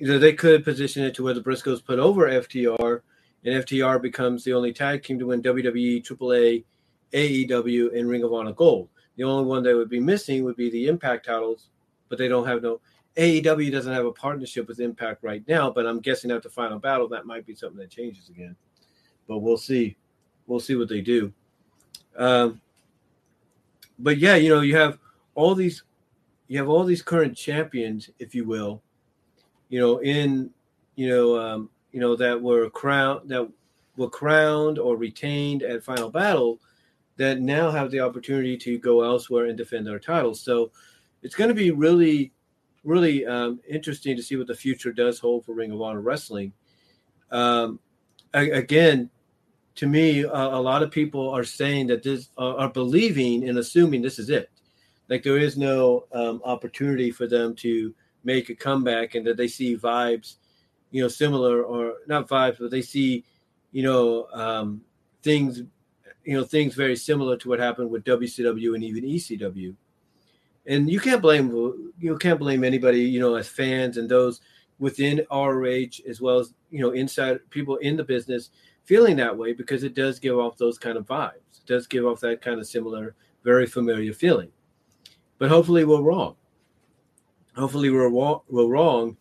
know, 0.00 0.18
they 0.18 0.32
could 0.32 0.64
position 0.64 1.04
it 1.04 1.14
to 1.14 1.24
where 1.24 1.34
the 1.34 1.40
Briscoes 1.40 1.84
put 1.84 1.98
over 1.98 2.28
FTR, 2.28 3.00
and 3.44 3.64
FTR 3.64 4.00
becomes 4.00 4.44
the 4.44 4.52
only 4.52 4.72
tag 4.72 5.02
team 5.02 5.18
to 5.18 5.26
win 5.26 5.42
WWE, 5.42 6.04
AAA, 6.04 6.64
AEW, 7.12 7.98
and 7.98 8.08
Ring 8.08 8.22
of 8.22 8.32
Honor 8.32 8.52
Gold. 8.52 8.88
The 9.16 9.24
only 9.24 9.46
one 9.46 9.62
that 9.62 9.76
would 9.76 9.88
be 9.88 10.00
missing 10.00 10.44
would 10.44 10.56
be 10.56 10.70
the 10.70 10.88
Impact 10.88 11.26
titles, 11.26 11.68
but 12.08 12.18
they 12.18 12.28
don't 12.28 12.46
have 12.46 12.62
no 12.62 12.80
AEW 13.16 13.72
doesn't 13.72 13.92
have 13.92 14.04
a 14.04 14.12
partnership 14.12 14.68
with 14.68 14.78
Impact 14.78 15.24
right 15.24 15.42
now, 15.48 15.70
but 15.70 15.86
I'm 15.86 16.00
guessing 16.00 16.30
at 16.30 16.42
the 16.42 16.50
final 16.50 16.78
battle 16.78 17.08
that 17.08 17.24
might 17.24 17.46
be 17.46 17.54
something 17.54 17.78
that 17.78 17.90
changes 17.90 18.28
again. 18.28 18.54
But 19.26 19.38
we'll 19.38 19.56
see. 19.56 19.96
We'll 20.46 20.60
see 20.60 20.76
what 20.76 20.88
they 20.88 21.00
do. 21.00 21.32
Um, 22.16 22.60
but 23.98 24.18
yeah, 24.18 24.36
you 24.36 24.50
know, 24.50 24.60
you 24.60 24.76
have 24.76 24.98
all 25.34 25.54
these 25.54 25.82
you 26.48 26.58
have 26.58 26.68
all 26.68 26.84
these 26.84 27.02
current 27.02 27.36
champions, 27.36 28.10
if 28.18 28.34
you 28.34 28.44
will, 28.44 28.82
you 29.68 29.80
know, 29.80 29.98
in 29.98 30.50
you 30.94 31.08
know, 31.08 31.38
um, 31.38 31.70
you 31.92 32.00
know, 32.00 32.16
that 32.16 32.40
were 32.40 32.68
crowned 32.70 33.28
that 33.30 33.48
were 33.96 34.10
crowned 34.10 34.78
or 34.78 34.96
retained 34.96 35.62
at 35.62 35.82
final 35.82 36.10
battle 36.10 36.60
that 37.16 37.40
now 37.40 37.70
have 37.70 37.90
the 37.90 38.00
opportunity 38.00 38.56
to 38.58 38.78
go 38.78 39.02
elsewhere 39.02 39.46
and 39.46 39.56
defend 39.56 39.86
their 39.86 39.98
titles. 39.98 40.40
So 40.40 40.70
it's 41.22 41.34
going 41.34 41.48
to 41.48 41.54
be 41.54 41.70
really, 41.70 42.32
really 42.84 43.26
um, 43.26 43.60
interesting 43.68 44.16
to 44.16 44.22
see 44.22 44.36
what 44.36 44.46
the 44.46 44.54
future 44.54 44.92
does 44.92 45.18
hold 45.18 45.44
for 45.44 45.54
Ring 45.54 45.72
of 45.72 45.80
Honor 45.80 46.00
Wrestling. 46.00 46.52
Um, 47.30 47.80
again, 48.32 49.10
to 49.76 49.86
me, 49.86 50.24
uh, 50.24 50.58
a 50.58 50.60
lot 50.60 50.82
of 50.82 50.90
people 50.90 51.28
are 51.30 51.44
saying 51.44 51.86
that 51.88 52.02
this 52.02 52.28
uh, 52.38 52.56
are 52.56 52.70
believing 52.70 53.48
and 53.48 53.58
assuming 53.58 54.02
this 54.02 54.18
is 54.18 54.30
it. 54.30 54.50
Like 55.08 55.22
there 55.22 55.38
is 55.38 55.56
no 55.56 56.04
um, 56.12 56.40
opportunity 56.44 57.10
for 57.10 57.26
them 57.26 57.54
to 57.56 57.94
make 58.24 58.50
a 58.50 58.54
comeback, 58.54 59.14
and 59.14 59.24
that 59.26 59.36
they 59.36 59.46
see 59.46 59.76
vibes, 59.76 60.36
you 60.90 61.00
know, 61.00 61.08
similar 61.08 61.62
or 61.62 61.94
not 62.08 62.28
vibes, 62.28 62.58
but 62.58 62.72
they 62.72 62.82
see, 62.82 63.24
you 63.70 63.84
know, 63.84 64.26
um, 64.32 64.80
things, 65.22 65.62
you 66.26 66.36
know, 66.36 66.44
things 66.44 66.74
very 66.74 66.96
similar 66.96 67.36
to 67.38 67.48
what 67.48 67.58
happened 67.58 67.90
with 67.90 68.04
WCW 68.04 68.74
and 68.74 68.84
even 68.84 69.04
ECW 69.04 69.74
and 70.66 70.90
you 70.90 70.98
can't 70.98 71.22
blame 71.22 71.92
you 71.98 72.18
can't 72.18 72.40
blame 72.40 72.64
anybody 72.64 73.00
you 73.00 73.20
know 73.20 73.36
as 73.36 73.48
fans 73.48 73.96
and 73.96 74.08
those 74.08 74.40
within 74.78 75.24
ROH 75.30 76.02
as 76.08 76.20
well 76.20 76.38
as 76.38 76.54
you 76.70 76.80
know 76.80 76.90
inside 76.90 77.38
people 77.50 77.76
in 77.76 77.96
the 77.96 78.04
business 78.04 78.50
feeling 78.86 79.16
that 79.16 79.36
way 79.36 79.52
because 79.52 79.82
it 79.82 79.94
does 79.94 80.18
give 80.18 80.38
off 80.38 80.56
those 80.56 80.78
kind 80.78 80.96
of 80.96 81.06
vibes. 81.06 81.58
It 81.58 81.66
does 81.66 81.86
give 81.86 82.06
off 82.06 82.20
that 82.20 82.40
kind 82.40 82.60
of 82.60 82.66
similar, 82.66 83.14
very 83.42 83.66
familiar 83.66 84.12
feeling. 84.12 84.50
But 85.38 85.50
hopefully 85.50 85.84
we're 85.84 86.02
wrong. 86.02 86.36
Hopefully 87.56 87.90
we're, 87.90 88.10
we're 88.10 88.66
wrong, 88.66 89.16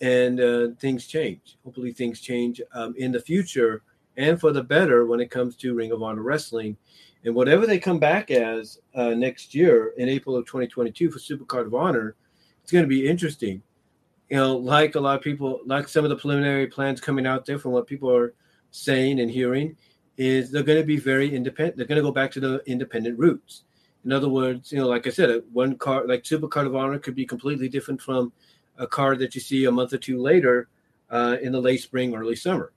and 0.00 0.40
uh, 0.40 0.68
things 0.78 1.06
change. 1.06 1.56
Hopefully 1.64 1.92
things 1.92 2.20
change 2.20 2.60
um, 2.72 2.94
in 2.96 3.10
the 3.10 3.20
future 3.20 3.82
and 4.20 4.38
for 4.38 4.52
the 4.52 4.62
better 4.62 5.06
when 5.06 5.18
it 5.18 5.30
comes 5.30 5.56
to 5.56 5.74
Ring 5.74 5.92
of 5.92 6.02
Honor 6.02 6.22
Wrestling 6.22 6.76
and 7.24 7.34
whatever 7.34 7.66
they 7.66 7.78
come 7.78 7.98
back 7.98 8.30
as 8.30 8.78
uh, 8.94 9.10
next 9.10 9.54
year 9.54 9.94
in 9.96 10.10
April 10.10 10.36
of 10.36 10.44
2022 10.44 11.10
for 11.10 11.18
Supercard 11.18 11.66
of 11.66 11.74
Honor, 11.74 12.16
it's 12.62 12.70
going 12.70 12.84
to 12.84 12.88
be 12.88 13.08
interesting. 13.08 13.62
You 14.28 14.36
know, 14.36 14.56
like 14.56 14.94
a 14.94 15.00
lot 15.00 15.16
of 15.16 15.22
people, 15.22 15.60
like 15.64 15.88
some 15.88 16.04
of 16.04 16.10
the 16.10 16.16
preliminary 16.16 16.66
plans 16.66 17.00
coming 17.00 17.26
out 17.26 17.46
there 17.46 17.58
from 17.58 17.72
what 17.72 17.86
people 17.86 18.14
are 18.14 18.34
saying 18.70 19.20
and 19.20 19.30
hearing, 19.30 19.74
is 20.18 20.50
they're 20.50 20.62
going 20.62 20.78
to 20.78 20.86
be 20.86 20.98
very 20.98 21.34
independent. 21.34 21.78
They're 21.78 21.86
going 21.86 21.96
to 21.96 22.02
go 22.02 22.12
back 22.12 22.30
to 22.32 22.40
the 22.40 22.62
independent 22.66 23.18
roots. 23.18 23.64
In 24.04 24.12
other 24.12 24.28
words, 24.28 24.70
you 24.70 24.78
know, 24.78 24.86
like 24.86 25.06
I 25.06 25.10
said, 25.10 25.42
one 25.50 25.76
card 25.76 26.08
like 26.08 26.24
Supercard 26.24 26.66
of 26.66 26.76
Honor 26.76 26.98
could 26.98 27.14
be 27.14 27.24
completely 27.24 27.70
different 27.70 28.02
from 28.02 28.32
a 28.76 28.86
card 28.86 29.18
that 29.20 29.34
you 29.34 29.40
see 29.40 29.64
a 29.64 29.72
month 29.72 29.94
or 29.94 29.98
two 29.98 30.20
later 30.20 30.68
uh, 31.08 31.38
in 31.40 31.52
the 31.52 31.60
late 31.60 31.80
spring, 31.80 32.14
early 32.14 32.36
summer. 32.36 32.72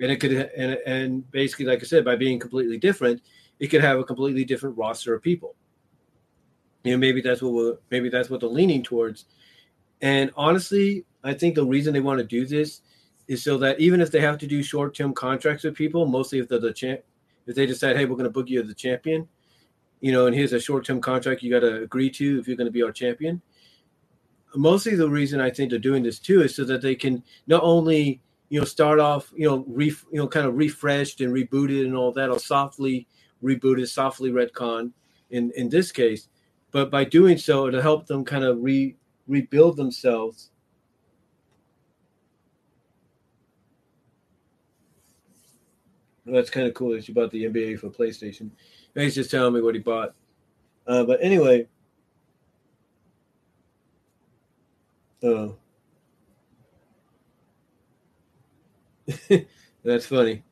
And 0.00 0.12
it 0.12 0.16
could, 0.20 0.32
and, 0.32 0.78
and 0.86 1.30
basically, 1.30 1.66
like 1.66 1.80
I 1.80 1.86
said, 1.86 2.04
by 2.04 2.16
being 2.16 2.38
completely 2.38 2.78
different, 2.78 3.22
it 3.58 3.68
could 3.68 3.80
have 3.80 3.98
a 3.98 4.04
completely 4.04 4.44
different 4.44 4.78
roster 4.78 5.14
of 5.14 5.22
people. 5.22 5.56
You 6.84 6.92
know, 6.92 6.98
maybe 6.98 7.20
that's 7.20 7.42
what 7.42 7.52
we're, 7.52 7.76
maybe 7.90 8.08
that's 8.08 8.30
what 8.30 8.40
they're 8.40 8.48
leaning 8.48 8.82
towards. 8.82 9.24
And 10.00 10.30
honestly, 10.36 11.04
I 11.24 11.34
think 11.34 11.56
the 11.56 11.66
reason 11.66 11.92
they 11.92 12.00
want 12.00 12.18
to 12.18 12.24
do 12.24 12.46
this 12.46 12.82
is 13.26 13.42
so 13.42 13.58
that 13.58 13.80
even 13.80 14.00
if 14.00 14.10
they 14.10 14.20
have 14.20 14.38
to 14.38 14.46
do 14.46 14.62
short-term 14.62 15.12
contracts 15.12 15.64
with 15.64 15.74
people, 15.74 16.06
mostly 16.06 16.38
if 16.38 16.48
they're 16.48 16.60
the 16.60 16.72
champ, 16.72 17.00
if 17.46 17.56
they 17.56 17.66
decide, 17.66 17.96
hey, 17.96 18.04
we're 18.04 18.14
going 18.14 18.24
to 18.24 18.30
book 18.30 18.48
you 18.48 18.60
as 18.60 18.68
the 18.68 18.74
champion, 18.74 19.26
you 20.00 20.12
know, 20.12 20.26
and 20.26 20.34
here's 20.36 20.52
a 20.52 20.60
short-term 20.60 21.00
contract 21.00 21.42
you 21.42 21.50
got 21.50 21.60
to 21.60 21.82
agree 21.82 22.10
to 22.10 22.38
if 22.38 22.46
you're 22.46 22.56
going 22.56 22.66
to 22.66 22.72
be 22.72 22.82
our 22.82 22.92
champion. 22.92 23.42
Mostly 24.54 24.94
the 24.94 25.10
reason 25.10 25.40
I 25.40 25.50
think 25.50 25.70
they're 25.70 25.78
doing 25.78 26.02
this 26.02 26.18
too 26.18 26.42
is 26.42 26.54
so 26.54 26.64
that 26.64 26.80
they 26.80 26.94
can 26.94 27.22
not 27.46 27.62
only 27.62 28.22
you 28.48 28.58
know 28.58 28.64
start 28.64 28.98
off 29.00 29.32
you 29.36 29.48
know 29.48 29.64
you 29.78 29.94
know 30.12 30.28
kind 30.28 30.46
of 30.46 30.56
refreshed 30.56 31.20
and 31.20 31.32
rebooted 31.32 31.84
and 31.84 31.94
all 31.94 32.12
that, 32.12 32.30
or 32.30 32.38
softly 32.38 33.06
rebooted, 33.42 33.88
softly 33.88 34.30
retcon, 34.30 34.92
in 35.30 35.52
in 35.56 35.68
this 35.68 35.92
case, 35.92 36.28
but 36.70 36.90
by 36.90 37.04
doing 37.04 37.38
so, 37.38 37.66
it'll 37.68 37.82
help 37.82 38.06
them 38.06 38.24
kind 38.24 38.44
of 38.44 38.62
re 38.62 38.96
rebuild 39.26 39.76
themselves. 39.76 40.50
That's 46.26 46.50
kind 46.50 46.66
of 46.66 46.74
cool 46.74 46.92
that 46.92 47.08
you 47.08 47.14
bought 47.14 47.30
the 47.30 47.44
NBA 47.44 47.80
for 47.80 47.88
PlayStation. 47.88 48.50
He's 48.94 49.14
just 49.14 49.30
telling 49.30 49.54
me 49.54 49.62
what 49.62 49.74
he 49.74 49.80
bought. 49.80 50.14
Uh, 50.86 51.04
but 51.04 51.20
anyway, 51.22 51.66
uh, 55.22 55.48
that's 59.84 60.06
funny. 60.06 60.42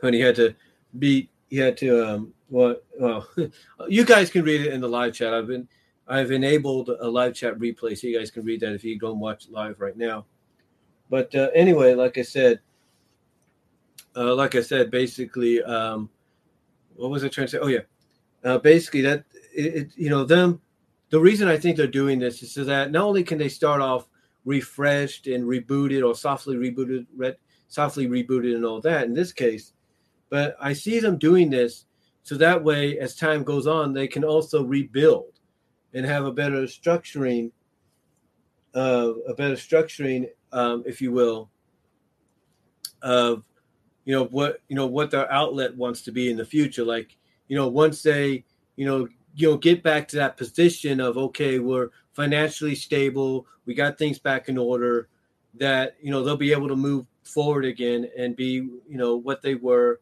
When 0.00 0.14
he 0.14 0.20
had 0.20 0.36
to 0.36 0.54
beat, 0.98 1.30
he 1.50 1.58
had 1.58 1.76
to 1.78 2.06
um, 2.06 2.34
what? 2.48 2.84
Well, 2.98 3.28
you 3.88 4.04
guys 4.04 4.30
can 4.30 4.44
read 4.44 4.62
it 4.62 4.72
in 4.72 4.80
the 4.80 4.88
live 4.88 5.14
chat. 5.14 5.32
I've 5.32 5.46
been, 5.46 5.68
I've 6.08 6.30
enabled 6.30 6.90
a 7.00 7.08
live 7.08 7.34
chat 7.34 7.58
replay, 7.58 7.96
so 7.96 8.06
you 8.06 8.18
guys 8.18 8.30
can 8.30 8.44
read 8.44 8.60
that 8.60 8.72
if 8.72 8.84
you 8.84 8.98
go 8.98 9.12
and 9.12 9.20
watch 9.20 9.48
live 9.48 9.80
right 9.80 9.96
now. 9.96 10.26
But 11.08 11.34
uh, 11.34 11.50
anyway, 11.54 11.94
like 11.94 12.18
I 12.18 12.22
said, 12.22 12.60
uh, 14.16 14.34
like 14.34 14.54
I 14.54 14.62
said, 14.62 14.90
basically, 14.90 15.62
um, 15.62 16.08
what 16.96 17.10
was 17.10 17.24
I 17.24 17.28
trying 17.28 17.46
to 17.46 17.50
say? 17.50 17.58
Oh 17.58 17.68
yeah, 17.68 17.80
uh, 18.44 18.58
basically 18.58 19.02
that 19.02 19.24
it, 19.54 19.74
it, 19.74 19.92
you 19.96 20.10
know 20.10 20.24
them. 20.24 20.60
The 21.10 21.20
reason 21.20 21.48
I 21.48 21.58
think 21.58 21.76
they're 21.76 21.86
doing 21.86 22.18
this 22.18 22.42
is 22.42 22.52
so 22.52 22.64
that 22.64 22.90
not 22.90 23.04
only 23.04 23.22
can 23.22 23.36
they 23.36 23.50
start 23.50 23.82
off 23.82 24.08
refreshed 24.44 25.26
and 25.26 25.44
rebooted 25.44 26.06
or 26.06 26.14
softly 26.14 26.56
rebooted, 26.56 27.06
re- 27.14 27.36
softly 27.72 28.06
rebooted, 28.06 28.54
and 28.54 28.64
all 28.64 28.80
that 28.80 29.04
in 29.04 29.14
this 29.14 29.32
case, 29.32 29.72
but 30.28 30.56
I 30.60 30.72
see 30.72 31.00
them 31.00 31.18
doing 31.18 31.50
this 31.50 31.86
so 32.22 32.36
that 32.36 32.62
way, 32.62 32.98
as 32.98 33.16
time 33.16 33.42
goes 33.42 33.66
on, 33.66 33.92
they 33.92 34.06
can 34.06 34.24
also 34.24 34.62
rebuild 34.62 35.40
and 35.92 36.06
have 36.06 36.24
a 36.24 36.32
better 36.32 36.62
structuring, 36.62 37.50
uh, 38.74 39.12
a 39.28 39.34
better 39.34 39.54
structuring, 39.54 40.28
um, 40.52 40.84
if 40.86 41.00
you 41.00 41.10
will, 41.10 41.50
of 43.02 43.44
you 44.04 44.14
know 44.14 44.24
what 44.26 44.60
you 44.68 44.76
know 44.76 44.86
what 44.86 45.10
their 45.10 45.30
outlet 45.32 45.76
wants 45.76 46.02
to 46.02 46.12
be 46.12 46.30
in 46.30 46.36
the 46.36 46.44
future. 46.44 46.84
Like 46.84 47.16
you 47.48 47.56
know, 47.56 47.66
once 47.66 48.02
they 48.02 48.44
you 48.76 48.86
know 48.86 49.08
you 49.34 49.50
know 49.50 49.56
get 49.56 49.82
back 49.82 50.06
to 50.08 50.16
that 50.16 50.36
position 50.36 51.00
of 51.00 51.18
okay, 51.18 51.58
we're 51.58 51.88
financially 52.12 52.76
stable, 52.76 53.46
we 53.66 53.74
got 53.74 53.98
things 53.98 54.18
back 54.18 54.48
in 54.48 54.58
order, 54.58 55.08
that 55.54 55.96
you 56.00 56.12
know 56.12 56.22
they'll 56.22 56.36
be 56.36 56.52
able 56.52 56.68
to 56.68 56.76
move 56.76 57.06
forward 57.24 57.64
again 57.64 58.08
and 58.16 58.36
be 58.36 58.54
you 58.54 58.98
know 58.98 59.16
what 59.16 59.42
they 59.42 59.54
were 59.54 60.00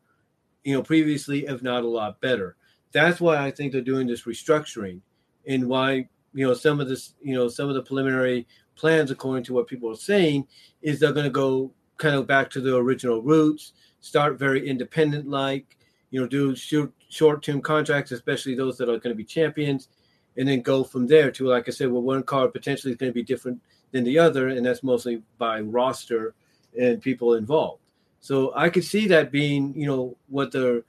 you 0.64 0.74
know, 0.74 0.82
previously, 0.82 1.46
if 1.46 1.62
not 1.62 1.84
a 1.84 1.88
lot 1.88 2.20
better. 2.20 2.56
That's 2.92 3.20
why 3.20 3.44
I 3.44 3.50
think 3.50 3.72
they're 3.72 3.80
doing 3.80 4.06
this 4.06 4.24
restructuring 4.24 5.00
and 5.46 5.66
why, 5.66 6.08
you 6.34 6.46
know, 6.46 6.54
some 6.54 6.80
of 6.80 6.88
this, 6.88 7.14
you 7.22 7.34
know, 7.34 7.48
some 7.48 7.68
of 7.68 7.74
the 7.74 7.82
preliminary 7.82 8.46
plans, 8.76 9.10
according 9.10 9.44
to 9.44 9.52
what 9.52 9.66
people 9.66 9.90
are 9.90 9.96
saying, 9.96 10.46
is 10.82 10.98
they're 10.98 11.12
going 11.12 11.24
to 11.24 11.30
go 11.30 11.72
kind 11.96 12.14
of 12.14 12.26
back 12.26 12.50
to 12.50 12.60
the 12.60 12.76
original 12.76 13.22
roots, 13.22 13.72
start 14.00 14.38
very 14.38 14.68
independent 14.68 15.28
like, 15.28 15.76
you 16.10 16.20
know, 16.20 16.26
do 16.26 16.54
short 16.56 17.42
term 17.42 17.60
contracts, 17.60 18.12
especially 18.12 18.54
those 18.54 18.76
that 18.78 18.88
are 18.88 18.98
going 18.98 19.14
to 19.14 19.14
be 19.14 19.24
champions, 19.24 19.88
and 20.36 20.48
then 20.48 20.60
go 20.60 20.82
from 20.82 21.06
there 21.06 21.30
to, 21.30 21.46
like 21.46 21.68
I 21.68 21.72
said, 21.72 21.90
well, 21.90 22.02
one 22.02 22.22
card 22.22 22.52
potentially 22.52 22.92
is 22.92 22.96
going 22.96 23.10
to 23.10 23.14
be 23.14 23.22
different 23.22 23.60
than 23.92 24.04
the 24.04 24.18
other, 24.18 24.48
and 24.48 24.64
that's 24.64 24.82
mostly 24.82 25.22
by 25.38 25.60
roster 25.60 26.34
and 26.78 27.00
people 27.00 27.34
involved. 27.34 27.80
So 28.20 28.52
I 28.54 28.68
could 28.68 28.84
see 28.84 29.06
that 29.08 29.32
being, 29.32 29.74
you 29.74 29.86
know, 29.86 30.16
what 30.28 30.52
they're, 30.52 30.82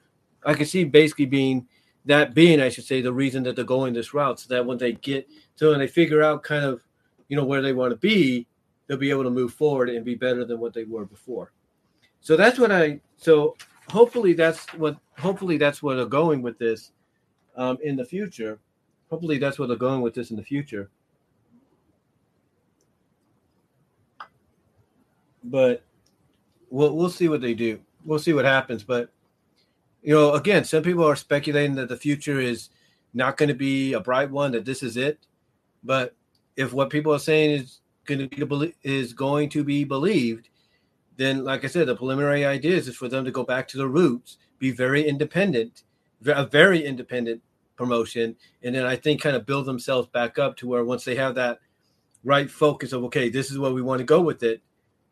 I 0.46 0.54
could 0.54 0.68
see 0.68 0.84
basically 0.84 1.26
being 1.26 1.68
that 2.06 2.34
being, 2.34 2.60
I 2.60 2.70
should 2.70 2.84
say, 2.84 3.02
the 3.02 3.14
reason 3.14 3.44
that 3.44 3.56
they're 3.56 3.66
going 3.66 3.94
this 3.94 4.14
route, 4.14 4.40
so 4.40 4.54
that 4.54 4.66
when 4.66 4.78
they 4.78 4.94
get 4.94 5.28
so 5.56 5.70
when 5.70 5.80
they 5.80 5.88
figure 5.88 6.24
out 6.24 6.44
kind 6.44 6.66
of, 6.66 6.82
you 7.30 7.38
know, 7.38 7.46
where 7.46 7.62
they 7.62 7.74
want 7.74 7.92
to 7.92 7.98
be, 7.98 8.48
they'll 8.88 8.98
be 8.98 9.12
able 9.12 9.24
to 9.24 9.30
move 9.30 9.54
forward 9.54 9.90
and 9.90 10.04
be 10.04 10.16
better 10.16 10.44
than 10.44 10.60
what 10.60 10.74
they 10.74 10.84
were 10.84 11.06
before. 11.06 11.52
So 12.20 12.36
that's 12.36 12.60
what 12.60 12.72
I. 12.72 13.00
So 13.18 13.56
hopefully 13.90 14.34
that's 14.34 14.66
what. 14.74 14.98
Hopefully 15.18 15.58
that's 15.58 15.84
where 15.84 15.96
they're 15.96 16.06
going 16.06 16.42
with 16.42 16.58
this 16.58 16.92
um, 17.56 17.78
in 17.84 17.96
the 17.96 18.06
future. 18.06 18.58
Hopefully 19.12 19.38
that's 19.38 19.60
where 19.60 19.68
they're 19.68 19.78
going 19.78 20.02
with 20.02 20.16
this 20.16 20.32
in 20.32 20.38
the 20.38 20.44
future. 20.44 20.90
But 25.44 25.84
we'll 26.70 26.96
we'll 26.96 27.10
see 27.10 27.28
what 27.28 27.42
they 27.42 27.54
do. 27.54 27.80
We'll 28.06 28.20
see 28.20 28.34
what 28.34 28.46
happens. 28.46 28.84
But 28.84 29.10
you 30.02 30.14
know, 30.14 30.34
again, 30.34 30.64
some 30.64 30.84
people 30.84 31.06
are 31.06 31.16
speculating 31.16 31.76
that 31.76 31.90
the 31.90 31.98
future 31.98 32.40
is 32.40 32.70
not 33.14 33.38
going 33.38 33.50
to 33.50 33.56
be 33.56 33.94
a 33.94 34.00
bright 34.00 34.32
one. 34.32 34.52
That 34.52 34.66
this 34.66 34.84
is 34.84 34.98
it. 34.98 35.20
But 35.84 36.16
if 36.56 36.74
what 36.74 36.90
people 36.90 37.14
are 37.14 37.20
saying 37.20 37.52
is 37.52 37.80
going 38.06 38.28
to 38.30 38.46
be 38.48 38.74
is 38.84 39.14
going 39.14 39.50
to 39.50 39.64
be 39.64 39.84
believed, 39.84 40.50
then, 41.18 41.44
like 41.44 41.64
I 41.64 41.68
said, 41.68 41.88
the 41.88 41.96
preliminary 41.96 42.46
idea 42.46 42.78
is 42.78 42.96
for 42.96 43.08
them 43.08 43.26
to 43.26 43.32
go 43.32 43.44
back 43.44 43.68
to 43.70 43.78
the 43.78 43.88
roots, 43.88 44.38
be 44.60 44.72
very 44.72 45.08
independent, 45.08 45.84
a 46.26 46.46
very 46.46 46.84
independent 46.84 47.42
promotion, 47.76 48.36
and 48.64 48.76
then 48.76 48.86
I 48.86 48.96
think 48.96 49.22
kind 49.22 49.36
of 49.36 49.46
build 49.46 49.66
themselves 49.66 50.08
back 50.08 50.40
up 50.40 50.58
to 50.58 50.68
where 50.68 50.84
once 50.84 51.04
they 51.04 51.16
have 51.16 51.36
that 51.36 51.60
right 52.24 52.50
focus 52.50 52.94
of 52.94 53.04
okay, 53.06 53.30
this 53.30 53.52
is 53.52 53.58
where 53.58 53.72
we 53.72 53.82
want 53.82 54.00
to 54.00 54.06
go 54.06 54.22
with 54.22 54.44
it, 54.44 54.62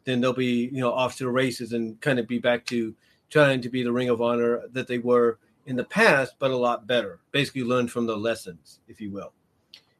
then 0.06 0.22
they'll 0.22 0.34
be 0.34 0.70
you 0.72 0.80
know 0.80 0.92
off 0.92 1.18
to 1.18 1.26
the 1.26 1.30
races 1.30 1.74
and 1.74 2.00
kind 2.02 2.20
of 2.20 2.28
be 2.28 2.40
back 2.40 2.66
to 2.66 2.96
trying 3.30 3.62
to 3.62 3.70
be 3.70 3.84
the 3.84 3.92
Ring 3.92 4.10
of 4.10 4.22
Honor 4.22 4.64
that 4.72 4.88
they 4.88 4.98
were 4.98 5.40
in 5.66 5.76
the 5.76 5.84
past, 5.84 6.34
but 6.40 6.52
a 6.52 6.58
lot 6.58 6.88
better. 6.88 7.20
Basically, 7.32 7.64
learn 7.64 7.88
from 7.88 8.08
the 8.08 8.18
lessons, 8.18 8.80
if 8.88 9.00
you 9.00 9.12
will. 9.12 9.34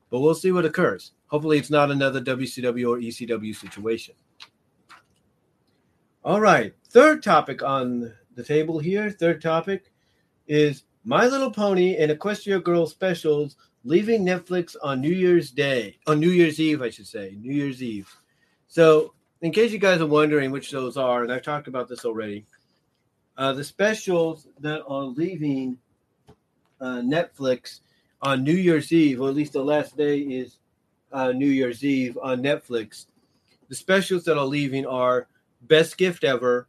But 0.10 0.22
we'll 0.22 0.34
see 0.34 0.52
what 0.52 0.66
occurs. 0.66 1.12
Hopefully, 1.28 1.60
it's 1.60 1.70
not 1.70 1.92
another 1.92 2.22
WCW 2.22 2.90
or 2.90 2.98
ECW 2.98 3.56
situation. 3.56 4.16
All 6.24 6.42
right, 6.42 6.74
third 6.90 7.22
topic 7.22 7.62
on 7.64 8.14
the 8.36 8.44
table 8.44 8.80
here. 8.80 9.12
Third 9.12 9.42
topic 9.42 9.92
is 10.48 10.84
My 11.06 11.28
Little 11.28 11.52
Pony 11.52 11.98
and 11.98 12.12
Equestria 12.12 12.64
Girl 12.64 12.88
specials 12.88 13.56
leaving 13.84 14.26
Netflix 14.26 14.76
on 14.84 15.02
New 15.02 15.14
Year's 15.14 15.52
Day, 15.52 15.98
on 16.08 16.20
New 16.20 16.32
Year's 16.32 16.60
Eve, 16.60 16.82
I 16.82 16.90
should 16.90 17.08
say, 17.08 17.38
New 17.40 17.54
Year's 17.54 17.82
Eve. 17.82 18.14
So 18.68 19.14
in 19.42 19.52
case 19.52 19.72
you 19.72 19.80
guys 19.80 20.02
are 20.02 20.08
wondering 20.08 20.52
which 20.52 20.72
those 20.72 20.98
are, 20.98 21.24
and 21.24 21.32
I've 21.32 21.44
talked 21.44 21.68
about 21.68 21.88
this 21.88 22.06
already, 22.06 22.46
uh, 23.38 23.54
the 23.54 23.64
specials 23.64 24.48
that 24.60 24.84
are 24.86 25.04
leaving 25.04 25.78
uh, 26.82 27.02
Netflix 27.02 27.80
on 28.22 28.44
New 28.44 28.56
Year's 28.56 28.92
Eve, 28.92 29.22
or 29.22 29.30
at 29.30 29.36
least 29.36 29.54
the 29.54 29.64
last 29.64 29.96
day 29.96 30.20
is 30.20 30.58
uh, 31.14 31.32
New 31.32 31.48
Year's 31.48 31.84
Eve 31.84 32.18
on 32.22 32.44
Netflix. 32.44 33.06
The 33.70 33.76
specials 33.76 34.26
that 34.26 34.38
are 34.38 34.46
leaving 34.46 34.86
are 34.86 35.28
Best 35.62 35.98
Gift 35.98 36.24
Ever, 36.24 36.68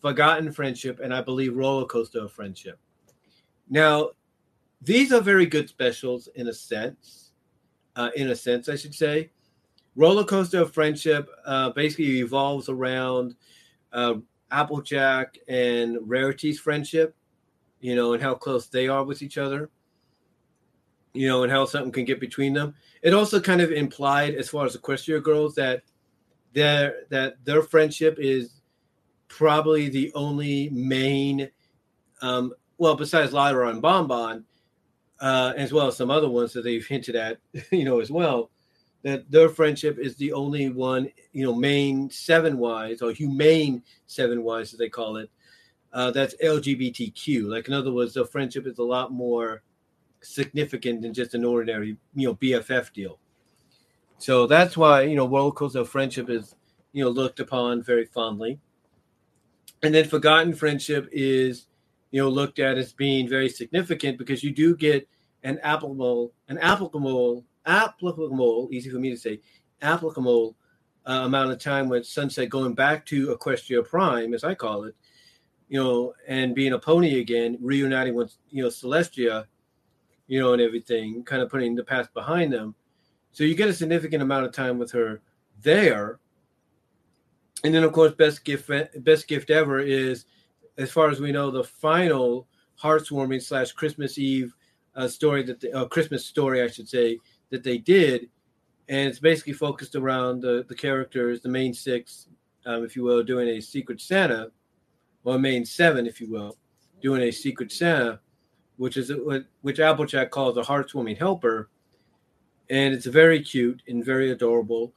Forgotten 0.00 0.52
Friendship, 0.52 1.00
and 1.00 1.12
I 1.12 1.22
believe 1.22 1.56
Roller 1.56 1.86
Coaster 1.86 2.20
of 2.20 2.32
Friendship. 2.32 2.78
Now, 3.68 4.10
these 4.80 5.12
are 5.12 5.20
very 5.20 5.46
good 5.46 5.68
specials 5.68 6.28
in 6.34 6.48
a 6.48 6.52
sense. 6.52 7.30
Uh, 7.94 8.10
in 8.16 8.30
a 8.30 8.36
sense, 8.36 8.68
I 8.68 8.76
should 8.76 8.94
say 8.94 9.30
roller 9.96 10.24
coaster 10.24 10.62
of 10.62 10.72
friendship 10.72 11.28
uh, 11.44 11.70
basically 11.70 12.20
evolves 12.20 12.68
around 12.68 13.34
uh, 13.92 14.14
Applejack 14.50 15.38
and 15.48 15.98
Rarity's 16.02 16.58
friendship, 16.58 17.14
you 17.80 17.94
know, 17.96 18.12
and 18.14 18.22
how 18.22 18.34
close 18.34 18.66
they 18.66 18.88
are 18.88 19.04
with 19.04 19.22
each 19.22 19.38
other, 19.38 19.70
you 21.12 21.28
know, 21.28 21.42
and 21.42 21.52
how 21.52 21.64
something 21.64 21.92
can 21.92 22.04
get 22.04 22.20
between 22.20 22.52
them. 22.52 22.74
It 23.02 23.14
also 23.14 23.40
kind 23.40 23.60
of 23.60 23.70
implied, 23.70 24.34
as 24.34 24.48
far 24.48 24.64
as 24.64 24.76
Equestria 24.76 25.22
girls, 25.22 25.54
that 25.56 25.82
their 26.54 27.04
that 27.08 27.42
their 27.44 27.62
friendship 27.62 28.16
is 28.18 28.60
probably 29.28 29.88
the 29.88 30.12
only 30.14 30.68
main, 30.70 31.50
um, 32.20 32.52
well, 32.78 32.94
besides 32.94 33.32
Lyra 33.32 33.68
and 33.68 33.80
Bonbon, 33.80 34.44
uh, 35.20 35.54
as 35.56 35.72
well 35.72 35.88
as 35.88 35.96
some 35.96 36.10
other 36.10 36.28
ones 36.28 36.52
that 36.52 36.62
they've 36.62 36.86
hinted 36.86 37.16
at, 37.16 37.38
you 37.70 37.84
know, 37.84 38.00
as 38.00 38.10
well 38.10 38.51
that 39.02 39.30
their 39.30 39.48
friendship 39.48 39.98
is 39.98 40.16
the 40.16 40.32
only 40.32 40.68
one, 40.68 41.10
you 41.32 41.44
know, 41.44 41.54
main 41.54 42.08
seven 42.10 42.58
wise 42.58 43.02
or 43.02 43.12
humane 43.12 43.82
seven 44.06 44.42
wise, 44.42 44.72
as 44.72 44.78
they 44.78 44.88
call 44.88 45.16
it. 45.16 45.30
Uh, 45.92 46.10
that's 46.10 46.34
LGBTQ. 46.36 47.46
Like 47.46 47.68
in 47.68 47.74
other 47.74 47.92
words, 47.92 48.14
their 48.14 48.24
friendship 48.24 48.66
is 48.66 48.78
a 48.78 48.82
lot 48.82 49.12
more 49.12 49.62
significant 50.22 51.02
than 51.02 51.12
just 51.12 51.34
an 51.34 51.44
ordinary, 51.44 51.96
you 52.14 52.28
know, 52.28 52.34
BFF 52.36 52.92
deal. 52.92 53.18
So 54.18 54.46
that's 54.46 54.76
why 54.76 55.02
you 55.02 55.16
know, 55.16 55.50
coaster 55.52 55.80
of 55.80 55.88
friendship 55.88 56.30
is 56.30 56.54
you 56.92 57.04
know 57.04 57.10
looked 57.10 57.40
upon 57.40 57.82
very 57.82 58.04
fondly. 58.04 58.60
And 59.82 59.92
then 59.92 60.06
forgotten 60.06 60.54
friendship 60.54 61.08
is 61.10 61.66
you 62.12 62.22
know 62.22 62.28
looked 62.28 62.60
at 62.60 62.78
as 62.78 62.92
being 62.92 63.28
very 63.28 63.48
significant 63.48 64.18
because 64.18 64.44
you 64.44 64.52
do 64.52 64.76
get 64.76 65.08
an 65.42 65.58
applicable 65.64 66.32
an 66.48 66.58
applicable 66.58 67.44
applicable, 67.66 68.68
easy 68.72 68.90
for 68.90 68.98
me 68.98 69.10
to 69.10 69.16
say, 69.16 69.40
applicable 69.80 70.56
uh, 71.06 71.22
amount 71.24 71.50
of 71.50 71.58
time 71.58 71.88
with 71.88 72.06
Sunset 72.06 72.48
going 72.48 72.74
back 72.74 73.04
to 73.06 73.36
Equestria 73.36 73.84
Prime, 73.86 74.34
as 74.34 74.44
I 74.44 74.54
call 74.54 74.84
it, 74.84 74.94
you 75.68 75.82
know, 75.82 76.14
and 76.28 76.54
being 76.54 76.72
a 76.72 76.78
pony 76.78 77.20
again, 77.20 77.58
reuniting 77.60 78.14
with, 78.14 78.34
you 78.50 78.62
know, 78.62 78.68
Celestia 78.68 79.46
you 80.32 80.40
know, 80.40 80.54
and 80.54 80.62
everything, 80.62 81.22
kind 81.24 81.42
of 81.42 81.50
putting 81.50 81.74
the 81.74 81.84
past 81.84 82.12
behind 82.14 82.50
them. 82.50 82.74
So 83.32 83.44
you 83.44 83.54
get 83.54 83.68
a 83.68 83.74
significant 83.74 84.22
amount 84.22 84.46
of 84.46 84.52
time 84.52 84.78
with 84.78 84.90
her 84.92 85.20
there. 85.60 86.20
And 87.64 87.74
then, 87.74 87.84
of 87.84 87.92
course, 87.92 88.12
best 88.12 88.42
gift 88.42 88.70
best 89.04 89.28
gift 89.28 89.50
ever 89.50 89.78
is, 89.78 90.24
as 90.78 90.90
far 90.90 91.10
as 91.10 91.20
we 91.20 91.32
know, 91.32 91.50
the 91.50 91.64
final 91.64 92.48
heartwarming 92.82 93.42
slash 93.42 93.72
Christmas 93.72 94.16
Eve 94.16 94.54
uh, 94.96 95.06
story 95.06 95.42
that 95.42 95.60
the 95.60 95.70
uh, 95.72 95.84
Christmas 95.86 96.24
story, 96.24 96.62
I 96.62 96.68
should 96.68 96.88
say, 96.88 97.18
that 97.52 97.62
they 97.62 97.78
did, 97.78 98.28
and 98.88 99.08
it's 99.08 99.20
basically 99.20 99.52
focused 99.52 99.94
around 99.94 100.40
the 100.40 100.64
the 100.68 100.74
characters, 100.74 101.40
the 101.40 101.48
main 101.48 101.72
six, 101.72 102.26
um, 102.66 102.82
if 102.82 102.96
you 102.96 103.04
will, 103.04 103.22
doing 103.22 103.48
a 103.48 103.60
Secret 103.60 104.00
Santa, 104.00 104.50
or 105.22 105.38
main 105.38 105.64
seven, 105.64 106.06
if 106.06 106.20
you 106.20 106.28
will, 106.28 106.56
doing 107.00 107.22
a 107.22 107.30
Secret 107.30 107.70
Santa, 107.70 108.18
which 108.78 108.96
is 108.96 109.12
which 109.60 109.78
Applejack 109.78 110.30
calls 110.30 110.56
a 110.56 110.62
heartwarming 110.62 111.18
helper, 111.18 111.68
and 112.70 112.92
it's 112.94 113.06
very 113.06 113.40
cute 113.40 113.82
and 113.86 114.04
very 114.04 114.32
adorable 114.32 114.92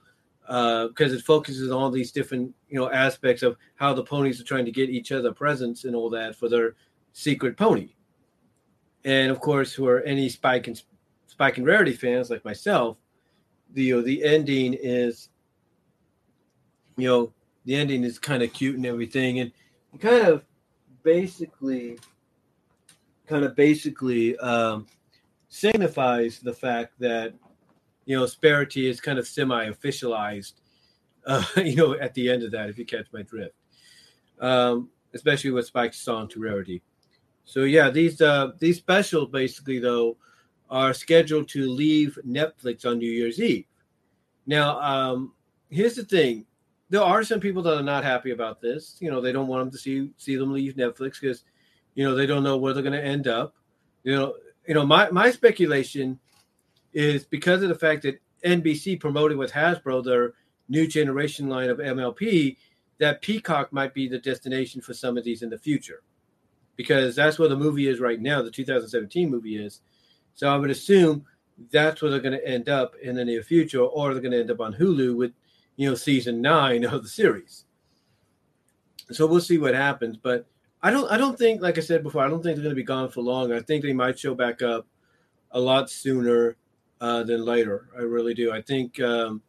because 0.47 1.11
uh, 1.11 1.15
it 1.15 1.23
focuses 1.23 1.71
on 1.71 1.77
all 1.77 1.89
these 1.89 2.11
different 2.11 2.53
you 2.69 2.79
know 2.79 2.89
aspects 2.89 3.43
of 3.43 3.57
how 3.75 3.93
the 3.93 4.03
ponies 4.03 4.39
are 4.39 4.45
trying 4.45 4.65
to 4.65 4.71
get 4.71 4.89
each 4.89 5.11
other 5.11 5.33
presents 5.33 5.83
and 5.83 5.95
all 5.95 6.09
that 6.09 6.35
for 6.35 6.47
their 6.47 6.75
secret 7.11 7.57
pony. 7.57 7.89
And 9.03 9.29
of 9.29 9.39
course, 9.39 9.73
who 9.73 9.87
are 9.87 10.01
any 10.01 10.29
Spike 10.29 10.67
and 10.67 10.81
Spike 11.35 11.57
and 11.57 11.67
Rarity 11.67 11.91
fans 11.91 12.29
like 12.29 12.45
myself, 12.45 12.97
the 13.73 13.83
you 13.83 13.95
know, 13.97 14.01
the 14.01 14.23
ending 14.23 14.73
is, 14.73 15.27
you 16.95 17.09
know, 17.09 17.33
the 17.65 17.75
ending 17.75 18.05
is 18.05 18.17
kind 18.17 18.41
of 18.41 18.53
cute 18.53 18.77
and 18.77 18.85
everything, 18.85 19.39
and 19.39 19.51
kind 19.99 20.25
of 20.25 20.45
basically, 21.03 21.99
kind 23.27 23.43
of 23.43 23.53
basically 23.53 24.37
um, 24.37 24.87
signifies 25.49 26.39
the 26.39 26.53
fact 26.53 26.93
that 26.99 27.33
you 28.05 28.17
know 28.17 28.23
Sparity 28.23 28.89
is 28.89 29.01
kind 29.01 29.19
of 29.19 29.27
semi-officialized, 29.27 30.53
uh, 31.27 31.43
you 31.57 31.75
know, 31.75 31.99
at 31.99 32.13
the 32.13 32.29
end 32.29 32.43
of 32.43 32.51
that. 32.51 32.69
If 32.69 32.77
you 32.77 32.85
catch 32.85 33.07
my 33.11 33.23
drift, 33.23 33.55
um, 34.39 34.89
especially 35.13 35.51
with 35.51 35.65
Spike's 35.65 35.99
song 35.99 36.29
to 36.29 36.39
Rarity. 36.39 36.81
So 37.43 37.63
yeah, 37.63 37.89
these 37.89 38.21
uh 38.21 38.51
these 38.57 38.77
specials 38.77 39.31
basically 39.31 39.79
though 39.79 40.15
are 40.69 40.93
scheduled 40.93 41.47
to 41.49 41.69
leave 41.69 42.17
Netflix 42.25 42.85
on 42.85 42.97
New 42.97 43.11
Year's 43.11 43.39
Eve. 43.39 43.65
Now, 44.45 44.79
um, 44.79 45.33
here's 45.69 45.95
the 45.95 46.03
thing: 46.03 46.45
there 46.89 47.01
are 47.01 47.23
some 47.23 47.39
people 47.39 47.61
that 47.63 47.77
are 47.77 47.83
not 47.83 48.03
happy 48.03 48.31
about 48.31 48.61
this. 48.61 48.97
You 48.99 49.11
know, 49.11 49.21
they 49.21 49.31
don't 49.31 49.47
want 49.47 49.63
them 49.65 49.71
to 49.71 49.77
see 49.77 50.11
see 50.17 50.35
them 50.35 50.53
leave 50.53 50.75
Netflix 50.75 51.19
because, 51.19 51.43
you 51.95 52.03
know, 52.03 52.15
they 52.15 52.25
don't 52.25 52.43
know 52.43 52.57
where 52.57 52.73
they're 52.73 52.83
going 52.83 52.93
to 52.93 53.03
end 53.03 53.27
up. 53.27 53.55
You 54.03 54.15
know, 54.15 54.35
you 54.67 54.73
know, 54.73 54.85
my 54.85 55.09
my 55.11 55.31
speculation 55.31 56.19
is 56.93 57.25
because 57.25 57.61
of 57.63 57.69
the 57.69 57.75
fact 57.75 58.03
that 58.03 58.21
NBC 58.43 58.99
promoted 58.99 59.37
with 59.37 59.51
Hasbro 59.51 60.03
their 60.03 60.33
new 60.69 60.87
generation 60.87 61.47
line 61.49 61.69
of 61.69 61.77
MLP, 61.77 62.57
that 62.99 63.21
Peacock 63.21 63.71
might 63.71 63.93
be 63.93 64.07
the 64.07 64.19
destination 64.19 64.81
for 64.81 64.93
some 64.93 65.17
of 65.17 65.23
these 65.23 65.41
in 65.41 65.49
the 65.49 65.57
future 65.57 66.01
because 66.75 67.15
that's 67.15 67.39
where 67.39 67.49
the 67.49 67.57
movie 67.57 67.87
is 67.87 67.99
right 67.99 68.19
now. 68.19 68.41
The 68.41 68.51
2017 68.51 69.29
movie 69.29 69.57
is. 69.57 69.81
So 70.35 70.49
I 70.49 70.57
would 70.57 70.69
assume 70.69 71.25
that's 71.71 72.01
where 72.01 72.11
they're 72.11 72.19
going 72.19 72.37
to 72.37 72.47
end 72.47 72.69
up 72.69 72.95
in 73.01 73.15
the 73.15 73.25
near 73.25 73.41
future, 73.41 73.79
or 73.79 74.13
they're 74.13 74.21
going 74.21 74.33
to 74.33 74.39
end 74.39 74.51
up 74.51 74.59
on 74.59 74.73
Hulu 74.73 75.15
with, 75.15 75.31
you 75.77 75.89
know, 75.89 75.95
season 75.95 76.41
nine 76.41 76.83
of 76.85 77.01
the 77.01 77.09
series. 77.09 77.65
So 79.11 79.25
we'll 79.25 79.39
see 79.39 79.57
what 79.57 79.73
happens. 79.73 80.17
But 80.17 80.45
I 80.83 80.91
don't, 80.91 81.09
I 81.11 81.17
don't 81.17 81.37
think, 81.37 81.61
like 81.61 81.77
I 81.77 81.81
said 81.81 82.03
before, 82.03 82.23
I 82.23 82.27
don't 82.27 82.43
think 82.43 82.55
they're 82.55 82.63
going 82.63 82.75
to 82.75 82.81
be 82.81 82.83
gone 82.83 83.09
for 83.09 83.21
long. 83.21 83.53
I 83.53 83.61
think 83.61 83.83
they 83.83 83.93
might 83.93 84.19
show 84.19 84.35
back 84.35 84.61
up 84.61 84.85
a 85.51 85.59
lot 85.59 85.89
sooner 85.89 86.57
uh, 86.99 87.23
than 87.23 87.45
later. 87.45 87.87
I 87.97 88.01
really 88.01 88.33
do. 88.33 88.51
I 88.51 88.61
think, 88.61 88.99
um, 88.99 89.41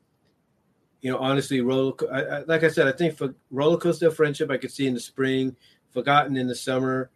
you 1.00 1.10
know, 1.10 1.18
honestly, 1.18 1.60
roller. 1.60 1.92
I, 2.12 2.22
I, 2.22 2.38
like 2.44 2.62
I 2.62 2.68
said, 2.68 2.86
I 2.86 2.92
think 2.92 3.16
for 3.16 3.34
roller 3.50 3.76
coaster 3.76 4.10
friendship, 4.10 4.50
I 4.50 4.56
could 4.56 4.70
see 4.70 4.86
in 4.86 4.94
the 4.94 5.00
spring, 5.00 5.56
forgotten 5.90 6.36
in 6.36 6.46
the 6.46 6.54
summer 6.54 7.10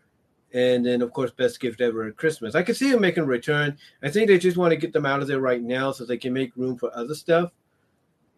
and 0.52 0.84
then 0.84 1.02
of 1.02 1.12
course 1.12 1.30
best 1.30 1.60
gift 1.60 1.80
ever 1.80 2.04
at 2.04 2.16
christmas. 2.16 2.54
I 2.54 2.62
can 2.62 2.74
see 2.74 2.90
them 2.90 3.00
making 3.00 3.24
a 3.24 3.26
return. 3.26 3.78
I 4.02 4.10
think 4.10 4.28
they 4.28 4.38
just 4.38 4.56
want 4.56 4.72
to 4.72 4.76
get 4.76 4.92
them 4.92 5.06
out 5.06 5.20
of 5.20 5.28
there 5.28 5.40
right 5.40 5.62
now 5.62 5.92
so 5.92 6.04
they 6.04 6.18
can 6.18 6.32
make 6.32 6.56
room 6.56 6.76
for 6.76 6.94
other 6.96 7.14
stuff 7.14 7.52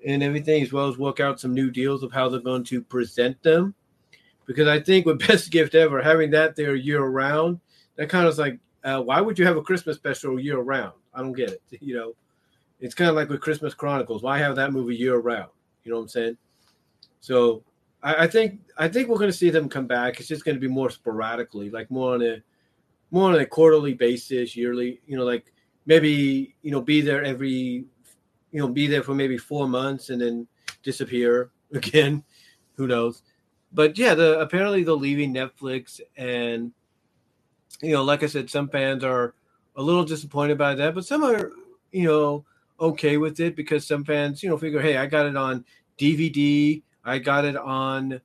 and 0.06 0.22
everything 0.22 0.62
as 0.62 0.72
well 0.72 0.88
as 0.88 0.98
work 0.98 1.20
out 1.20 1.40
some 1.40 1.54
new 1.54 1.70
deals 1.70 2.02
of 2.02 2.12
how 2.12 2.28
they're 2.28 2.40
going 2.40 2.64
to 2.64 2.82
present 2.82 3.42
them. 3.42 3.74
Because 4.46 4.68
i 4.68 4.80
think 4.80 5.06
with 5.06 5.26
best 5.26 5.50
gift 5.50 5.74
ever 5.74 6.02
having 6.02 6.30
that 6.32 6.56
there 6.56 6.74
year 6.74 7.04
round 7.04 7.60
that 7.96 8.08
kind 8.08 8.26
of 8.26 8.32
is 8.32 8.38
like 8.38 8.58
uh, 8.84 9.00
why 9.00 9.20
would 9.20 9.38
you 9.38 9.46
have 9.46 9.56
a 9.56 9.62
christmas 9.62 9.96
special 9.96 10.40
year 10.40 10.58
round 10.58 10.92
i 11.14 11.20
don't 11.20 11.32
get 11.32 11.50
it 11.50 11.62
you 11.80 11.94
know? 11.94 12.14
It's 12.80 12.96
kind 12.96 13.08
of 13.08 13.14
like 13.14 13.28
with 13.28 13.40
christmas 13.40 13.74
chronicles. 13.74 14.24
Why 14.24 14.38
have 14.38 14.56
that 14.56 14.72
movie 14.72 14.96
year 14.96 15.16
round 15.18 15.50
you 15.84 15.90
know 15.90 15.98
what 15.98 16.02
i'm 16.02 16.08
saying? 16.08 16.36
So 17.20 17.62
I, 18.02 18.26
think 18.26 18.60
I 18.76 18.88
think 18.88 19.08
we're 19.08 19.18
going 19.18 19.30
to 19.30 19.36
see 19.36 19.50
them 19.50 19.68
come 19.68 19.86
back. 19.86 20.18
It's 20.18 20.28
just 20.28 20.44
going 20.44 20.56
to 20.56 20.60
be 20.60 20.68
more 20.68 20.90
sporadically, 20.90 21.70
like 21.70 21.90
more 21.90 22.14
on 22.14 22.22
a 22.22 22.42
more 23.10 23.28
on 23.28 23.38
a 23.38 23.46
quarterly 23.46 23.94
basis, 23.94 24.56
yearly. 24.56 25.00
You 25.06 25.16
know, 25.16 25.24
like 25.24 25.52
maybe 25.86 26.56
you 26.62 26.70
know 26.70 26.80
be 26.80 27.00
there 27.00 27.22
every 27.22 27.84
you 28.50 28.60
know 28.60 28.68
be 28.68 28.86
there 28.86 29.02
for 29.02 29.14
maybe 29.14 29.38
four 29.38 29.68
months 29.68 30.10
and 30.10 30.20
then 30.20 30.48
disappear 30.82 31.50
again. 31.72 32.24
Who 32.76 32.86
knows? 32.86 33.22
But 33.72 33.96
yeah, 33.96 34.14
the 34.14 34.40
apparently 34.40 34.82
they're 34.82 34.94
leaving 34.94 35.32
Netflix, 35.32 36.00
and 36.16 36.72
you 37.80 37.92
know, 37.92 38.02
like 38.02 38.22
I 38.22 38.26
said, 38.26 38.50
some 38.50 38.68
fans 38.68 39.04
are 39.04 39.34
a 39.76 39.82
little 39.82 40.04
disappointed 40.04 40.58
by 40.58 40.74
that, 40.74 40.94
but 40.94 41.04
some 41.04 41.22
are 41.22 41.52
you 41.92 42.08
know 42.08 42.44
okay 42.80 43.16
with 43.16 43.38
it 43.38 43.54
because 43.54 43.86
some 43.86 44.04
fans 44.04 44.42
you 44.42 44.48
know 44.48 44.58
figure, 44.58 44.80
hey, 44.80 44.96
I 44.96 45.06
got 45.06 45.26
it 45.26 45.36
on 45.36 45.64
DVD 45.98 46.82
I 47.04 47.18
got 47.18 47.44
it 47.44 47.56
on 47.56 48.20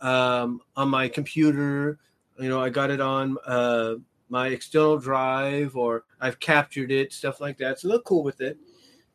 um, 0.00 0.60
on 0.76 0.88
my 0.88 1.08
computer. 1.08 1.98
You 2.38 2.48
know, 2.48 2.60
I 2.60 2.70
got 2.70 2.90
it 2.90 3.00
on 3.00 3.36
uh, 3.46 3.94
my 4.28 4.48
external 4.48 4.98
drive, 4.98 5.76
or 5.76 6.04
I've 6.20 6.40
captured 6.40 6.90
it, 6.90 7.12
stuff 7.12 7.40
like 7.40 7.58
that. 7.58 7.78
So 7.78 7.88
they're 7.88 7.98
cool 8.00 8.24
with 8.24 8.40
it. 8.40 8.58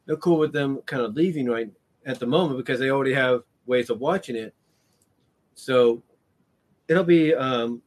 They're 0.05 0.17
cool 0.17 0.37
with 0.37 0.53
them 0.53 0.81
kind 0.85 1.03
of 1.03 1.15
leaving 1.15 1.47
right 1.47 1.69
at 2.05 2.19
the 2.19 2.27
moment 2.27 2.57
because 2.57 2.79
they 2.79 2.91
already 2.91 3.13
have 3.13 3.43
ways 3.65 3.89
of 3.89 3.99
watching 3.99 4.35
it. 4.35 4.53
So 5.55 6.03
it'll 6.87 7.03
be 7.03 7.33
um, 7.33 7.81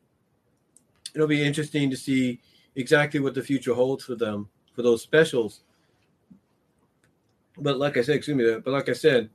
it'll 1.15 1.27
be 1.27 1.43
interesting 1.43 1.91
to 1.91 1.97
see 1.97 2.41
exactly 2.77 3.21
what 3.21 3.35
the 3.35 3.43
future 3.43 3.75
holds 3.75 4.05
for 4.05 4.15
them 4.15 4.49
for 4.75 4.83
those 4.83 5.03
specials. 5.03 5.63
But 7.57 7.79
like 7.79 7.97
I 7.97 8.03
said, 8.03 8.17
excuse 8.17 8.37
me, 8.37 8.61
but 8.65 8.73
like 8.73 8.89
I 8.89 8.93
said, 8.95 9.31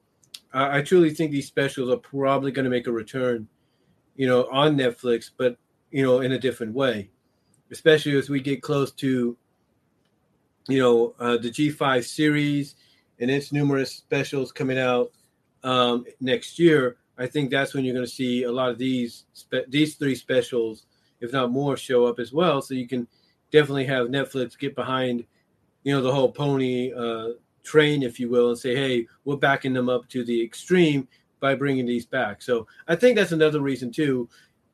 I, 0.55 0.77
I 0.77 0.81
truly 0.81 1.11
think 1.11 1.31
these 1.31 1.47
specials 1.47 1.91
are 1.91 1.97
probably 1.97 2.51
going 2.51 2.63
to 2.63 2.71
make 2.71 2.87
a 2.87 2.91
return, 2.91 3.47
you 4.15 4.27
know, 4.27 4.47
on 4.51 4.77
Netflix, 4.77 5.29
but 5.37 5.57
you 5.91 6.03
know, 6.03 6.21
in 6.21 6.31
a 6.31 6.39
different 6.39 6.73
way, 6.73 7.11
especially 7.71 8.17
as 8.17 8.29
we 8.29 8.39
get 8.39 8.61
close 8.63 8.91
to, 8.93 9.37
you 10.67 10.79
know, 10.79 11.13
uh, 11.19 11.37
the 11.37 11.49
G5 11.49 12.03
series 12.03 12.75
and 13.19 13.29
its 13.29 13.51
numerous 13.51 13.91
specials 13.91 14.51
coming 14.51 14.79
out 14.79 15.11
um, 15.63 16.05
next 16.19 16.57
year. 16.57 16.97
I 17.17 17.27
think 17.27 17.49
that's 17.49 17.73
when 17.73 17.85
you're 17.85 17.93
going 17.93 18.05
to 18.05 18.11
see 18.11 18.43
a 18.43 18.51
lot 18.51 18.71
of 18.71 18.77
these 18.77 19.25
spe- 19.33 19.69
these 19.69 19.95
three 19.95 20.15
specials, 20.15 20.85
if 21.21 21.31
not 21.31 21.51
more, 21.51 21.77
show 21.77 22.05
up 22.05 22.19
as 22.19 22.33
well. 22.33 22.61
So 22.61 22.73
you 22.73 22.87
can 22.87 23.07
definitely 23.51 23.85
have 23.85 24.07
Netflix 24.07 24.57
get 24.57 24.75
behind, 24.75 25.23
you 25.83 25.93
know, 25.93 26.01
the 26.01 26.11
whole 26.11 26.31
pony 26.31 26.91
uh, 26.93 27.29
train, 27.65 28.03
if 28.03 28.19
you 28.19 28.29
will, 28.29 28.49
and 28.49 28.57
say, 28.57 28.75
hey, 28.75 29.07
we're 29.25 29.35
backing 29.35 29.73
them 29.73 29.89
up 29.89 30.07
to 30.09 30.23
the 30.23 30.41
extreme 30.41 31.07
by 31.39 31.55
bringing 31.55 31.85
these 31.85 32.05
back. 32.05 32.41
So 32.41 32.67
I 32.87 32.95
think 32.95 33.15
that's 33.17 33.31
another 33.31 33.59
reason 33.59 33.91
too 33.91 34.29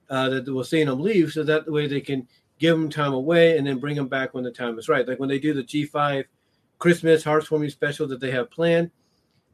uh, 0.10 0.30
that 0.30 0.54
we're 0.54 0.64
seeing 0.64 0.88
them 0.88 1.02
leave, 1.02 1.32
so 1.32 1.44
that 1.44 1.70
way 1.70 1.88
they 1.88 2.02
can 2.02 2.28
give 2.60 2.78
them 2.78 2.90
time 2.90 3.14
away 3.14 3.58
and 3.58 3.66
then 3.66 3.80
bring 3.80 3.96
them 3.96 4.08
back 4.08 4.34
when 4.34 4.44
the 4.44 4.52
time 4.52 4.78
is 4.78 4.88
right. 4.88 5.08
Like 5.08 5.20
when 5.20 5.30
they 5.30 5.40
do 5.40 5.54
the 5.54 5.64
G5 5.64 6.26
Christmas 6.78 7.24
heartwarming 7.24 7.72
special 7.72 8.08
that 8.08 8.20
they 8.20 8.32
have 8.32 8.52
planned, 8.52 8.92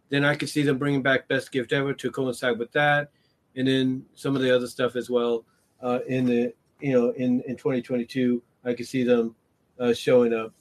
then 0.10 0.26
I 0.26 0.36
could 0.36 0.50
see 0.50 0.64
them 0.64 0.78
bringing 0.78 1.02
back 1.02 1.28
Best 1.28 1.52
Gift 1.52 1.74
Ever 1.74 1.94
to 1.94 2.12
coincide 2.12 2.58
with 2.58 2.72
that, 2.74 3.12
and 3.56 3.68
then 3.68 4.06
some 4.16 4.36
of 4.36 4.42
the 4.42 4.54
other 4.54 4.68
stuff 4.68 4.96
as 4.96 5.10
well 5.10 5.46
uh, 5.82 6.00
in 6.08 6.26
the 6.26 6.54
you 6.80 6.94
know 6.94 7.12
in 7.12 7.42
in 7.48 7.56
2022. 7.56 8.42
I 8.66 8.74
could 8.74 8.88
see 8.88 9.04
them 9.04 9.36
uh, 9.80 9.94
showing 9.94 10.34
up 10.34 10.54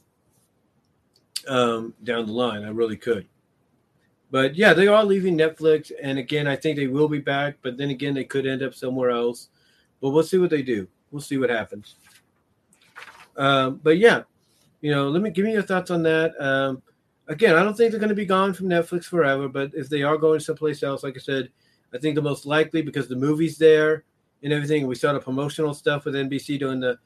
um, 1.48 1.94
down 2.04 2.26
the 2.26 2.32
line. 2.32 2.64
I 2.64 2.70
really 2.70 2.96
could. 2.96 3.26
But 4.30 4.56
yeah, 4.56 4.72
they 4.72 4.88
are 4.88 5.04
leaving 5.04 5.38
Netflix, 5.38 5.92
and 6.02 6.18
again, 6.18 6.46
I 6.46 6.56
think 6.56 6.76
they 6.76 6.88
will 6.88 7.08
be 7.08 7.20
back. 7.20 7.56
But 7.62 7.76
then 7.76 7.90
again, 7.90 8.14
they 8.14 8.24
could 8.24 8.46
end 8.46 8.62
up 8.62 8.74
somewhere 8.74 9.10
else. 9.10 9.48
But 10.00 10.10
we'll 10.10 10.24
see 10.24 10.38
what 10.38 10.50
they 10.50 10.62
do. 10.62 10.88
We'll 11.10 11.22
see 11.22 11.38
what 11.38 11.50
happens. 11.50 11.94
Um, 13.36 13.80
but 13.82 13.98
yeah, 13.98 14.22
you 14.80 14.90
know, 14.90 15.08
let 15.08 15.22
me 15.22 15.30
give 15.30 15.44
me 15.44 15.52
your 15.52 15.62
thoughts 15.62 15.90
on 15.90 16.02
that. 16.02 16.32
Um, 16.40 16.82
again, 17.28 17.54
I 17.54 17.62
don't 17.62 17.76
think 17.76 17.90
they're 17.90 18.00
going 18.00 18.08
to 18.08 18.14
be 18.14 18.26
gone 18.26 18.52
from 18.52 18.68
Netflix 18.68 19.04
forever. 19.04 19.48
But 19.48 19.70
if 19.74 19.88
they 19.88 20.02
are 20.02 20.16
going 20.16 20.40
someplace 20.40 20.82
else, 20.82 21.02
like 21.02 21.16
I 21.16 21.20
said, 21.20 21.50
I 21.94 21.98
think 21.98 22.14
the 22.14 22.22
most 22.22 22.46
likely 22.46 22.82
because 22.82 23.08
the 23.08 23.16
movie's 23.16 23.58
there 23.58 24.04
and 24.42 24.52
everything. 24.52 24.86
We 24.86 24.94
saw 24.94 25.12
the 25.12 25.20
promotional 25.20 25.74
stuff 25.74 26.04
with 26.04 26.14
NBC 26.14 26.58
doing 26.58 26.80
the 26.80 26.98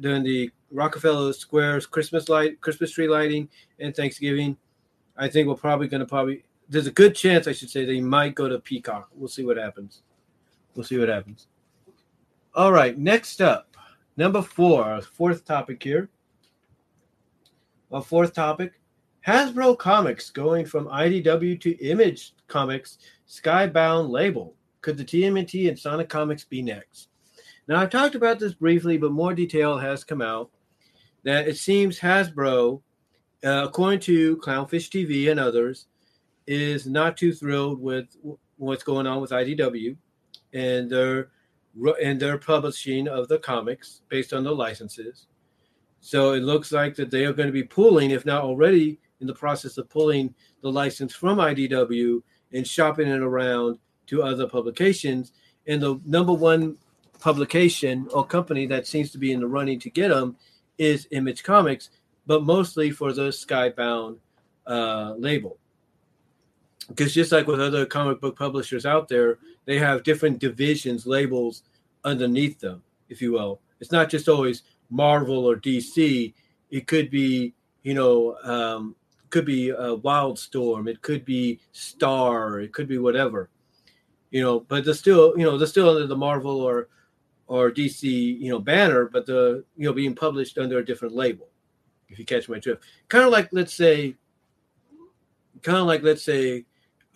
during 0.00 0.22
the 0.22 0.50
Rockefeller 0.74 1.32
Square's 1.32 1.86
Christmas 1.86 2.28
light, 2.28 2.60
Christmas 2.60 2.90
tree 2.90 3.08
lighting, 3.08 3.48
and 3.78 3.94
Thanksgiving. 3.94 4.56
I 5.16 5.28
think 5.28 5.48
we're 5.48 5.54
probably 5.54 5.88
going 5.88 6.00
to 6.00 6.06
probably. 6.06 6.44
There's 6.68 6.86
a 6.86 6.92
good 6.92 7.14
chance, 7.14 7.46
I 7.46 7.52
should 7.52 7.70
say, 7.70 7.84
they 7.84 8.00
might 8.00 8.34
go 8.34 8.48
to 8.48 8.58
Peacock. 8.58 9.08
We'll 9.14 9.28
see 9.28 9.44
what 9.44 9.56
happens. 9.56 10.02
We'll 10.74 10.84
see 10.84 10.98
what 10.98 11.08
happens. 11.08 11.46
All 12.54 12.72
right, 12.72 12.96
next 12.98 13.40
up, 13.40 13.76
number 14.16 14.42
four, 14.42 14.84
our 14.84 15.02
fourth 15.02 15.44
topic 15.44 15.82
here. 15.82 16.08
Our 17.92 18.02
fourth 18.02 18.32
topic 18.32 18.80
Hasbro 19.26 19.78
Comics 19.78 20.30
going 20.30 20.66
from 20.66 20.86
IDW 20.86 21.60
to 21.60 21.78
Image 21.78 22.34
Comics 22.48 22.98
Skybound 23.28 24.10
label. 24.10 24.54
Could 24.80 24.98
the 24.98 25.04
TMNT 25.04 25.68
and 25.68 25.78
Sonic 25.78 26.08
Comics 26.08 26.44
be 26.44 26.60
next? 26.60 27.08
Now, 27.66 27.80
I've 27.80 27.90
talked 27.90 28.14
about 28.14 28.38
this 28.38 28.52
briefly, 28.52 28.98
but 28.98 29.12
more 29.12 29.32
detail 29.32 29.78
has 29.78 30.04
come 30.04 30.20
out 30.20 30.50
that 31.24 31.48
it 31.48 31.56
seems 31.56 31.98
Hasbro, 31.98 32.80
uh, 33.44 33.64
according 33.66 34.00
to 34.00 34.36
Clownfish 34.38 34.88
TV 34.88 35.30
and 35.30 35.40
others, 35.40 35.86
is 36.46 36.86
not 36.86 37.16
too 37.16 37.32
thrilled 37.32 37.80
with 37.80 38.16
what's 38.56 38.84
going 38.84 39.06
on 39.06 39.20
with 39.20 39.30
IDW 39.30 39.96
and 40.52 40.88
their 40.88 41.30
and 42.02 42.20
their 42.20 42.38
publishing 42.38 43.08
of 43.08 43.26
the 43.26 43.38
comics 43.38 44.02
based 44.08 44.32
on 44.32 44.44
the 44.44 44.54
licenses. 44.54 45.26
So 46.00 46.34
it 46.34 46.42
looks 46.42 46.70
like 46.70 46.94
that 46.96 47.10
they 47.10 47.24
are 47.24 47.32
going 47.32 47.48
to 47.48 47.52
be 47.52 47.64
pulling, 47.64 48.10
if 48.10 48.24
not 48.24 48.44
already 48.44 49.00
in 49.20 49.26
the 49.26 49.34
process 49.34 49.78
of 49.78 49.88
pulling 49.88 50.34
the 50.62 50.70
license 50.70 51.14
from 51.14 51.38
IDW 51.38 52.22
and 52.52 52.66
shopping 52.66 53.08
it 53.08 53.22
around 53.22 53.78
to 54.06 54.22
other 54.22 54.46
publications. 54.46 55.32
And 55.66 55.82
the 55.82 55.98
number 56.04 56.32
one 56.32 56.76
publication 57.18 58.06
or 58.12 58.24
company 58.24 58.66
that 58.66 58.86
seems 58.86 59.10
to 59.12 59.18
be 59.18 59.32
in 59.32 59.40
the 59.40 59.46
running 59.46 59.80
to 59.80 59.90
get 59.90 60.08
them 60.08 60.36
is 60.78 61.08
Image 61.10 61.42
Comics, 61.42 61.90
but 62.26 62.44
mostly 62.44 62.90
for 62.90 63.12
the 63.12 63.28
Skybound 63.28 64.18
uh, 64.66 65.14
label. 65.16 65.58
Because 66.88 67.14
just 67.14 67.32
like 67.32 67.46
with 67.46 67.60
other 67.60 67.86
comic 67.86 68.20
book 68.20 68.38
publishers 68.38 68.84
out 68.84 69.08
there, 69.08 69.38
they 69.64 69.78
have 69.78 70.02
different 70.02 70.38
divisions, 70.38 71.06
labels 71.06 71.62
underneath 72.04 72.60
them, 72.60 72.82
if 73.08 73.22
you 73.22 73.32
will. 73.32 73.60
It's 73.80 73.92
not 73.92 74.10
just 74.10 74.28
always 74.28 74.62
Marvel 74.90 75.46
or 75.46 75.56
DC. 75.56 76.34
It 76.70 76.86
could 76.86 77.10
be, 77.10 77.54
you 77.82 77.94
know, 77.94 78.36
um, 78.44 78.94
could 79.30 79.44
be 79.44 79.70
a 79.70 79.96
Wildstorm. 79.96 80.88
It 80.88 81.02
could 81.02 81.24
be 81.24 81.60
Star. 81.72 82.60
It 82.60 82.72
could 82.72 82.86
be 82.86 82.98
whatever, 82.98 83.50
you 84.30 84.42
know. 84.42 84.60
But 84.60 84.84
they're 84.84 84.94
still, 84.94 85.34
you 85.36 85.44
know, 85.44 85.58
they're 85.58 85.66
still 85.66 85.88
under 85.90 86.06
the 86.06 86.16
Marvel 86.16 86.60
or 86.60 86.88
or 87.46 87.70
DC, 87.70 88.02
you 88.02 88.50
know, 88.50 88.58
banner, 88.58 89.06
but 89.12 89.26
the 89.26 89.64
you 89.76 89.84
know 89.84 89.92
being 89.92 90.14
published 90.14 90.58
under 90.58 90.78
a 90.78 90.84
different 90.84 91.14
label. 91.14 91.48
If 92.08 92.18
you 92.18 92.24
catch 92.24 92.48
my 92.48 92.58
drift, 92.58 92.84
kind 93.08 93.24
of 93.24 93.32
like 93.32 93.48
let's 93.52 93.74
say, 93.74 94.16
kind 95.62 95.78
of 95.78 95.86
like 95.86 96.02
let's 96.02 96.22
say, 96.22 96.64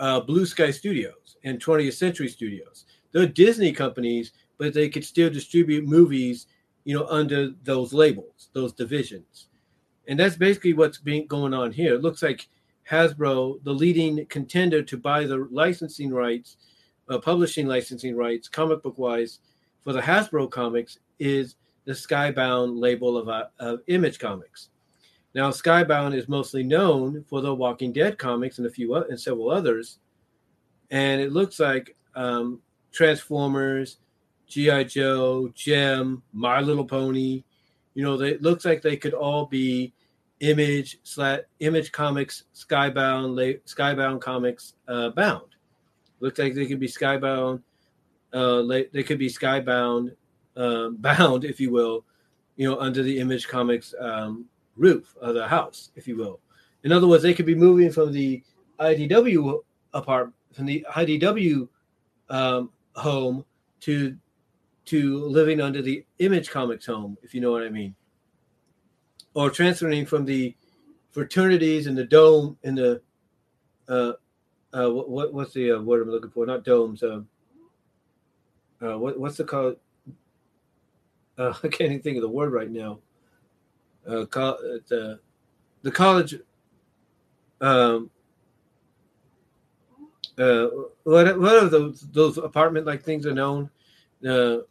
uh, 0.00 0.20
Blue 0.20 0.46
Sky 0.46 0.70
Studios 0.70 1.36
and 1.44 1.62
20th 1.62 1.94
Century 1.94 2.28
Studios. 2.28 2.84
They're 3.12 3.26
Disney 3.26 3.72
companies, 3.72 4.32
but 4.58 4.74
they 4.74 4.88
could 4.88 5.04
still 5.04 5.30
distribute 5.30 5.86
movies, 5.86 6.46
you 6.84 6.94
know, 6.94 7.06
under 7.06 7.50
those 7.64 7.92
labels, 7.92 8.50
those 8.52 8.72
divisions, 8.72 9.48
and 10.08 10.18
that's 10.18 10.36
basically 10.36 10.74
what's 10.74 10.98
being 10.98 11.26
going 11.26 11.54
on 11.54 11.72
here. 11.72 11.94
It 11.94 12.02
looks 12.02 12.22
like 12.22 12.48
Hasbro, 12.90 13.62
the 13.64 13.72
leading 13.72 14.24
contender 14.26 14.82
to 14.82 14.96
buy 14.96 15.24
the 15.24 15.46
licensing 15.50 16.10
rights, 16.10 16.56
uh, 17.08 17.18
publishing 17.18 17.66
licensing 17.66 18.16
rights, 18.16 18.48
comic 18.48 18.82
book 18.82 18.98
wise 18.98 19.40
for 19.84 19.92
the 19.92 20.00
Hasbro 20.00 20.50
comics 20.50 20.98
is 21.18 21.56
the 21.84 21.92
Skybound 21.92 22.78
label 22.78 23.16
of, 23.16 23.28
uh, 23.28 23.46
of 23.58 23.80
Image 23.86 24.18
Comics. 24.18 24.70
Now, 25.34 25.50
Skybound 25.50 26.14
is 26.14 26.28
mostly 26.28 26.62
known 26.62 27.24
for 27.28 27.40
the 27.40 27.54
Walking 27.54 27.92
Dead 27.92 28.18
comics 28.18 28.58
and 28.58 28.66
a 28.66 28.70
few 28.70 28.94
and 28.94 29.20
several 29.20 29.50
others, 29.50 29.98
and 30.90 31.20
it 31.20 31.32
looks 31.32 31.60
like 31.60 31.96
um, 32.14 32.60
Transformers, 32.92 33.98
GI 34.48 34.84
Joe, 34.84 35.50
Jem, 35.54 36.22
My 36.32 36.60
Little 36.60 36.84
Pony. 36.84 37.44
You 37.94 38.02
know, 38.02 38.16
they, 38.16 38.30
it 38.30 38.42
looks 38.42 38.64
like 38.64 38.82
they 38.82 38.96
could 38.96 39.14
all 39.14 39.46
be 39.46 39.92
Image 40.40 40.98
Image 41.60 41.92
Comics 41.92 42.44
Skybound 42.54 43.60
Skybound 43.66 44.20
Comics 44.20 44.74
uh, 44.86 45.10
bound. 45.10 45.54
Looks 46.20 46.38
like 46.38 46.54
they 46.54 46.66
could 46.66 46.80
be 46.80 46.88
Skybound 46.88 47.62
uh, 48.32 48.62
they 48.62 49.02
could 49.02 49.18
be 49.18 49.28
skybound, 49.28 50.14
uh, 50.56 50.88
bound, 50.98 51.44
if 51.44 51.60
you 51.60 51.70
will, 51.70 52.04
you 52.56 52.68
know, 52.68 52.78
under 52.78 53.02
the 53.02 53.18
Image 53.18 53.48
Comics 53.48 53.94
um, 54.00 54.46
roof 54.76 55.14
of 55.20 55.34
the 55.34 55.46
house, 55.46 55.90
if 55.96 56.06
you 56.06 56.16
will. 56.16 56.40
In 56.84 56.92
other 56.92 57.06
words, 57.06 57.22
they 57.22 57.34
could 57.34 57.46
be 57.46 57.54
moving 57.54 57.90
from 57.90 58.12
the 58.12 58.42
IDW 58.78 59.60
apart 59.94 60.32
from 60.52 60.66
the 60.66 60.86
IDW 60.94 61.68
um, 62.30 62.70
home 62.94 63.44
to 63.80 64.16
to 64.86 65.26
living 65.26 65.60
under 65.60 65.82
the 65.82 66.04
Image 66.18 66.50
Comics 66.50 66.86
home, 66.86 67.18
if 67.22 67.34
you 67.34 67.42
know 67.42 67.52
what 67.52 67.62
I 67.62 67.68
mean, 67.68 67.94
or 69.34 69.50
transferring 69.50 70.06
from 70.06 70.24
the 70.24 70.56
fraternities 71.10 71.86
and 71.86 71.96
the 71.96 72.04
dome 72.04 72.56
in 72.62 72.74
the 72.74 73.02
uh, 73.88 74.12
uh, 74.72 74.88
what, 74.88 75.32
what's 75.32 75.52
the 75.52 75.72
uh, 75.72 75.80
word 75.80 76.02
I'm 76.02 76.10
looking 76.10 76.30
for? 76.30 76.46
Not 76.46 76.64
domes. 76.64 77.02
Uh, 77.02 77.20
uh, 78.82 78.98
what, 78.98 79.18
what's 79.18 79.36
the 79.36 79.44
call? 79.44 79.74
Uh, 81.36 81.54
I 81.62 81.68
can't 81.68 81.92
even 81.92 82.02
think 82.02 82.16
of 82.16 82.22
the 82.22 82.28
word 82.28 82.52
right 82.52 82.70
now. 82.70 82.98
Uh, 84.06 84.24
co- 84.26 84.80
the 84.88 85.20
the 85.82 85.90
college. 85.90 86.36
Um, 87.60 88.10
uh, 90.38 90.68
what 91.02 91.38
what 91.38 91.56
are 91.56 91.68
those 91.68 92.06
those 92.12 92.38
apartment 92.38 92.86
like 92.86 93.02
things 93.02 93.26
are 93.26 93.34
known, 93.34 93.68
the 94.20 94.66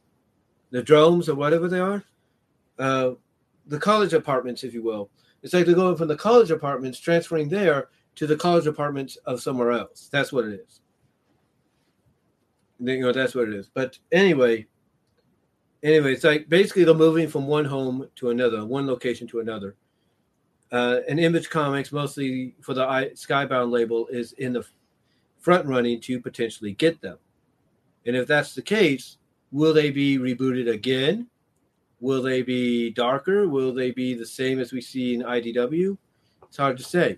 the 0.72 0.82
dromes 0.82 1.28
or 1.30 1.36
whatever 1.36 1.68
they 1.68 1.80
are, 1.80 2.04
uh, 2.80 3.12
the 3.68 3.80
college 3.80 4.14
apartments, 4.14 4.64
if 4.64 4.74
you 4.74 4.82
will. 4.82 5.10
It's 5.44 5.54
like 5.54 5.66
they're 5.66 5.76
going 5.76 5.98
from 5.98 6.08
the 6.08 6.16
college 6.16 6.52
apartments, 6.52 7.00
transferring 7.00 7.50
there 7.50 7.90
to 8.16 8.26
the 8.26 8.36
college 8.36 8.66
apartments 8.66 9.18
of 9.26 9.42
somewhere 9.42 9.72
else. 9.72 10.10
That's 10.12 10.32
what 10.32 10.46
it 10.46 10.60
is 10.66 10.82
you 12.80 13.02
know 13.02 13.12
that's 13.12 13.36
what 13.36 13.50
it 13.50 13.54
is. 13.54 13.70
But 13.74 13.98
anyway, 14.12 14.68
anyway, 15.84 16.14
it's 16.14 16.24
like 16.24 16.50
basically 16.50 16.84
they're 16.84 16.94
moving 16.94 17.28
from 17.28 17.48
one 17.48 17.66
home 17.66 18.10
to 18.18 18.30
another, 18.30 18.66
one 18.66 18.88
location 18.88 19.28
to 19.28 19.40
another. 19.40 19.76
Uh, 20.72 21.00
and 21.08 21.20
Image 21.20 21.50
Comics, 21.50 21.92
mostly 21.92 22.56
for 22.62 22.74
the 22.74 22.86
Skybound 23.16 23.72
label, 23.72 24.08
is 24.08 24.34
in 24.34 24.54
the 24.54 24.66
front 25.40 25.66
running 25.66 26.02
to 26.02 26.20
potentially 26.20 26.74
get 26.74 27.02
them. 27.02 27.18
And 28.06 28.16
if 28.16 28.28
that's 28.28 28.54
the 28.54 28.62
case, 28.62 29.18
will 29.52 29.74
they 29.74 29.92
be 29.92 30.18
rebooted 30.18 30.70
again? 30.70 31.28
Will 32.00 32.22
they 32.22 32.42
be 32.42 32.92
darker? 32.92 33.48
Will 33.48 33.74
they 33.74 33.92
be 33.92 34.14
the 34.14 34.26
same 34.26 34.60
as 34.60 34.72
we 34.72 34.82
see 34.82 35.16
in 35.16 35.22
IDW? 35.24 35.98
It's 36.44 36.58
hard 36.58 36.78
to 36.78 36.84
say. 36.84 37.18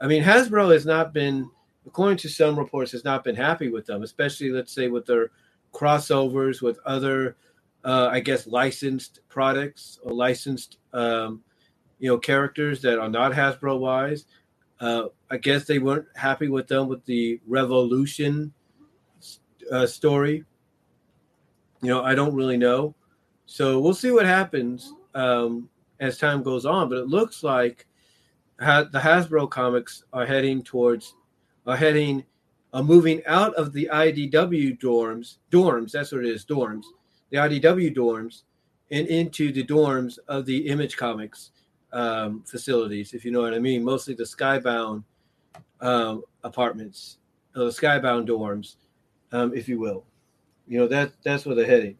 I 0.00 0.06
mean, 0.06 0.22
Hasbro 0.22 0.72
has 0.72 0.86
not 0.86 1.12
been 1.12 1.50
according 1.86 2.18
to 2.18 2.28
some 2.28 2.58
reports, 2.58 2.92
has 2.92 3.04
not 3.04 3.24
been 3.24 3.36
happy 3.36 3.68
with 3.68 3.86
them, 3.86 4.02
especially 4.02 4.50
let's 4.50 4.72
say 4.72 4.88
with 4.88 5.06
their 5.06 5.30
crossovers 5.72 6.62
with 6.62 6.78
other, 6.84 7.36
uh, 7.84 8.08
I 8.10 8.20
guess, 8.20 8.46
licensed 8.46 9.20
products 9.28 9.98
or 10.02 10.12
licensed, 10.12 10.78
um, 10.92 11.42
you 11.98 12.08
know, 12.08 12.18
characters 12.18 12.82
that 12.82 12.98
are 12.98 13.08
not 13.08 13.32
Hasbro 13.32 13.78
wise. 13.78 14.26
Uh, 14.80 15.08
I 15.30 15.36
guess 15.36 15.64
they 15.64 15.78
weren't 15.78 16.06
happy 16.16 16.48
with 16.48 16.66
them 16.68 16.88
with 16.88 17.04
the 17.04 17.40
Revolution 17.46 18.52
uh, 19.70 19.86
story. 19.86 20.44
You 21.80 21.88
know, 21.88 22.02
I 22.02 22.14
don't 22.14 22.34
really 22.34 22.56
know. 22.56 22.94
So 23.46 23.80
we'll 23.80 23.94
see 23.94 24.10
what 24.10 24.26
happens 24.26 24.92
um, 25.14 25.68
as 26.00 26.18
time 26.18 26.42
goes 26.42 26.66
on. 26.66 26.88
But 26.88 26.98
it 26.98 27.06
looks 27.06 27.42
like 27.42 27.86
ha- 28.60 28.84
the 28.84 28.98
Hasbro 28.98 29.50
comics 29.50 30.04
are 30.12 30.26
heading 30.26 30.62
towards 30.62 31.14
are 31.66 31.76
heading, 31.76 32.24
are 32.72 32.82
moving 32.82 33.22
out 33.26 33.54
of 33.54 33.72
the 33.72 33.88
IDW 33.92 34.80
dorms, 34.80 35.38
dorms, 35.50 35.92
that's 35.92 36.12
what 36.12 36.24
it 36.24 36.30
is, 36.30 36.44
dorms, 36.44 36.84
the 37.30 37.38
IDW 37.38 37.94
dorms, 37.94 38.42
and 38.90 39.06
into 39.08 39.52
the 39.52 39.64
dorms 39.64 40.18
of 40.28 40.44
the 40.44 40.66
Image 40.68 40.96
Comics 40.96 41.52
um, 41.92 42.42
facilities, 42.46 43.14
if 43.14 43.24
you 43.24 43.30
know 43.30 43.40
what 43.42 43.54
I 43.54 43.58
mean. 43.58 43.84
Mostly 43.84 44.14
the 44.14 44.24
Skybound 44.24 45.04
um, 45.80 46.22
apartments, 46.44 47.18
the 47.54 47.68
Skybound 47.68 48.28
dorms, 48.28 48.76
um, 49.32 49.54
if 49.54 49.68
you 49.68 49.78
will. 49.78 50.04
You 50.66 50.78
know 50.78 50.88
that 50.88 51.12
that's 51.22 51.44
where 51.44 51.54
they're 51.54 51.66
heading. 51.66 51.96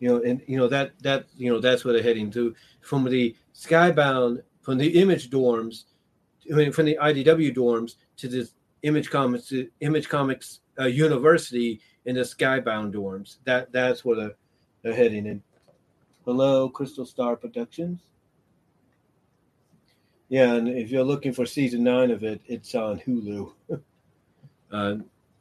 You 0.00 0.08
know, 0.08 0.22
and 0.22 0.42
you 0.46 0.56
know 0.58 0.68
that 0.68 0.92
that 1.02 1.26
you 1.36 1.52
know 1.52 1.60
that's 1.60 1.84
where 1.84 1.94
they're 1.94 2.02
heading 2.02 2.30
to 2.32 2.54
from 2.80 3.04
the 3.04 3.34
Skybound 3.54 4.42
from 4.60 4.78
the 4.78 5.00
Image 5.00 5.30
dorms 5.30 5.84
from 6.48 6.86
the 6.86 6.98
IDW 7.00 7.54
dorms 7.54 7.96
to 8.16 8.28
the 8.28 8.48
Image 8.82 9.10
Comics, 9.10 9.52
Image 9.80 10.08
Comics 10.08 10.60
uh, 10.78 10.84
University 10.84 11.80
in 12.06 12.16
the 12.16 12.22
Skybound 12.22 12.92
dorms. 12.92 13.36
That 13.44 13.72
that's 13.72 14.04
where 14.04 14.34
they're 14.82 14.94
heading 14.94 15.26
in. 15.26 15.42
Hello, 16.24 16.68
Crystal 16.68 17.06
Star 17.06 17.36
Productions. 17.36 18.00
Yeah, 20.28 20.54
and 20.54 20.68
if 20.68 20.90
you're 20.90 21.04
looking 21.04 21.32
for 21.32 21.46
season 21.46 21.82
nine 21.82 22.10
of 22.10 22.22
it, 22.22 22.40
it's 22.46 22.74
on 22.74 23.00
Hulu. 23.00 23.52
uh, 24.72 24.96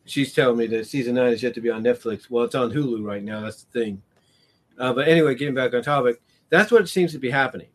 she's 0.06 0.34
telling 0.34 0.58
me 0.58 0.68
that 0.68 0.88
season 0.88 1.16
nine 1.16 1.34
is 1.34 1.44
yet 1.44 1.54
to 1.56 1.62
be 1.62 1.70
on 1.70 1.84
Netflix. 1.84 2.30
Well, 2.30 2.46
it's 2.46 2.56
on 2.56 2.72
Hulu 2.72 3.06
right 3.06 3.24
now. 3.24 3.42
That's 3.42 3.64
the 3.64 3.80
thing. 3.80 4.02
Uh, 4.80 4.94
but 4.94 5.08
anyway, 5.08 5.36
getting 5.36 5.56
back 5.56 5.74
on 5.74 5.84
topic, 5.84 6.22
that's 6.50 6.72
what 6.72 6.88
seems 6.88 7.12
to 7.12 7.20
be 7.20 7.30
happening. 7.30 7.68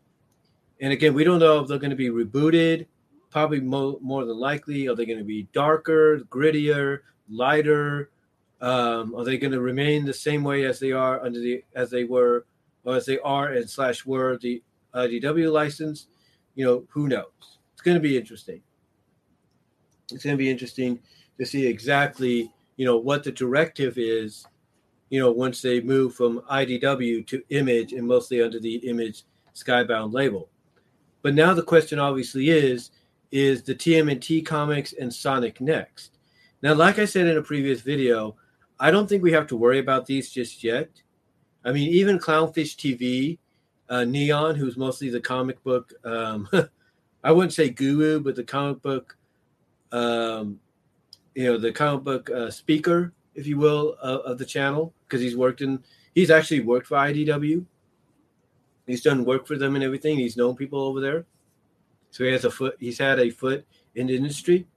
And 0.81 0.91
again, 0.91 1.13
we 1.13 1.23
don't 1.23 1.39
know 1.39 1.59
if 1.59 1.67
they're 1.67 1.77
going 1.77 1.91
to 1.91 1.95
be 1.95 2.09
rebooted. 2.09 2.87
Probably 3.33 3.61
mo- 3.61 3.97
more 3.99 4.25
than 4.25 4.37
likely, 4.37 4.87
are 4.87 4.93
they 4.93 5.07
going 5.07 5.17
to 5.17 5.25
be 5.25 5.47
darker, 5.53 6.19
grittier, 6.29 6.99
lighter? 7.27 8.11
Um, 8.61 9.15
are 9.15 9.23
they 9.23 9.39
going 9.39 9.53
to 9.53 9.59
remain 9.59 10.05
the 10.05 10.13
same 10.13 10.43
way 10.43 10.65
as 10.65 10.79
they 10.79 10.91
are 10.91 11.19
under 11.19 11.39
the 11.39 11.63
as 11.75 11.89
they 11.89 12.03
were 12.03 12.45
or 12.85 12.95
as 12.95 13.07
they 13.07 13.17
are 13.21 13.53
and 13.53 13.67
slash 13.67 14.05
were 14.05 14.37
the 14.37 14.61
IDW 14.93 15.51
license? 15.51 16.05
You 16.53 16.63
know, 16.63 16.85
who 16.89 17.07
knows? 17.07 17.57
It's 17.73 17.81
going 17.81 17.95
to 17.95 18.01
be 18.01 18.15
interesting. 18.15 18.61
It's 20.11 20.23
going 20.23 20.37
to 20.37 20.43
be 20.43 20.51
interesting 20.51 20.99
to 21.39 21.45
see 21.47 21.65
exactly 21.65 22.51
you 22.77 22.85
know 22.85 22.97
what 22.97 23.23
the 23.23 23.31
directive 23.31 23.97
is. 23.97 24.45
You 25.09 25.21
know, 25.21 25.31
once 25.31 25.59
they 25.59 25.81
move 25.81 26.13
from 26.13 26.41
IDW 26.51 27.25
to 27.25 27.41
Image 27.49 27.93
and 27.93 28.07
mostly 28.07 28.43
under 28.43 28.59
the 28.59 28.75
Image 28.87 29.23
Skybound 29.55 30.13
label. 30.13 30.49
But 31.23 31.33
now 31.33 31.55
the 31.55 31.63
question 31.63 31.97
obviously 31.97 32.51
is 32.51 32.91
is 33.33 33.63
the 33.63 33.73
TMNT 33.73 34.45
comics 34.45 34.93
and 34.93 35.11
Sonic 35.11 35.59
next? 35.59 36.19
Now, 36.61 36.75
like 36.75 36.99
I 36.99 37.05
said 37.05 37.25
in 37.25 37.35
a 37.35 37.41
previous 37.41 37.81
video, 37.81 38.35
I 38.79 38.91
don't 38.91 39.09
think 39.09 39.23
we 39.23 39.31
have 39.31 39.47
to 39.47 39.57
worry 39.57 39.79
about 39.79 40.05
these 40.05 40.29
just 40.29 40.63
yet. 40.63 40.89
I 41.65 41.71
mean, 41.71 41.89
even 41.89 42.19
Clownfish 42.19 42.75
TV, 42.75 43.39
uh, 43.89 44.05
Kneon, 44.05 44.55
who's 44.55 44.77
mostly 44.77 45.09
the 45.09 45.19
comic 45.19 45.61
book, 45.63 45.91
um, 46.05 46.47
I 47.23 47.31
wouldn't 47.31 47.53
say 47.53 47.69
guru, 47.69 48.19
but 48.19 48.35
the 48.35 48.43
comic 48.43 48.83
book, 48.83 49.17
um, 49.91 50.59
you 51.33 51.45
know, 51.45 51.57
the 51.57 51.71
comic 51.71 52.03
book 52.03 52.29
uh, 52.29 52.51
speaker, 52.51 53.13
if 53.33 53.47
you 53.47 53.57
will, 53.57 53.97
uh, 54.03 54.19
of 54.19 54.37
the 54.37 54.45
channel, 54.45 54.93
because 55.07 55.21
he's 55.21 55.35
worked 55.35 55.61
in, 55.61 55.83
he's 56.13 56.29
actually 56.29 56.59
worked 56.59 56.85
for 56.85 56.97
IDW. 56.97 57.65
He's 58.85 59.01
done 59.01 59.25
work 59.25 59.47
for 59.47 59.57
them 59.57 59.73
and 59.73 59.83
everything. 59.83 60.17
He's 60.17 60.37
known 60.37 60.55
people 60.55 60.81
over 60.81 61.01
there. 61.01 61.25
So 62.13 62.23
he 62.23 62.31
has 62.31 62.45
a 62.45 62.51
foot, 62.51 62.75
he's 62.79 62.99
had 62.99 63.19
a 63.19 63.31
foot 63.31 63.65
in 63.95 64.05
the 64.05 64.15
industry. 64.15 64.67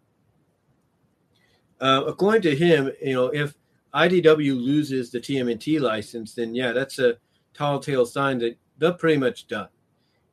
Uh, 1.78 2.04
according 2.06 2.40
to 2.40 2.56
him, 2.56 2.90
you 3.02 3.12
know, 3.12 3.26
if 3.26 3.54
IDW 3.92 4.56
loses 4.56 5.10
the 5.10 5.20
TMNT 5.20 5.78
license, 5.78 6.32
then 6.32 6.54
yeah, 6.54 6.72
that's 6.72 6.98
a 6.98 7.18
tall 7.52 7.78
tale 7.78 8.06
sign 8.06 8.38
that 8.38 8.56
they're 8.78 8.94
pretty 8.94 9.18
much 9.18 9.48
done. 9.48 9.68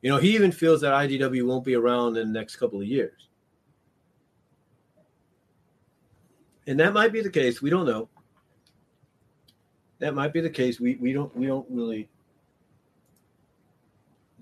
You 0.00 0.12
know, 0.12 0.16
he 0.16 0.34
even 0.34 0.50
feels 0.50 0.80
that 0.80 0.94
IDW 0.94 1.46
won't 1.46 1.62
be 1.62 1.74
around 1.74 2.16
in 2.16 2.32
the 2.32 2.38
next 2.38 2.56
couple 2.56 2.80
of 2.80 2.86
years. 2.86 3.28
And 6.66 6.80
that 6.80 6.94
might 6.94 7.12
be 7.12 7.20
the 7.20 7.28
case. 7.28 7.60
We 7.60 7.68
don't 7.68 7.84
know. 7.84 8.08
That 9.98 10.14
might 10.14 10.32
be 10.32 10.40
the 10.40 10.48
case. 10.48 10.80
We 10.80 10.94
we 10.94 11.12
don't 11.12 11.36
we 11.36 11.44
don't 11.44 11.66
really 11.68 12.08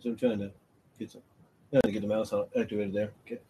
so 0.01 0.11
I'm 0.11 0.17
trying 0.17 0.39
to 0.39 0.53
get 0.97 1.11
some, 1.11 1.23
to 1.81 1.93
get 1.93 2.03
the 2.03 2.09
mouse 2.09 2.33
activated 2.59 2.93
there. 2.93 3.13
Okay. 3.27 3.41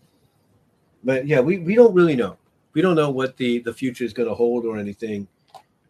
But 1.05 1.27
yeah, 1.27 1.41
we, 1.41 1.59
we 1.59 1.75
don't 1.75 1.95
really 1.95 2.15
know. 2.15 2.37
We 2.75 2.83
don't 2.83 2.97
know 2.97 3.11
what 3.11 3.37
the, 3.37 3.59
the 3.59 3.73
future 3.73 4.05
is 4.05 4.13
going 4.13 4.29
to 4.29 4.35
hold 4.35 4.65
or 4.65 4.79
anything 4.79 5.27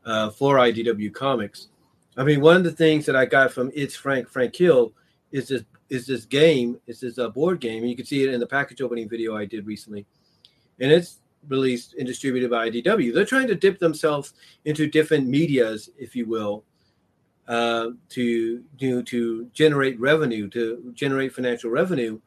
uh, 0.05 0.31
for 0.31 0.57
IDW 0.57 1.13
Comics. 1.13 1.69
I 2.17 2.25
mean, 2.25 2.41
one 2.41 2.57
of 2.57 2.65
the 2.65 2.73
things 2.73 3.07
that 3.07 3.17
I 3.17 3.25
got 3.25 3.53
from 3.53 3.71
It's 3.75 3.95
Frank 3.95 4.29
Frank 4.29 4.55
Hill 4.55 4.93
is 5.31 5.49
this 5.49 5.63
is 5.89 6.07
this 6.07 6.25
game. 6.25 6.79
It's 6.87 7.01
this 7.01 7.19
uh, 7.19 7.29
board 7.29 7.61
game, 7.61 7.83
and 7.83 7.91
you 7.91 7.97
can 7.97 8.07
see 8.07 8.23
it 8.23 8.33
in 8.33 8.41
the 8.41 8.47
package 8.47 8.83
opening 8.83 9.09
video 9.09 9.37
I 9.37 9.45
did 9.47 9.67
recently, 9.67 10.05
and 10.81 10.93
it's 10.93 11.21
released 11.49 11.95
and 11.95 12.07
distributed 12.07 12.51
by 12.51 12.71
IDW. 12.71 13.15
They're 13.15 13.25
trying 13.25 13.49
to 13.49 13.55
dip 13.55 13.79
themselves 13.79 14.35
into 14.65 14.87
different 14.87 15.27
medias, 15.27 15.91
if 15.99 16.15
you 16.15 16.27
will, 16.27 16.65
uh, 17.53 17.91
to 18.09 18.65
you 18.79 19.03
to 19.03 19.47
generate 19.53 20.01
revenue, 20.01 20.49
to 20.49 20.93
generate 20.95 21.35
financial 21.35 21.71
revenue. 21.71 22.19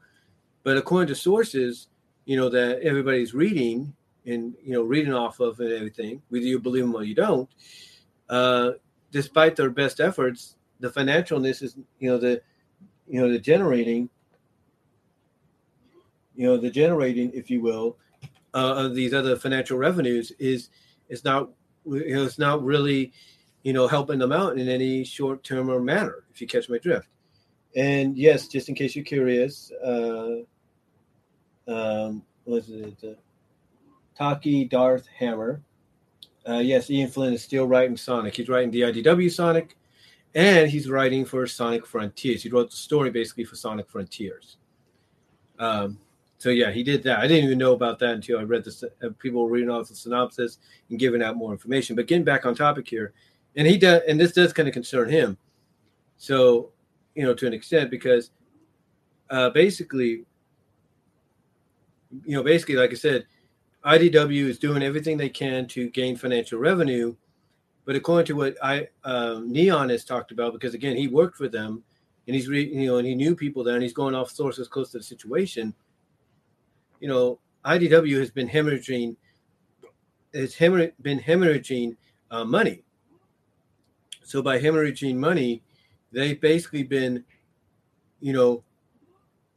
But 0.61 0.77
according 0.77 1.07
to 1.07 1.15
sources, 1.15 1.88
you 2.26 2.38
know 2.38 2.49
that 2.49 2.81
everybody's 2.81 3.34
reading 3.34 3.95
and 4.27 4.53
you 4.64 4.73
know 4.73 4.84
reading 4.84 5.14
off 5.14 5.39
of 5.39 5.60
and 5.60 5.72
everything, 5.72 6.22
whether 6.30 6.45
you 6.45 6.60
believe 6.60 6.84
them 6.84 6.95
or 6.95 7.03
you 7.03 7.15
don't. 7.15 7.49
Uh, 8.30 8.72
despite 9.11 9.56
their 9.56 9.72
best 9.72 9.99
efforts, 9.99 10.57
the 10.80 10.89
financialness 10.89 11.64
is 11.64 11.76
you 11.99 12.10
know 12.10 12.19
the 12.19 12.39
you 13.07 13.19
know 13.19 13.31
the 13.31 13.39
generating 13.39 14.10
you 16.35 16.45
know 16.45 16.57
the 16.57 16.69
generating, 16.69 17.31
if 17.34 17.49
you 17.49 17.61
will, 17.61 17.97
uh, 18.53 18.76
of 18.85 18.93
these 18.93 19.14
other 19.14 19.35
financial 19.35 19.77
revenues 19.77 20.31
is 20.38 20.69
is 21.10 21.23
not 21.23 21.49
you 21.85 22.15
know 22.15 22.26
it's 22.26 22.38
not 22.38 22.64
really 22.64 23.11
you 23.66 23.74
know, 23.74 23.88
helping 23.88 24.20
them 24.20 24.32
out 24.32 24.60
in 24.60 24.70
any 24.70 25.04
short 25.04 25.44
term 25.44 25.72
or 25.72 25.82
manner, 25.82 26.24
if 26.32 26.40
you 26.40 26.46
catch 26.46 26.70
my 26.70 26.78
drift. 26.78 27.10
And 27.76 28.16
yes, 28.16 28.48
just 28.48 28.70
in 28.70 28.76
case 28.76 28.96
you're 28.96 29.04
curious, 29.04 29.72
uh, 29.84 30.36
um, 31.68 32.22
was 32.46 32.70
it 32.70 32.96
uh, 33.04 33.16
Taki 34.16 34.66
Darth 34.66 35.08
Hammer? 35.18 35.64
Uh, 36.48 36.60
yes, 36.60 36.92
Ian 36.92 37.10
Flynn 37.10 37.34
is 37.34 37.42
still 37.42 37.66
writing 37.66 37.98
Sonic. 37.98 38.36
He's 38.36 38.50
writing 38.50 38.70
the 38.70 38.82
IDW 38.82 39.32
Sonic, 39.32 39.76
and 40.36 40.70
he's 40.70 40.88
writing 40.88 41.26
for 41.26 41.48
Sonic 41.48 41.88
Frontiers. 41.88 42.44
He 42.44 42.50
wrote 42.50 42.70
the 42.70 42.78
story 42.78 43.10
basically 43.10 43.46
for 43.46 43.56
Sonic 43.56 43.90
Frontiers. 43.90 44.58
Um, 45.58 45.98
so 46.38 46.52
yeah, 46.52 46.70
he 46.70 46.84
did 46.84 47.02
that. 47.02 47.18
I 47.18 47.26
didn't 47.26 47.46
even 47.46 47.58
know 47.58 47.74
about 47.74 47.98
that 47.98 48.12
until 48.12 48.38
I 48.38 48.44
read 48.44 48.64
the 48.64 48.92
uh, 49.04 49.10
people 49.18 49.50
reading 49.50 49.72
off 49.72 49.88
the 49.88 49.96
synopsis 49.96 50.60
and 50.92 51.00
giving 51.00 51.24
out 51.24 51.36
more 51.36 51.52
information. 51.52 51.96
But 51.96 52.06
getting 52.06 52.24
back 52.24 52.46
on 52.46 52.54
topic 52.54 52.88
here, 52.88 53.14
and 53.56 53.65
he 53.65 53.77
does, 53.77 54.02
and 54.07 54.19
this 54.19 54.34
does 54.34 54.53
kind 54.53 54.68
of 54.68 54.73
concern 54.73 55.10
him. 55.10 55.38
So, 56.18 56.72
you 57.14 57.23
know, 57.23 57.34
to 57.34 57.48
an 57.48 57.53
extent, 57.53 57.90
because 57.90 58.32
uh, 59.30 59.49
basically, 59.49 60.26
you 62.26 62.36
know, 62.36 62.44
basically, 62.44 62.76
like 62.76 62.91
I 62.91 62.95
said, 62.95 63.26
IDW 63.86 64.45
is 64.45 64.60
doing 64.60 64.84
everything 64.84 65.18
they 65.18 65.30
can 65.30 65.68
to 65.68 65.90
gain 65.90 66.15
financial 66.15 66.60
revenue, 66.60 67.15
but 67.86 67.95
according 67.95 68.26
to 68.27 68.34
what 68.34 68.56
I 68.64 68.88
um, 69.03 69.53
Kneon 69.53 69.90
has 69.90 70.03
talked 70.03 70.32
about, 70.32 70.53
because 70.53 70.73
again, 70.73 70.98
he 70.98 71.07
worked 71.07 71.38
for 71.38 71.48
them, 71.48 71.84
and 72.27 72.36
he's 72.36 72.49
re, 72.49 72.64
you 72.64 72.88
know, 72.88 72.98
and 72.98 73.07
he 73.07 73.15
knew 73.15 73.36
people 73.36 73.64
there, 73.64 73.76
and 73.76 73.84
he's 73.84 73.94
going 73.94 74.15
off 74.15 74.32
sources 74.32 74.68
close 74.68 74.91
to 74.91 74.98
the 74.98 75.03
situation. 75.03 75.73
You 76.99 77.07
know, 77.07 77.40
IDW 77.65 78.18
has 78.19 78.32
been 78.32 78.49
hemorrhaging, 78.49 79.15
has 80.34 80.56
hemorrh- 80.56 80.94
been 81.02 81.19
hemorrhaging 81.19 81.95
uh, 82.32 82.44
money 82.44 82.85
so 84.26 84.41
by 84.41 84.60
hemorrhaging 84.60 85.15
money, 85.15 85.61
they've 86.11 86.41
basically 86.41 86.81
been, 86.81 87.23
you 88.19 88.34
know, 88.34 88.64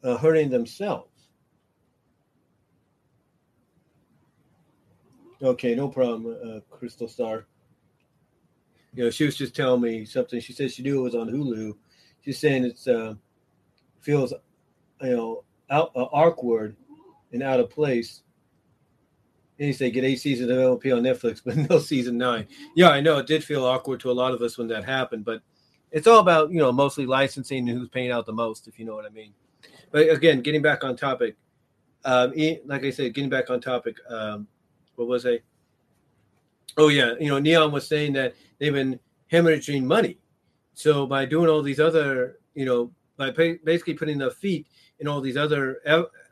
uh, 0.04 0.16
hurting 0.18 0.50
themselves. 0.50 1.08
Okay, 5.42 5.74
no 5.74 5.88
problem, 5.88 6.36
uh, 6.44 6.60
Crystal 6.74 7.08
Star. 7.08 7.46
You 8.94 9.04
know, 9.04 9.10
she 9.10 9.24
was 9.24 9.36
just 9.36 9.56
telling 9.56 9.80
me 9.80 10.04
something. 10.04 10.40
She 10.40 10.52
said 10.52 10.70
she 10.70 10.82
knew 10.82 11.00
it 11.00 11.02
was 11.02 11.14
on 11.14 11.30
Hulu. 11.30 11.74
She's 12.22 12.38
saying 12.38 12.64
it's 12.64 12.86
uh, 12.86 13.14
feels, 14.00 14.34
you 15.00 15.16
know, 15.16 15.44
out 15.70 15.92
uh, 15.96 16.04
awkward 16.12 16.76
and 17.32 17.42
out 17.42 17.60
of 17.60 17.70
place 17.70 18.22
you 19.66 19.72
say 19.72 19.90
get 19.90 20.04
eight 20.04 20.20
seasons 20.20 20.50
of 20.50 20.56
MLP 20.56 20.96
on 20.96 21.02
Netflix, 21.02 21.42
but 21.44 21.56
no 21.56 21.78
season 21.78 22.16
nine. 22.16 22.46
Yeah, 22.74 22.90
I 22.90 23.00
know 23.00 23.18
it 23.18 23.26
did 23.26 23.42
feel 23.44 23.64
awkward 23.64 24.00
to 24.00 24.10
a 24.10 24.12
lot 24.12 24.32
of 24.32 24.42
us 24.42 24.56
when 24.56 24.68
that 24.68 24.84
happened, 24.84 25.24
but 25.24 25.42
it's 25.90 26.06
all 26.06 26.20
about 26.20 26.50
you 26.50 26.58
know 26.58 26.72
mostly 26.72 27.06
licensing 27.06 27.68
and 27.68 27.78
who's 27.78 27.88
paying 27.88 28.10
out 28.10 28.26
the 28.26 28.32
most, 28.32 28.68
if 28.68 28.78
you 28.78 28.84
know 28.84 28.94
what 28.94 29.06
I 29.06 29.10
mean. 29.10 29.32
But 29.90 30.08
again, 30.10 30.42
getting 30.42 30.62
back 30.62 30.84
on 30.84 30.96
topic, 30.96 31.36
um, 32.04 32.32
like 32.66 32.84
I 32.84 32.90
said, 32.90 33.14
getting 33.14 33.30
back 33.30 33.50
on 33.50 33.60
topic. 33.60 33.96
Um, 34.08 34.46
what 34.96 35.08
was 35.08 35.26
I? 35.26 35.40
Oh 36.76 36.88
yeah, 36.88 37.14
you 37.18 37.28
know, 37.28 37.40
Kneon 37.40 37.72
was 37.72 37.88
saying 37.88 38.12
that 38.14 38.34
they've 38.58 38.72
been 38.72 39.00
hemorrhaging 39.32 39.84
money. 39.84 40.18
So 40.74 41.06
by 41.06 41.24
doing 41.24 41.48
all 41.48 41.62
these 41.62 41.80
other, 41.80 42.38
you 42.54 42.64
know, 42.64 42.92
by 43.18 43.30
basically 43.64 43.94
putting 43.94 44.16
their 44.16 44.30
feet 44.30 44.66
in 45.00 45.08
all 45.08 45.20
these 45.20 45.36
other 45.36 45.80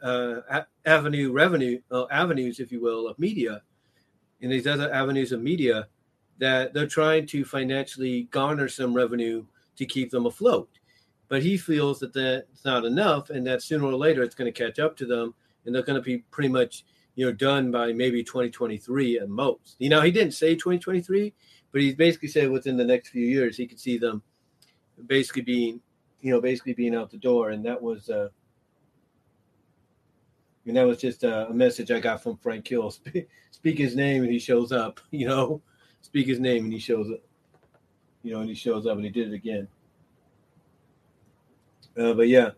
uh, 0.02 0.62
avenue 0.86 1.32
revenue 1.32 1.80
uh, 1.90 2.06
avenues, 2.10 2.60
if 2.60 2.72
you 2.72 2.80
will, 2.80 3.08
of 3.08 3.18
media, 3.18 3.60
in 4.40 4.50
these 4.50 4.66
other 4.66 4.92
avenues 4.92 5.32
of 5.32 5.42
media, 5.42 5.88
that 6.38 6.72
they're 6.72 6.86
trying 6.86 7.26
to 7.26 7.44
financially 7.44 8.24
garner 8.30 8.68
some 8.68 8.94
revenue 8.94 9.44
to 9.76 9.84
keep 9.84 10.10
them 10.10 10.26
afloat. 10.26 10.68
But 11.28 11.42
he 11.42 11.56
feels 11.56 11.98
that 12.00 12.14
that's 12.14 12.64
not 12.64 12.84
enough, 12.84 13.30
and 13.30 13.44
that 13.46 13.62
sooner 13.62 13.84
or 13.84 13.94
later 13.94 14.22
it's 14.22 14.36
going 14.36 14.52
to 14.52 14.64
catch 14.64 14.78
up 14.78 14.96
to 14.98 15.06
them, 15.06 15.34
and 15.64 15.74
they're 15.74 15.82
going 15.82 16.00
to 16.00 16.04
be 16.04 16.18
pretty 16.30 16.48
much 16.48 16.84
you 17.16 17.26
know 17.26 17.32
done 17.32 17.72
by 17.72 17.92
maybe 17.92 18.22
2023 18.22 19.18
at 19.18 19.28
most. 19.28 19.74
You 19.80 19.88
know, 19.88 20.02
he 20.02 20.12
didn't 20.12 20.34
say 20.34 20.54
2023, 20.54 21.34
but 21.72 21.80
he 21.80 21.94
basically 21.94 22.28
said 22.28 22.48
within 22.48 22.76
the 22.76 22.84
next 22.84 23.08
few 23.08 23.26
years 23.26 23.56
he 23.56 23.66
could 23.66 23.80
see 23.80 23.98
them 23.98 24.22
basically 25.06 25.42
being, 25.42 25.80
you 26.27 26.32
know, 26.32 26.40
basically 26.40 26.73
being 26.73 26.93
out 26.93 27.09
the 27.09 27.16
door, 27.16 27.51
and 27.51 27.65
that 27.65 27.81
was, 27.81 28.11
uh, 28.11 28.28
and 30.66 30.77
that 30.77 30.85
was 30.85 30.98
just 30.98 31.23
a, 31.23 31.48
message 31.53 31.93
I 31.93 32.01
got 32.01 32.20
from 32.20 32.36
Frank 32.36 32.65
Kill. 32.65 32.90
Speak, 32.90 33.28
speak 33.53 33.78
his 33.78 33.94
name, 33.94 34.24
and 34.24 34.32
he 34.32 34.40
shows 34.40 34.73
up. 34.73 34.98
You 35.12 35.28
know, 35.28 35.62
speak 36.03 36.27
his 36.27 36.40
name, 36.40 36.65
and 36.65 36.73
he 36.73 36.81
shows 36.81 37.09
up. 37.12 37.20
You 38.24 38.35
know, 38.35 38.40
and 38.40 38.48
he 38.48 38.57
shows 38.57 38.89
up, 38.89 38.97
and 38.97 39.05
he 39.05 39.11
did 39.11 39.28
it 39.28 39.35
again. 39.35 39.69
Uh, 41.97 42.12
but 42.12 42.27
yeah, 42.27 42.51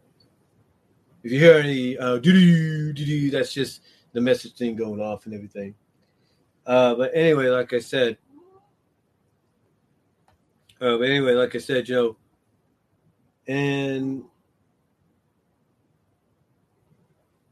if 1.23 1.31
you 1.31 1.39
hear 1.39 1.59
any 1.59 1.99
uh, 1.99 2.16
doo 2.16 2.95
doo 2.95 3.31
that's 3.31 3.53
just 3.53 3.82
the 4.15 4.20
message 4.23 4.55
thing 4.55 4.77
going 4.77 4.99
off 4.99 5.27
and 5.27 5.35
everything. 5.35 5.74
Uh, 6.66 6.95
but 6.95 7.11
anyway, 7.15 7.49
like 7.49 7.74
I 7.74 7.81
said, 7.81 8.16
uh, 10.81 10.97
but 10.97 11.03
anyway, 11.03 11.35
like 11.35 11.55
I 11.55 11.59
said, 11.59 11.86
you 11.86 11.95
know, 11.95 12.16
and 13.49 14.23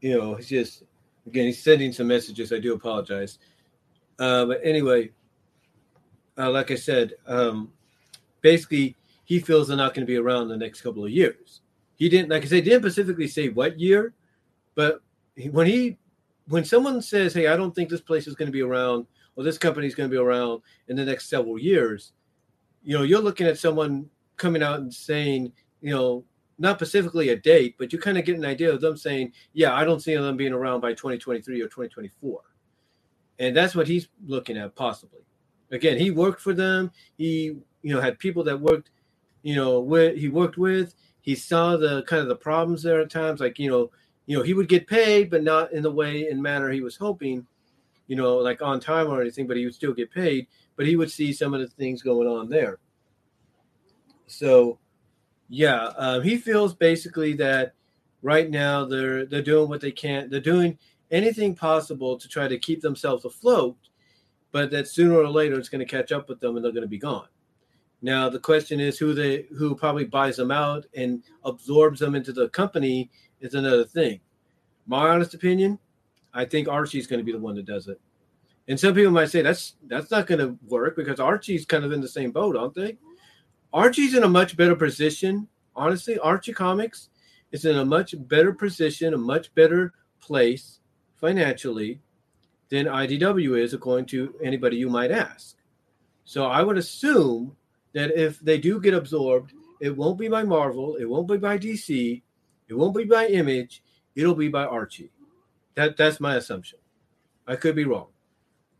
you 0.01 0.17
know, 0.17 0.35
he's 0.35 0.47
just 0.47 0.83
again 1.25 1.45
he's 1.45 1.61
sending 1.61 1.91
some 1.91 2.07
messages. 2.07 2.53
I 2.53 2.59
do 2.59 2.73
apologize, 2.73 3.39
uh, 4.19 4.45
but 4.45 4.61
anyway, 4.63 5.11
uh, 6.37 6.51
like 6.51 6.71
I 6.71 6.75
said, 6.75 7.13
um, 7.25 7.71
basically 8.41 8.95
he 9.25 9.39
feels 9.39 9.67
they're 9.67 9.77
not 9.77 9.93
going 9.93 10.05
to 10.05 10.11
be 10.11 10.17
around 10.17 10.47
the 10.47 10.57
next 10.57 10.81
couple 10.81 11.03
of 11.03 11.11
years. 11.11 11.61
He 11.97 12.07
didn't, 12.09 12.29
like 12.29 12.43
I 12.43 12.47
said, 12.47 12.63
didn't 12.63 12.83
specifically 12.83 13.27
say 13.27 13.49
what 13.49 13.79
year, 13.79 14.13
but 14.75 15.01
when 15.51 15.65
he 15.65 15.97
when 16.47 16.63
someone 16.63 17.01
says, 17.01 17.33
"Hey, 17.33 17.47
I 17.47 17.57
don't 17.57 17.73
think 17.73 17.89
this 17.89 18.01
place 18.01 18.27
is 18.27 18.35
going 18.35 18.47
to 18.47 18.53
be 18.53 18.61
around," 18.61 19.07
or 19.35 19.43
"This 19.43 19.57
company 19.57 19.87
is 19.87 19.95
going 19.95 20.09
to 20.09 20.13
be 20.13 20.21
around 20.21 20.61
in 20.87 20.95
the 20.95 21.03
next 21.03 21.27
several 21.27 21.57
years," 21.57 22.13
you 22.83 22.95
know, 22.95 23.03
you're 23.03 23.21
looking 23.21 23.47
at 23.47 23.57
someone 23.57 24.09
coming 24.37 24.61
out 24.61 24.79
and 24.79 24.93
saying, 24.93 25.51
you 25.81 25.93
know, 25.93 26.23
not 26.59 26.77
specifically 26.77 27.29
a 27.29 27.35
date, 27.35 27.75
but 27.77 27.93
you 27.93 27.99
kind 27.99 28.17
of 28.17 28.25
get 28.25 28.37
an 28.37 28.45
idea 28.45 28.71
of 28.71 28.81
them 28.81 28.97
saying, 28.97 29.31
yeah, 29.53 29.73
I 29.73 29.83
don't 29.83 30.01
see 30.01 30.15
them 30.15 30.37
being 30.37 30.53
around 30.53 30.81
by 30.81 30.91
2023 30.91 31.61
or 31.61 31.65
2024. 31.65 32.41
And 33.39 33.55
that's 33.55 33.75
what 33.75 33.87
he's 33.87 34.07
looking 34.25 34.57
at 34.57 34.75
possibly. 34.75 35.21
Again, 35.71 35.97
he 35.97 36.11
worked 36.11 36.41
for 36.41 36.53
them. 36.53 36.91
He, 37.17 37.57
you 37.83 37.93
know, 37.93 38.01
had 38.01 38.17
people 38.17 38.43
that 38.45 38.59
worked, 38.59 38.89
you 39.43 39.55
know, 39.55 39.79
with 39.79 40.17
he 40.17 40.29
worked 40.29 40.57
with. 40.57 40.95
He 41.21 41.35
saw 41.35 41.77
the 41.77 42.03
kind 42.03 42.21
of 42.21 42.29
the 42.29 42.35
problems 42.35 42.81
there 42.81 43.01
at 43.01 43.11
times, 43.11 43.41
like, 43.41 43.59
you 43.59 43.69
know, 43.69 43.91
you 44.25 44.37
know, 44.37 44.43
he 44.43 44.53
would 44.53 44.69
get 44.69 44.87
paid, 44.87 45.29
but 45.29 45.43
not 45.43 45.73
in 45.73 45.83
the 45.83 45.91
way 45.91 46.27
and 46.27 46.41
manner 46.41 46.71
he 46.71 46.81
was 46.81 46.95
hoping, 46.95 47.45
you 48.07 48.15
know, 48.15 48.37
like 48.37 48.61
on 48.61 48.79
time 48.79 49.07
or 49.07 49.21
anything, 49.21 49.45
but 49.45 49.57
he 49.57 49.65
would 49.65 49.75
still 49.75 49.93
get 49.93 50.11
paid 50.11 50.47
but 50.77 50.85
he 50.85 50.95
would 50.95 51.11
see 51.11 51.33
some 51.33 51.53
of 51.53 51.59
the 51.59 51.67
things 51.67 52.01
going 52.01 52.27
on 52.27 52.47
there. 52.47 52.77
So, 54.27 54.79
yeah, 55.49 55.91
um, 55.97 56.23
he 56.23 56.37
feels 56.37 56.73
basically 56.73 57.33
that 57.33 57.73
right 58.21 58.49
now 58.49 58.85
they're 58.85 59.25
they're 59.25 59.41
doing 59.41 59.69
what 59.69 59.81
they 59.81 59.91
can. 59.91 60.29
They're 60.29 60.39
doing 60.39 60.77
anything 61.11 61.55
possible 61.55 62.17
to 62.17 62.27
try 62.27 62.47
to 62.47 62.57
keep 62.57 62.81
themselves 62.81 63.25
afloat, 63.25 63.77
but 64.51 64.71
that 64.71 64.87
sooner 64.87 65.15
or 65.15 65.29
later 65.29 65.57
it's 65.57 65.69
going 65.69 65.85
to 65.85 65.85
catch 65.85 66.11
up 66.11 66.27
with 66.27 66.39
them 66.39 66.55
and 66.55 66.65
they're 66.65 66.71
going 66.71 66.81
to 66.81 66.87
be 66.87 66.97
gone. 66.97 67.27
Now 68.01 68.29
the 68.29 68.39
question 68.39 68.79
is 68.79 68.97
who 68.97 69.13
they 69.13 69.45
who 69.57 69.75
probably 69.75 70.05
buys 70.05 70.35
them 70.35 70.51
out 70.51 70.85
and 70.95 71.23
absorbs 71.43 71.99
them 71.99 72.15
into 72.15 72.33
the 72.33 72.49
company 72.49 73.09
is 73.39 73.53
another 73.53 73.85
thing. 73.85 74.19
My 74.85 75.09
honest 75.09 75.33
opinion, 75.33 75.79
I 76.33 76.45
think 76.45 76.67
Archie's 76.67 77.07
going 77.07 77.19
to 77.19 77.23
be 77.23 77.31
the 77.31 77.39
one 77.39 77.55
that 77.55 77.65
does 77.65 77.87
it. 77.87 77.99
And 78.67 78.79
some 78.79 78.93
people 78.93 79.11
might 79.11 79.29
say 79.29 79.41
that's 79.41 79.75
that's 79.87 80.11
not 80.11 80.27
going 80.27 80.39
to 80.39 80.57
work 80.67 80.95
because 80.95 81.19
Archie's 81.19 81.65
kind 81.65 81.85
of 81.85 81.91
in 81.93 82.01
the 82.01 82.07
same 82.07 82.31
boat, 82.31 82.57
aren't 82.57 82.75
they? 82.75 82.97
Archie's 83.73 84.15
in 84.15 84.23
a 84.23 84.29
much 84.29 84.55
better 84.57 84.75
position, 84.75 85.47
honestly. 85.75 86.17
Archie 86.19 86.53
Comics 86.53 87.09
is 87.51 87.65
in 87.65 87.77
a 87.77 87.85
much 87.85 88.15
better 88.27 88.53
position, 88.53 89.13
a 89.13 89.17
much 89.17 89.53
better 89.55 89.93
place 90.19 90.79
financially 91.15 91.99
than 92.69 92.85
IDW 92.85 93.59
is, 93.59 93.73
according 93.73 94.05
to 94.07 94.35
anybody 94.43 94.77
you 94.77 94.89
might 94.89 95.11
ask. 95.11 95.55
So 96.25 96.45
I 96.45 96.61
would 96.61 96.77
assume 96.77 97.55
that 97.93 98.11
if 98.11 98.39
they 98.39 98.57
do 98.57 98.81
get 98.81 98.93
absorbed, 98.93 99.53
it 99.79 99.95
won't 99.95 100.17
be 100.17 100.27
by 100.27 100.43
Marvel, 100.43 100.95
it 100.95 101.05
won't 101.05 101.27
be 101.27 101.37
by 101.37 101.57
DC, 101.57 102.21
it 102.67 102.73
won't 102.73 102.95
be 102.95 103.05
by 103.05 103.27
Image, 103.27 103.83
it'll 104.15 104.35
be 104.35 104.49
by 104.49 104.65
Archie. 104.65 105.11
That 105.75 105.95
that's 105.95 106.19
my 106.19 106.35
assumption. 106.35 106.79
I 107.47 107.55
could 107.55 107.75
be 107.75 107.85
wrong. 107.85 108.07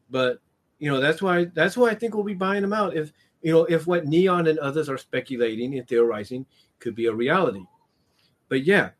But 0.09 0.41
you 0.79 0.91
know, 0.91 0.99
that's 0.99 1.21
why 1.21 1.45
that's 1.45 1.77
why 1.77 1.89
I 1.89 1.95
think 1.95 2.13
we'll 2.13 2.23
be 2.23 2.33
buying 2.33 2.61
them 2.61 2.73
out. 2.73 2.97
If 2.97 3.13
you 3.41 3.51
know, 3.51 3.65
if 3.65 3.87
what 3.87 4.05
Kneon 4.05 4.49
and 4.49 4.59
others 4.59 4.89
are 4.89 4.97
speculating 4.97 5.77
and 5.77 5.87
theorizing 5.87 6.45
could 6.79 6.95
be 6.95 7.05
a 7.05 7.13
reality. 7.13 7.63
But 8.49 8.63
yeah, 8.63 8.91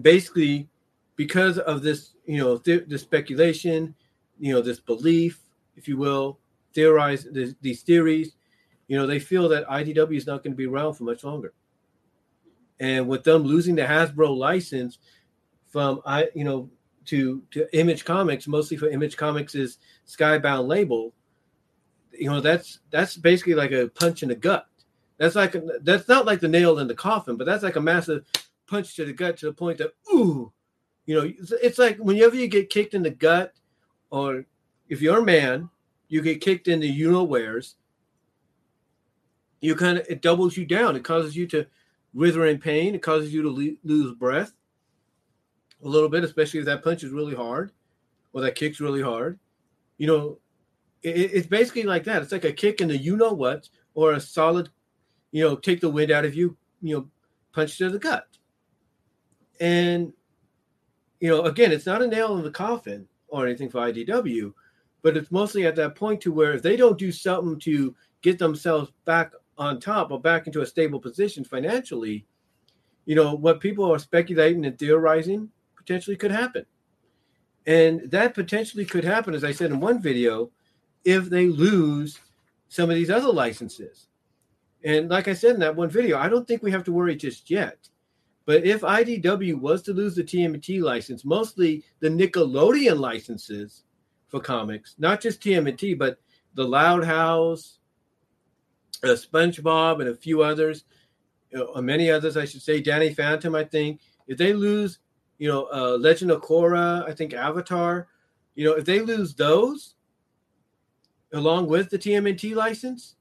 basically, 0.00 0.68
because 1.16 1.58
of 1.58 1.82
this, 1.82 2.12
you 2.24 2.38
know, 2.38 2.56
th- 2.58 2.88
the 2.88 2.98
speculation, 2.98 3.94
you 4.38 4.52
know, 4.52 4.62
this 4.62 4.80
belief, 4.80 5.40
if 5.76 5.88
you 5.88 5.96
will, 5.96 6.38
theorize 6.74 7.24
this, 7.24 7.54
these 7.60 7.82
theories, 7.82 8.36
you 8.86 8.96
know, 8.96 9.06
they 9.06 9.18
feel 9.18 9.48
that 9.48 9.66
IDW 9.68 10.16
is 10.16 10.26
not 10.26 10.42
going 10.42 10.52
to 10.52 10.56
be 10.56 10.66
around 10.66 10.94
for 10.94 11.04
much 11.04 11.24
longer. 11.24 11.52
And 12.80 13.08
with 13.08 13.24
them 13.24 13.42
losing 13.42 13.74
the 13.74 13.82
Hasbro 13.82 14.34
license 14.36 14.98
from 15.66 16.00
I, 16.06 16.28
you 16.34 16.44
know, 16.44 16.70
to 17.06 17.42
to 17.50 17.66
Image 17.78 18.04
Comics, 18.04 18.46
mostly 18.46 18.76
for 18.76 18.88
Image 18.88 19.16
Comics 19.16 19.54
Skybound 20.06 20.66
label. 20.66 21.12
You 22.18 22.30
know, 22.30 22.40
that's 22.40 22.80
that's 22.90 23.16
basically 23.16 23.54
like 23.54 23.72
a 23.72 23.88
punch 23.88 24.22
in 24.22 24.28
the 24.28 24.34
gut. 24.34 24.66
That's 25.18 25.34
like 25.34 25.54
a, 25.54 25.62
that's 25.82 26.08
not 26.08 26.26
like 26.26 26.40
the 26.40 26.48
nail 26.48 26.78
in 26.78 26.88
the 26.88 26.94
coffin, 26.94 27.36
but 27.36 27.46
that's 27.46 27.62
like 27.62 27.76
a 27.76 27.80
massive 27.80 28.24
punch 28.66 28.94
to 28.96 29.04
the 29.04 29.12
gut 29.12 29.36
to 29.38 29.46
the 29.46 29.52
point 29.52 29.78
that 29.78 29.92
ooh, 30.12 30.52
you 31.06 31.14
know, 31.14 31.32
it's 31.62 31.78
like 31.78 31.96
whenever 31.98 32.36
you 32.36 32.48
get 32.48 32.70
kicked 32.70 32.94
in 32.94 33.02
the 33.02 33.10
gut, 33.10 33.52
or 34.10 34.44
if 34.88 35.00
you're 35.00 35.20
a 35.20 35.24
man, 35.24 35.70
you 36.08 36.22
get 36.22 36.40
kicked 36.40 36.68
in 36.68 36.80
the 36.80 36.88
you 36.88 37.10
know 37.10 37.24
where's. 37.24 37.76
You 39.60 39.74
kind 39.74 39.98
of 39.98 40.06
it 40.08 40.22
doubles 40.22 40.56
you 40.56 40.64
down. 40.64 40.96
It 40.96 41.04
causes 41.04 41.36
you 41.36 41.46
to 41.48 41.66
wither 42.14 42.46
in 42.46 42.58
pain. 42.58 42.94
It 42.94 43.02
causes 43.02 43.32
you 43.32 43.42
to 43.42 43.50
le- 43.50 43.76
lose 43.84 44.14
breath 44.14 44.52
a 45.84 45.88
little 45.88 46.08
bit, 46.08 46.24
especially 46.24 46.60
if 46.60 46.66
that 46.66 46.82
punch 46.82 47.02
is 47.02 47.10
really 47.10 47.34
hard 47.34 47.72
or 48.32 48.40
that 48.42 48.54
kick's 48.54 48.80
really 48.80 49.02
hard. 49.02 49.38
You 49.96 50.06
know, 50.06 50.38
it, 51.02 51.32
it's 51.32 51.46
basically 51.46 51.84
like 51.84 52.04
that. 52.04 52.22
It's 52.22 52.32
like 52.32 52.44
a 52.44 52.52
kick 52.52 52.80
in 52.80 52.88
the 52.88 52.96
you 52.96 53.16
know 53.16 53.32
what 53.32 53.68
or 53.94 54.12
a 54.12 54.20
solid, 54.20 54.70
you 55.32 55.42
know, 55.42 55.56
take 55.56 55.80
the 55.80 55.90
wind 55.90 56.10
out 56.10 56.24
of 56.24 56.34
you, 56.34 56.56
you 56.82 56.96
know, 56.96 57.08
punch 57.52 57.78
to 57.78 57.90
the 57.90 57.98
gut. 57.98 58.26
And, 59.60 60.12
you 61.20 61.28
know, 61.28 61.42
again, 61.42 61.72
it's 61.72 61.86
not 61.86 62.02
a 62.02 62.06
nail 62.06 62.36
in 62.36 62.44
the 62.44 62.50
coffin 62.50 63.08
or 63.28 63.46
anything 63.46 63.68
for 63.68 63.80
IDW, 63.80 64.52
but 65.02 65.16
it's 65.16 65.30
mostly 65.30 65.66
at 65.66 65.76
that 65.76 65.96
point 65.96 66.20
to 66.22 66.32
where 66.32 66.54
if 66.54 66.62
they 66.62 66.76
don't 66.76 66.98
do 66.98 67.10
something 67.10 67.58
to 67.60 67.94
get 68.22 68.38
themselves 68.38 68.92
back 69.04 69.32
on 69.56 69.80
top 69.80 70.10
or 70.10 70.20
back 70.20 70.46
into 70.46 70.62
a 70.62 70.66
stable 70.66 71.00
position 71.00 71.44
financially, 71.44 72.24
you 73.04 73.14
know, 73.14 73.34
what 73.34 73.60
people 73.60 73.92
are 73.92 73.98
speculating 73.98 74.64
and 74.64 74.78
theorizing 74.78 75.50
potentially 75.76 76.16
could 76.16 76.30
happen. 76.30 76.64
And 77.66 78.10
that 78.10 78.34
potentially 78.34 78.84
could 78.84 79.04
happen, 79.04 79.34
as 79.34 79.44
I 79.44 79.52
said 79.52 79.70
in 79.70 79.80
one 79.80 80.00
video, 80.00 80.50
if 81.08 81.30
they 81.30 81.46
lose 81.46 82.18
some 82.68 82.90
of 82.90 82.96
these 82.96 83.10
other 83.10 83.32
licenses. 83.32 84.08
And 84.84 85.08
like 85.08 85.28
I 85.28 85.34
said 85.34 85.54
in 85.54 85.60
that 85.60 85.76
one 85.76 85.90
video, 85.90 86.18
I 86.18 86.28
don't 86.28 86.46
think 86.46 86.62
we 86.62 86.70
have 86.70 86.84
to 86.84 86.92
worry 86.92 87.16
just 87.16 87.50
yet. 87.50 87.88
But 88.44 88.64
if 88.64 88.82
IDW 88.82 89.60
was 89.60 89.82
to 89.82 89.92
lose 89.92 90.14
the 90.14 90.22
TMNT 90.22 90.82
license, 90.82 91.24
mostly 91.24 91.84
the 92.00 92.08
Nickelodeon 92.08 92.98
licenses 92.98 93.84
for 94.28 94.40
comics, 94.40 94.94
not 94.98 95.20
just 95.20 95.40
TMNT, 95.40 95.98
but 95.98 96.18
the 96.54 96.64
Loud 96.64 97.04
House, 97.04 97.78
uh, 99.02 99.08
SpongeBob, 99.08 100.00
and 100.00 100.10
a 100.10 100.14
few 100.14 100.42
others, 100.42 100.84
you 101.50 101.58
know, 101.58 101.80
many 101.80 102.10
others, 102.10 102.36
I 102.36 102.44
should 102.44 102.62
say, 102.62 102.80
Danny 102.80 103.14
Phantom, 103.14 103.54
I 103.54 103.64
think, 103.64 104.00
if 104.26 104.36
they 104.36 104.52
lose 104.52 104.98
you 105.38 105.48
know, 105.48 105.68
uh, 105.72 105.96
Legend 105.96 106.30
of 106.30 106.42
Korra, 106.42 107.08
I 107.08 107.14
think 107.14 107.32
Avatar. 107.32 108.08
You 108.54 108.64
know, 108.64 108.72
if 108.72 108.84
they 108.84 109.00
lose 109.00 109.34
those 109.34 109.94
along 111.32 111.68
with 111.68 111.90
the 111.90 111.98
TMNT 111.98 112.54
license, 112.54 113.16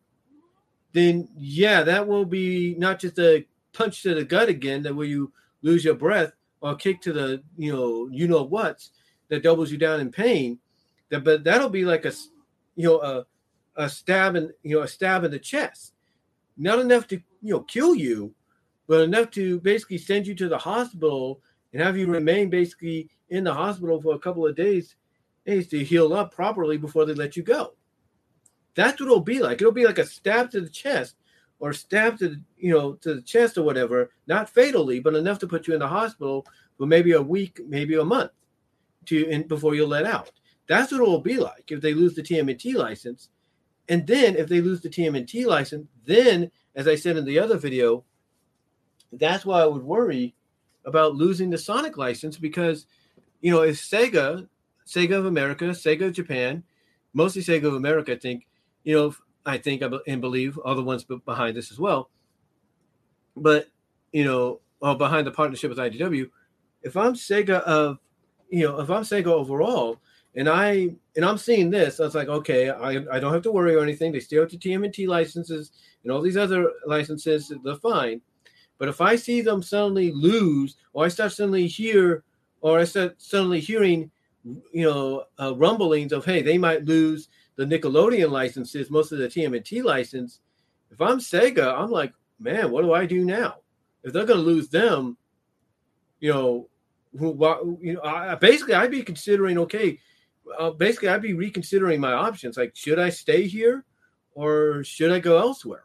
then 0.93 1.27
yeah, 1.37 1.83
that 1.83 2.07
will 2.07 2.25
be 2.25 2.75
not 2.77 2.99
just 2.99 3.19
a 3.19 3.45
punch 3.73 4.01
to 4.03 4.15
the 4.15 4.23
gut 4.23 4.49
again, 4.49 4.83
that 4.83 4.95
where 4.95 5.07
you 5.07 5.31
lose 5.61 5.83
your 5.83 5.95
breath 5.95 6.31
or 6.61 6.75
kick 6.75 7.01
to 7.01 7.13
the 7.13 7.43
you 7.57 7.71
know 7.71 8.09
you 8.11 8.27
know 8.27 8.43
what's 8.43 8.91
that 9.29 9.43
doubles 9.43 9.71
you 9.71 9.77
down 9.77 9.99
in 9.99 10.11
pain. 10.11 10.59
That 11.09 11.23
but 11.23 11.43
that'll 11.43 11.69
be 11.69 11.85
like 11.85 12.05
a 12.05 12.13
you 12.75 12.87
know 12.87 13.01
a 13.01 13.25
a 13.75 13.89
stab 13.89 14.35
in 14.35 14.51
you 14.63 14.77
know 14.77 14.83
a 14.83 14.87
stab 14.87 15.23
in 15.23 15.31
the 15.31 15.39
chest, 15.39 15.93
not 16.57 16.79
enough 16.79 17.07
to 17.07 17.15
you 17.41 17.53
know 17.53 17.61
kill 17.61 17.95
you, 17.95 18.33
but 18.87 19.01
enough 19.01 19.31
to 19.31 19.59
basically 19.61 19.97
send 19.97 20.25
you 20.25 20.35
to 20.35 20.49
the 20.49 20.57
hospital 20.57 21.41
and 21.73 21.81
have 21.81 21.97
you 21.97 22.07
remain 22.07 22.49
basically 22.49 23.09
in 23.29 23.43
the 23.43 23.53
hospital 23.53 24.01
for 24.01 24.15
a 24.15 24.19
couple 24.19 24.47
of 24.47 24.55
days, 24.55 24.95
days 25.45 25.67
to 25.67 25.83
heal 25.83 26.13
up 26.13 26.33
properly 26.33 26.77
before 26.77 27.05
they 27.05 27.13
let 27.13 27.35
you 27.35 27.43
go. 27.43 27.73
That's 28.77 28.99
what 28.99 29.07
it'll 29.07 29.21
be 29.21 29.39
like. 29.39 29.59
It'll 29.59 29.73
be 29.73 29.87
like 29.87 29.97
a 29.97 30.05
stab 30.05 30.51
to 30.51 30.61
the 30.61 30.69
chest 30.69 31.15
or 31.59 31.73
stab 31.73 32.19
to 32.19 32.39
you 32.59 32.71
know 32.71 32.93
to 32.93 33.15
the 33.15 33.21
chest 33.23 33.57
or 33.57 33.63
whatever, 33.63 34.11
not 34.27 34.49
fatally, 34.49 34.99
but 34.99 35.15
enough 35.15 35.39
to 35.39 35.47
put 35.47 35.67
you 35.67 35.73
in 35.73 35.79
the 35.79 35.87
hospital 35.87 36.45
for 36.77 36.85
maybe 36.85 37.13
a 37.13 37.21
week, 37.21 37.59
maybe 37.67 37.95
a 37.95 38.05
month, 38.05 38.29
to 39.07 39.43
before 39.45 39.73
you're 39.73 39.87
let 39.87 40.05
out. 40.05 40.31
That's 40.67 40.91
what 40.91 41.01
it 41.01 41.07
will 41.07 41.21
be 41.21 41.37
like 41.37 41.71
if 41.71 41.81
they 41.81 41.95
lose 41.95 42.13
the 42.13 42.21
TMNT 42.21 42.75
license. 42.75 43.29
And 43.89 44.05
then 44.05 44.35
if 44.35 44.47
they 44.47 44.61
lose 44.61 44.81
the 44.81 44.89
TMNT 44.89 45.47
license, 45.47 45.87
then 46.05 46.51
as 46.75 46.87
I 46.87 46.93
said 46.93 47.17
in 47.17 47.25
the 47.25 47.39
other 47.39 47.57
video, 47.57 48.03
that's 49.11 49.43
why 49.43 49.61
I 49.61 49.65
would 49.65 49.83
worry 49.83 50.35
about 50.85 51.15
losing 51.15 51.49
the 51.49 51.57
Sonic 51.57 51.97
license 51.97 52.37
because 52.37 52.85
you 53.41 53.49
know 53.49 53.61
if 53.61 53.77
Sega, 53.77 54.47
Sega 54.85 55.17
of 55.17 55.25
America, 55.25 55.65
Sega 55.65 56.05
of 56.07 56.13
Japan, 56.13 56.63
mostly 57.13 57.41
Sega 57.41 57.65
of 57.65 57.73
America, 57.73 58.11
I 58.11 58.17
think, 58.17 58.46
you 58.87 58.95
know, 58.95 59.13
I 59.45 59.57
think 59.57 59.83
and 60.07 60.21
believe 60.21 60.57
other 60.59 60.81
ones 60.81 61.03
behind 61.03 61.57
this 61.57 61.73
as 61.73 61.77
well. 61.77 62.09
But 63.35 63.67
you 64.13 64.23
know, 64.23 64.61
well, 64.79 64.95
behind 64.95 65.27
the 65.27 65.31
partnership 65.31 65.69
with 65.69 65.77
IDW, 65.77 66.29
if 66.83 66.95
I'm 66.95 67.13
Sega 67.13 67.59
of, 67.63 67.99
you 68.49 68.63
know, 68.63 68.79
if 68.79 68.89
I'm 68.89 69.03
Sega 69.03 69.27
overall, 69.27 69.99
and 70.37 70.47
I 70.47 70.95
and 71.17 71.25
I'm 71.25 71.37
seeing 71.37 71.69
this, 71.69 71.99
I 71.99 72.03
was 72.03 72.15
like, 72.15 72.29
okay, 72.29 72.69
I, 72.69 72.91
I 73.11 73.19
don't 73.19 73.33
have 73.33 73.43
to 73.43 73.51
worry 73.51 73.75
or 73.75 73.83
anything. 73.83 74.13
They 74.13 74.21
still 74.21 74.43
have 74.43 74.51
the 74.51 74.57
TMNT 74.57 75.05
licenses 75.05 75.73
and 76.03 76.11
all 76.13 76.21
these 76.21 76.37
other 76.37 76.71
licenses, 76.85 77.51
they're 77.65 77.75
fine. 77.75 78.21
But 78.77 78.87
if 78.87 79.01
I 79.01 79.17
see 79.17 79.41
them 79.41 79.61
suddenly 79.61 80.13
lose, 80.13 80.77
or 80.93 81.03
I 81.03 81.09
start 81.09 81.33
suddenly 81.33 81.67
hear, 81.67 82.23
or 82.61 82.79
I 82.79 82.85
start 82.85 83.21
suddenly 83.21 83.59
hearing, 83.59 84.11
you 84.71 84.85
know, 84.85 85.25
uh, 85.41 85.53
rumblings 85.57 86.13
of, 86.13 86.23
hey, 86.23 86.41
they 86.41 86.57
might 86.57 86.85
lose 86.85 87.27
the 87.57 87.65
Nickelodeon 87.65 88.31
licenses, 88.31 88.89
most 88.89 89.11
of 89.11 89.17
the 89.17 89.27
TMNT 89.27 89.83
license. 89.83 90.39
If 90.91 91.01
I'm 91.01 91.17
Sega, 91.17 91.77
I'm 91.77 91.91
like, 91.91 92.13
man, 92.39 92.71
what 92.71 92.83
do 92.83 92.93
I 92.93 93.05
do 93.05 93.25
now? 93.25 93.57
If 94.03 94.13
they're 94.13 94.25
going 94.25 94.39
to 94.39 94.45
lose 94.45 94.69
them, 94.69 95.17
you 96.19 96.31
know, 96.31 96.69
who, 97.17 97.79
you 97.81 97.95
know, 97.95 98.01
I, 98.03 98.35
basically 98.35 98.75
I'd 98.75 98.91
be 98.91 99.03
considering, 99.03 99.57
okay, 99.57 99.99
uh, 100.57 100.69
basically 100.69 101.09
I'd 101.09 101.21
be 101.21 101.33
reconsidering 101.33 101.99
my 101.99 102.13
options. 102.13 102.57
Like, 102.57 102.75
should 102.75 102.99
I 102.99 103.09
stay 103.09 103.47
here 103.47 103.83
or 104.33 104.83
should 104.83 105.11
I 105.11 105.19
go 105.19 105.37
elsewhere? 105.37 105.83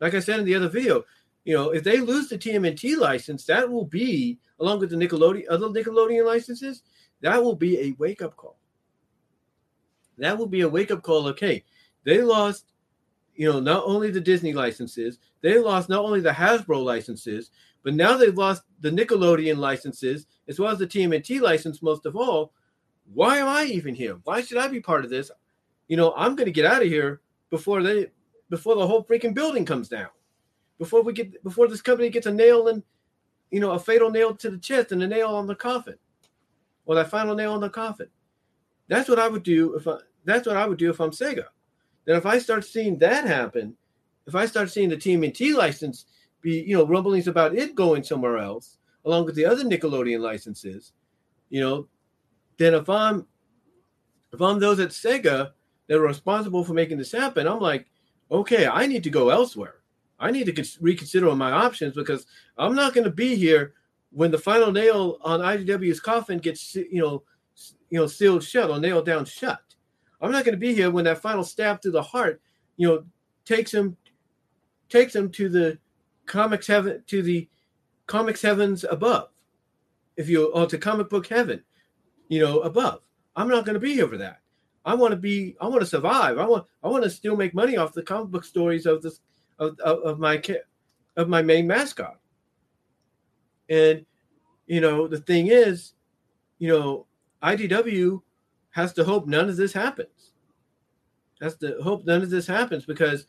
Like 0.00 0.14
I 0.14 0.20
said 0.20 0.40
in 0.40 0.46
the 0.46 0.54
other 0.54 0.68
video, 0.68 1.04
you 1.44 1.54
know, 1.54 1.70
if 1.70 1.84
they 1.84 1.98
lose 1.98 2.28
the 2.28 2.38
TMNT 2.38 2.96
license, 2.96 3.44
that 3.46 3.70
will 3.70 3.84
be 3.84 4.38
along 4.58 4.80
with 4.80 4.90
the 4.90 4.96
Nickelodeon 4.96 5.44
other 5.50 5.68
Nickelodeon 5.68 6.24
licenses, 6.24 6.82
that 7.20 7.42
will 7.42 7.54
be 7.54 7.78
a 7.80 7.94
wake 7.98 8.22
up 8.22 8.34
call 8.36 8.56
that 10.20 10.36
will 10.36 10.46
be 10.46 10.62
a 10.62 10.68
wake 10.68 10.90
up 10.90 11.02
call. 11.02 11.26
Okay, 11.28 11.64
they 12.04 12.22
lost, 12.22 12.72
you 13.34 13.50
know, 13.50 13.60
not 13.60 13.84
only 13.84 14.10
the 14.10 14.20
Disney 14.20 14.52
licenses, 14.52 15.18
they 15.40 15.58
lost 15.58 15.88
not 15.88 16.04
only 16.04 16.20
the 16.20 16.30
Hasbro 16.30 16.82
licenses, 16.84 17.50
but 17.82 17.94
now 17.94 18.16
they've 18.16 18.36
lost 18.36 18.62
the 18.80 18.90
Nickelodeon 18.90 19.56
licenses 19.56 20.26
as 20.48 20.58
well 20.58 20.70
as 20.70 20.78
the 20.78 20.86
TMNT 20.86 21.40
license. 21.40 21.82
Most 21.82 22.06
of 22.06 22.16
all, 22.16 22.52
why 23.12 23.38
am 23.38 23.48
I 23.48 23.64
even 23.64 23.94
here? 23.94 24.18
Why 24.24 24.42
should 24.42 24.58
I 24.58 24.68
be 24.68 24.80
part 24.80 25.04
of 25.04 25.10
this? 25.10 25.30
You 25.88 25.96
know, 25.96 26.12
I'm 26.16 26.36
going 26.36 26.46
to 26.46 26.52
get 26.52 26.66
out 26.66 26.82
of 26.82 26.88
here 26.88 27.20
before 27.50 27.82
they 27.82 28.08
before 28.48 28.74
the 28.76 28.86
whole 28.86 29.04
freaking 29.04 29.34
building 29.34 29.64
comes 29.64 29.88
down. 29.88 30.08
Before 30.78 31.02
we 31.02 31.12
get 31.12 31.42
before 31.42 31.68
this 31.68 31.82
company 31.82 32.10
gets 32.10 32.26
a 32.26 32.32
nail 32.32 32.68
and 32.68 32.82
you 33.50 33.60
know 33.60 33.72
a 33.72 33.78
fatal 33.78 34.10
nail 34.10 34.34
to 34.36 34.50
the 34.50 34.58
chest 34.58 34.92
and 34.92 35.02
a 35.02 35.06
nail 35.06 35.28
on 35.28 35.46
the 35.46 35.54
coffin, 35.54 35.96
or 36.86 36.94
that 36.94 37.10
final 37.10 37.34
nail 37.34 37.52
on 37.52 37.60
the 37.60 37.70
coffin. 37.70 38.08
That's 38.88 39.08
what 39.08 39.18
I 39.18 39.28
would 39.28 39.42
do 39.42 39.74
if 39.74 39.86
I 39.86 39.98
that's 40.24 40.46
what 40.46 40.56
I 40.56 40.66
would 40.66 40.78
do 40.78 40.90
if 40.90 41.00
I'm 41.00 41.10
Sega. 41.10 41.46
Then 42.04 42.16
if 42.16 42.26
I 42.26 42.38
start 42.38 42.64
seeing 42.64 42.98
that 42.98 43.26
happen, 43.26 43.76
if 44.26 44.34
I 44.34 44.46
start 44.46 44.70
seeing 44.70 44.88
the 44.88 44.96
TMNT 44.96 45.54
license 45.54 46.06
be, 46.40 46.62
you 46.62 46.76
know, 46.76 46.86
rumblings 46.86 47.28
about 47.28 47.54
it 47.54 47.74
going 47.74 48.02
somewhere 48.02 48.38
else, 48.38 48.78
along 49.04 49.26
with 49.26 49.34
the 49.34 49.44
other 49.44 49.64
Nickelodeon 49.64 50.20
licenses, 50.20 50.92
you 51.48 51.60
know, 51.60 51.88
then 52.58 52.74
if 52.74 52.88
I'm 52.88 53.26
if 54.32 54.40
I'm 54.40 54.60
those 54.60 54.78
at 54.78 54.90
Sega 54.90 55.50
that 55.88 55.96
are 55.96 56.00
responsible 56.00 56.64
for 56.64 56.74
making 56.74 56.98
this 56.98 57.12
happen, 57.12 57.48
I'm 57.48 57.60
like, 57.60 57.86
okay, 58.30 58.66
I 58.66 58.86
need 58.86 59.02
to 59.04 59.10
go 59.10 59.30
elsewhere. 59.30 59.76
I 60.20 60.30
need 60.30 60.54
to 60.54 60.78
reconsider 60.80 61.34
my 61.34 61.50
options 61.50 61.94
because 61.94 62.26
I'm 62.58 62.74
not 62.74 62.94
going 62.94 63.04
to 63.04 63.10
be 63.10 63.34
here 63.34 63.74
when 64.12 64.30
the 64.30 64.38
final 64.38 64.70
nail 64.70 65.18
on 65.22 65.40
IDW's 65.40 66.00
coffin 66.00 66.38
gets, 66.38 66.74
you 66.74 67.00
know, 67.00 67.22
you 67.88 67.98
know, 67.98 68.06
sealed 68.06 68.44
shut 68.44 68.70
or 68.70 68.78
nailed 68.78 69.06
down 69.06 69.24
shut. 69.24 69.60
I'm 70.20 70.32
not 70.32 70.44
going 70.44 70.54
to 70.54 70.60
be 70.60 70.74
here 70.74 70.90
when 70.90 71.04
that 71.04 71.22
final 71.22 71.44
stab 71.44 71.80
to 71.82 71.90
the 71.90 72.02
heart, 72.02 72.40
you 72.76 72.88
know, 72.88 73.04
takes 73.44 73.72
him 73.72 73.96
takes 74.88 75.14
him 75.14 75.30
to 75.30 75.48
the 75.48 75.78
comics 76.26 76.66
heaven 76.66 77.02
to 77.06 77.22
the 77.22 77.48
comics 78.06 78.42
heavens 78.42 78.84
above. 78.84 79.28
If 80.16 80.28
you 80.28 80.46
or 80.46 80.66
to 80.66 80.78
comic 80.78 81.08
book 81.08 81.26
heaven, 81.26 81.62
you 82.28 82.40
know, 82.40 82.60
above. 82.60 83.00
I'm 83.36 83.48
not 83.48 83.64
going 83.64 83.74
to 83.74 83.80
be 83.80 83.94
here 83.94 84.08
for 84.08 84.18
that. 84.18 84.40
I 84.84 84.94
want 84.94 85.12
to 85.12 85.16
be. 85.16 85.56
I 85.60 85.68
want 85.68 85.80
to 85.80 85.86
survive. 85.86 86.38
I 86.38 86.46
want. 86.46 86.66
I 86.82 86.88
want 86.88 87.04
to 87.04 87.10
still 87.10 87.36
make 87.36 87.54
money 87.54 87.76
off 87.76 87.92
the 87.92 88.02
comic 88.02 88.30
book 88.30 88.44
stories 88.44 88.86
of 88.86 89.02
this 89.02 89.20
of, 89.58 89.78
of, 89.80 89.98
of 90.00 90.18
my 90.18 90.42
of 91.16 91.28
my 91.28 91.42
main 91.42 91.66
mascot. 91.66 92.18
And 93.68 94.04
you 94.66 94.80
know, 94.80 95.06
the 95.06 95.18
thing 95.18 95.48
is, 95.48 95.92
you 96.58 96.68
know, 96.68 97.06
IDW 97.42 98.22
has 98.70 98.92
to 98.94 99.04
hope 99.04 99.26
none 99.26 99.48
of 99.48 99.56
this 99.56 99.72
happens. 99.72 100.32
Has 101.40 101.56
to 101.56 101.76
hope 101.82 102.04
none 102.04 102.22
of 102.22 102.30
this 102.30 102.46
happens 102.46 102.84
because, 102.84 103.26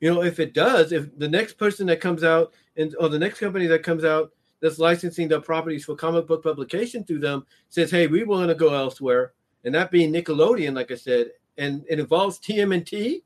you 0.00 0.12
know, 0.12 0.22
if 0.22 0.38
it 0.38 0.54
does, 0.54 0.92
if 0.92 1.16
the 1.18 1.28
next 1.28 1.54
person 1.54 1.86
that 1.86 2.00
comes 2.00 2.22
out 2.22 2.52
and 2.76 2.94
or 3.00 3.08
the 3.08 3.18
next 3.18 3.40
company 3.40 3.66
that 3.66 3.82
comes 3.82 4.04
out 4.04 4.32
that's 4.60 4.78
licensing 4.78 5.28
their 5.28 5.40
properties 5.40 5.84
for 5.84 5.94
comic 5.94 6.26
book 6.26 6.42
publication 6.42 7.04
through 7.04 7.20
them 7.20 7.46
says, 7.68 7.90
"Hey, 7.90 8.06
we 8.06 8.24
want 8.24 8.48
to 8.48 8.54
go 8.54 8.74
elsewhere," 8.74 9.32
and 9.64 9.74
that 9.74 9.90
being 9.90 10.12
Nickelodeon, 10.12 10.74
like 10.74 10.90
I 10.90 10.96
said, 10.96 11.30
and 11.58 11.84
it 11.88 11.98
involves 11.98 12.38
TMNT, 12.38 13.22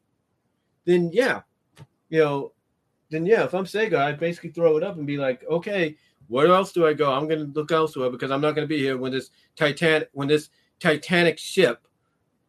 then 0.85 1.11
yeah, 1.12 1.43
you 2.09 2.20
know, 2.20 2.53
then 3.11 3.27
yeah, 3.27 3.45
if 3.45 3.55
I'm 3.55 3.65
Sega, 3.65 3.97
I'd 3.99 4.20
basically 4.20 4.51
throw 4.51 4.77
it 4.77 4.82
up 4.82 4.97
and 4.97 5.07
be 5.07 5.16
like, 5.16 5.45
okay, 5.49 5.97
where 6.28 6.47
else 6.47 6.73
do 6.73 6.87
I 6.87 6.93
go? 6.93 7.12
I'm 7.12 7.27
going 7.27 7.41
to 7.41 7.61
look 7.61 7.73
elsewhere 7.73 8.11
because 8.11 8.31
I'm 8.31 8.41
not 8.41 8.55
going 8.55 8.66
to 8.66 8.73
be 8.73 8.78
here 8.78 8.97
when 8.97 9.12
this 9.12 9.31
Titan 9.57 10.05
when 10.12 10.28
this 10.28 10.51
Titanic 10.81 11.39
ship, 11.39 11.86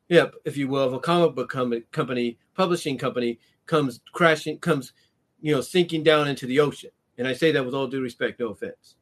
yep, 0.09 0.33
if 0.45 0.57
you 0.57 0.67
will, 0.67 0.83
of 0.83 0.93
a 0.93 0.99
comic 0.99 1.35
book 1.35 1.49
com- 1.49 1.83
company, 1.91 2.37
publishing 2.55 2.97
company, 2.97 3.39
comes 3.65 3.99
crashing, 4.13 4.57
comes, 4.59 4.93
you 5.41 5.53
know, 5.53 5.61
sinking 5.61 6.03
down 6.03 6.27
into 6.27 6.45
the 6.45 6.59
ocean. 6.59 6.89
And 7.17 7.27
I 7.27 7.33
say 7.33 7.51
that 7.51 7.65
with 7.65 7.75
all 7.75 7.87
due 7.87 8.01
respect, 8.01 8.39
no 8.39 8.49
offense. 8.49 8.95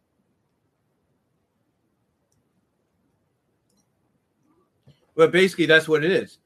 But 5.16 5.32
basically, 5.32 5.66
that's 5.66 5.88
what 5.88 6.04
it 6.04 6.12
is. 6.12 6.40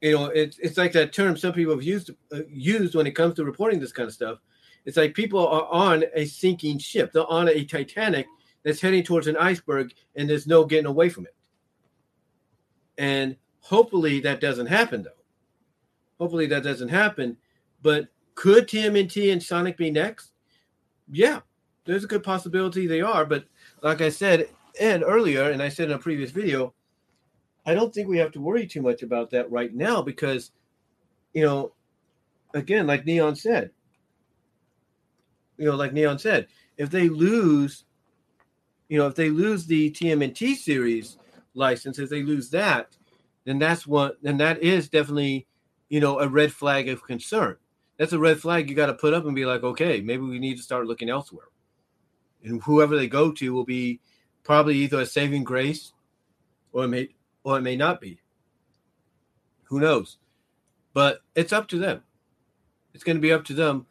You 0.00 0.12
know, 0.12 0.26
it's 0.26 0.58
it's 0.58 0.78
like 0.78 0.92
that 0.92 1.12
term 1.12 1.36
some 1.36 1.52
people 1.52 1.74
have 1.74 1.82
used 1.82 2.10
uh, 2.32 2.40
used 2.48 2.94
when 2.94 3.06
it 3.06 3.12
comes 3.12 3.34
to 3.34 3.44
reporting 3.44 3.80
this 3.80 3.92
kind 3.92 4.06
of 4.06 4.14
stuff. 4.14 4.38
It's 4.84 4.96
like 4.96 5.12
people 5.14 5.46
are 5.46 5.66
on 5.70 6.04
a 6.14 6.24
sinking 6.24 6.78
ship. 6.78 7.12
They're 7.12 7.26
on 7.26 7.48
a 7.48 7.64
Titanic 7.64 8.26
that's 8.62 8.80
heading 8.80 9.02
towards 9.02 9.26
an 9.26 9.36
iceberg, 9.36 9.92
and 10.16 10.30
there's 10.30 10.46
no 10.46 10.64
getting 10.64 10.86
away 10.86 11.08
from 11.08 11.26
it. 11.26 11.34
And 12.98 13.36
hopefully 13.60 14.20
that 14.20 14.40
doesn't 14.40 14.66
happen, 14.66 15.04
though. 15.04 15.10
Hopefully 16.18 16.46
that 16.46 16.64
doesn't 16.64 16.88
happen. 16.88 17.36
But 17.80 18.08
could 18.34 18.68
TMNT 18.68 19.32
and 19.32 19.42
Sonic 19.42 19.76
be 19.76 19.90
next? 19.90 20.32
Yeah, 21.10 21.40
there's 21.84 22.04
a 22.04 22.08
good 22.08 22.22
possibility 22.22 22.86
they 22.86 23.00
are. 23.00 23.24
But 23.24 23.44
like 23.82 24.00
I 24.00 24.08
said, 24.08 24.48
Ed 24.78 25.02
earlier, 25.04 25.50
and 25.50 25.62
I 25.62 25.68
said 25.68 25.90
in 25.90 25.96
a 25.96 25.98
previous 25.98 26.30
video, 26.30 26.74
I 27.64 27.74
don't 27.74 27.92
think 27.94 28.08
we 28.08 28.18
have 28.18 28.32
to 28.32 28.40
worry 28.40 28.66
too 28.66 28.82
much 28.82 29.02
about 29.02 29.30
that 29.30 29.50
right 29.50 29.74
now 29.74 30.02
because, 30.02 30.50
you 31.34 31.44
know, 31.44 31.72
again, 32.54 32.86
like 32.86 33.04
Kneon 33.04 33.36
said, 33.36 33.70
you 35.56 35.66
know, 35.66 35.76
like 35.76 35.92
Kneon 35.92 36.18
said, 36.18 36.46
if 36.76 36.90
they 36.90 37.08
lose, 37.08 37.84
you 38.88 38.98
know, 38.98 39.06
if 39.06 39.14
they 39.14 39.30
lose 39.30 39.66
the 39.66 39.90
TMNT 39.90 40.54
series, 40.54 41.18
license, 41.58 41.98
if 41.98 42.08
they 42.08 42.22
lose 42.22 42.50
that, 42.50 42.96
then 43.44 43.58
that's 43.58 43.86
what 43.86 44.22
then 44.22 44.38
that 44.38 44.62
is 44.62 44.88
definitely, 44.88 45.46
you 45.88 46.00
know, 46.00 46.18
a 46.20 46.28
red 46.28 46.52
flag 46.52 46.88
of 46.88 47.04
concern. 47.04 47.56
That's 47.98 48.12
a 48.12 48.18
red 48.18 48.40
flag 48.40 48.70
you 48.70 48.76
got 48.76 48.86
to 48.86 48.94
put 48.94 49.12
up 49.12 49.26
and 49.26 49.34
be 49.34 49.44
like, 49.44 49.62
okay, 49.62 50.00
maybe 50.00 50.22
we 50.22 50.38
need 50.38 50.56
to 50.56 50.62
start 50.62 50.86
looking 50.86 51.10
elsewhere. 51.10 51.48
And 52.44 52.62
whoever 52.62 52.96
they 52.96 53.08
go 53.08 53.32
to 53.32 53.52
will 53.52 53.64
be 53.64 54.00
probably 54.44 54.76
either 54.76 55.00
a 55.00 55.06
saving 55.06 55.44
grace 55.44 55.92
or 56.72 56.84
it 56.84 56.88
may 56.88 57.08
or 57.42 57.58
it 57.58 57.62
may 57.62 57.76
not 57.76 58.00
be. 58.00 58.20
Who 59.64 59.80
knows? 59.80 60.18
But 60.94 61.20
it's 61.34 61.52
up 61.52 61.68
to 61.68 61.78
them. 61.78 62.02
It's 62.94 63.04
going 63.04 63.16
to 63.16 63.22
be 63.22 63.32
up 63.32 63.44
to 63.46 63.54
them 63.54 63.86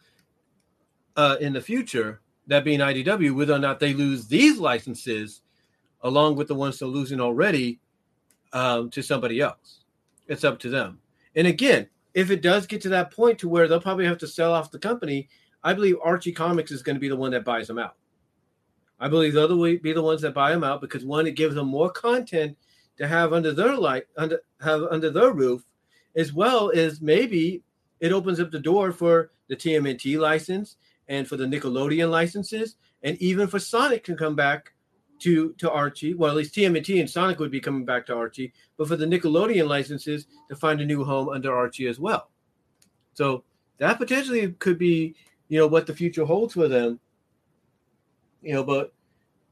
uh, 1.15 1.37
in 1.39 1.53
the 1.53 1.61
future, 1.61 2.21
that 2.47 2.63
being 2.63 2.79
IDW, 2.79 3.35
whether 3.35 3.53
or 3.53 3.59
not 3.59 3.79
they 3.79 3.93
lose 3.93 4.27
these 4.27 4.57
licenses 4.57 5.41
along 6.01 6.35
with 6.35 6.47
the 6.47 6.55
ones 6.55 6.79
they're 6.79 6.87
losing 6.87 7.19
already 7.19 7.79
um, 8.53 8.89
to 8.91 9.01
somebody 9.01 9.41
else. 9.41 9.83
It's 10.27 10.43
up 10.43 10.59
to 10.59 10.69
them. 10.69 10.99
And 11.35 11.47
again, 11.47 11.87
if 12.13 12.31
it 12.31 12.41
does 12.41 12.65
get 12.65 12.81
to 12.81 12.89
that 12.89 13.11
point 13.11 13.39
to 13.39 13.49
where 13.49 13.67
they'll 13.67 13.81
probably 13.81 14.05
have 14.05 14.17
to 14.19 14.27
sell 14.27 14.53
off 14.53 14.71
the 14.71 14.79
company, 14.79 15.29
I 15.63 15.73
believe 15.73 15.97
Archie 16.03 16.31
Comics 16.31 16.71
is 16.71 16.81
going 16.81 16.95
to 16.95 16.99
be 16.99 17.09
the 17.09 17.15
one 17.15 17.31
that 17.31 17.45
buys 17.45 17.67
them 17.67 17.79
out. 17.79 17.95
I 18.99 19.07
believe 19.07 19.33
they'll 19.33 19.61
be 19.77 19.93
the 19.93 20.01
ones 20.01 20.21
that 20.21 20.33
buy 20.33 20.51
them 20.51 20.63
out 20.63 20.81
because 20.81 21.05
one, 21.05 21.27
it 21.27 21.35
gives 21.35 21.55
them 21.55 21.67
more 21.67 21.91
content 21.91 22.57
to 22.97 23.07
have 23.07 23.33
under 23.33 23.53
their 23.53 23.75
light, 23.75 24.05
under 24.17 24.41
have 24.61 24.83
under 24.89 25.11
their 25.11 25.31
roof, 25.31 25.63
as 26.15 26.33
well 26.33 26.71
as 26.71 27.01
maybe 27.01 27.61
it 27.99 28.11
opens 28.11 28.39
up 28.39 28.49
the 28.49 28.59
door 28.59 28.91
for 28.91 29.31
the 29.49 29.55
TMNT 29.55 30.17
license 30.19 30.77
and 31.07 31.27
for 31.27 31.37
the 31.37 31.45
Nickelodeon 31.45 32.09
licenses, 32.09 32.75
and 33.03 33.17
even 33.17 33.47
for 33.47 33.59
Sonic 33.59 34.03
to 34.05 34.15
come 34.15 34.35
back 34.35 34.73
to 35.19 35.53
to 35.53 35.71
Archie. 35.71 36.13
Well, 36.13 36.31
at 36.31 36.37
least 36.37 36.55
TMNT 36.55 36.99
and 36.99 37.09
Sonic 37.09 37.39
would 37.39 37.51
be 37.51 37.59
coming 37.59 37.85
back 37.85 38.05
to 38.07 38.15
Archie, 38.15 38.53
but 38.77 38.87
for 38.87 38.95
the 38.95 39.05
Nickelodeon 39.05 39.67
licenses 39.67 40.27
to 40.49 40.55
find 40.55 40.81
a 40.81 40.85
new 40.85 41.03
home 41.03 41.29
under 41.29 41.55
Archie 41.55 41.87
as 41.87 41.99
well. 41.99 42.29
So 43.13 43.43
that 43.77 43.97
potentially 43.97 44.51
could 44.59 44.77
be, 44.77 45.15
you 45.49 45.59
know, 45.59 45.67
what 45.67 45.87
the 45.87 45.95
future 45.95 46.25
holds 46.25 46.53
for 46.53 46.67
them. 46.67 46.99
You 48.41 48.53
know, 48.53 48.63
but 48.63 48.93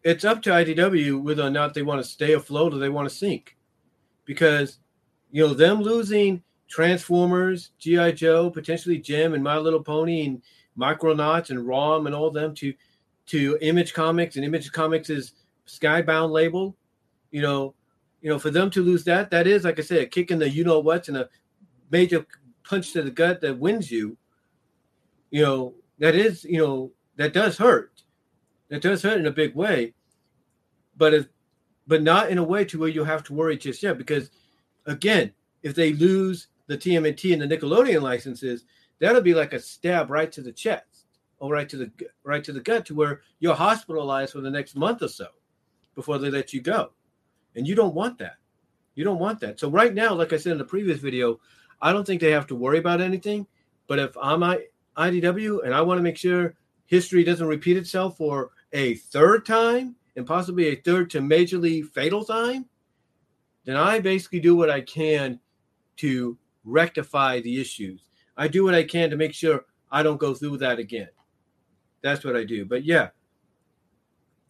it's 0.04 0.24
up 0.24 0.42
to 0.44 0.52
IDW 0.52 1.22
whether 1.22 1.44
or 1.44 1.50
not 1.50 1.74
they 1.74 1.82
want 1.82 2.02
to 2.04 2.10
stay 2.10 2.34
afloat 2.34 2.74
or 2.74 2.78
they 2.78 2.90
want 2.90 3.10
to 3.10 3.16
sink, 3.16 3.58
because 4.26 4.80
you 5.32 5.46
know 5.46 5.54
them 5.54 5.82
losing 5.82 6.44
Transformers, 6.68 7.72
GI 7.80 8.14
Joe, 8.14 8.50
potentially 8.50 8.98
Jem 8.98 9.34
and 9.34 9.44
My 9.44 9.58
Little 9.58 9.84
Pony 9.84 10.26
and 10.26 10.42
Micronauts 10.78 11.50
and 11.50 11.66
ROM 11.66 12.06
and 12.06 12.16
all 12.16 12.30
them 12.30 12.54
to 12.56 12.74
to 13.28 13.58
Image 13.62 13.94
Comics 13.94 14.36
and 14.36 14.46
Image 14.46 14.72
Comics 14.72 15.10
is 15.10 15.34
Skybound 15.68 16.32
label, 16.32 16.76
you 17.32 17.42
know, 17.42 17.74
you 18.22 18.30
know, 18.30 18.40
for 18.40 18.50
them 18.50 18.70
to 18.72 18.84
lose 18.84 19.04
that, 19.04 19.30
that 19.32 19.48
is 19.48 19.64
like 19.64 19.80
I 19.80 19.84
said, 19.84 20.02
a 20.02 20.06
kick 20.06 20.32
in 20.32 20.40
the 20.40 20.50
you 20.50 20.64
know 20.64 20.80
what's 20.80 21.10
and 21.10 21.18
a 21.18 21.30
major 21.92 22.26
punch 22.64 22.94
to 22.94 23.02
the 23.02 23.12
gut 23.12 23.42
that 23.42 23.60
wins 23.60 23.92
you. 23.92 24.18
You 25.32 25.44
know, 25.44 25.74
that 26.00 26.16
is, 26.16 26.44
you 26.44 26.58
know, 26.58 26.92
that 27.18 27.34
does 27.34 27.58
hurt. 27.58 28.04
That 28.70 28.82
does 28.82 29.04
hurt 29.04 29.20
in 29.20 29.28
a 29.28 29.32
big 29.32 29.56
way. 29.56 29.94
But 30.98 31.14
if 31.14 31.28
but 31.88 32.02
not 32.02 32.32
in 32.32 32.40
a 32.40 32.44
way 32.44 32.66
to 32.66 32.80
where 32.80 32.90
you 32.90 33.04
have 33.04 33.24
to 33.26 33.34
worry 33.34 33.58
just 33.58 33.84
yet, 33.84 33.98
because 33.98 34.32
again, 34.88 35.32
if 35.62 35.76
they 35.76 35.94
lose 35.94 36.48
the 36.68 36.78
TMNT 36.78 37.32
and 37.34 37.42
the 37.42 37.58
Nickelodeon 37.58 38.02
licenses, 38.02 38.66
that'll 39.00 39.22
be 39.22 39.36
like 39.36 39.54
a 39.54 39.60
stab 39.60 40.10
right 40.10 40.32
to 40.32 40.42
the 40.42 40.52
chest 40.52 41.06
or 41.38 41.52
right 41.52 41.70
to 41.70 41.78
the 41.78 41.92
right 42.24 42.44
to 42.44 42.54
the 42.54 42.62
gut 42.62 42.86
to 42.88 42.96
where 42.96 43.22
you're 43.40 43.56
hospitalized 43.56 44.34
for 44.34 44.42
the 44.42 44.50
next 44.50 44.76
month 44.76 45.02
or 45.04 45.08
so 45.08 45.28
before 45.96 46.18
they 46.18 46.30
let 46.30 46.54
you 46.54 46.62
go. 46.62 46.92
And 47.56 47.68
you 47.68 47.74
don't 47.76 47.96
want 47.96 48.20
that. 48.20 48.38
You 48.96 49.04
don't 49.04 49.20
want 49.20 49.40
that. 49.42 49.60
So 49.60 49.70
right 49.70 49.94
now, 49.94 50.14
like 50.14 50.34
I 50.34 50.38
said 50.38 50.54
in 50.54 50.58
the 50.58 50.66
previous 50.66 51.00
video, 51.00 51.40
I 51.82 51.92
don't 51.92 52.06
think 52.06 52.22
they 52.22 52.32
have 52.32 52.48
to 52.48 52.56
worry 52.56 52.78
about 52.78 53.02
anything. 53.02 53.48
But 53.88 54.00
if 54.00 54.18
I'm 54.22 54.42
IDW 54.98 55.64
and 55.64 55.74
I 55.74 55.82
want 55.82 55.98
to 56.00 56.04
make 56.04 56.18
sure 56.18 56.56
history 56.86 57.24
doesn't 57.24 57.48
repeat 57.48 57.78
itself 57.78 58.18
for 58.18 58.52
a 58.74 58.96
third 58.96 59.46
time 59.46 59.96
and 60.16 60.26
possibly 60.26 60.68
a 60.68 60.76
third 60.76 61.10
to 61.12 61.20
majorly 61.20 61.86
fatal 61.86 62.24
time, 62.24 62.66
then 63.66 63.76
I 63.76 64.00
basically 64.00 64.40
do 64.40 64.56
what 64.56 64.70
I 64.70 64.82
can 64.82 65.40
to 65.98 66.38
rectify 66.64 67.42
the 67.42 67.60
issues. 67.60 68.02
I 68.38 68.48
do 68.48 68.64
what 68.64 68.76
I 68.76 68.84
can 68.84 69.10
to 69.10 69.18
make 69.18 69.34
sure 69.34 69.66
I 69.92 70.04
don't 70.04 70.20
go 70.20 70.34
through 70.34 70.58
that 70.58 70.80
again. 70.80 71.10
That's 72.02 72.24
what 72.24 72.36
I 72.36 72.44
do. 72.44 72.66
But 72.66 72.86
yeah, 72.86 73.10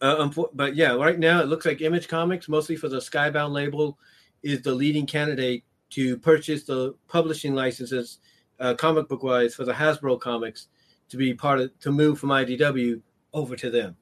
uh, 0.00 0.28
but 0.52 0.76
yeah, 0.76 0.92
right 0.92 1.18
now 1.18 1.40
it 1.40 1.48
looks 1.48 1.64
like 1.64 1.80
Image 1.80 2.08
Comics, 2.08 2.48
mostly 2.48 2.76
for 2.76 2.88
the 2.88 2.98
Skybound 2.98 3.52
label, 3.52 3.98
is 4.42 4.62
the 4.62 4.74
leading 4.74 5.06
candidate 5.06 5.64
to 5.90 6.18
purchase 6.18 6.64
the 6.64 6.94
publishing 7.08 7.54
licenses, 7.54 8.18
uh, 8.60 8.74
comic 8.74 9.08
book 9.08 9.22
wise, 9.22 9.54
for 9.54 9.64
the 9.64 9.72
Hasbro 9.72 10.20
comics 10.20 10.68
to 11.08 11.16
be 11.16 11.32
part 11.32 11.60
of 11.60 11.78
to 11.80 11.90
move 11.90 12.18
from 12.18 12.30
IDW 12.30 13.00
over 13.32 13.56
to 13.56 13.70
them. 13.70 13.96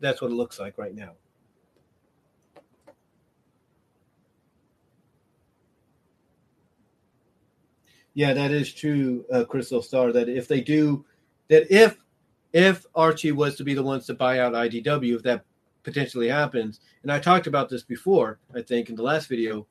That's 0.00 0.20
what 0.20 0.30
it 0.30 0.34
looks 0.34 0.58
like 0.58 0.76
right 0.76 0.94
now. 0.94 1.12
Yeah, 8.14 8.34
that 8.34 8.50
is 8.50 8.72
true, 8.72 9.24
uh, 9.32 9.44
Crystal 9.44 9.82
Star. 9.82 10.12
That 10.12 10.28
if 10.28 10.48
they 10.48 10.60
do, 10.60 11.04
that 11.48 11.70
if 11.70 11.96
if 12.52 12.86
Archie 12.94 13.32
was 13.32 13.56
to 13.56 13.64
be 13.64 13.74
the 13.74 13.82
ones 13.82 14.06
to 14.06 14.14
buy 14.14 14.40
out 14.40 14.52
IDW, 14.52 15.16
if 15.16 15.22
that 15.22 15.44
potentially 15.82 16.28
happens, 16.28 16.80
and 17.02 17.12
I 17.12 17.18
talked 17.18 17.46
about 17.46 17.68
this 17.68 17.82
before, 17.82 18.38
I 18.54 18.62
think 18.62 18.88
in 18.88 18.96
the 18.96 19.02
last 19.02 19.28
video, 19.28 19.66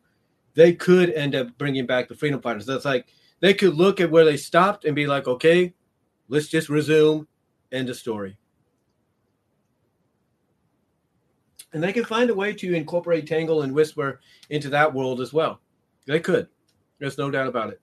they 0.56 0.73
could 0.73 1.11
end 1.11 1.35
up 1.35 1.57
bringing 1.57 1.85
back 1.85 2.07
the 2.07 2.15
Freedom 2.15 2.41
Fighters. 2.41 2.65
That's 2.65 2.85
like 2.85 3.07
they 3.39 3.53
could 3.53 3.76
look 3.76 3.99
at 3.99 4.11
where 4.11 4.26
they 4.26 4.38
stopped 4.38 4.85
and 4.85 4.95
be 4.95 5.07
like, 5.07 5.27
okay, 5.27 5.73
let's 6.27 6.47
just 6.47 6.69
resume, 6.69 7.27
end 7.72 7.89
of 7.89 7.95
story. 7.95 8.38
And 11.72 11.84
they 11.84 11.93
can 11.93 12.06
find 12.06 12.30
a 12.30 12.35
way 12.35 12.53
to 12.53 12.73
incorporate 12.73 13.27
Tangle 13.27 13.61
and 13.61 13.73
Whisper 13.73 14.22
into 14.49 14.69
that 14.69 14.91
world 14.91 15.22
as 15.22 15.31
well. 15.31 15.60
They 16.07 16.19
could. 16.19 16.47
There's 16.97 17.18
no 17.18 17.30
doubt 17.30 17.47
about 17.47 17.69
it. 17.69 17.80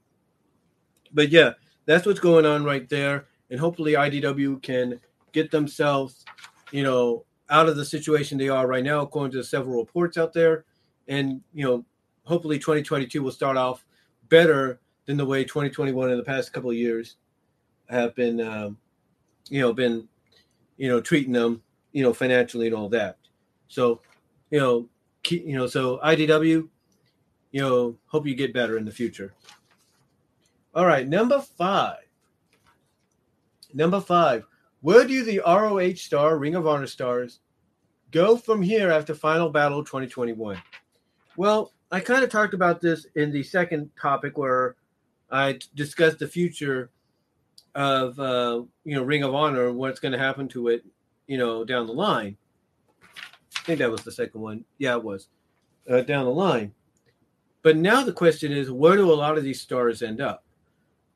But 1.12 1.30
yeah, 1.30 1.52
that's 1.84 2.04
what's 2.04 2.18
going 2.18 2.44
on 2.44 2.64
right 2.64 2.88
there 2.88 3.26
and 3.50 3.60
hopefully 3.60 3.92
IDW 3.92 4.62
can 4.62 5.00
get 5.32 5.50
themselves, 5.50 6.24
you 6.72 6.82
know, 6.82 7.24
out 7.50 7.68
of 7.68 7.76
the 7.76 7.84
situation 7.84 8.38
they 8.38 8.48
are 8.48 8.66
right 8.66 8.84
now, 8.84 9.00
according 9.00 9.32
to 9.32 9.44
several 9.44 9.78
reports 9.78 10.18
out 10.18 10.32
there, 10.32 10.64
and 11.08 11.40
you 11.54 11.64
know, 11.64 11.84
hopefully 12.24 12.58
2022 12.58 13.22
will 13.22 13.30
start 13.30 13.56
off 13.56 13.84
better 14.28 14.80
than 15.06 15.16
the 15.16 15.24
way 15.24 15.44
2021 15.44 16.10
in 16.10 16.16
the 16.16 16.24
past 16.24 16.52
couple 16.52 16.70
of 16.70 16.76
years 16.76 17.16
have 17.88 18.14
been, 18.16 18.40
um, 18.40 18.76
you 19.48 19.60
know, 19.60 19.72
been, 19.72 20.08
you 20.76 20.88
know, 20.88 21.00
treating 21.00 21.32
them, 21.32 21.62
you 21.92 22.02
know, 22.02 22.12
financially 22.12 22.66
and 22.66 22.74
all 22.74 22.88
that. 22.88 23.16
So, 23.68 24.00
you 24.50 24.58
know, 24.58 24.88
keep, 25.22 25.46
you 25.46 25.56
know, 25.56 25.66
so 25.66 25.98
IDW, 25.98 26.68
you 27.52 27.60
know, 27.60 27.96
hope 28.06 28.26
you 28.26 28.34
get 28.34 28.52
better 28.52 28.76
in 28.76 28.84
the 28.84 28.90
future. 28.90 29.32
All 30.74 30.84
right, 30.84 31.08
number 31.08 31.40
five. 31.40 32.05
Number 33.74 34.00
five, 34.00 34.44
where 34.80 35.06
do 35.06 35.24
the 35.24 35.40
ROH 35.46 35.96
star, 35.96 36.38
Ring 36.38 36.54
of 36.54 36.66
Honor 36.66 36.86
stars, 36.86 37.40
go 38.10 38.36
from 38.36 38.62
here 38.62 38.90
after 38.90 39.14
Final 39.14 39.50
Battle 39.50 39.84
2021? 39.84 40.58
Well, 41.36 41.72
I 41.90 42.00
kind 42.00 42.24
of 42.24 42.30
talked 42.30 42.54
about 42.54 42.80
this 42.80 43.06
in 43.14 43.30
the 43.30 43.42
second 43.42 43.90
topic 44.00 44.38
where 44.38 44.76
I 45.30 45.58
discussed 45.74 46.18
the 46.18 46.28
future 46.28 46.90
of 47.74 48.18
uh, 48.18 48.62
you 48.84 48.96
know 48.96 49.02
Ring 49.02 49.22
of 49.22 49.34
Honor 49.34 49.68
and 49.68 49.76
what's 49.76 50.00
going 50.00 50.12
to 50.12 50.18
happen 50.18 50.48
to 50.48 50.68
it, 50.68 50.84
you 51.26 51.36
know, 51.38 51.64
down 51.64 51.86
the 51.86 51.92
line. 51.92 52.36
I 53.56 53.60
think 53.60 53.78
that 53.80 53.90
was 53.90 54.02
the 54.02 54.12
second 54.12 54.40
one. 54.40 54.64
Yeah, 54.78 54.96
it 54.96 55.04
was 55.04 55.28
uh, 55.90 56.00
down 56.02 56.24
the 56.24 56.30
line. 56.30 56.72
But 57.62 57.76
now 57.76 58.04
the 58.04 58.12
question 58.12 58.52
is, 58.52 58.70
where 58.70 58.96
do 58.96 59.12
a 59.12 59.14
lot 59.14 59.36
of 59.36 59.44
these 59.44 59.60
stars 59.60 60.02
end 60.02 60.20
up? 60.20 60.44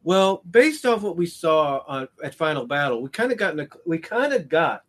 Well, 0.03 0.43
based 0.51 0.87
off 0.87 1.03
what 1.03 1.17
we 1.17 1.27
saw 1.27 1.83
on, 1.87 2.09
at 2.25 2.35
Final 2.35 2.67
Battle, 2.67 3.03
we 3.03 3.11
kind 3.11 3.33
of 3.33 3.39
got 3.39 3.59
a, 3.59 3.69
we 3.87 3.99
kind 3.99 4.33
of 4.33 4.49
got 4.49 4.85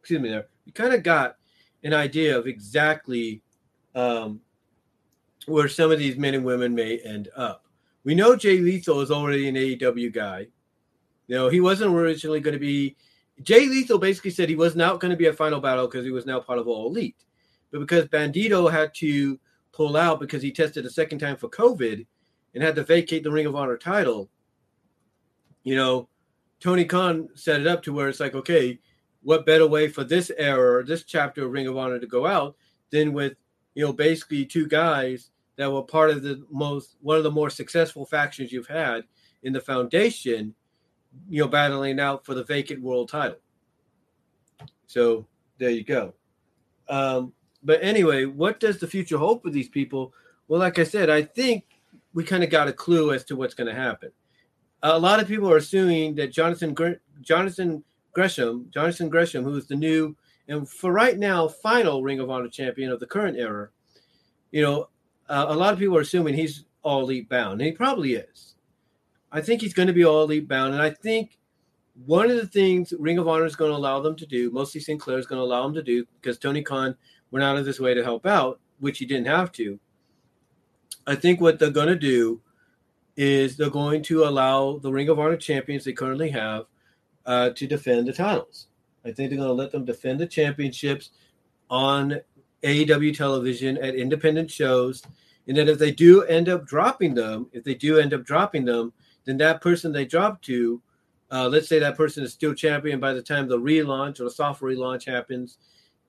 excuse 0.00 0.20
me 0.20 0.30
there 0.30 0.46
we 0.66 0.72
kind 0.72 0.94
of 0.94 1.02
got 1.02 1.36
an 1.84 1.94
idea 1.94 2.36
of 2.36 2.46
exactly 2.46 3.42
um, 3.94 4.40
where 5.46 5.68
some 5.68 5.90
of 5.90 5.98
these 5.98 6.16
men 6.16 6.34
and 6.34 6.44
women 6.44 6.74
may 6.74 6.98
end 6.98 7.28
up. 7.36 7.66
We 8.04 8.14
know 8.14 8.36
Jay 8.36 8.58
Lethal 8.58 9.00
is 9.00 9.10
already 9.10 9.48
an 9.48 9.54
AEW 9.54 10.12
guy. 10.12 10.46
You 11.26 11.36
know, 11.36 11.48
he 11.48 11.60
wasn't 11.60 11.94
originally 11.94 12.40
going 12.40 12.54
to 12.54 12.60
be. 12.60 12.96
Jay 13.42 13.66
Lethal 13.66 13.98
basically 13.98 14.30
said 14.30 14.48
he 14.48 14.56
was 14.56 14.76
not 14.76 15.00
going 15.00 15.10
to 15.10 15.16
be 15.16 15.26
a 15.26 15.32
final 15.32 15.60
battle 15.60 15.86
because 15.86 16.04
he 16.04 16.10
was 16.10 16.26
now 16.26 16.40
part 16.40 16.58
of 16.58 16.68
All 16.68 16.88
Elite. 16.88 17.24
But 17.70 17.80
because 17.80 18.06
Bandido 18.06 18.70
had 18.70 18.94
to 18.96 19.38
pull 19.72 19.96
out 19.96 20.20
because 20.20 20.42
he 20.42 20.52
tested 20.52 20.84
a 20.84 20.90
second 20.90 21.18
time 21.18 21.36
for 21.36 21.48
COVID, 21.48 22.06
and 22.54 22.62
had 22.62 22.76
to 22.76 22.84
vacate 22.84 23.22
the 23.22 23.30
Ring 23.30 23.46
of 23.46 23.56
Honor 23.56 23.76
title, 23.76 24.28
you 25.62 25.76
know, 25.76 26.08
Tony 26.60 26.84
Khan 26.84 27.28
set 27.34 27.60
it 27.60 27.66
up 27.66 27.82
to 27.82 27.92
where 27.92 28.08
it's 28.08 28.20
like, 28.20 28.34
okay, 28.34 28.78
what 29.22 29.46
better 29.46 29.66
way 29.66 29.88
for 29.88 30.04
this 30.04 30.30
era, 30.36 30.84
this 30.84 31.04
chapter 31.04 31.44
of 31.44 31.52
Ring 31.52 31.66
of 31.66 31.76
Honor 31.76 31.98
to 31.98 32.06
go 32.06 32.26
out 32.26 32.56
than 32.90 33.12
with, 33.12 33.34
you 33.74 33.84
know, 33.84 33.92
basically 33.92 34.44
two 34.44 34.66
guys 34.66 35.30
that 35.56 35.70
were 35.70 35.82
part 35.82 36.10
of 36.10 36.22
the 36.22 36.44
most 36.50 36.96
one 37.00 37.16
of 37.16 37.24
the 37.24 37.30
more 37.30 37.50
successful 37.50 38.04
factions 38.04 38.52
you've 38.52 38.66
had 38.66 39.04
in 39.42 39.52
the 39.52 39.60
foundation, 39.60 40.54
you 41.28 41.42
know, 41.42 41.48
battling 41.48 42.00
out 42.00 42.24
for 42.24 42.34
the 42.34 42.44
vacant 42.44 42.82
world 42.82 43.08
title. 43.08 43.38
So 44.86 45.26
there 45.58 45.70
you 45.70 45.84
go. 45.84 46.14
Um, 46.88 47.32
but 47.62 47.82
anyway, 47.82 48.24
what 48.24 48.60
does 48.60 48.78
the 48.78 48.86
future 48.86 49.18
hold 49.18 49.42
for 49.42 49.50
these 49.50 49.68
people? 49.68 50.12
Well, 50.48 50.60
like 50.60 50.78
I 50.78 50.84
said, 50.84 51.08
I 51.08 51.22
think 51.22 51.64
we 52.14 52.24
kind 52.24 52.44
of 52.44 52.50
got 52.50 52.68
a 52.68 52.72
clue 52.72 53.12
as 53.12 53.24
to 53.24 53.36
what's 53.36 53.54
going 53.54 53.68
to 53.68 53.74
happen. 53.74 54.10
A 54.82 54.98
lot 54.98 55.20
of 55.20 55.28
people 55.28 55.50
are 55.50 55.56
assuming 55.56 56.14
that 56.16 56.32
Jonathan 56.32 56.74
Jonathan 57.20 57.84
Gresham, 58.12 58.66
Jonathan 58.72 59.08
Gresham, 59.08 59.44
who 59.44 59.54
is 59.54 59.66
the 59.66 59.76
new 59.76 60.16
and 60.48 60.68
for 60.68 60.92
right 60.92 61.18
now 61.18 61.48
final 61.48 62.02
Ring 62.02 62.20
of 62.20 62.30
Honor 62.30 62.48
champion 62.48 62.90
of 62.90 63.00
the 63.00 63.06
current 63.06 63.38
era, 63.38 63.68
you 64.50 64.62
know, 64.62 64.88
uh, 65.28 65.46
a 65.48 65.54
lot 65.54 65.72
of 65.72 65.78
people 65.78 65.96
are 65.96 66.02
assuming 66.02 66.34
he's 66.34 66.64
all 66.82 67.02
elite 67.02 67.28
bound, 67.28 67.60
and 67.60 67.62
he 67.62 67.72
probably 67.72 68.14
is. 68.14 68.54
I 69.30 69.40
think 69.40 69.60
he's 69.60 69.74
going 69.74 69.86
to 69.86 69.94
be 69.94 70.04
all 70.04 70.24
elite 70.24 70.48
bound, 70.48 70.74
and 70.74 70.82
I 70.82 70.90
think 70.90 71.38
one 72.04 72.30
of 72.30 72.36
the 72.36 72.46
things 72.46 72.92
Ring 72.98 73.18
of 73.18 73.28
Honor 73.28 73.46
is 73.46 73.56
going 73.56 73.70
to 73.70 73.76
allow 73.76 74.00
them 74.00 74.16
to 74.16 74.26
do, 74.26 74.50
mostly 74.50 74.80
Sinclair 74.80 75.18
is 75.18 75.26
going 75.26 75.38
to 75.38 75.44
allow 75.44 75.62
them 75.62 75.74
to 75.74 75.82
do, 75.82 76.04
because 76.20 76.38
Tony 76.38 76.62
Khan 76.62 76.96
went 77.30 77.44
out 77.44 77.56
of 77.56 77.64
his 77.64 77.80
way 77.80 77.94
to 77.94 78.02
help 78.02 78.26
out, 78.26 78.60
which 78.80 78.98
he 78.98 79.06
didn't 79.06 79.26
have 79.26 79.52
to. 79.52 79.78
I 81.06 81.14
think 81.14 81.40
what 81.40 81.58
they're 81.58 81.70
going 81.70 81.88
to 81.88 81.96
do 81.96 82.40
is 83.16 83.56
they're 83.56 83.70
going 83.70 84.02
to 84.04 84.24
allow 84.24 84.78
the 84.78 84.90
Ring 84.90 85.08
of 85.08 85.18
Honor 85.18 85.36
champions 85.36 85.84
they 85.84 85.92
currently 85.92 86.30
have 86.30 86.66
uh, 87.26 87.50
to 87.50 87.66
defend 87.66 88.08
the 88.08 88.12
titles. 88.12 88.68
I 89.04 89.10
think 89.12 89.30
they're 89.30 89.38
going 89.38 89.48
to 89.48 89.54
let 89.54 89.72
them 89.72 89.84
defend 89.84 90.20
the 90.20 90.26
championships 90.26 91.10
on 91.68 92.20
AEW 92.62 93.16
television 93.16 93.76
at 93.78 93.94
independent 93.94 94.50
shows. 94.50 95.02
And 95.48 95.56
then 95.56 95.68
if 95.68 95.78
they 95.78 95.90
do 95.90 96.22
end 96.22 96.48
up 96.48 96.66
dropping 96.66 97.14
them, 97.14 97.48
if 97.52 97.64
they 97.64 97.74
do 97.74 97.98
end 97.98 98.14
up 98.14 98.24
dropping 98.24 98.64
them, 98.64 98.92
then 99.24 99.36
that 99.38 99.60
person 99.60 99.92
they 99.92 100.04
drop 100.04 100.40
to, 100.42 100.80
uh, 101.30 101.48
let's 101.48 101.68
say 101.68 101.78
that 101.78 101.96
person 101.96 102.22
is 102.22 102.32
still 102.32 102.54
champion 102.54 103.00
by 103.00 103.12
the 103.12 103.22
time 103.22 103.48
the 103.48 103.58
relaunch 103.58 104.20
or 104.20 104.24
the 104.24 104.30
soft 104.30 104.62
relaunch 104.62 105.04
happens, 105.04 105.58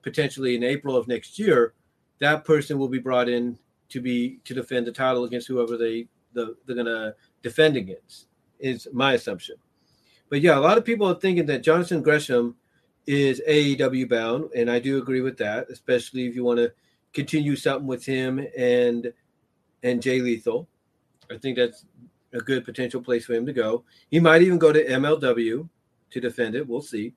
potentially 0.02 0.54
in 0.54 0.62
April 0.62 0.96
of 0.96 1.08
next 1.08 1.38
year, 1.38 1.74
that 2.20 2.44
person 2.44 2.78
will 2.78 2.88
be 2.88 2.98
brought 2.98 3.28
in 3.28 3.58
to 3.90 4.00
be 4.00 4.40
to 4.44 4.54
defend 4.54 4.86
the 4.86 4.92
title 4.92 5.24
against 5.24 5.48
whoever 5.48 5.76
they 5.76 6.08
the, 6.32 6.56
they're 6.66 6.76
gonna 6.76 7.14
defend 7.42 7.76
against. 7.76 8.26
Is 8.60 8.88
my 8.92 9.14
assumption. 9.14 9.56
But 10.30 10.40
yeah, 10.40 10.58
a 10.58 10.60
lot 10.60 10.78
of 10.78 10.84
people 10.84 11.06
are 11.08 11.14
thinking 11.14 11.46
that 11.46 11.62
Jonathan 11.62 12.02
Gresham 12.02 12.56
is 13.06 13.42
AEW 13.46 14.08
bound, 14.08 14.50
and 14.54 14.70
I 14.70 14.78
do 14.78 14.98
agree 14.98 15.20
with 15.20 15.36
that, 15.38 15.68
especially 15.70 16.26
if 16.26 16.34
you 16.34 16.44
want 16.44 16.58
to 16.58 16.72
continue 17.12 17.56
something 17.56 17.86
with 17.86 18.04
him 18.04 18.46
and 18.56 19.12
and 19.82 20.02
Jay 20.02 20.20
Lethal. 20.20 20.68
I 21.30 21.38
think 21.38 21.56
that's 21.56 21.84
a 22.32 22.38
good 22.38 22.64
potential 22.64 23.00
place 23.00 23.24
for 23.24 23.34
him 23.34 23.46
to 23.46 23.52
go. 23.52 23.84
He 24.10 24.20
might 24.20 24.42
even 24.42 24.58
go 24.58 24.72
to 24.72 24.84
MLW 24.84 25.68
to 26.10 26.20
defend 26.20 26.54
it. 26.54 26.66
We'll 26.66 26.82
see. 26.82 27.14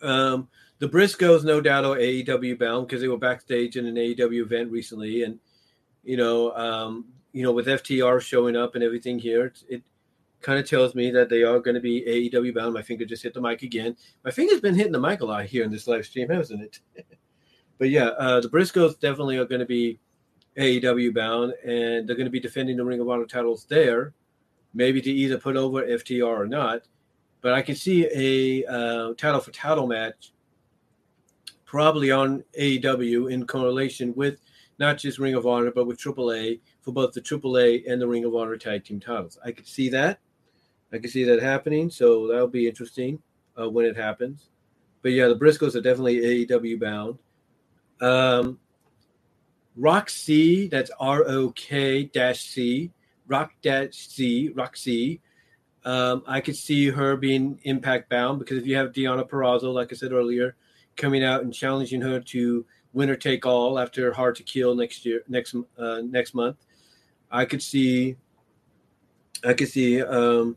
Um, 0.00 0.48
the 0.82 0.88
Briscoes, 0.88 1.44
no 1.44 1.60
doubt, 1.60 1.84
are 1.84 1.94
AEW 1.94 2.58
bound 2.58 2.88
because 2.88 3.00
they 3.00 3.06
were 3.06 3.16
backstage 3.16 3.76
in 3.76 3.86
an 3.86 3.94
AEW 3.94 4.42
event 4.42 4.68
recently, 4.68 5.22
and 5.22 5.38
you 6.02 6.16
know, 6.16 6.50
um, 6.56 7.04
you 7.30 7.44
know, 7.44 7.52
with 7.52 7.68
FTR 7.68 8.20
showing 8.20 8.56
up 8.56 8.74
and 8.74 8.82
everything 8.82 9.16
here, 9.16 9.44
it, 9.44 9.62
it 9.68 9.82
kind 10.40 10.58
of 10.58 10.68
tells 10.68 10.96
me 10.96 11.12
that 11.12 11.28
they 11.28 11.44
are 11.44 11.60
going 11.60 11.76
to 11.76 11.80
be 11.80 12.30
AEW 12.34 12.52
bound. 12.52 12.74
My 12.74 12.82
finger 12.82 13.04
just 13.04 13.22
hit 13.22 13.32
the 13.32 13.40
mic 13.40 13.62
again. 13.62 13.96
My 14.24 14.32
finger's 14.32 14.60
been 14.60 14.74
hitting 14.74 14.90
the 14.90 14.98
mic 14.98 15.20
a 15.20 15.24
lot 15.24 15.44
here 15.44 15.62
in 15.62 15.70
this 15.70 15.86
live 15.86 16.04
stream, 16.04 16.28
hasn't 16.28 16.60
it? 16.60 16.80
but 17.78 17.88
yeah, 17.88 18.06
uh, 18.18 18.40
the 18.40 18.48
Briscoes 18.48 18.98
definitely 18.98 19.36
are 19.36 19.44
going 19.44 19.60
to 19.60 19.64
be 19.64 20.00
AEW 20.58 21.14
bound, 21.14 21.52
and 21.64 22.08
they're 22.08 22.16
going 22.16 22.26
to 22.26 22.28
be 22.28 22.40
defending 22.40 22.76
the 22.76 22.84
Ring 22.84 22.98
of 22.98 23.08
Honor 23.08 23.26
titles 23.26 23.66
there, 23.66 24.14
maybe 24.74 25.00
to 25.00 25.12
either 25.12 25.38
put 25.38 25.56
over 25.56 25.84
FTR 25.84 26.26
or 26.26 26.48
not. 26.48 26.88
But 27.40 27.52
I 27.52 27.62
can 27.62 27.76
see 27.76 28.08
a 28.12 28.68
uh, 28.68 29.14
title 29.14 29.40
for 29.40 29.52
title 29.52 29.86
match 29.86 30.31
probably 31.72 32.10
on 32.10 32.44
AEW 32.60 33.32
in 33.32 33.46
correlation 33.46 34.12
with 34.14 34.38
not 34.78 34.98
just 34.98 35.18
Ring 35.18 35.32
of 35.32 35.46
Honor, 35.46 35.70
but 35.70 35.86
with 35.86 35.98
AAA 35.98 36.60
for 36.82 36.92
both 36.92 37.14
the 37.14 37.20
AAA 37.22 37.90
and 37.90 37.98
the 37.98 38.06
Ring 38.06 38.26
of 38.26 38.34
Honor 38.34 38.58
tag 38.58 38.84
team 38.84 39.00
titles. 39.00 39.38
I 39.42 39.52
could 39.52 39.66
see 39.66 39.88
that. 39.88 40.18
I 40.92 40.98
could 40.98 41.08
see 41.08 41.24
that 41.24 41.40
happening. 41.40 41.88
So 41.88 42.28
that'll 42.28 42.46
be 42.46 42.68
interesting 42.68 43.22
uh, 43.58 43.70
when 43.70 43.86
it 43.86 43.96
happens. 43.96 44.50
But 45.00 45.12
yeah, 45.12 45.28
the 45.28 45.34
Briscoes 45.34 45.74
are 45.74 45.80
definitely 45.80 46.46
AEW 46.46 46.78
bound. 46.78 47.18
Um, 48.02 48.58
Roxy, 49.74 50.68
that's 50.68 50.90
R 51.00 51.24
O 51.26 51.52
K 51.52 52.04
dash 52.04 52.44
C, 52.44 52.92
Rock 53.28 53.52
dash 53.62 53.94
C, 53.94 54.50
Roxy. 54.50 55.22
Um, 55.86 56.22
I 56.26 56.42
could 56.42 56.56
see 56.56 56.90
her 56.90 57.16
being 57.16 57.60
impact 57.62 58.10
bound 58.10 58.40
because 58.40 58.58
if 58.58 58.66
you 58.66 58.76
have 58.76 58.92
Deonna 58.92 59.26
Purrazzo, 59.26 59.72
like 59.72 59.90
I 59.90 59.96
said 59.96 60.12
earlier, 60.12 60.54
coming 60.96 61.24
out 61.24 61.42
and 61.42 61.52
challenging 61.52 62.00
her 62.00 62.20
to 62.20 62.64
winner 62.92 63.16
take 63.16 63.46
all 63.46 63.78
after 63.78 64.12
Hard 64.12 64.36
to 64.36 64.42
Kill 64.42 64.74
next 64.74 65.04
year, 65.04 65.22
next 65.28 65.54
uh, 65.78 66.00
next 66.02 66.34
month, 66.34 66.56
I 67.30 67.44
could 67.44 67.62
see, 67.62 68.16
I 69.44 69.54
could 69.54 69.68
see 69.68 70.02
um, 70.02 70.56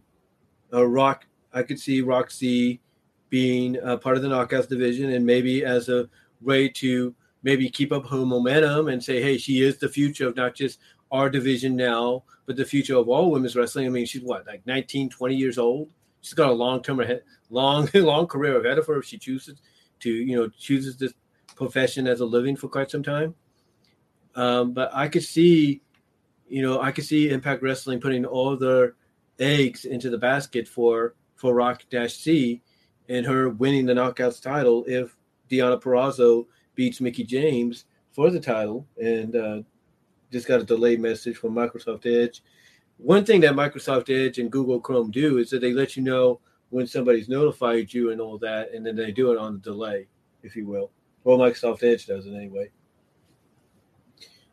a 0.71 0.85
Rock. 0.85 1.25
I 1.53 1.63
could 1.63 1.79
see 1.79 2.01
Roxy 2.01 2.81
being 3.29 3.77
a 3.81 3.97
part 3.97 4.17
of 4.17 4.23
the 4.23 4.29
Knockouts 4.29 4.67
division, 4.67 5.11
and 5.11 5.25
maybe 5.25 5.63
as 5.63 5.89
a 5.89 6.09
way 6.41 6.67
to 6.69 7.15
maybe 7.43 7.69
keep 7.69 7.91
up 7.91 8.07
her 8.07 8.25
momentum 8.25 8.87
and 8.87 9.03
say, 9.03 9.21
hey, 9.21 9.37
she 9.37 9.61
is 9.61 9.77
the 9.77 9.87
future 9.87 10.27
of 10.27 10.35
not 10.35 10.55
just 10.55 10.79
our 11.11 11.29
division 11.29 11.75
now, 11.75 12.23
but 12.45 12.55
the 12.55 12.65
future 12.65 12.97
of 12.97 13.07
all 13.07 13.31
women's 13.31 13.55
wrestling. 13.55 13.85
I 13.85 13.89
mean, 13.89 14.05
she's 14.05 14.23
what, 14.23 14.45
like 14.47 14.65
19, 14.65 15.09
20 15.09 15.35
years 15.35 15.57
old? 15.57 15.89
She's 16.21 16.33
got 16.33 16.49
a 16.49 16.53
long 16.53 16.81
term 16.81 16.99
ahead, 16.99 17.21
long, 17.49 17.87
long 17.93 18.27
career 18.27 18.59
ahead 18.59 18.79
of 18.79 18.87
her 18.87 18.97
if 18.97 19.05
she 19.05 19.17
chooses 19.17 19.61
to, 20.01 20.09
you 20.09 20.35
know, 20.35 20.49
chooses 20.49 20.97
this 20.97 21.13
profession 21.55 22.07
as 22.07 22.19
a 22.19 22.25
living 22.25 22.55
for 22.55 22.67
quite 22.67 22.91
some 22.91 23.03
time. 23.03 23.35
Um, 24.35 24.73
but 24.73 24.89
I 24.93 25.07
could 25.07 25.23
see 25.23 25.81
you 26.47 26.61
know, 26.61 26.81
I 26.81 26.91
could 26.91 27.05
see 27.05 27.29
Impact 27.29 27.61
Wrestling 27.63 27.99
putting 27.99 28.25
all 28.25 28.55
their 28.55 28.95
eggs 29.39 29.85
into 29.85 30.09
the 30.09 30.17
basket 30.17 30.67
for 30.67 31.15
for 31.35 31.53
Rock 31.53 31.83
Dash 31.89 32.13
C 32.13 32.61
and 33.09 33.25
her 33.25 33.49
winning 33.49 33.85
the 33.85 33.93
Knockouts 33.93 34.41
title 34.41 34.83
if 34.87 35.15
Deonna 35.49 35.81
Purrazzo 35.81 36.45
beats 36.75 37.01
Mickie 37.01 37.23
James 37.23 37.85
for 38.13 38.29
the 38.29 38.39
title. 38.39 38.87
And 39.01 39.35
uh, 39.35 39.61
just 40.31 40.47
got 40.47 40.61
a 40.61 40.63
delayed 40.63 40.99
message 40.99 41.37
from 41.37 41.53
Microsoft 41.53 42.05
Edge. 42.05 42.41
One 42.97 43.25
thing 43.25 43.41
that 43.41 43.53
Microsoft 43.53 44.09
Edge 44.09 44.39
and 44.39 44.51
Google 44.51 44.79
Chrome 44.79 45.11
do 45.11 45.37
is 45.37 45.49
that 45.49 45.59
they 45.59 45.73
let 45.73 45.97
you 45.97 46.03
know 46.03 46.39
when 46.75 46.85
somebody's 46.85 47.29
notified 47.29 47.93
you 47.93 48.11
and 48.11 48.19
all 48.19 48.37
that, 48.37 48.73
and 48.73 48.85
then 48.85 48.97
they 48.97 49.09
do 49.09 49.31
it 49.31 49.37
on 49.37 49.53
the 49.53 49.59
delay, 49.59 50.07
if 50.43 50.57
you 50.57 50.67
will. 50.67 50.91
Well, 51.23 51.37
Microsoft 51.37 51.83
Edge 51.83 52.05
does 52.05 52.25
it 52.25 52.33
anyway. 52.33 52.69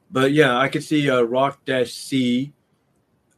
But 0.08 0.30
yeah, 0.30 0.56
I 0.56 0.68
could 0.68 0.84
see 0.84 1.10
uh, 1.10 1.22
Rock 1.22 1.64
Dash 1.64 1.92
C 1.92 2.52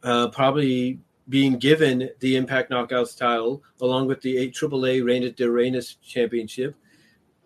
uh, 0.03 0.29
probably 0.29 1.01
being 1.31 1.57
given 1.57 2.11
the 2.21 2.37
Impact 2.37 2.71
Knockouts 2.71 3.17
title 3.17 3.63
along 3.81 4.07
with 4.07 4.21
the 4.21 4.51
AAA 4.51 5.03
Reina 5.03 5.31
de 5.31 5.47
Reinas 5.47 5.97
Championship 6.03 6.75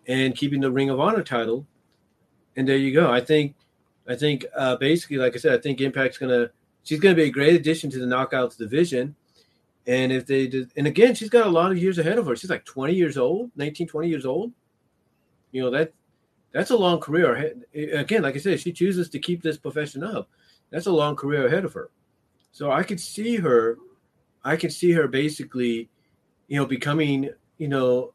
and 0.09 0.35
keeping 0.35 0.59
the 0.59 0.69
Ring 0.69 0.89
of 0.89 0.99
Honor 0.99 1.23
title. 1.23 1.65
And 2.57 2.67
there 2.67 2.75
you 2.75 2.93
go. 2.93 3.09
I 3.09 3.21
think, 3.21 3.55
I 4.09 4.15
think 4.17 4.45
uh, 4.57 4.75
basically, 4.75 5.15
like 5.15 5.35
I 5.35 5.37
said, 5.37 5.57
I 5.57 5.61
think 5.61 5.79
Impact's 5.79 6.17
gonna 6.17 6.49
she's 6.83 6.99
gonna 6.99 7.15
be 7.15 7.23
a 7.23 7.31
great 7.31 7.55
addition 7.55 7.89
to 7.91 7.99
the 7.99 8.05
Knockouts 8.05 8.57
division. 8.57 9.15
And 9.89 10.11
if 10.11 10.27
they 10.27 10.45
did, 10.45 10.71
and 10.77 10.85
again, 10.85 11.15
she's 11.15 11.31
got 11.31 11.47
a 11.47 11.49
lot 11.49 11.71
of 11.71 11.79
years 11.79 11.97
ahead 11.97 12.19
of 12.19 12.27
her. 12.27 12.35
She's 12.35 12.51
like 12.51 12.63
20 12.63 12.93
years 12.93 13.17
old, 13.17 13.49
19, 13.55 13.87
20 13.87 14.07
years 14.07 14.23
old. 14.23 14.53
You 15.51 15.63
know, 15.63 15.71
that 15.71 15.93
that's 16.51 16.69
a 16.69 16.77
long 16.77 16.99
career. 16.99 17.33
Ahead. 17.33 17.63
Again, 17.73 18.21
like 18.21 18.35
I 18.35 18.37
said, 18.37 18.59
she 18.59 18.71
chooses 18.71 19.09
to 19.09 19.17
keep 19.17 19.41
this 19.41 19.57
profession 19.57 20.03
up. 20.03 20.29
That's 20.69 20.85
a 20.85 20.91
long 20.91 21.15
career 21.15 21.47
ahead 21.47 21.65
of 21.65 21.73
her. 21.73 21.89
So 22.51 22.71
I 22.71 22.83
could 22.83 22.99
see 22.99 23.37
her, 23.37 23.79
I 24.43 24.57
could 24.57 24.71
see 24.71 24.91
her 24.91 25.07
basically, 25.07 25.89
you 26.49 26.59
know, 26.59 26.67
becoming, 26.67 27.31
you 27.57 27.67
know, 27.67 28.13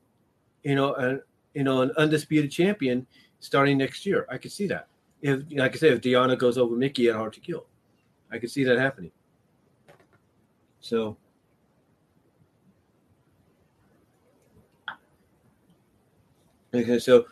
you 0.63 0.77
know, 0.77 0.95
an 0.95 1.23
you 1.55 1.65
know, 1.65 1.83
an 1.83 1.91
undisputed 1.97 2.53
champion 2.53 3.05
starting 3.41 3.79
next 3.79 4.07
year. 4.07 4.29
I 4.31 4.39
could 4.39 4.53
see 4.53 4.69
that. 4.69 4.87
If, 5.23 5.43
like 5.51 5.75
I 5.75 5.79
said, 5.79 5.95
if 5.95 6.03
Deonna 6.03 6.39
goes 6.39 6.57
over 6.57 6.77
Mickie 6.77 7.09
at 7.09 7.17
Hard 7.17 7.33
to 7.33 7.41
Kill, 7.41 7.67
I 8.31 8.39
could 8.39 8.53
see 8.53 8.63
that 8.63 8.79
happening. 8.79 9.11
So. 10.79 11.17
Okay, 16.75 16.99
so 16.99 17.27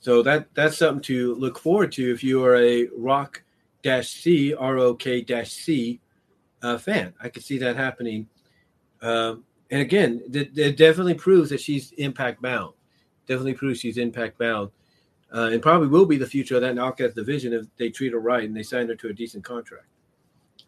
so 0.00 0.22
that 0.22 0.48
that's 0.54 0.78
something 0.78 1.02
to 1.02 1.34
look 1.34 1.58
forward 1.58 1.90
to 1.92 2.12
if 2.12 2.22
you 2.22 2.44
are 2.44 2.56
a 2.56 2.88
rock 2.96 3.42
dash 3.82 4.08
C 4.08 4.54
R 4.54 4.78
O 4.78 4.94
K 4.94 5.22
dash 5.22 5.50
C 5.52 6.00
uh, 6.62 6.78
fan. 6.78 7.12
I 7.20 7.28
could 7.28 7.42
see 7.42 7.58
that 7.58 7.76
happening. 7.76 8.28
Um, 9.02 9.44
and 9.70 9.80
again, 9.80 10.22
it, 10.32 10.56
it, 10.56 10.76
definitely 10.76 11.14
proves 11.14 11.50
that 11.50 11.60
she's 11.60 11.92
impact 11.92 12.40
bound. 12.40 12.74
Definitely 13.26 13.54
proves 13.54 13.80
she's 13.80 13.98
impact 13.98 14.38
bound, 14.38 14.70
uh, 15.34 15.50
and 15.52 15.60
probably 15.60 15.88
will 15.88 16.06
be 16.06 16.16
the 16.16 16.26
future 16.26 16.54
of 16.54 16.62
that 16.62 16.74
knockout 16.74 17.14
division 17.14 17.52
if 17.52 17.66
they 17.76 17.90
treat 17.90 18.12
her 18.12 18.20
right 18.20 18.44
and 18.44 18.56
they 18.56 18.62
sign 18.62 18.88
her 18.88 18.94
to 18.94 19.08
a 19.08 19.12
decent 19.12 19.44
contract. 19.44 19.86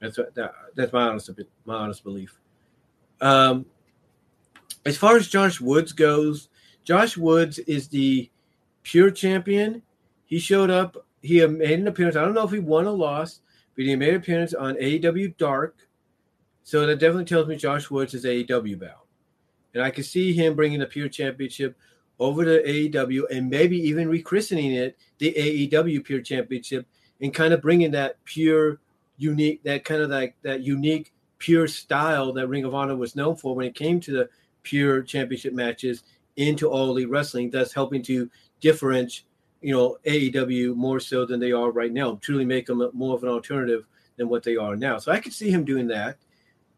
That's 0.00 0.18
what, 0.18 0.34
that, 0.34 0.54
that's 0.74 0.92
my 0.92 1.08
honest 1.08 1.30
my 1.64 1.74
honest 1.74 2.02
belief. 2.02 2.38
Um, 3.20 3.66
as 4.84 4.96
far 4.96 5.16
as 5.16 5.28
Josh 5.28 5.60
Woods 5.60 5.92
goes, 5.92 6.48
Josh 6.84 7.16
Woods 7.16 7.58
is 7.60 7.88
the 7.88 8.30
pure 8.82 9.10
champion. 9.10 9.82
He 10.26 10.38
showed 10.38 10.70
up. 10.70 11.06
He 11.20 11.44
made 11.46 11.78
an 11.78 11.88
appearance. 11.88 12.16
I 12.16 12.24
don't 12.24 12.34
know 12.34 12.44
if 12.44 12.50
he 12.50 12.58
won 12.58 12.86
or 12.86 12.96
lost, 12.96 13.42
but 13.76 13.84
he 13.84 13.96
made 13.96 14.10
an 14.10 14.16
appearance 14.16 14.54
on 14.54 14.76
AEW 14.76 15.36
Dark. 15.36 15.76
So 16.62 16.86
that 16.86 16.98
definitely 16.98 17.24
tells 17.24 17.48
me 17.48 17.56
Josh 17.56 17.90
Woods 17.90 18.14
is 18.14 18.24
AEW 18.24 18.78
bound. 18.78 18.92
And 19.74 19.82
I 19.82 19.90
can 19.90 20.04
see 20.04 20.32
him 20.32 20.54
bringing 20.54 20.80
the 20.80 20.86
Pure 20.86 21.08
Championship 21.08 21.76
over 22.18 22.44
to 22.44 22.62
AEW 22.62 23.22
and 23.30 23.48
maybe 23.48 23.76
even 23.76 24.08
rechristening 24.08 24.76
it 24.76 24.98
the 25.18 25.32
AEW 25.32 26.04
Pure 26.04 26.22
Championship 26.22 26.86
and 27.20 27.32
kind 27.32 27.52
of 27.52 27.62
bringing 27.62 27.90
that 27.92 28.22
pure, 28.24 28.80
unique, 29.16 29.62
that 29.64 29.84
kind 29.84 30.02
of 30.02 30.10
like 30.10 30.36
that 30.42 30.62
unique 30.62 31.12
pure 31.38 31.68
style 31.68 32.32
that 32.32 32.48
Ring 32.48 32.64
of 32.64 32.74
Honor 32.74 32.96
was 32.96 33.16
known 33.16 33.36
for 33.36 33.54
when 33.54 33.66
it 33.66 33.74
came 33.74 34.00
to 34.00 34.12
the 34.12 34.28
pure 34.62 35.02
championship 35.02 35.52
matches 35.52 36.02
into 36.38 36.68
all 36.68 36.90
elite 36.90 37.10
wrestling, 37.10 37.50
thus 37.50 37.72
helping 37.72 38.02
to 38.02 38.30
differentiate, 38.60 39.24
you 39.60 39.74
know, 39.74 39.96
AEW 40.06 40.76
more 40.76 41.00
so 41.00 41.26
than 41.26 41.40
they 41.40 41.50
are 41.50 41.72
right 41.72 41.92
now, 41.92 42.16
truly 42.22 42.44
make 42.44 42.66
them 42.66 42.88
more 42.94 43.16
of 43.16 43.24
an 43.24 43.28
alternative 43.28 43.86
than 44.16 44.28
what 44.28 44.44
they 44.44 44.56
are 44.56 44.76
now. 44.76 44.98
So 44.98 45.10
I 45.10 45.18
could 45.18 45.32
see 45.32 45.50
him 45.50 45.64
doing 45.64 45.88
that. 45.88 46.16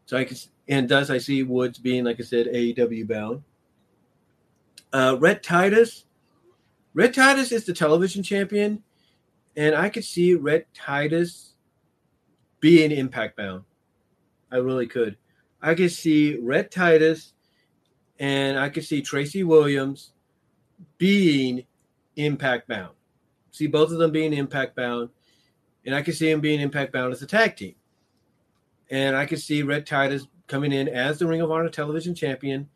So 0.07 0.17
I 0.17 0.23
could, 0.23 0.39
and 0.67 0.89
thus 0.89 1.11
I 1.11 1.19
see 1.19 1.43
Woods 1.43 1.77
being, 1.77 2.05
like 2.05 2.19
I 2.19 2.23
said, 2.23 2.47
AEW 2.47 3.07
bound. 3.07 3.43
Uh, 4.91 5.15
Rhett 5.19 5.43
Titus, 5.43 6.05
Rhett 6.93 7.13
Titus 7.13 7.51
is 7.51 7.65
the 7.65 7.73
television 7.73 8.23
champion, 8.23 8.83
and 9.55 9.75
I 9.75 9.89
could 9.89 10.03
see 10.03 10.33
Rhett 10.33 10.67
Titus 10.73 11.53
being 12.59 12.91
impact 12.91 13.37
bound. 13.37 13.63
I 14.51 14.57
really 14.57 14.87
could. 14.87 15.17
I 15.61 15.75
could 15.75 15.91
see 15.91 16.37
Rhett 16.37 16.71
Titus 16.71 17.33
and 18.21 18.57
I 18.59 18.69
could 18.69 18.85
see 18.85 19.01
Tracy 19.01 19.43
Williams 19.43 20.11
being 20.99 21.65
impact 22.15 22.67
bound. 22.67 22.93
See 23.49 23.65
both 23.65 23.91
of 23.91 23.97
them 23.97 24.11
being 24.11 24.31
impact 24.31 24.75
bound, 24.75 25.09
and 25.85 25.95
I 25.95 26.03
could 26.03 26.15
see 26.15 26.29
him 26.29 26.39
being 26.39 26.61
impact 26.61 26.93
bound 26.93 27.11
as 27.11 27.23
a 27.23 27.27
tag 27.27 27.57
team. 27.57 27.73
And 28.91 29.15
I 29.15 29.25
could 29.25 29.41
see 29.41 29.63
Rhett 29.63 29.87
Titus 29.87 30.27
coming 30.47 30.71
in 30.71 30.87
as 30.87 31.17
the 31.17 31.25
Ring 31.25 31.41
of 31.41 31.49
Honor 31.49 31.67
television 31.69 32.13
champion, 32.13 32.69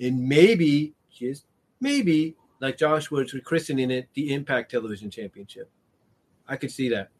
and 0.00 0.26
maybe, 0.26 0.94
just 1.12 1.44
maybe, 1.78 2.34
like 2.60 2.78
Josh 2.78 3.10
Woods 3.10 3.34
christening 3.44 3.90
it 3.90 4.08
the 4.14 4.32
Impact 4.32 4.70
Television 4.70 5.10
Championship. 5.10 5.68
I 6.48 6.56
could 6.56 6.70
see 6.70 6.88
that. 6.88 7.10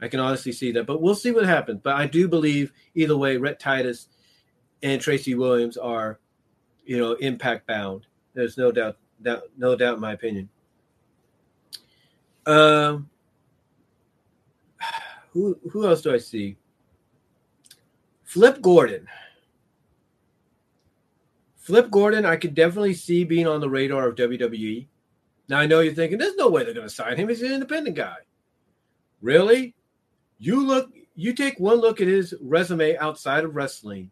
I 0.00 0.06
can 0.06 0.20
honestly 0.20 0.52
see 0.52 0.70
that, 0.72 0.86
but 0.86 1.02
we'll 1.02 1.16
see 1.16 1.32
what 1.32 1.44
happens. 1.44 1.80
But 1.82 1.96
I 1.96 2.06
do 2.06 2.28
believe 2.28 2.72
either 2.94 3.16
way, 3.16 3.36
Rhett 3.36 3.58
Titus 3.58 4.08
and 4.82 5.00
Tracy 5.00 5.34
Williams 5.34 5.76
are, 5.76 6.20
you 6.84 6.98
know, 6.98 7.12
impact 7.14 7.66
bound. 7.66 8.06
There's 8.34 8.56
no 8.56 8.72
doubt, 8.72 8.96
doubt 9.22 9.44
no 9.56 9.76
doubt 9.76 9.94
in 9.94 10.00
my 10.00 10.12
opinion. 10.12 10.48
Um, 12.46 13.08
who 15.30 15.58
who 15.70 15.86
else 15.86 16.02
do 16.02 16.12
I 16.12 16.18
see? 16.18 16.56
Flip 18.24 18.60
Gordon. 18.60 19.06
Flip 21.56 21.90
Gordon, 21.90 22.26
I 22.26 22.36
could 22.36 22.54
definitely 22.54 22.94
see 22.94 23.24
being 23.24 23.46
on 23.46 23.60
the 23.60 23.70
radar 23.70 24.08
of 24.08 24.16
WWE. 24.16 24.86
Now 25.48 25.58
I 25.58 25.66
know 25.66 25.80
you're 25.80 25.94
thinking, 25.94 26.18
there's 26.18 26.36
no 26.36 26.48
way 26.48 26.64
they're 26.64 26.74
going 26.74 26.86
to 26.86 26.94
sign 26.94 27.16
him. 27.16 27.28
He's 27.28 27.42
an 27.42 27.52
independent 27.52 27.96
guy. 27.96 28.16
Really? 29.22 29.74
You 30.38 30.66
look, 30.66 30.90
you 31.14 31.32
take 31.32 31.58
one 31.58 31.76
look 31.76 32.00
at 32.00 32.06
his 32.06 32.34
resume 32.42 32.96
outside 32.98 33.44
of 33.44 33.56
wrestling, 33.56 34.10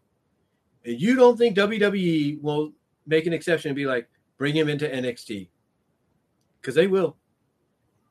you 0.84 1.16
don't 1.16 1.36
think 1.36 1.56
WWE 1.56 2.40
will 2.40 2.72
make 3.06 3.26
an 3.26 3.32
exception 3.32 3.70
and 3.70 3.76
be 3.76 3.86
like, 3.86 4.08
bring 4.38 4.54
him 4.54 4.68
into 4.68 4.88
NXT. 4.88 5.48
Because 6.60 6.74
they 6.74 6.86
will. 6.86 7.16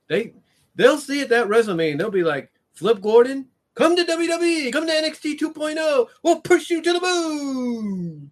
They 0.07 0.34
they'll 0.76 0.98
see 0.98 1.22
it 1.22 1.30
that 1.30 1.48
resume 1.48 1.91
and 1.91 1.99
they'll 1.99 2.11
be 2.11 2.23
like, 2.23 2.52
Flip 2.73 3.02
Gordon, 3.02 3.48
come 3.76 3.95
to 3.95 4.03
WWE, 4.03 4.72
come 4.72 4.88
to 4.88 4.93
NXT 4.93 5.39
2.0, 5.39 6.07
we'll 6.23 6.41
push 6.41 6.69
you 6.69 6.81
to 6.81 6.93
the 6.93 7.02
moon 7.02 8.31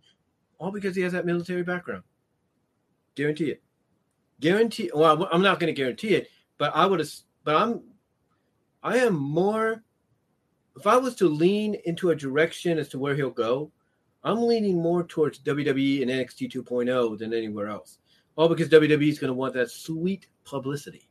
all 0.59 0.71
because 0.71 0.95
he 0.95 1.01
has 1.01 1.13
that 1.13 1.25
military 1.25 1.63
background. 1.63 2.03
Guarantee 3.15 3.51
it. 3.51 3.63
Guarantee. 4.39 4.91
Well, 4.93 5.27
I'm 5.31 5.41
not 5.41 5.59
going 5.59 5.73
to 5.73 5.79
guarantee 5.81 6.15
it, 6.15 6.29
but 6.57 6.75
I 6.75 6.85
would. 6.85 7.05
But 7.43 7.55
I'm. 7.55 7.81
I 8.83 8.97
am 8.97 9.15
more. 9.15 9.83
If 10.77 10.87
I 10.87 10.97
was 10.97 11.15
to 11.15 11.27
lean 11.27 11.75
into 11.85 12.11
a 12.11 12.15
direction 12.15 12.77
as 12.77 12.87
to 12.89 12.99
where 12.99 13.15
he'll 13.15 13.31
go, 13.31 13.71
I'm 14.23 14.41
leaning 14.41 14.81
more 14.81 15.03
towards 15.03 15.39
WWE 15.39 16.01
and 16.01 16.11
NXT 16.11 16.51
2.0 16.51 17.17
than 17.17 17.33
anywhere 17.33 17.67
else. 17.67 17.99
All 18.35 18.49
because 18.49 18.69
WWE 18.69 19.09
is 19.09 19.19
going 19.19 19.29
to 19.29 19.33
want 19.33 19.53
that 19.53 19.71
sweet 19.71 20.27
publicity. 20.43 21.09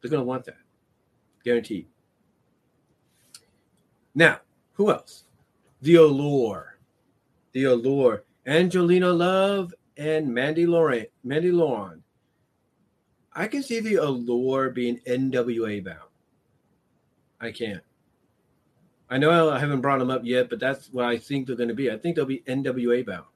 They're 0.00 0.10
going 0.10 0.22
to 0.22 0.26
want 0.26 0.44
that. 0.44 0.58
Guaranteed. 1.44 1.86
Now, 4.14 4.40
who 4.72 4.90
else? 4.90 5.24
The 5.82 5.96
Allure 5.96 6.74
the 7.54 7.64
Allure, 7.64 8.24
Angelina 8.46 9.10
Love, 9.12 9.72
and 9.96 10.28
Mandy 10.28 10.66
Lauren. 10.66 11.06
Mandy 11.22 11.52
Lauren. 11.52 12.02
I 13.32 13.46
can 13.46 13.62
see 13.62 13.80
the 13.80 13.94
Allure 13.96 14.70
being 14.70 14.98
NWA 15.06 15.82
bound. 15.82 16.10
I 17.40 17.52
can't. 17.52 17.82
I 19.10 19.18
know 19.18 19.50
I 19.50 19.58
haven't 19.58 19.80
brought 19.80 19.98
them 19.98 20.10
up 20.10 20.22
yet, 20.24 20.48
but 20.48 20.58
that's 20.58 20.88
what 20.92 21.04
I 21.04 21.18
think 21.18 21.46
they're 21.46 21.56
going 21.56 21.68
to 21.68 21.74
be. 21.74 21.90
I 21.90 21.98
think 21.98 22.16
they'll 22.16 22.24
be 22.24 22.42
NWA 22.46 23.04
bound. 23.04 23.26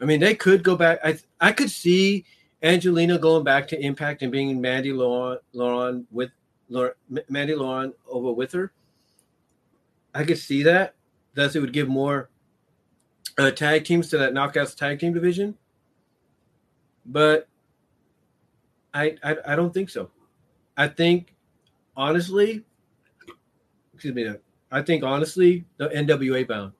I 0.00 0.04
mean, 0.04 0.20
they 0.20 0.34
could 0.34 0.64
go 0.64 0.76
back. 0.76 0.98
I 1.04 1.18
I 1.40 1.52
could 1.52 1.70
see 1.70 2.24
Angelina 2.62 3.18
going 3.18 3.44
back 3.44 3.68
to 3.68 3.80
Impact 3.80 4.22
and 4.22 4.32
being 4.32 4.60
Mandy 4.60 4.92
Lauren, 4.92 5.38
Lauren 5.52 6.06
with 6.10 6.30
Lauren, 6.68 6.94
Mandy 7.28 7.54
Lauren 7.54 7.92
over 8.08 8.32
with 8.32 8.52
her. 8.52 8.72
I 10.14 10.24
could 10.24 10.38
see 10.38 10.62
that. 10.64 10.94
Thus, 11.34 11.54
it 11.54 11.60
would 11.60 11.72
give 11.72 11.88
more 11.88 12.30
uh, 13.38 13.50
tag 13.50 13.84
teams 13.84 14.08
to 14.10 14.18
that 14.18 14.32
knockouts 14.32 14.76
tag 14.76 14.98
team 14.98 15.12
division, 15.12 15.56
but 17.06 17.48
I, 18.92 19.16
I 19.22 19.36
I 19.46 19.56
don't 19.56 19.72
think 19.72 19.88
so. 19.88 20.10
I 20.76 20.88
think 20.88 21.34
honestly, 21.96 22.64
excuse 23.94 24.14
me, 24.14 24.34
I 24.72 24.82
think 24.82 25.04
honestly 25.04 25.64
the 25.76 25.88
NWA 25.88 26.48
bound. 26.48 26.72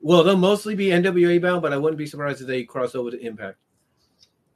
Well, 0.00 0.24
they'll 0.24 0.36
mostly 0.36 0.74
be 0.74 0.86
NWA 0.86 1.40
bound, 1.40 1.62
but 1.62 1.72
I 1.72 1.76
wouldn't 1.76 1.98
be 1.98 2.06
surprised 2.06 2.40
if 2.40 2.46
they 2.46 2.64
cross 2.64 2.94
over 2.94 3.10
to 3.10 3.20
Impact. 3.20 3.58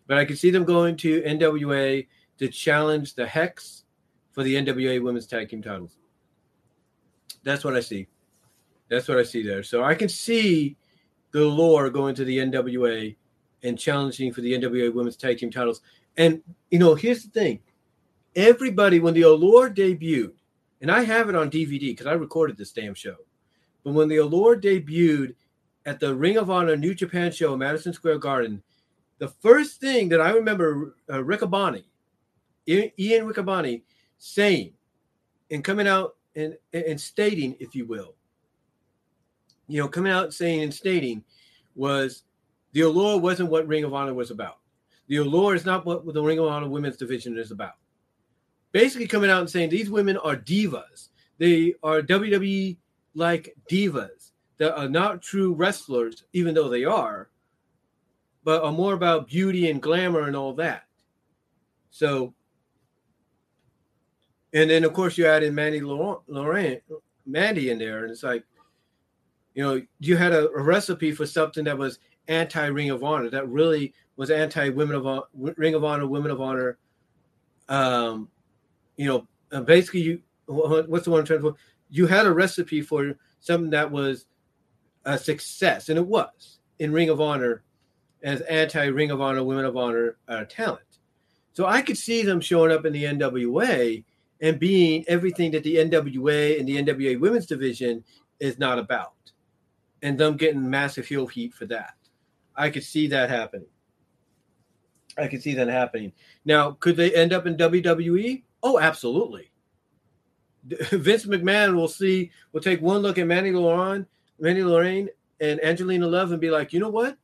But 0.06 0.18
I 0.18 0.24
could 0.24 0.38
see 0.38 0.50
them 0.50 0.64
going 0.64 0.96
to 0.98 1.22
NWA 1.22 2.06
to 2.38 2.48
challenge 2.48 3.14
the 3.14 3.26
Hex 3.26 3.84
for 4.32 4.42
the 4.42 4.56
NWA 4.56 5.02
Women's 5.02 5.26
Tag 5.26 5.50
Team 5.50 5.62
titles. 5.62 5.98
That's 7.42 7.64
what 7.64 7.76
I 7.76 7.80
see. 7.80 8.08
That's 8.88 9.06
what 9.06 9.18
I 9.18 9.22
see 9.22 9.42
there. 9.42 9.62
So 9.62 9.84
I 9.84 9.94
can 9.94 10.08
see 10.08 10.76
the 11.32 11.42
Allure 11.42 11.90
going 11.90 12.14
to 12.16 12.24
the 12.24 12.38
NWA 12.38 13.14
and 13.62 13.78
challenging 13.78 14.32
for 14.32 14.40
the 14.40 14.52
NWA 14.52 14.92
Women's 14.92 15.16
Tag 15.16 15.38
Team 15.38 15.50
titles. 15.50 15.80
And 16.16 16.42
you 16.70 16.78
know, 16.78 16.94
here's 16.94 17.22
the 17.22 17.30
thing: 17.30 17.60
everybody, 18.34 18.98
when 18.98 19.14
the 19.14 19.22
Allure 19.22 19.70
debuted, 19.70 20.32
and 20.80 20.90
I 20.90 21.02
have 21.02 21.28
it 21.28 21.34
on 21.34 21.50
DVD 21.50 21.80
because 21.80 22.06
I 22.06 22.12
recorded 22.12 22.56
this 22.56 22.72
damn 22.72 22.94
show. 22.94 23.16
But 23.84 23.94
when 23.94 24.08
the 24.08 24.18
Allure 24.18 24.60
debuted 24.60 25.34
at 25.86 26.00
the 26.00 26.14
Ring 26.14 26.36
of 26.36 26.50
Honor 26.50 26.76
New 26.76 26.94
Japan 26.94 27.32
show 27.32 27.52
in 27.52 27.58
Madison 27.58 27.92
Square 27.92 28.18
Garden, 28.18 28.62
the 29.18 29.28
first 29.28 29.80
thing 29.80 30.08
that 30.10 30.20
I 30.20 30.30
remember 30.30 30.96
uh, 31.08 31.18
Riccaboni, 31.18 31.84
Ian 32.66 33.26
Riccaboni, 33.26 33.82
saying 34.18 34.72
and 35.50 35.64
coming 35.64 35.88
out 35.88 36.16
and, 36.36 36.56
and 36.72 37.00
stating, 37.00 37.56
if 37.58 37.74
you 37.74 37.86
will, 37.86 38.14
you 39.66 39.80
know, 39.80 39.88
coming 39.88 40.12
out 40.12 40.32
saying 40.32 40.62
and 40.62 40.74
stating 40.74 41.24
was 41.74 42.24
the 42.72 42.82
allure 42.82 43.18
wasn't 43.18 43.50
what 43.50 43.66
Ring 43.66 43.84
of 43.84 43.94
Honor 43.94 44.14
was 44.14 44.30
about. 44.30 44.58
The 45.08 45.16
allure 45.16 45.54
is 45.54 45.64
not 45.64 45.84
what 45.84 46.12
the 46.12 46.22
Ring 46.22 46.38
of 46.38 46.46
Honor 46.46 46.68
women's 46.68 46.96
division 46.96 47.36
is 47.36 47.50
about. 47.50 47.74
Basically, 48.72 49.06
coming 49.06 49.30
out 49.30 49.40
and 49.40 49.50
saying 49.50 49.70
these 49.70 49.90
women 49.90 50.16
are 50.18 50.36
divas. 50.36 51.08
They 51.38 51.74
are 51.82 52.02
WWE 52.02 52.76
like 53.14 53.56
divas 53.68 54.32
that 54.58 54.78
are 54.78 54.88
not 54.88 55.22
true 55.22 55.54
wrestlers, 55.54 56.24
even 56.32 56.54
though 56.54 56.68
they 56.68 56.84
are, 56.84 57.30
but 58.44 58.62
are 58.62 58.72
more 58.72 58.94
about 58.94 59.26
beauty 59.26 59.70
and 59.70 59.82
glamour 59.82 60.26
and 60.26 60.36
all 60.36 60.52
that. 60.54 60.84
So, 61.90 62.34
and 64.52 64.70
then 64.70 64.84
of 64.84 64.92
course 64.92 65.18
you 65.18 65.26
add 65.26 65.42
in 65.42 65.54
Mandy 65.54 65.80
Laurent, 65.80 66.82
Mandy 67.26 67.70
in 67.70 67.78
there, 67.78 68.02
and 68.02 68.10
it's 68.10 68.22
like, 68.22 68.44
you 69.54 69.62
know, 69.62 69.82
you 69.98 70.16
had 70.16 70.32
a, 70.32 70.48
a 70.50 70.62
recipe 70.62 71.10
for 71.12 71.26
something 71.26 71.64
that 71.64 71.78
was 71.78 71.98
anti 72.28 72.66
Ring 72.66 72.90
of 72.90 73.02
Honor, 73.02 73.30
that 73.30 73.48
really 73.48 73.94
was 74.16 74.30
anti 74.30 74.68
Women 74.68 74.96
of 74.96 75.24
Ring 75.34 75.74
of 75.74 75.84
Honor, 75.84 76.06
Women 76.06 76.30
of 76.30 76.40
Honor. 76.40 76.78
Um, 77.68 78.28
you 79.00 79.06
know, 79.06 79.26
uh, 79.50 79.62
basically, 79.62 80.02
you 80.02 80.20
what's 80.44 81.06
the 81.06 81.10
one 81.10 81.20
I'm 81.20 81.26
trying 81.26 81.40
to? 81.40 81.56
You 81.88 82.06
had 82.06 82.26
a 82.26 82.32
recipe 82.32 82.82
for 82.82 83.16
something 83.40 83.70
that 83.70 83.90
was 83.90 84.26
a 85.06 85.16
success, 85.16 85.88
and 85.88 85.98
it 85.98 86.06
was 86.06 86.58
in 86.80 86.92
Ring 86.92 87.08
of 87.08 87.18
Honor 87.18 87.62
as 88.22 88.42
anti 88.42 88.84
Ring 88.84 89.10
of 89.10 89.22
Honor, 89.22 89.42
Women 89.42 89.64
of 89.64 89.78
Honor 89.78 90.18
uh, 90.28 90.44
talent. 90.50 90.98
So 91.54 91.64
I 91.64 91.80
could 91.80 91.96
see 91.96 92.20
them 92.20 92.42
showing 92.42 92.72
up 92.72 92.84
in 92.84 92.92
the 92.92 93.04
NWA 93.04 94.04
and 94.42 94.60
being 94.60 95.02
everything 95.08 95.50
that 95.52 95.64
the 95.64 95.76
NWA 95.76 96.60
and 96.60 96.68
the 96.68 96.76
NWA 96.76 97.18
Women's 97.18 97.46
Division 97.46 98.04
is 98.38 98.58
not 98.58 98.78
about 98.78 99.14
and 100.02 100.18
them 100.18 100.36
getting 100.36 100.68
massive 100.68 101.06
heel 101.06 101.26
heat 101.26 101.54
for 101.54 101.64
that. 101.66 101.94
I 102.54 102.68
could 102.68 102.84
see 102.84 103.06
that 103.06 103.30
happening. 103.30 103.68
I 105.16 105.26
could 105.26 105.42
see 105.42 105.54
that 105.54 105.68
happening. 105.68 106.12
Now, 106.44 106.72
could 106.72 106.96
they 106.96 107.14
end 107.14 107.32
up 107.32 107.46
in 107.46 107.56
WWE? 107.56 108.42
Oh, 108.62 108.78
absolutely. 108.78 109.50
Vince 110.64 111.24
McMahon 111.24 111.74
will 111.74 111.88
see, 111.88 112.30
will 112.52 112.60
take 112.60 112.82
one 112.82 113.00
look 113.00 113.18
at 113.18 113.26
Manny 113.26 113.50
Lauren, 113.50 114.06
Manny 114.38 114.62
Lorraine, 114.62 115.08
and 115.40 115.62
Angelina 115.64 116.06
Love 116.06 116.32
and 116.32 116.40
be 116.40 116.50
like, 116.50 116.72
you 116.72 116.80
know 116.80 116.90
what? 116.90 117.16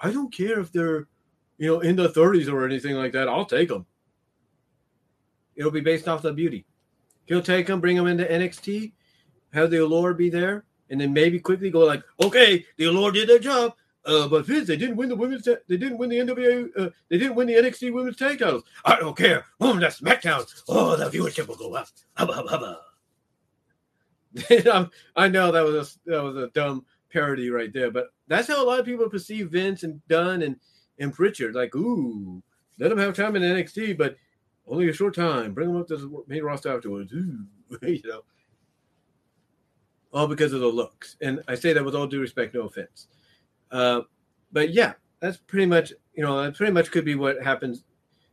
I 0.00 0.10
don't 0.10 0.34
care 0.34 0.58
if 0.58 0.72
they're, 0.72 1.06
you 1.58 1.68
know, 1.68 1.80
in 1.80 1.94
the 1.94 2.08
30s 2.08 2.52
or 2.52 2.64
anything 2.64 2.96
like 2.96 3.12
that. 3.12 3.28
I'll 3.28 3.44
take 3.44 3.68
them. 3.68 3.86
It'll 5.54 5.70
be 5.70 5.80
based 5.80 6.08
off 6.08 6.22
the 6.22 6.32
beauty. 6.32 6.66
He'll 7.26 7.42
take 7.42 7.66
them, 7.66 7.80
bring 7.80 7.96
them 7.96 8.08
into 8.08 8.24
NXT, 8.24 8.92
have 9.52 9.70
the 9.70 9.84
Allure 9.84 10.14
be 10.14 10.28
there, 10.28 10.64
and 10.90 11.00
then 11.00 11.12
maybe 11.12 11.38
quickly 11.38 11.70
go 11.70 11.80
like, 11.80 12.02
okay, 12.22 12.64
the 12.76 12.86
Allure 12.86 13.12
did 13.12 13.28
their 13.28 13.38
job. 13.38 13.74
Uh, 14.04 14.26
but 14.26 14.46
Vince, 14.46 14.66
they 14.66 14.76
didn't 14.76 14.96
win 14.96 15.08
the 15.08 15.16
women's. 15.16 15.44
Ta- 15.44 15.62
they 15.68 15.76
didn't 15.76 15.98
win 15.98 16.10
the 16.10 16.18
NWA. 16.18 16.68
Uh, 16.76 16.90
they 17.08 17.18
didn't 17.18 17.36
win 17.36 17.46
the 17.46 17.54
NXT 17.54 17.92
Women's 17.92 18.16
Tag 18.16 18.38
Titles. 18.38 18.64
I 18.84 18.96
don't 18.98 19.16
care. 19.16 19.44
Boom, 19.58 19.78
that's 19.78 20.00
SmackDown. 20.00 20.44
Oh, 20.68 20.96
the 20.96 21.08
viewership 21.08 21.46
will 21.46 21.56
go 21.56 21.74
up. 21.74 21.88
Hubba 22.14 22.32
hubba 22.32 22.48
hubba. 22.48 22.80
I 25.16 25.28
know 25.28 25.52
that 25.52 25.64
was 25.64 25.98
a 26.06 26.10
that 26.10 26.22
was 26.22 26.36
a 26.36 26.48
dumb 26.48 26.84
parody 27.12 27.50
right 27.50 27.72
there, 27.72 27.90
but 27.90 28.08
that's 28.26 28.48
how 28.48 28.62
a 28.62 28.66
lot 28.66 28.80
of 28.80 28.86
people 28.86 29.08
perceive 29.08 29.50
Vince 29.50 29.82
and 29.84 30.06
Dunn 30.08 30.42
and 30.42 30.56
and 30.98 31.12
Prichard. 31.12 31.54
Like, 31.54 31.74
ooh, 31.76 32.42
let 32.78 32.88
them 32.88 32.98
have 32.98 33.14
time 33.14 33.36
in 33.36 33.42
NXT, 33.42 33.98
but 33.98 34.16
only 34.66 34.88
a 34.88 34.92
short 34.92 35.14
time. 35.14 35.52
Bring 35.54 35.68
them 35.68 35.80
up 35.80 35.88
to 35.88 35.96
the 35.96 36.24
main 36.26 36.42
roster 36.42 36.74
afterwards. 36.74 37.12
Ooh, 37.12 37.46
you 37.82 38.00
know, 38.04 38.22
all 40.12 40.26
because 40.26 40.52
of 40.52 40.60
the 40.60 40.66
looks. 40.66 41.16
And 41.20 41.40
I 41.46 41.54
say 41.54 41.72
that 41.72 41.84
with 41.84 41.94
all 41.94 42.06
due 42.06 42.20
respect, 42.20 42.54
no 42.54 42.62
offense. 42.62 43.08
Uh, 43.72 44.02
but 44.52 44.72
yeah, 44.72 44.92
that's 45.20 45.38
pretty 45.38 45.66
much 45.66 45.92
you 46.14 46.22
know 46.22 46.40
that 46.42 46.54
pretty 46.54 46.72
much 46.72 46.90
could 46.90 47.04
be 47.04 47.14
what 47.14 47.42
happens. 47.42 47.84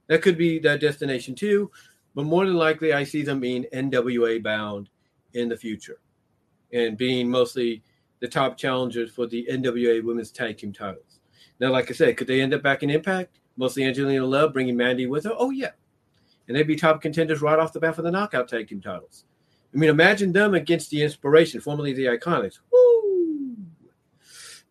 That 0.07 0.21
could 0.21 0.37
be 0.37 0.59
that 0.59 0.81
destination 0.81 1.33
too, 1.33 1.71
but 2.13 2.25
more 2.25 2.45
than 2.45 2.55
likely, 2.55 2.93
I 2.93 3.03
see 3.03 3.21
them 3.21 3.39
being 3.39 3.65
NWA 3.73 4.43
bound 4.43 4.89
in 5.33 5.47
the 5.49 5.57
future, 5.57 5.99
and 6.73 6.97
being 6.97 7.29
mostly 7.29 7.83
the 8.19 8.27
top 8.27 8.57
challengers 8.57 9.11
for 9.11 9.27
the 9.27 9.47
NWA 9.49 10.03
Women's 10.03 10.31
Tag 10.31 10.57
Team 10.57 10.73
titles. 10.73 11.19
Now, 11.59 11.71
like 11.71 11.89
I 11.89 11.93
said, 11.93 12.17
could 12.17 12.27
they 12.27 12.41
end 12.41 12.53
up 12.53 12.61
back 12.61 12.83
in 12.83 12.89
Impact? 12.89 13.39
Mostly 13.55 13.85
Angelina 13.85 14.25
Love 14.25 14.53
bringing 14.53 14.75
Mandy 14.75 15.05
with 15.05 15.23
her. 15.25 15.33
Oh 15.37 15.51
yeah, 15.51 15.71
and 16.47 16.57
they'd 16.57 16.63
be 16.63 16.75
top 16.75 17.01
contenders 17.01 17.41
right 17.41 17.59
off 17.59 17.71
the 17.71 17.79
bat 17.79 17.95
for 17.95 18.01
the 18.01 18.11
Knockout 18.11 18.49
Tag 18.49 18.67
Team 18.67 18.81
titles. 18.81 19.25
I 19.73 19.77
mean, 19.77 19.89
imagine 19.89 20.33
them 20.33 20.55
against 20.55 20.89
the 20.89 21.03
Inspiration, 21.03 21.61
formerly 21.61 21.93
the 21.93 22.05
Iconics. 22.05 22.59
Woo! 22.71 22.98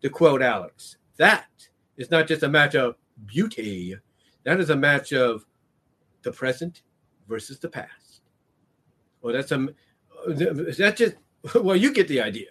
To 0.03 0.11
quote 0.11 0.43
Alex, 0.43 0.97
that 1.17 1.47
is 1.97 2.11
not 2.11 2.29
just 2.29 2.43
a 2.43 2.49
match 2.49 2.75
of 2.75 2.97
beauty. 3.27 3.97
That 4.45 4.61
is 4.61 4.71
a 4.71 4.77
match 4.77 5.13
of 5.13 5.45
the 6.23 6.33
present 6.33 6.83
versus 7.29 7.59
the 7.59 7.69
past. 7.69 8.23
Well, 9.21 9.35
that's 9.35 9.53
a 9.53 9.69
that 10.27 10.95
just 10.97 11.17
well, 11.63 11.77
you 11.77 11.93
get 11.93 12.09
the 12.09 12.21
idea. 12.21 12.49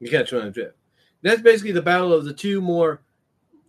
You 0.00 0.10
catch 0.10 0.32
what 0.32 0.42
I'm 0.42 0.52
drift. 0.52 0.76
That's 1.22 1.42
basically 1.42 1.72
the 1.72 1.82
battle 1.82 2.12
of 2.12 2.24
the 2.24 2.32
two 2.32 2.60
more 2.60 3.02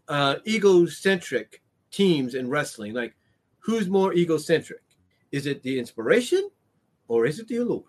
uh, 0.07 0.35
egocentric 0.47 1.61
teams 1.91 2.35
in 2.35 2.49
wrestling. 2.49 2.93
Like, 2.93 3.15
who's 3.59 3.89
more 3.89 4.13
egocentric? 4.13 4.81
Is 5.31 5.45
it 5.45 5.63
the 5.63 5.79
inspiration 5.79 6.49
or 7.07 7.25
is 7.25 7.39
it 7.39 7.47
the 7.47 7.57
allure? 7.57 7.83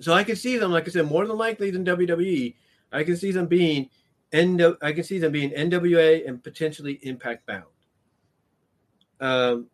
So 0.00 0.12
I 0.12 0.24
can 0.24 0.36
see 0.36 0.58
them, 0.58 0.70
like 0.70 0.86
I 0.86 0.90
said, 0.90 1.06
more 1.06 1.26
than 1.26 1.36
likely 1.36 1.70
than 1.70 1.84
WWE. 1.84 2.54
I 2.92 3.04
can 3.04 3.16
see 3.16 3.32
them 3.32 3.46
being 3.46 3.90
N- 4.32 4.76
I 4.82 4.92
can 4.92 5.04
see 5.04 5.18
them 5.18 5.32
being 5.32 5.50
NWA 5.50 6.28
and 6.28 6.42
potentially 6.42 6.98
Impact 7.02 7.46
bound. 7.46 7.64
Um, 9.20 9.66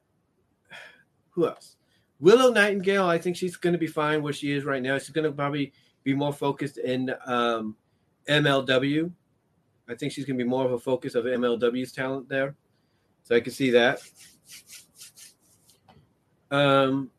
who 1.30 1.48
else? 1.48 1.76
Willow 2.20 2.52
Nightingale. 2.52 3.06
I 3.06 3.18
think 3.18 3.36
she's 3.36 3.56
going 3.56 3.72
to 3.72 3.78
be 3.78 3.88
fine 3.88 4.22
where 4.22 4.32
she 4.32 4.52
is 4.52 4.64
right 4.64 4.82
now. 4.82 4.96
She's 4.98 5.10
going 5.10 5.24
to 5.24 5.32
probably 5.32 5.72
be 6.04 6.14
more 6.14 6.32
focused 6.32 6.78
in 6.78 7.12
um, 7.26 7.76
MLW. 8.28 9.10
I 9.88 9.94
think 9.94 10.12
she's 10.12 10.24
going 10.24 10.38
to 10.38 10.44
be 10.44 10.48
more 10.48 10.64
of 10.64 10.72
a 10.72 10.78
focus 10.78 11.14
of 11.14 11.24
MLW's 11.24 11.92
talent 11.92 12.28
there. 12.28 12.54
So 13.24 13.34
I 13.34 13.40
can 13.40 13.52
see 13.52 13.70
that. 13.70 14.00
Um, 16.50 17.10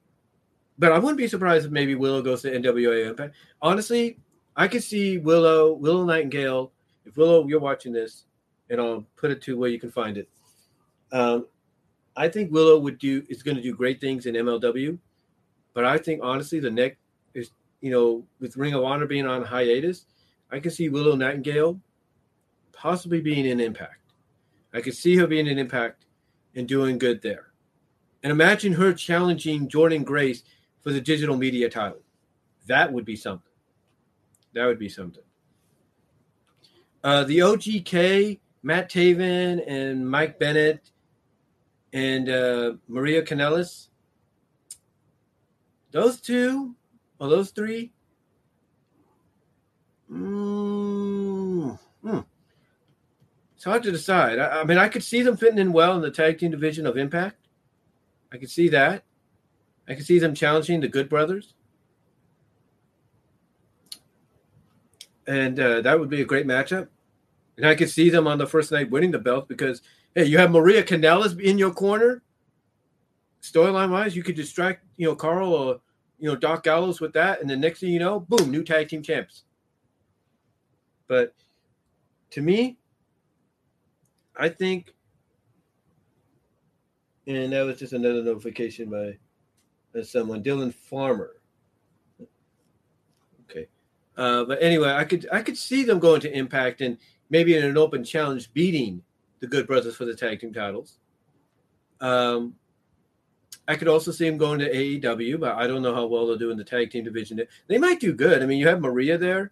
but 0.79 0.91
I 0.93 0.99
wouldn't 0.99 1.17
be 1.17 1.27
surprised 1.27 1.65
if 1.65 1.71
maybe 1.71 1.95
Willow 1.95 2.21
goes 2.21 2.41
to 2.43 2.51
NWA 2.51 3.07
Impact. 3.09 3.35
Honestly, 3.61 4.17
I 4.55 4.67
could 4.67 4.83
see 4.83 5.17
Willow, 5.17 5.73
Willow 5.73 6.05
Nightingale. 6.05 6.71
If 7.05 7.17
Willow, 7.17 7.47
you're 7.47 7.59
watching 7.59 7.91
this, 7.91 8.25
and 8.69 8.79
I'll 8.79 9.05
put 9.15 9.31
it 9.31 9.41
to 9.43 9.57
where 9.57 9.69
you 9.69 9.79
can 9.79 9.91
find 9.91 10.17
it. 10.17 10.29
Um, 11.11 11.47
I 12.15 12.29
think 12.29 12.51
Willow 12.51 12.79
would 12.79 12.97
do 12.97 13.23
is 13.29 13.43
going 13.43 13.57
to 13.57 13.63
do 13.63 13.75
great 13.75 13.99
things 13.99 14.25
in 14.25 14.35
MLW, 14.35 14.97
but 15.73 15.85
I 15.85 15.97
think 15.97 16.21
honestly 16.23 16.59
the 16.59 16.71
next 16.71 16.97
is 17.33 17.51
you 17.81 17.91
know 17.91 18.23
with 18.39 18.55
Ring 18.57 18.73
of 18.73 18.83
Honor 18.83 19.05
being 19.05 19.27
on 19.27 19.43
hiatus, 19.43 20.05
I 20.51 20.59
can 20.59 20.71
see 20.71 20.89
Willow 20.89 21.15
Nightingale 21.15 21.79
possibly 22.71 23.21
being 23.21 23.45
in 23.45 23.59
Impact. 23.59 23.99
I 24.73 24.81
could 24.81 24.95
see 24.95 25.15
her 25.17 25.27
being 25.27 25.47
in 25.47 25.59
Impact 25.59 26.05
and 26.55 26.67
doing 26.67 26.97
good 26.97 27.21
there. 27.21 27.47
And 28.23 28.31
imagine 28.31 28.73
her 28.73 28.93
challenging 28.93 29.67
Jordynne 29.67 30.05
Grace 30.05 30.43
for 30.81 30.91
the 30.91 31.01
digital 31.01 31.37
media 31.37 31.69
title. 31.69 32.01
That 32.67 32.91
would 32.91 33.05
be 33.05 33.15
something. 33.15 33.51
That 34.55 34.65
would 34.65 34.79
be 34.79 34.89
something. 34.89 35.23
Uh, 37.03 37.25
the 37.25 37.39
OGK, 37.39 38.39
Matt 38.63 38.89
Taven 38.89 39.61
and 39.67 40.09
Mike 40.09 40.39
Bennett 40.39 40.89
and 41.93 42.29
uh, 42.29 42.73
Maria 42.87 43.21
Kanellis. 43.21 43.89
Those 45.91 46.19
two, 46.19 46.73
or 47.19 47.29
those 47.29 47.51
three. 47.51 47.91
Mm, 50.11 51.77
hmm. 52.01 52.19
It's 53.55 53.63
hard 53.63 53.83
to 53.83 53.91
decide. 53.91 54.39
I, 54.39 54.61
I 54.61 54.63
mean, 54.63 54.77
I 54.77 54.87
could 54.87 55.03
see 55.03 55.21
them 55.21 55.37
fitting 55.37 55.59
in 55.59 55.73
well 55.73 55.95
in 55.95 56.01
the 56.01 56.11
tag 56.11 56.39
team 56.39 56.51
division 56.51 56.85
of 56.85 56.97
Impact. 56.97 57.37
I 58.31 58.37
could 58.37 58.49
see 58.49 58.69
that. 58.69 59.03
I 59.87 59.95
could 59.95 60.05
see 60.05 60.17
them 60.17 60.33
challenging 60.33 60.79
the 60.79 60.87
Good 60.87 61.09
Brothers. 61.09 61.53
And 65.27 65.59
uh, 65.59 65.81
that 65.81 65.99
would 65.99 66.09
be 66.09 66.21
a 66.21 66.25
great 66.25 66.45
matchup. 66.45 66.87
And 67.57 67.65
I 67.65 67.75
could 67.75 67.89
see 67.89 68.09
them 68.09 68.27
on 68.27 68.37
the 68.37 68.47
first 68.47 68.71
night 68.71 68.91
winning 68.91 69.11
the 69.11 69.19
belt 69.19 69.47
because, 69.47 69.81
hey, 70.13 70.25
you 70.25 70.37
have 70.37 70.51
Maria 70.51 70.83
Kanellis 70.83 71.39
in 71.39 71.57
your 71.57 71.71
corner. 71.71 72.21
Storyline 73.41 73.91
wise, 73.91 74.15
you 74.15 74.23
could 74.23 74.35
distract, 74.35 74.83
you 74.97 75.07
know, 75.07 75.15
Karl 75.15 75.53
or, 75.53 75.79
you 76.19 76.27
know, 76.29 76.35
Doc 76.35 76.63
Gallows 76.63 76.99
with 76.99 77.13
that. 77.13 77.41
And 77.41 77.49
the 77.49 77.55
next 77.55 77.79
thing 77.79 77.89
you 77.89 77.99
know, 77.99 78.19
boom, 78.19 78.51
new 78.51 78.63
tag 78.63 78.89
team 78.89 79.01
champs. 79.01 79.43
But 81.07 81.33
to 82.31 82.41
me, 82.41 82.77
I 84.35 84.49
think, 84.49 84.93
and 87.27 87.53
that 87.53 87.61
was 87.61 87.79
just 87.79 87.93
another 87.93 88.23
notification 88.23 88.89
by 88.89 90.01
someone, 90.03 90.43
Dylan 90.43 90.73
Farmer. 90.73 91.35
Uh, 94.17 94.45
but 94.45 94.61
anyway, 94.61 94.91
I 94.91 95.03
could 95.03 95.27
I 95.31 95.41
could 95.41 95.57
see 95.57 95.83
them 95.83 95.99
going 95.99 96.21
to 96.21 96.31
Impact 96.35 96.81
and 96.81 96.97
maybe 97.29 97.55
in 97.55 97.65
an 97.65 97.77
open 97.77 98.03
challenge 98.03 98.53
beating 98.53 99.01
the 99.39 99.47
Good 99.47 99.67
Brothers 99.67 99.95
for 99.95 100.05
the 100.05 100.15
tag 100.15 100.39
team 100.39 100.53
titles. 100.53 100.97
Um, 101.99 102.55
I 103.67 103.75
could 103.75 103.87
also 103.87 104.11
see 104.11 104.29
them 104.29 104.37
going 104.37 104.59
to 104.59 104.71
AEW, 104.71 105.39
but 105.39 105.55
I 105.55 105.65
don't 105.67 105.81
know 105.81 105.93
how 105.93 106.05
well 106.05 106.27
they'll 106.27 106.37
do 106.37 106.51
in 106.51 106.57
the 106.57 106.63
tag 106.63 106.91
team 106.91 107.03
division. 107.03 107.41
They 107.67 107.77
might 107.77 107.99
do 107.99 108.13
good. 108.13 108.43
I 108.43 108.45
mean, 108.45 108.59
you 108.59 108.67
have 108.67 108.79
Maria 108.79 109.17
there, 109.17 109.51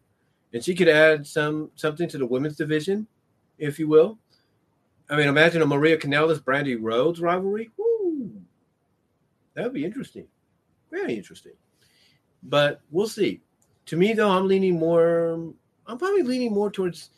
and 0.53 0.63
she 0.63 0.75
could 0.75 0.87
add 0.87 1.25
some 1.25 1.71
something 1.75 2.07
to 2.09 2.17
the 2.17 2.25
women's 2.25 2.55
division, 2.55 3.07
if 3.57 3.79
you 3.79 3.87
will. 3.87 4.19
I 5.09 5.17
mean, 5.17 5.27
imagine 5.27 5.61
a 5.61 5.65
Maria 5.65 5.97
Kanellis 5.97 6.39
Brandi 6.39 6.77
Rhodes 6.79 7.19
rivalry. 7.19 7.71
Woo! 7.77 8.31
That 9.55 9.65
would 9.65 9.73
be 9.73 9.85
interesting. 9.85 10.27
Very 10.91 11.15
interesting. 11.15 11.53
But 12.43 12.81
we'll 12.91 13.07
see. 13.07 13.41
To 13.87 13.97
me, 13.97 14.13
though, 14.13 14.29
I'm 14.29 14.47
leaning 14.47 14.79
more. 14.79 15.33
I'm 15.87 15.97
probably 15.97 16.23
leaning 16.23 16.53
more 16.53 16.71
towards, 16.71 17.09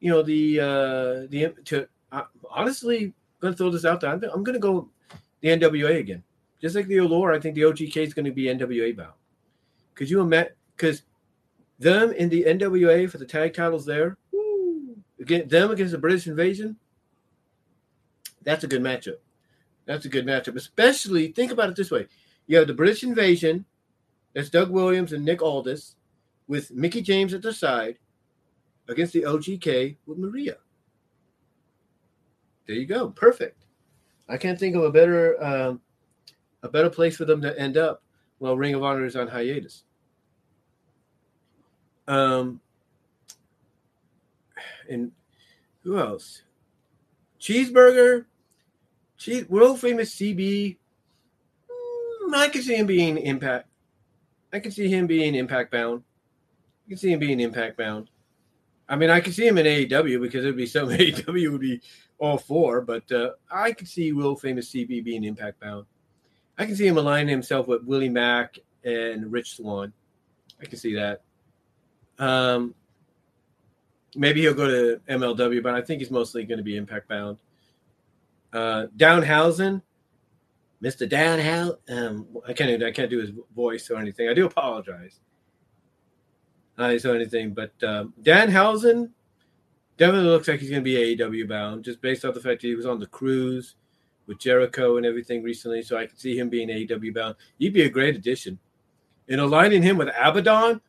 you 0.00 0.10
know, 0.10 0.22
the 0.22 0.60
uh 0.60 1.30
the 1.30 1.54
to 1.66 1.88
uh, 2.12 2.24
honestly 2.50 3.12
going 3.40 3.54
to 3.54 3.58
throw 3.58 3.70
this 3.70 3.84
out 3.84 4.00
there. 4.00 4.10
I'm, 4.10 4.22
I'm 4.24 4.44
going 4.44 4.54
to 4.54 4.60
go 4.60 4.88
the 5.40 5.48
NWA 5.48 5.98
again, 5.98 6.22
just 6.60 6.76
like 6.76 6.86
the 6.86 6.98
Allure. 6.98 7.32
I 7.32 7.40
think 7.40 7.54
the 7.54 7.62
OGK 7.62 7.96
is 7.96 8.14
going 8.14 8.26
to 8.26 8.32
be 8.32 8.44
NWA 8.44 8.96
bound. 8.96 9.14
Could 9.94 10.10
you 10.10 10.20
imagine? 10.20 10.52
Because 10.76 11.02
them 11.78 12.12
in 12.12 12.28
the 12.28 12.44
NWA 12.44 13.10
for 13.10 13.18
the 13.18 13.26
tag 13.26 13.54
titles 13.54 13.86
there, 13.86 14.16
woo, 14.32 14.96
again 15.20 15.48
them 15.48 15.70
against 15.70 15.92
the 15.92 15.98
British 15.98 16.26
Invasion. 16.26 16.76
That's 18.42 18.64
a 18.64 18.68
good 18.68 18.82
matchup. 18.82 19.16
That's 19.86 20.04
a 20.04 20.08
good 20.08 20.26
matchup. 20.26 20.56
Especially 20.56 21.28
think 21.28 21.52
about 21.52 21.70
it 21.70 21.76
this 21.76 21.90
way: 21.90 22.06
you 22.46 22.58
have 22.58 22.66
the 22.66 22.74
British 22.74 23.02
Invasion, 23.02 23.64
that's 24.34 24.50
Doug 24.50 24.70
Williams 24.70 25.12
and 25.12 25.24
Nick 25.24 25.42
Aldis, 25.42 25.96
with 26.50 26.72
Mickie 26.72 27.00
James 27.00 27.32
at 27.32 27.42
their 27.42 27.52
side, 27.52 27.96
against 28.88 29.12
the 29.12 29.22
OGK 29.22 29.96
with 30.04 30.18
Maria. 30.18 30.56
There 32.66 32.74
you 32.74 32.86
go, 32.86 33.10
perfect. 33.10 33.66
I 34.28 34.36
can't 34.36 34.58
think 34.58 34.74
of 34.74 34.82
a 34.82 34.90
better 34.90 35.40
um, 35.42 35.80
a 36.64 36.68
better 36.68 36.90
place 36.90 37.16
for 37.16 37.24
them 37.24 37.40
to 37.42 37.56
end 37.56 37.76
up. 37.76 38.02
Well, 38.40 38.56
Ring 38.56 38.74
of 38.74 38.82
Honor 38.82 39.06
is 39.06 39.14
on 39.14 39.28
hiatus. 39.28 39.84
Um, 42.08 42.60
and 44.88 45.12
who 45.84 46.00
else? 46.00 46.42
Cheeseburger, 47.40 48.24
cheese, 49.18 49.48
world 49.48 49.80
famous 49.80 50.16
CB. 50.16 50.78
Mm, 52.24 52.34
I 52.34 52.48
can 52.48 52.62
see 52.62 52.74
him 52.74 52.86
being 52.86 53.18
impact. 53.18 53.68
I 54.52 54.58
can 54.58 54.72
see 54.72 54.88
him 54.88 55.06
being 55.06 55.36
impact 55.36 55.70
bound. 55.70 56.02
Can 56.90 56.96
see 56.96 57.12
him 57.12 57.20
being 57.20 57.38
impact 57.38 57.76
bound. 57.76 58.10
I 58.88 58.96
mean, 58.96 59.10
I 59.10 59.20
can 59.20 59.32
see 59.32 59.46
him 59.46 59.58
in 59.58 59.64
AEW 59.64 60.20
because 60.20 60.44
it'd 60.44 60.56
be 60.56 60.66
some 60.66 60.88
AEW 60.88 61.52
would 61.52 61.60
be 61.60 61.80
all 62.18 62.36
for, 62.36 62.80
but 62.80 63.10
uh, 63.12 63.30
I 63.48 63.70
could 63.70 63.86
see 63.86 64.12
world 64.12 64.40
famous 64.40 64.72
CB 64.72 65.04
being 65.04 65.22
impact 65.22 65.60
bound. 65.60 65.86
I 66.58 66.66
can 66.66 66.74
see 66.74 66.88
him 66.88 66.98
aligning 66.98 67.28
himself 67.28 67.68
with 67.68 67.84
Willie 67.84 68.08
Mack 68.08 68.58
and 68.82 69.30
Rich 69.30 69.54
Swann. 69.54 69.92
I 70.60 70.64
can 70.64 70.80
see 70.80 70.96
that. 70.96 71.22
Um, 72.18 72.74
maybe 74.16 74.40
he'll 74.40 74.52
go 74.52 74.66
to 74.66 75.00
MLW, 75.08 75.62
but 75.62 75.76
I 75.76 75.82
think 75.82 76.00
he's 76.00 76.10
mostly 76.10 76.42
going 76.42 76.58
to 76.58 76.64
be 76.64 76.76
impact 76.76 77.08
bound. 77.08 77.38
Uh, 78.52 78.86
Danhausen, 78.96 79.80
Mr. 80.82 81.08
Danhausen. 81.08 81.76
Um, 81.88 82.26
I 82.48 82.52
can't 82.52 82.82
I 82.82 82.90
can't 82.90 83.10
do 83.10 83.20
his 83.20 83.30
voice 83.54 83.88
or 83.92 83.98
anything. 83.98 84.28
I 84.28 84.34
do 84.34 84.46
apologize. 84.46 85.20
I 86.82 86.96
do 86.96 87.14
anything, 87.14 87.52
but 87.52 87.72
um, 87.82 88.14
Danhausen 88.22 89.10
definitely 89.96 90.30
looks 90.30 90.48
like 90.48 90.60
he's 90.60 90.70
going 90.70 90.82
to 90.82 90.84
be 90.84 91.16
AEW 91.16 91.48
bound, 91.48 91.84
just 91.84 92.00
based 92.00 92.24
off 92.24 92.34
the 92.34 92.40
fact 92.40 92.62
that 92.62 92.68
he 92.68 92.74
was 92.74 92.86
on 92.86 92.98
the 92.98 93.06
cruise 93.06 93.76
with 94.26 94.38
Jericho 94.38 94.96
and 94.96 95.04
everything 95.04 95.42
recently. 95.42 95.82
So 95.82 95.98
I 95.98 96.06
can 96.06 96.16
see 96.16 96.38
him 96.38 96.48
being 96.48 96.68
AEW 96.68 97.14
bound. 97.14 97.36
He'd 97.58 97.74
be 97.74 97.82
a 97.82 97.90
great 97.90 98.16
addition. 98.16 98.58
And 99.28 99.40
aligning 99.40 99.82
him 99.82 99.98
with 99.98 100.08
Abaddon, 100.08 100.80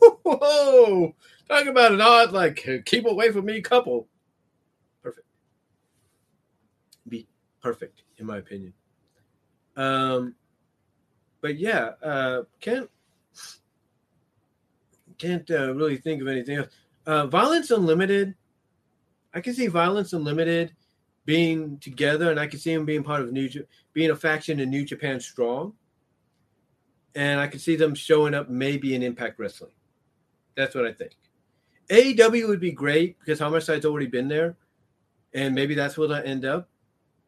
whoa, 0.00 1.14
talk 1.48 1.66
about 1.66 1.92
an 1.92 2.00
odd, 2.00 2.32
like, 2.32 2.66
keep 2.84 3.06
away 3.06 3.30
from 3.30 3.44
me 3.46 3.60
couple. 3.60 4.08
Perfect. 5.02 5.26
Be 7.08 7.26
perfect, 7.62 8.02
in 8.18 8.26
my 8.26 8.38
opinion. 8.38 8.72
Um, 9.76 10.34
but 11.40 11.58
yeah, 11.58 11.92
uh, 12.02 12.42
can't 12.60 12.90
can't 15.20 15.48
uh, 15.50 15.74
really 15.74 15.96
think 15.96 16.22
of 16.22 16.28
anything 16.28 16.58
else. 16.58 16.68
Uh, 17.06 17.26
Violence 17.26 17.70
Unlimited, 17.70 18.34
I 19.34 19.40
can 19.40 19.54
see 19.54 19.66
Violence 19.66 20.12
Unlimited 20.12 20.72
being 21.24 21.78
together, 21.78 22.30
and 22.30 22.40
I 22.40 22.46
can 22.46 22.58
see 22.58 22.74
them 22.74 22.84
being 22.84 23.02
part 23.02 23.20
of 23.20 23.32
New, 23.32 23.48
being 23.92 24.10
a 24.10 24.16
faction 24.16 24.60
in 24.60 24.70
New 24.70 24.84
Japan 24.84 25.20
Strong, 25.20 25.74
and 27.14 27.38
I 27.38 27.46
can 27.46 27.60
see 27.60 27.76
them 27.76 27.94
showing 27.94 28.34
up 28.34 28.48
maybe 28.48 28.94
in 28.94 29.02
Impact 29.02 29.38
Wrestling. 29.38 29.72
That's 30.56 30.74
what 30.74 30.86
I 30.86 30.92
think. 30.92 31.16
AEW 31.88 32.48
would 32.48 32.60
be 32.60 32.72
great 32.72 33.18
because 33.18 33.38
Homicide's 33.38 33.84
already 33.84 34.06
been 34.06 34.28
there, 34.28 34.56
and 35.34 35.54
maybe 35.54 35.74
that's 35.74 35.98
where 35.98 36.08
they'll 36.08 36.16
end 36.24 36.44
up. 36.44 36.68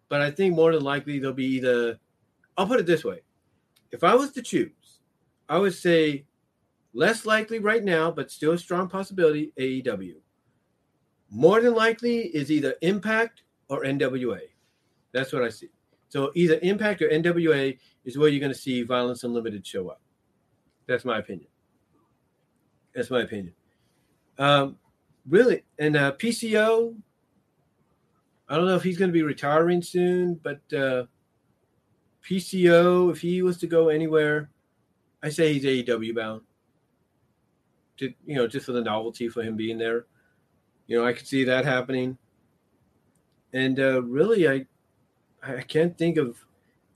But 0.09 0.21
I 0.21 0.31
think 0.31 0.55
more 0.55 0.73
than 0.73 0.83
likely 0.83 1.19
they'll 1.19 1.33
be 1.33 1.47
either 1.47 1.99
I'll 2.57 2.67
put 2.67 2.81
it 2.81 2.87
this 2.87 3.05
way. 3.05 3.21
If 3.91 4.05
I 4.05 4.15
was 4.15 4.33
to 4.33 4.43
choose, 4.43 5.01
I 5.49 5.59
would 5.59 5.75
say 5.75 6.25
less 6.95 7.25
likely 7.27 7.59
right 7.59 7.83
now, 7.83 8.11
but 8.11 8.31
still 8.31 8.53
a 8.53 8.59
strong 8.59 8.89
possibility 8.89 9.53
AEW. 9.59 10.15
More 11.31 11.61
than 11.61 11.75
likely 11.75 12.21
is 12.21 12.51
either 12.51 12.75
Impact 12.83 13.43
or 13.69 13.85
NWA. 13.85 14.41
That's 15.13 15.33
what 15.33 15.43
I 15.43 15.49
see. 15.49 15.71
So 16.09 16.31
either 16.35 16.59
Impact 16.63 17.01
or 17.01 17.09
NWA 17.09 17.79
is 18.05 18.19
where 18.19 18.29
you're 18.29 18.41
going 18.41 18.53
to 18.53 18.59
see 18.59 18.83
Violence 18.83 19.25
Unlimited 19.25 19.67
show 19.67 19.89
up. 19.89 20.01
That's 20.87 21.05
my 21.05 21.19
opinion. 21.19 21.49
That's 22.95 23.11
my 23.11 23.23
opinion. 23.23 23.55
Um, 24.39 24.77
really, 25.27 25.65
and 25.79 25.97
uh, 25.97 26.13
PCO. 26.13 26.95
I 28.49 28.57
don't 28.57 28.67
know 28.67 28.77
if 28.77 28.83
he's 28.83 28.99
going 28.99 29.09
to 29.09 29.15
be 29.15 29.23
retiring 29.23 29.81
soon, 29.81 30.35
but 30.35 30.61
uh, 30.77 31.05
PCO, 32.29 33.11
if 33.11 33.21
he 33.21 33.41
was 33.41 33.57
to 33.59 33.67
go 33.67 33.89
anywhere, 33.89 34.51
I 35.23 35.31
say 35.31 35.55
he's 35.55 35.65
AEW 35.65 36.15
bound. 36.15 36.43
To, 38.03 38.13
you 38.27 38.35
know, 38.35 38.47
just 38.47 38.67
for 38.67 38.73
the 38.73 38.83
novelty 38.83 39.29
for 39.29 39.43
him 39.43 39.57
being 39.57 39.79
there. 39.79 40.07
You 40.87 40.99
know, 40.99 41.07
I 41.07 41.13
could 41.13 41.27
see 41.27 41.45
that 41.45 41.65
happening. 41.65 42.19
And 43.53 43.79
uh, 43.79 44.03
really, 44.03 44.49
I 44.49 44.67
I 45.43 45.63
can't 45.63 45.97
think 45.97 46.17
of 46.17 46.37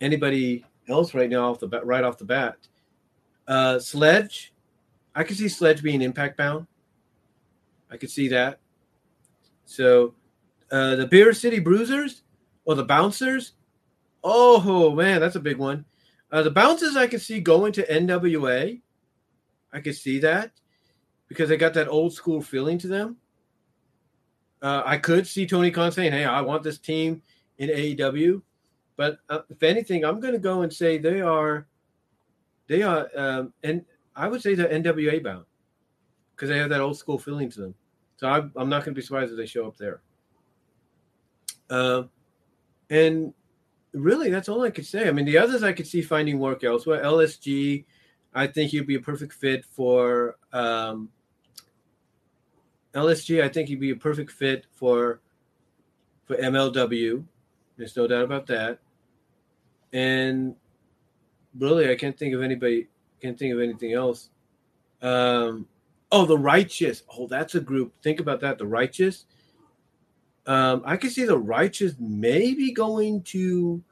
anybody 0.00 0.64
else 0.88 1.14
right 1.14 1.30
now 1.30 1.50
off 1.50 1.60
the 1.60 1.68
bat, 1.68 1.86
right 1.86 2.04
off 2.04 2.18
the 2.18 2.24
bat. 2.24 2.56
Uh, 3.46 3.78
Sledge, 3.78 4.52
I 5.14 5.24
could 5.24 5.36
see 5.36 5.48
Sledge 5.48 5.82
being 5.82 6.02
impact 6.02 6.36
bound. 6.36 6.66
I 7.90 7.96
could 7.96 8.10
see 8.10 8.28
that. 8.28 8.58
So, 9.64 10.14
uh, 10.70 10.96
the 10.96 11.06
Beer 11.06 11.32
City 11.32 11.60
Bruisers 11.60 12.22
or 12.64 12.74
the 12.74 12.84
Bouncers, 12.84 13.52
Oh 14.28 14.92
man, 14.92 15.20
that's 15.20 15.36
a 15.36 15.40
big 15.40 15.56
one. 15.56 15.84
Uh, 16.32 16.42
the 16.42 16.50
bounces 16.50 16.96
I 16.96 17.06
could 17.06 17.22
see 17.22 17.40
going 17.40 17.72
to 17.74 17.86
NWA. 17.86 18.80
I 19.72 19.80
could 19.80 19.94
see 19.94 20.18
that 20.18 20.50
because 21.28 21.48
they 21.48 21.56
got 21.56 21.74
that 21.74 21.88
old 21.88 22.12
school 22.12 22.40
feeling 22.40 22.78
to 22.78 22.88
them. 22.88 23.16
Uh, 24.62 24.82
I 24.84 24.98
could 24.98 25.26
see 25.26 25.46
Tony 25.46 25.70
Khan 25.70 25.92
saying, 25.92 26.12
"Hey, 26.12 26.24
I 26.24 26.40
want 26.40 26.62
this 26.62 26.78
team 26.78 27.22
in 27.58 27.68
AEW," 27.68 28.42
but 28.96 29.18
uh, 29.28 29.40
if 29.48 29.62
anything, 29.62 30.04
I'm 30.04 30.20
going 30.20 30.32
to 30.32 30.40
go 30.40 30.62
and 30.62 30.72
say 30.72 30.98
they 30.98 31.20
are, 31.20 31.66
they 32.66 32.82
are, 32.82 33.08
um, 33.16 33.52
and 33.62 33.84
I 34.14 34.28
would 34.28 34.42
say 34.42 34.54
they're 34.54 34.68
NWA 34.68 35.22
bound 35.22 35.44
because 36.34 36.48
they 36.48 36.58
have 36.58 36.70
that 36.70 36.80
old 36.80 36.98
school 36.98 37.18
feeling 37.18 37.50
to 37.50 37.60
them. 37.60 37.74
So 38.16 38.28
I'm, 38.28 38.52
I'm 38.56 38.68
not 38.68 38.84
going 38.84 38.94
to 38.94 38.98
be 38.98 39.04
surprised 39.04 39.30
if 39.30 39.36
they 39.36 39.46
show 39.46 39.66
up 39.66 39.76
there. 39.76 40.00
Uh, 41.68 42.04
and 42.88 43.34
really, 43.92 44.30
that's 44.30 44.48
all 44.48 44.62
I 44.62 44.70
could 44.70 44.86
say. 44.86 45.08
I 45.08 45.12
mean, 45.12 45.26
the 45.26 45.38
others 45.38 45.62
I 45.62 45.72
could 45.72 45.86
see 45.86 46.02
finding 46.02 46.38
work 46.38 46.64
elsewhere. 46.64 47.02
LSG, 47.02 47.84
I 48.34 48.46
think 48.46 48.70
he'd 48.70 48.86
be 48.86 48.94
a 48.94 49.00
perfect 49.00 49.32
fit 49.32 49.64
for 49.64 50.36
um, 50.52 51.10
LSG. 52.96 53.42
I 53.42 53.48
think 53.48 53.68
he'd 53.68 53.80
be 53.80 53.90
a 53.90 53.96
perfect 53.96 54.32
fit 54.32 54.66
for 54.72 55.20
for 56.24 56.36
MLW. 56.36 57.24
There's 57.76 57.96
no 57.96 58.06
doubt 58.06 58.24
about 58.24 58.46
that. 58.46 58.78
And 59.92 60.56
really, 61.58 61.90
I 61.90 61.94
can't 61.94 62.18
think 62.18 62.34
of 62.34 62.42
anybody. 62.42 62.88
Can't 63.22 63.38
think 63.38 63.54
of 63.54 63.60
anything 63.60 63.92
else. 63.92 64.30
Um, 65.02 65.66
oh, 66.10 66.26
the 66.26 66.38
Righteous. 66.38 67.02
Oh, 67.16 67.26
that's 67.26 67.54
a 67.54 67.60
group. 67.60 67.92
Think 68.02 68.20
about 68.20 68.40
that. 68.40 68.58
The 68.58 68.66
Righteous. 68.66 69.26
Um, 70.46 70.82
I 70.84 70.96
can 70.96 71.10
see 71.10 71.24
the 71.24 71.38
righteous 71.38 71.94
maybe 71.98 72.72
going 72.72 73.22
to 73.24 73.82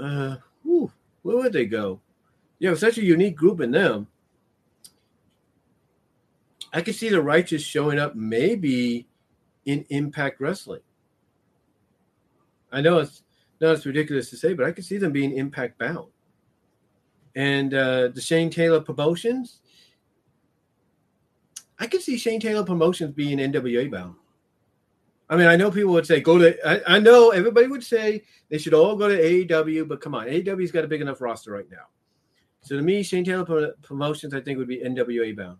uh 0.00 0.36
whew, 0.62 0.90
where 1.22 1.36
would 1.36 1.52
they 1.52 1.66
go? 1.66 2.00
Have 2.62 2.78
such 2.78 2.96
a 2.96 3.04
unique 3.04 3.36
group 3.36 3.60
in 3.60 3.70
them. 3.70 4.06
I 6.72 6.80
could 6.80 6.94
see 6.94 7.08
the 7.08 7.22
righteous 7.22 7.62
showing 7.62 7.98
up 7.98 8.14
maybe 8.14 9.06
in 9.66 9.84
Impact 9.90 10.40
Wrestling. 10.40 10.80
I 12.72 12.80
know 12.80 12.98
it's 12.98 13.22
not 13.60 13.72
as 13.72 13.86
ridiculous 13.86 14.30
to 14.30 14.36
say, 14.36 14.54
but 14.54 14.66
I 14.66 14.72
could 14.72 14.84
see 14.84 14.96
them 14.96 15.12
being 15.12 15.36
Impact 15.36 15.78
bound. 15.78 16.10
And 17.34 17.74
uh, 17.74 18.08
the 18.08 18.20
Shane 18.20 18.50
Taylor 18.50 18.80
promotions, 18.80 19.60
I 21.78 21.86
could 21.86 22.02
see 22.02 22.16
Shane 22.16 22.40
Taylor 22.40 22.64
promotions 22.64 23.14
being 23.14 23.38
NWA 23.38 23.90
bound. 23.90 24.16
I 25.28 25.36
mean, 25.36 25.46
I 25.46 25.56
know 25.56 25.70
people 25.70 25.94
would 25.94 26.06
say 26.06 26.20
go 26.20 26.36
to. 26.36 26.68
I, 26.68 26.96
I, 26.96 26.98
know 26.98 27.30
everybody 27.30 27.66
would 27.66 27.82
say 27.82 28.22
they 28.50 28.58
should 28.58 28.74
all 28.74 28.96
go 28.96 29.08
to 29.08 29.16
AEW, 29.16 29.88
but 29.88 30.00
come 30.02 30.14
on, 30.14 30.26
AEW's 30.26 30.70
got 30.70 30.84
a 30.84 30.88
big 30.88 31.00
enough 31.00 31.22
roster 31.22 31.52
right 31.52 31.70
now. 31.70 31.86
So 32.60 32.76
to 32.76 32.82
me, 32.82 33.02
Shane 33.02 33.24
Taylor 33.24 33.72
Promotions, 33.82 34.34
I 34.34 34.40
think, 34.40 34.58
would 34.58 34.68
be 34.68 34.80
NWA 34.80 35.34
bound, 35.34 35.56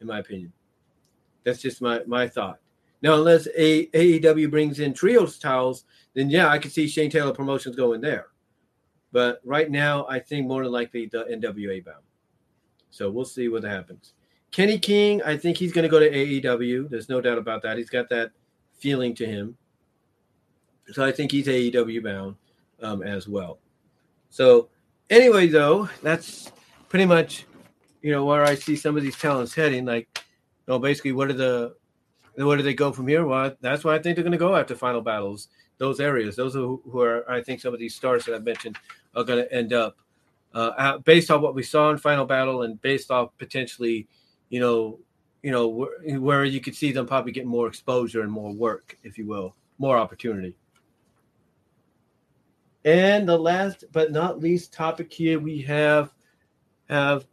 in 0.00 0.06
my 0.06 0.18
opinion. 0.20 0.52
That's 1.44 1.60
just 1.60 1.82
my 1.82 2.00
my 2.06 2.28
thought. 2.28 2.58
Now, 3.02 3.14
unless 3.16 3.46
a, 3.54 3.86
AEW 3.88 4.50
brings 4.50 4.80
in 4.80 4.94
trios 4.94 5.38
towels, 5.38 5.84
then 6.14 6.30
yeah, 6.30 6.48
I 6.48 6.58
could 6.58 6.72
see 6.72 6.88
Shane 6.88 7.10
Taylor 7.10 7.34
Promotions 7.34 7.76
going 7.76 8.00
there. 8.00 8.28
But 9.12 9.40
right 9.44 9.70
now, 9.70 10.06
I 10.08 10.18
think 10.18 10.46
more 10.46 10.62
than 10.62 10.72
likely 10.72 11.06
the 11.06 11.24
NWA 11.24 11.84
bound. 11.84 12.02
So 12.90 13.10
we'll 13.10 13.26
see 13.26 13.48
what 13.48 13.62
happens. 13.62 14.14
Kenny 14.50 14.78
King, 14.78 15.20
I 15.22 15.36
think 15.36 15.58
he's 15.58 15.72
going 15.72 15.82
to 15.82 15.88
go 15.88 15.98
to 15.98 16.10
AEW. 16.10 16.88
There's 16.88 17.08
no 17.08 17.20
doubt 17.20 17.38
about 17.38 17.60
that. 17.62 17.76
He's 17.76 17.90
got 17.90 18.08
that 18.08 18.30
feeling 18.78 19.14
to 19.16 19.26
him. 19.26 19.56
So 20.92 21.04
I 21.04 21.12
think 21.12 21.32
he's 21.32 21.46
AEW 21.46 22.02
bound 22.02 22.36
um, 22.82 23.02
as 23.02 23.28
well. 23.28 23.58
So 24.30 24.68
anyway, 25.10 25.48
though, 25.48 25.88
that's 26.02 26.52
pretty 26.88 27.06
much 27.06 27.46
you 28.04 28.10
know 28.10 28.26
where 28.26 28.44
I 28.44 28.54
see 28.54 28.76
some 28.76 28.98
of 28.98 29.02
these 29.02 29.16
talents 29.16 29.54
heading. 29.54 29.86
Like, 29.86 30.06
you 30.14 30.74
know, 30.74 30.78
basically, 30.78 31.12
what 31.12 31.30
are 31.30 31.32
the 31.32 31.74
where 32.34 32.58
do 32.58 32.62
they 32.62 32.74
go 32.74 32.92
from 32.92 33.08
here? 33.08 33.24
Well, 33.24 33.56
that's 33.62 33.82
why 33.82 33.94
I 33.94 33.98
think 33.98 34.14
they're 34.14 34.22
going 34.22 34.32
to 34.32 34.38
go 34.38 34.54
after 34.54 34.76
final 34.76 35.00
battles. 35.00 35.48
Those 35.78 36.00
areas, 36.00 36.36
those 36.36 36.54
are 36.54 36.60
who 36.60 37.00
are 37.00 37.28
I 37.30 37.42
think 37.42 37.62
some 37.62 37.72
of 37.72 37.80
these 37.80 37.94
stars 37.94 38.26
that 38.26 38.34
I've 38.34 38.44
mentioned 38.44 38.76
are 39.16 39.24
going 39.24 39.42
to 39.42 39.50
end 39.50 39.72
up 39.72 39.96
uh, 40.52 40.98
based 40.98 41.30
off 41.30 41.40
what 41.40 41.54
we 41.54 41.62
saw 41.62 41.90
in 41.90 41.96
Final 41.96 42.26
Battle 42.26 42.62
and 42.62 42.80
based 42.82 43.10
off 43.10 43.30
potentially, 43.38 44.06
you 44.50 44.60
know, 44.60 44.98
you 45.42 45.50
know 45.50 45.66
where, 45.68 46.20
where 46.20 46.44
you 46.44 46.60
could 46.60 46.74
see 46.74 46.92
them 46.92 47.06
probably 47.06 47.32
get 47.32 47.46
more 47.46 47.68
exposure 47.68 48.20
and 48.20 48.30
more 48.30 48.52
work, 48.52 48.98
if 49.02 49.16
you 49.16 49.26
will, 49.26 49.56
more 49.78 49.96
opportunity. 49.96 50.54
And 52.84 53.26
the 53.26 53.38
last 53.38 53.84
but 53.92 54.12
not 54.12 54.40
least 54.40 54.74
topic 54.74 55.10
here 55.10 55.40
we 55.40 55.62
have 55.62 56.12
have 56.90 57.24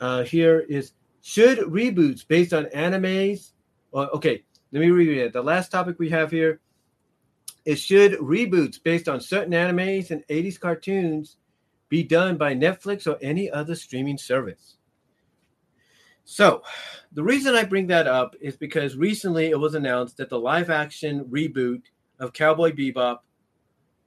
uh, 0.00 0.24
here 0.24 0.60
is 0.60 0.92
should 1.22 1.58
reboots 1.58 2.26
based 2.26 2.52
on 2.52 2.66
animes? 2.66 3.52
Okay, 3.94 4.44
let 4.72 4.80
me 4.80 4.90
read 4.90 5.18
it. 5.18 5.32
The 5.32 5.42
last 5.42 5.70
topic 5.70 5.98
we 5.98 6.10
have 6.10 6.30
here 6.30 6.60
is 7.64 7.80
should 7.80 8.12
reboots 8.12 8.82
based 8.82 9.08
on 9.08 9.20
certain 9.20 9.52
animes 9.52 10.10
and 10.10 10.26
80s 10.28 10.58
cartoons 10.58 11.36
be 11.88 12.02
done 12.02 12.36
by 12.36 12.54
Netflix 12.54 13.06
or 13.06 13.18
any 13.22 13.50
other 13.50 13.74
streaming 13.74 14.18
service? 14.18 14.76
So, 16.24 16.62
the 17.12 17.22
reason 17.22 17.54
I 17.54 17.64
bring 17.64 17.86
that 17.86 18.08
up 18.08 18.34
is 18.40 18.56
because 18.56 18.96
recently 18.96 19.46
it 19.46 19.58
was 19.58 19.74
announced 19.76 20.16
that 20.16 20.28
the 20.28 20.38
live 20.38 20.70
action 20.70 21.24
reboot 21.26 21.82
of 22.18 22.32
Cowboy 22.32 22.72
Bebop 22.72 23.18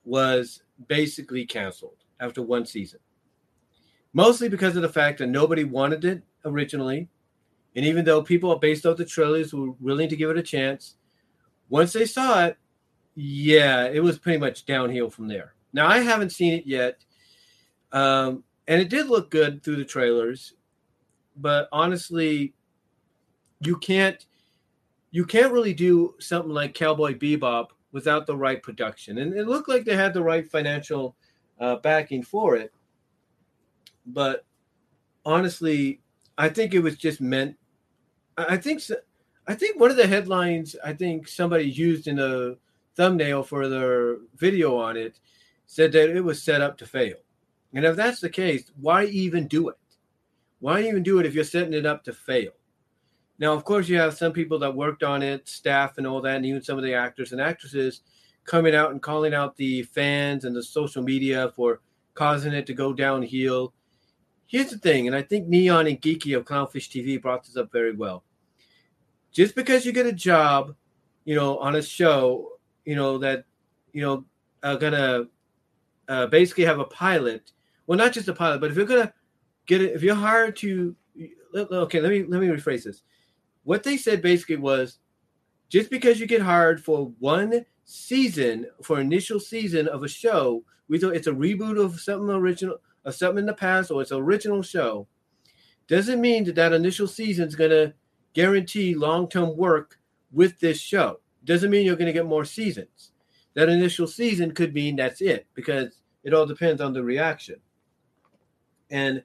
was 0.03 0.64
basically 0.88 1.45
canceled 1.45 2.03
after 2.20 2.41
one 2.41 2.66
season. 2.66 2.99
Mostly 4.14 4.49
because 4.49 4.76
of 4.76 4.81
the 4.81 4.90
fact 4.90 5.19
that 5.19 5.27
nobody 5.27 5.64
wanted 5.64 6.03
it 6.06 6.23
originally. 6.45 7.07
And 7.76 7.86
even 7.86 8.03
though 8.03 8.22
people 8.22 8.56
based 8.56 8.86
off 8.86 8.98
the 8.98 9.06
trailers 9.06 9.53
were 9.53 9.72
willing 9.80 10.10
to 10.10 10.15
give 10.15 10.30
it 10.30 10.38
a 10.38 10.44
chance, 10.44 10.95
once 11.69 11.94
they 11.94 12.06
saw 12.06 12.45
it, 12.45 12.57
yeah, 13.15 13.86
it 13.86 14.02
was 14.02 14.18
pretty 14.18 14.40
much 14.40 14.65
downhill 14.65 15.10
from 15.10 15.27
there. 15.27 15.53
Now, 15.73 15.88
I 15.88 15.99
haven't 15.99 16.31
seen 16.31 16.53
it 16.53 16.65
yet. 16.65 17.03
Um, 17.91 18.44
and 18.68 18.81
it 18.81 18.90
did 18.90 19.07
look 19.07 19.30
good 19.30 19.64
through 19.64 19.76
the 19.76 19.86
trailers 19.86 20.53
but 21.40 21.69
honestly, 21.72 22.53
you 23.61 23.77
can't 23.77 24.26
you 25.11 25.26
can't 25.26 25.52
really 25.52 25.73
do 25.73 26.14
something 26.19 26.52
like 26.52 26.76
Cowboy 26.76 27.18
Bebop 27.18 27.68
without 27.91 28.27
the 28.27 28.38
right 28.38 28.61
production. 28.61 29.18
And 29.18 29.34
it 29.34 29.48
looked 29.48 29.68
like 29.68 29.84
they 29.84 29.95
had 29.95 30.14
the 30.14 30.22
right 30.22 30.49
financial 30.49 31.15
uh, 31.60 31.77
backing 31.77 32.22
for 32.22 32.56
it. 32.56 32.72
But 34.06 34.46
honestly, 35.26 36.02
I 36.38 36.50
think 36.50 36.74
it 36.74 36.80
was 36.80 36.96
just 36.96 37.22
meant. 37.22 37.58
I 38.38 38.58
think 38.58 38.82
I 39.48 39.56
think 39.56 39.80
one 39.80 39.92
of 39.92 39.98
the 39.98 40.08
headlines 40.08 40.76
I 40.84 40.94
think 40.94 41.28
somebody 41.28 41.66
used 41.66 42.08
in 42.08 42.20
a 42.20 42.56
thumbnail 42.96 43.44
for 43.44 43.68
their 43.68 44.18
video 44.36 44.78
on 44.78 44.98
it 44.98 45.20
said 45.66 45.92
that 45.92 46.10
it 46.10 46.22
was 46.22 46.42
set 46.42 46.62
up 46.62 46.78
to 46.78 46.86
fail. 46.86 47.16
And 47.74 47.86
if 47.86 47.96
that's 47.96 48.20
the 48.20 48.30
case, 48.30 48.72
why 48.80 49.06
even 49.06 49.48
do 49.48 49.70
it? 49.70 49.76
Why 50.60 50.82
even 50.82 51.04
do 51.04 51.20
it 51.20 51.26
if 51.26 51.34
you're 51.34 51.44
setting 51.44 51.74
it 51.74 51.86
up 51.86 52.04
to 52.06 52.14
fail? 52.14 52.52
Now, 53.38 53.54
of 53.54 53.64
course, 53.64 53.88
you 53.88 53.98
have 53.98 54.18
some 54.18 54.34
people 54.34 54.60
that 54.60 54.76
worked 54.76 55.04
on 55.04 55.22
it, 55.22 55.48
staff 55.48 55.98
and 55.98 56.06
all 56.06 56.22
that, 56.22 56.36
and 56.36 56.46
even 56.46 56.62
some 56.62 56.78
of 56.78 56.84
the 56.84 56.94
actors 56.94 57.32
and 57.32 57.40
actresses 57.40 58.02
coming 58.44 58.76
out 58.76 58.92
and 58.92 59.02
calling 59.02 59.34
out 59.34 59.56
the 59.56 59.84
fans 59.84 60.44
and 60.44 60.56
the 60.56 60.64
social 60.64 61.02
media 61.02 61.54
for 61.56 61.80
causing 62.16 62.52
it 62.52 62.66
to 62.66 62.74
go 62.74 62.92
downhill. 62.92 63.74
Here's 64.50 64.72
the 64.72 64.78
thing, 64.78 65.08
and 65.08 65.16
I 65.16 65.22
think 65.22 65.48
Kneon 65.48 65.88
and 65.88 66.02
Geeky 66.02 66.36
of 66.36 66.44
Clownfish 66.44 66.90
TV 66.90 67.22
brought 67.22 67.44
this 67.46 67.56
up 67.56 67.72
very 67.72 67.96
well. 67.96 68.24
Just 69.32 69.56
because 69.56 69.86
you 69.86 69.92
get 69.92 70.08
a 70.08 70.12
job, 70.12 70.76
you 71.24 71.36
know, 71.36 71.60
on 71.60 71.76
a 71.76 71.82
show, 71.82 72.54
you 72.84 72.96
know, 72.96 73.20
that, 73.20 73.46
you 73.94 74.02
know, 74.02 74.26
are 74.64 74.76
gonna 74.76 75.26
uh, 76.08 76.26
basically 76.28 76.66
have 76.66 76.80
a 76.80 76.86
pilot. 76.86 77.52
Well, 77.86 77.98
not 77.98 78.12
just 78.12 78.28
a 78.28 78.34
pilot, 78.34 78.60
but 78.60 78.72
if 78.72 78.78
you're 78.78 78.86
gonna 78.86 79.14
get 79.70 79.82
it 79.84 79.96
if 79.96 80.02
you're 80.02 80.16
hired 80.16 80.56
to 80.56 80.96
okay 81.56 82.02
let 82.02 82.12
me 82.12 82.24
let 82.28 82.42
me 82.42 82.48
rephrase 82.48 82.84
this 82.84 83.04
what 83.64 83.84
they 83.84 83.96
said 83.96 84.22
basically 84.22 84.58
was 84.58 84.98
just 85.70 85.92
because 85.92 86.20
you 86.20 86.26
get 86.26 86.42
hired 86.42 86.84
for 86.84 87.14
one 87.20 87.64
season 87.86 88.66
for 88.82 89.00
initial 89.00 89.40
season 89.40 89.88
of 89.88 90.04
a 90.04 90.08
show 90.08 90.64
we 90.88 90.98
thought 90.98 91.16
it's 91.16 91.28
a 91.28 91.32
reboot 91.32 91.80
of 91.80 92.00
something 92.00 92.30
original 92.32 92.78
of 93.10 93.15
something 93.15 93.40
in 93.40 93.45
the 93.45 93.53
past 93.53 93.91
or 93.91 94.02
it's 94.02 94.11
original 94.11 94.61
show 94.61 95.07
doesn't 95.88 96.22
mean 96.22 96.44
that 96.45 96.56
that 96.56 96.73
initial 96.73 97.07
season 97.07 97.48
is 97.48 97.56
going 97.56 97.72
to 97.72 97.94
guarantee 98.34 98.95
long-term 98.95 99.57
work 99.57 99.99
with 100.31 100.60
this 100.60 100.80
show 100.80 101.19
doesn't 101.44 101.72
mean 101.72 101.86
you're 101.86 101.95
going 101.95 102.06
to 102.06 102.14
get 102.14 102.26
more 102.26 102.45
seasons 102.45 103.11
that 103.56 103.69
initial 103.69 104.07
season 104.07 104.53
could 104.53 104.73
mean 104.73 104.95
that's 104.95 105.22
it 105.22 105.48
because 105.53 106.02
it 106.23 106.34
all 106.34 106.45
depends 106.45 106.80
on 106.80 106.94
the 106.94 107.03
reaction 107.03 107.56
and 108.91 109.23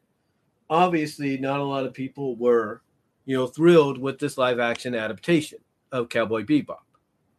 obviously 0.68 1.38
not 1.38 1.60
a 1.60 1.64
lot 1.64 1.86
of 1.86 1.94
people 1.94 2.36
were, 2.36 2.82
you 3.24 3.36
know, 3.36 3.46
thrilled 3.46 3.98
with 3.98 4.18
this 4.18 4.38
live 4.38 4.58
action 4.58 4.94
adaptation 4.94 5.58
of 5.92 6.08
Cowboy 6.08 6.44
Bebop. 6.44 6.78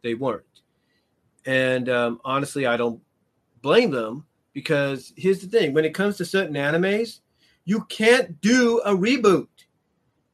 They 0.02 0.14
weren't. 0.14 0.44
And 1.44 1.88
um, 1.88 2.20
honestly, 2.24 2.66
I 2.66 2.76
don't 2.76 3.00
blame 3.62 3.90
them 3.90 4.26
because 4.56 5.12
here's 5.18 5.40
the 5.40 5.46
thing 5.46 5.74
when 5.74 5.84
it 5.84 5.92
comes 5.92 6.16
to 6.16 6.24
certain 6.24 6.54
animes, 6.54 7.20
you 7.66 7.84
can't 7.90 8.40
do 8.40 8.80
a 8.86 8.90
reboot. 8.96 9.48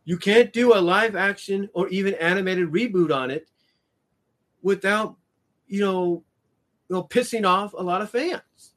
You 0.04 0.16
can't 0.16 0.52
do 0.52 0.74
a 0.74 0.78
live 0.78 1.16
action 1.16 1.68
or 1.72 1.88
even 1.88 2.14
animated 2.14 2.70
reboot 2.70 3.12
on 3.12 3.32
it 3.32 3.48
without, 4.62 5.16
you 5.66 5.80
know, 5.80 6.22
you 6.88 6.94
know, 6.94 7.02
pissing 7.02 7.44
off 7.44 7.72
a 7.72 7.82
lot 7.82 8.00
of 8.00 8.10
fans. 8.10 8.74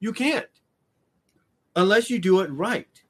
You 0.00 0.12
can't 0.12 0.44
unless 1.74 2.10
you 2.10 2.18
do 2.18 2.40
it 2.40 2.50
right 2.50 3.02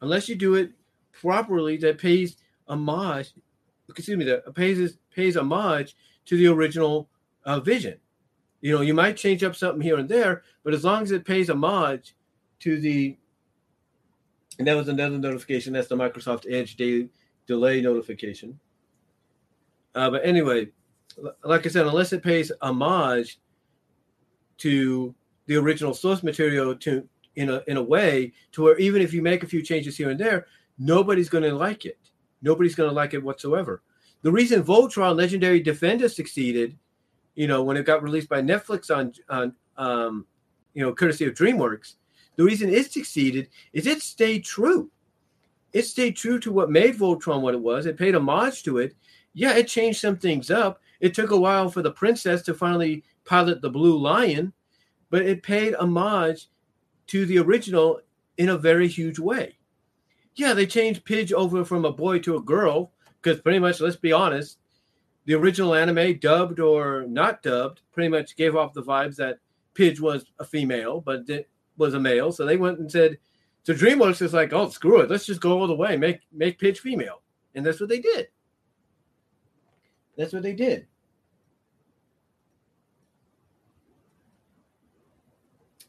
unless 0.00 0.28
you 0.28 0.34
do 0.34 0.56
it 0.56 0.72
properly 1.12 1.76
that 1.76 1.98
pays 1.98 2.38
homage, 2.66 3.32
excuse 3.88 4.18
me, 4.18 4.24
that 4.24 4.52
pays 4.52 4.98
pays 5.14 5.36
homage 5.36 5.94
to 6.24 6.36
the 6.36 6.48
original 6.48 7.08
uh, 7.44 7.60
vision. 7.60 7.98
You 8.60 8.74
know, 8.74 8.80
you 8.80 8.94
might 8.94 9.16
change 9.16 9.44
up 9.44 9.54
something 9.54 9.80
here 9.80 9.98
and 9.98 10.08
there, 10.08 10.42
but 10.64 10.74
as 10.74 10.84
long 10.84 11.02
as 11.02 11.12
it 11.12 11.24
pays 11.24 11.48
homage 11.48 12.14
to 12.60 12.80
the, 12.80 13.16
and 14.58 14.66
that 14.66 14.76
was 14.76 14.88
another 14.88 15.18
notification. 15.18 15.72
That's 15.72 15.88
the 15.88 15.96
Microsoft 15.96 16.46
Edge 16.50 16.76
delay 17.46 17.80
notification. 17.80 18.58
Uh, 19.94 20.10
but 20.10 20.24
anyway, 20.24 20.68
like 21.44 21.66
I 21.66 21.68
said, 21.68 21.86
unless 21.86 22.12
it 22.12 22.22
pays 22.22 22.52
homage 22.60 23.38
to 24.58 25.14
the 25.46 25.56
original 25.56 25.94
source 25.94 26.22
material 26.22 26.74
to 26.76 27.08
in 27.36 27.50
a 27.50 27.62
in 27.68 27.76
a 27.76 27.82
way 27.82 28.32
to 28.52 28.62
where 28.62 28.78
even 28.78 29.00
if 29.00 29.12
you 29.12 29.22
make 29.22 29.42
a 29.42 29.46
few 29.46 29.62
changes 29.62 29.96
here 29.96 30.10
and 30.10 30.18
there, 30.18 30.46
nobody's 30.78 31.28
going 31.28 31.44
to 31.44 31.54
like 31.54 31.84
it. 31.84 31.98
Nobody's 32.42 32.74
going 32.74 32.90
to 32.90 32.94
like 32.94 33.14
it 33.14 33.22
whatsoever. 33.22 33.82
The 34.22 34.32
reason 34.32 34.62
Voltron 34.62 35.16
Legendary 35.16 35.60
Defender 35.60 36.08
succeeded, 36.08 36.76
you 37.38 37.46
know, 37.46 37.62
when 37.62 37.76
it 37.76 37.86
got 37.86 38.02
released 38.02 38.28
by 38.28 38.42
Netflix 38.42 38.94
on 38.94 39.12
on 39.28 39.54
um, 39.76 40.26
you 40.74 40.82
know, 40.82 40.92
courtesy 40.92 41.24
of 41.24 41.34
DreamWorks, 41.34 41.94
the 42.34 42.42
reason 42.42 42.68
it 42.68 42.90
succeeded 42.90 43.48
is 43.72 43.86
it 43.86 44.02
stayed 44.02 44.44
true. 44.44 44.90
It 45.72 45.82
stayed 45.82 46.16
true 46.16 46.40
to 46.40 46.50
what 46.50 46.68
made 46.68 46.96
Voltron 46.96 47.40
what 47.40 47.54
it 47.54 47.60
was. 47.60 47.86
It 47.86 47.96
paid 47.96 48.16
homage 48.16 48.64
to 48.64 48.78
it. 48.78 48.96
Yeah, 49.34 49.54
it 49.56 49.68
changed 49.68 50.00
some 50.00 50.16
things 50.16 50.50
up. 50.50 50.80
It 50.98 51.14
took 51.14 51.30
a 51.30 51.38
while 51.38 51.70
for 51.70 51.80
the 51.80 51.92
princess 51.92 52.42
to 52.42 52.54
finally 52.54 53.04
pilot 53.24 53.62
the 53.62 53.70
Blue 53.70 53.96
Lion, 53.96 54.52
but 55.08 55.22
it 55.22 55.44
paid 55.44 55.74
homage 55.74 56.48
to 57.06 57.24
the 57.24 57.38
original 57.38 58.00
in 58.36 58.48
a 58.48 58.58
very 58.58 58.88
huge 58.88 59.20
way. 59.20 59.58
Yeah, 60.34 60.54
they 60.54 60.66
changed 60.66 61.04
Pidge 61.04 61.32
over 61.32 61.64
from 61.64 61.84
a 61.84 61.92
boy 61.92 62.18
to 62.20 62.36
a 62.36 62.42
girl 62.42 62.90
because 63.22 63.40
pretty 63.40 63.60
much, 63.60 63.80
let's 63.80 63.94
be 63.94 64.12
honest, 64.12 64.58
the 65.28 65.34
original 65.34 65.74
anime, 65.74 66.18
dubbed 66.20 66.58
or 66.58 67.04
not 67.06 67.42
dubbed, 67.42 67.82
pretty 67.92 68.08
much 68.08 68.34
gave 68.34 68.56
off 68.56 68.72
the 68.72 68.82
vibes 68.82 69.16
that 69.16 69.40
Pidge 69.74 70.00
was 70.00 70.24
a 70.38 70.44
female, 70.44 71.02
but 71.02 71.28
it 71.28 71.50
was 71.76 71.92
a 71.92 72.00
male. 72.00 72.32
So 72.32 72.46
they 72.46 72.56
went 72.56 72.78
and 72.78 72.90
said, 72.90 73.18
so 73.62 73.74
DreamWorks 73.74 74.22
is 74.22 74.32
like, 74.32 74.54
oh, 74.54 74.70
screw 74.70 75.02
it, 75.02 75.10
let's 75.10 75.26
just 75.26 75.42
go 75.42 75.60
all 75.60 75.66
the 75.66 75.74
way, 75.74 75.98
make 75.98 76.20
make 76.32 76.58
Pidge 76.58 76.78
female, 76.78 77.20
and 77.54 77.66
that's 77.66 77.78
what 77.78 77.90
they 77.90 78.00
did. 78.00 78.28
That's 80.16 80.32
what 80.32 80.42
they 80.42 80.54
did. 80.54 80.86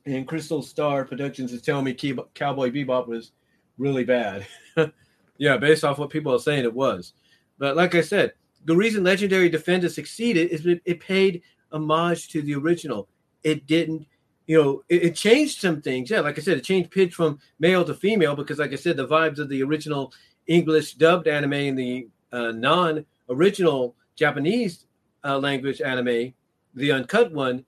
and 0.06 0.28
Crystal 0.28 0.62
Star 0.62 1.06
Productions 1.06 1.54
is 1.54 1.62
telling 1.62 1.86
me 1.86 1.94
Cowboy 1.94 2.72
Bebop 2.72 3.08
was 3.08 3.32
really 3.78 4.04
bad. 4.04 4.46
yeah, 5.38 5.56
based 5.56 5.86
off 5.86 5.98
what 5.98 6.10
people 6.10 6.34
are 6.36 6.40
saying, 6.40 6.66
it 6.66 6.74
was. 6.74 7.14
But 7.58 7.78
like 7.78 7.96
I 7.96 8.02
said, 8.02 8.34
the 8.70 8.76
reason 8.76 9.04
Legendary 9.04 9.50
Defender 9.50 9.90
succeeded 9.90 10.52
is 10.52 10.64
it 10.86 11.00
paid 11.00 11.42
homage 11.72 12.30
to 12.30 12.44
the 12.44 12.54
original. 12.54 13.10
It 13.42 13.66
didn't, 13.66 14.06
you 14.46 14.62
know, 14.62 14.84
it, 14.90 15.06
it, 15.06 15.16
changed 15.16 15.60
some 15.60 15.82
things. 15.82 16.12
Yeah, 16.12 16.20
like 16.20 16.38
I 16.38 16.42
said, 16.44 16.60
it 16.60 16.66
changed 16.66 16.92
Pidge 16.92 17.16
from 17.16 17.40
male 17.60 17.84
to 17.84 17.96
female 17.96 18.36
because, 18.36 18.60
like 18.60 18.72
I 18.72 18.76
said, 18.76 18.96
the 18.96 19.08
vibes 19.08 19.40
of 19.40 19.50
the 19.50 19.64
original 19.64 20.14
English 20.46 20.94
dubbed 20.94 21.28
anime 21.28 21.54
and 21.54 21.80
the 21.80 22.10
uh, 22.32 22.52
non 22.52 23.04
original 23.28 23.96
Japanese 24.16 24.86
uh, 25.24 25.40
language 25.40 25.82
anime, 25.82 26.36
the 26.76 26.92
uncut 26.92 27.32
one, 27.32 27.66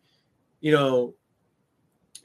you 0.60 0.72
know, 0.72 1.16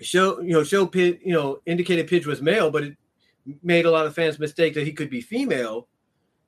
show 0.02 0.38
you 0.42 0.52
know 0.52 0.64
show 0.64 0.86
Pidge 0.86 1.18
you 1.24 1.32
know 1.32 1.60
indicated 1.64 2.08
Pidge 2.08 2.26
was 2.26 2.42
male, 2.42 2.70
but 2.70 2.84
it 2.84 2.96
made 3.62 3.86
a 3.86 3.90
lot 3.90 4.04
of 4.04 4.14
fans 4.14 4.38
mistake 4.38 4.74
that 4.74 4.84
he 4.84 4.92
could 4.92 5.08
be 5.08 5.22
female. 5.22 5.88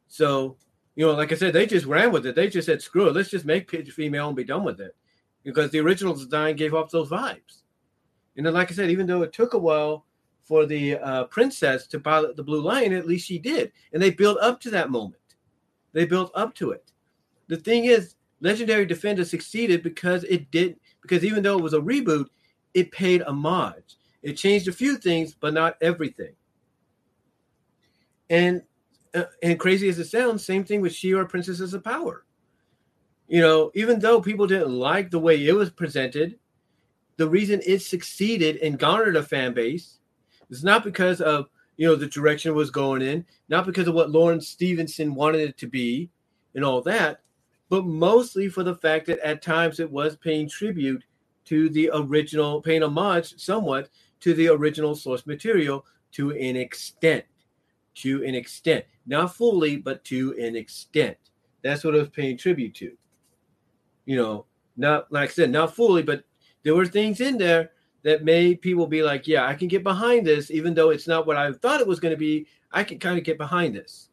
So 0.09 0.59
you 0.99 1.07
know, 1.07 1.13
like 1.13 1.31
I 1.31 1.37
said, 1.37 1.53
they 1.53 1.65
just 1.65 1.87
ran 1.87 2.11
with 2.11 2.27
it. 2.27 2.35
They 2.35 2.49
just 2.49 2.67
said, 2.67 2.83
"Screw 2.83 3.07
it, 3.07 3.15
let's 3.15 3.31
just 3.31 3.45
make 3.45 3.71
Pidge 3.71 3.93
female 3.93 4.27
and 4.27 4.37
be 4.37 4.43
done 4.43 4.65
with 4.65 4.81
it," 4.81 4.97
because 5.45 5.71
the 5.71 5.79
original 5.79 6.13
design 6.13 6.57
gave 6.57 6.75
off 6.75 6.91
those 6.91 7.09
vibes. 7.09 7.63
And 8.37 8.45
then, 8.45 8.53
like 8.53 8.73
I 8.73 8.75
said, 8.75 8.91
even 8.91 9.07
though 9.07 9.23
it 9.23 9.33
took 9.33 9.55
a 9.55 9.59
while 9.59 10.07
for 10.43 10.67
the 10.67 10.97
uh, 10.97 11.25
princess 11.27 11.87
to 11.87 12.01
pilot 12.01 12.35
the 12.35 12.43
Blue 12.43 12.61
Lion, 12.61 12.93
at 12.93 13.07
least 13.07 13.29
she 13.29 13.39
did, 13.39 13.71
and 13.93 14.03
they 14.03 14.11
built 14.11 14.39
up 14.41 14.61
to 14.63 14.71
that 14.71 14.91
moment. 14.91 15.23
They 15.93 16.05
built 16.05 16.33
up 16.35 16.53
to 16.57 16.73
it. 16.73 16.91
The 17.47 17.59
thing 17.59 17.85
is, 17.85 18.17
Legendary 18.41 18.85
Defender 18.85 19.25
succeeded 19.25 19.85
because 19.85 20.25
it 20.25 20.51
did 20.51 20.81
because 21.01 21.25
even 21.25 21.45
though 21.45 21.59
it 21.59 21.63
was 21.63 21.75
a 21.75 21.81
reboot, 21.81 22.27
it 22.75 22.91
paid 22.91 23.23
homage. 23.23 23.99
It 24.23 24.33
changed 24.33 24.67
a 24.67 24.73
few 24.73 24.97
things, 24.97 25.33
but 25.33 25.55
not 25.55 25.77
everything. 25.81 26.35
And 28.31 28.63
uh, 29.15 29.25
and 29.43 29.59
crazy 29.59 29.89
as 29.89 29.99
it 29.99 30.07
sounds, 30.07 30.45
same 30.45 30.65
thing 30.65 30.81
with 30.81 30.95
She-Ra 30.95 31.25
Princesses 31.25 31.75
of 31.75 31.85
Power. 31.85 32.25
You 33.29 33.41
know, 33.43 33.71
even 33.75 34.01
though 34.01 34.21
people 34.21 34.47
didn't 34.47 34.71
like 34.71 35.11
the 35.11 35.19
way 35.19 35.47
it 35.47 35.53
was 35.53 35.71
presented, 35.71 36.39
the 37.17 37.29
reason 37.29 37.61
it 37.67 37.83
succeeded 37.83 38.57
and 38.59 38.79
garnered 38.79 39.17
a 39.17 39.23
fan 39.23 39.53
base 39.53 39.99
is 40.51 40.65
not 40.65 40.85
because 40.85 41.21
of 41.21 41.49
you 41.77 41.87
know 41.87 41.95
the 41.95 42.07
direction 42.07 42.53
it 42.53 42.55
was 42.55 42.71
going 42.71 43.03
in, 43.03 43.25
not 43.49 43.67
because 43.67 43.87
of 43.87 43.95
what 43.95 44.11
Lauren 44.11 44.41
Stevenson 44.41 45.15
wanted 45.15 45.43
it 45.43 45.59
to 45.59 45.67
be, 45.67 46.11
and 46.55 46.65
all 46.65 46.81
that, 46.83 47.21
but 47.69 47.87
mostly 47.87 48.49
for 48.49 48.63
the 48.63 48.75
fact 48.75 49.07
that 49.07 49.19
at 49.21 49.43
times 49.43 49.79
it 49.79 49.91
was 49.91 50.17
paying 50.17 50.49
tribute 50.49 51.05
to 51.45 51.69
the 51.71 51.91
original, 51.95 52.61
paying 52.61 52.83
homage 52.83 53.39
somewhat 53.39 53.91
to 54.21 54.35
the 54.35 54.49
original 54.49 54.95
source 54.95 55.27
material 55.27 55.85
to 56.13 56.33
an 56.33 56.57
extent. 56.57 57.25
To 57.99 58.25
an 58.25 58.35
extent. 58.35 58.85
Not 59.07 59.35
fully, 59.35 59.77
but 59.77 60.05
to 60.05 60.35
an 60.39 60.57
extent. 60.57 61.17
That's 61.63 61.85
what 61.85 61.95
I 61.95 61.99
was 61.99 62.11
paying 62.11 62.37
tribute 62.37 62.75
to. 62.77 62.93
You 64.05 64.17
know, 64.17 64.47
not 64.77 65.11
like 65.13 65.31
I 65.31 65.33
said, 65.33 65.51
not 65.51 65.75
fully, 65.75 66.03
but 66.03 66.25
there 66.63 66.75
were 66.75 66.87
things 66.87 67.21
in 67.21 67.39
there 67.39 67.73
that 68.03 68.25
made 68.25 68.61
people 68.61 68.87
be 68.87 69.03
like, 69.03 69.27
yeah, 69.27 69.47
I 69.47 69.55
can 69.55 69.69
get 69.69 69.83
behind 69.83 70.27
this, 70.27 70.51
even 70.51 70.75
though 70.75 70.91
it's 70.91 71.09
not 71.09 71.27
what 71.27 71.37
I 71.37 71.53
thought 71.53 71.81
it 71.81 71.87
was 71.87 72.01
going 72.01 72.15
to 72.15 72.19
be. 72.19 72.47
I 72.71 72.85
can 72.85 72.99
kind 72.99 73.19
of 73.19 73.25
get 73.25 73.39
behind 73.39 73.75
this 73.75 74.09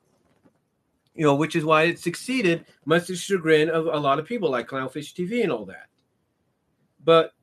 you 1.15 1.23
know, 1.23 1.35
which 1.35 1.55
is 1.55 1.63
why 1.63 1.83
it 1.83 1.99
succeeded, 1.99 2.65
much 2.83 3.07
to 3.07 3.13
the 3.13 3.17
chagrin 3.17 3.69
of 3.69 3.87
a 3.87 3.97
lot 3.97 4.19
of 4.19 4.25
people 4.25 4.51
like 4.51 4.67
Clownfish 4.67 5.13
TV 5.13 5.43
and 5.43 5.51
all 5.51 5.65
that. 5.65 5.87
But 7.03 7.33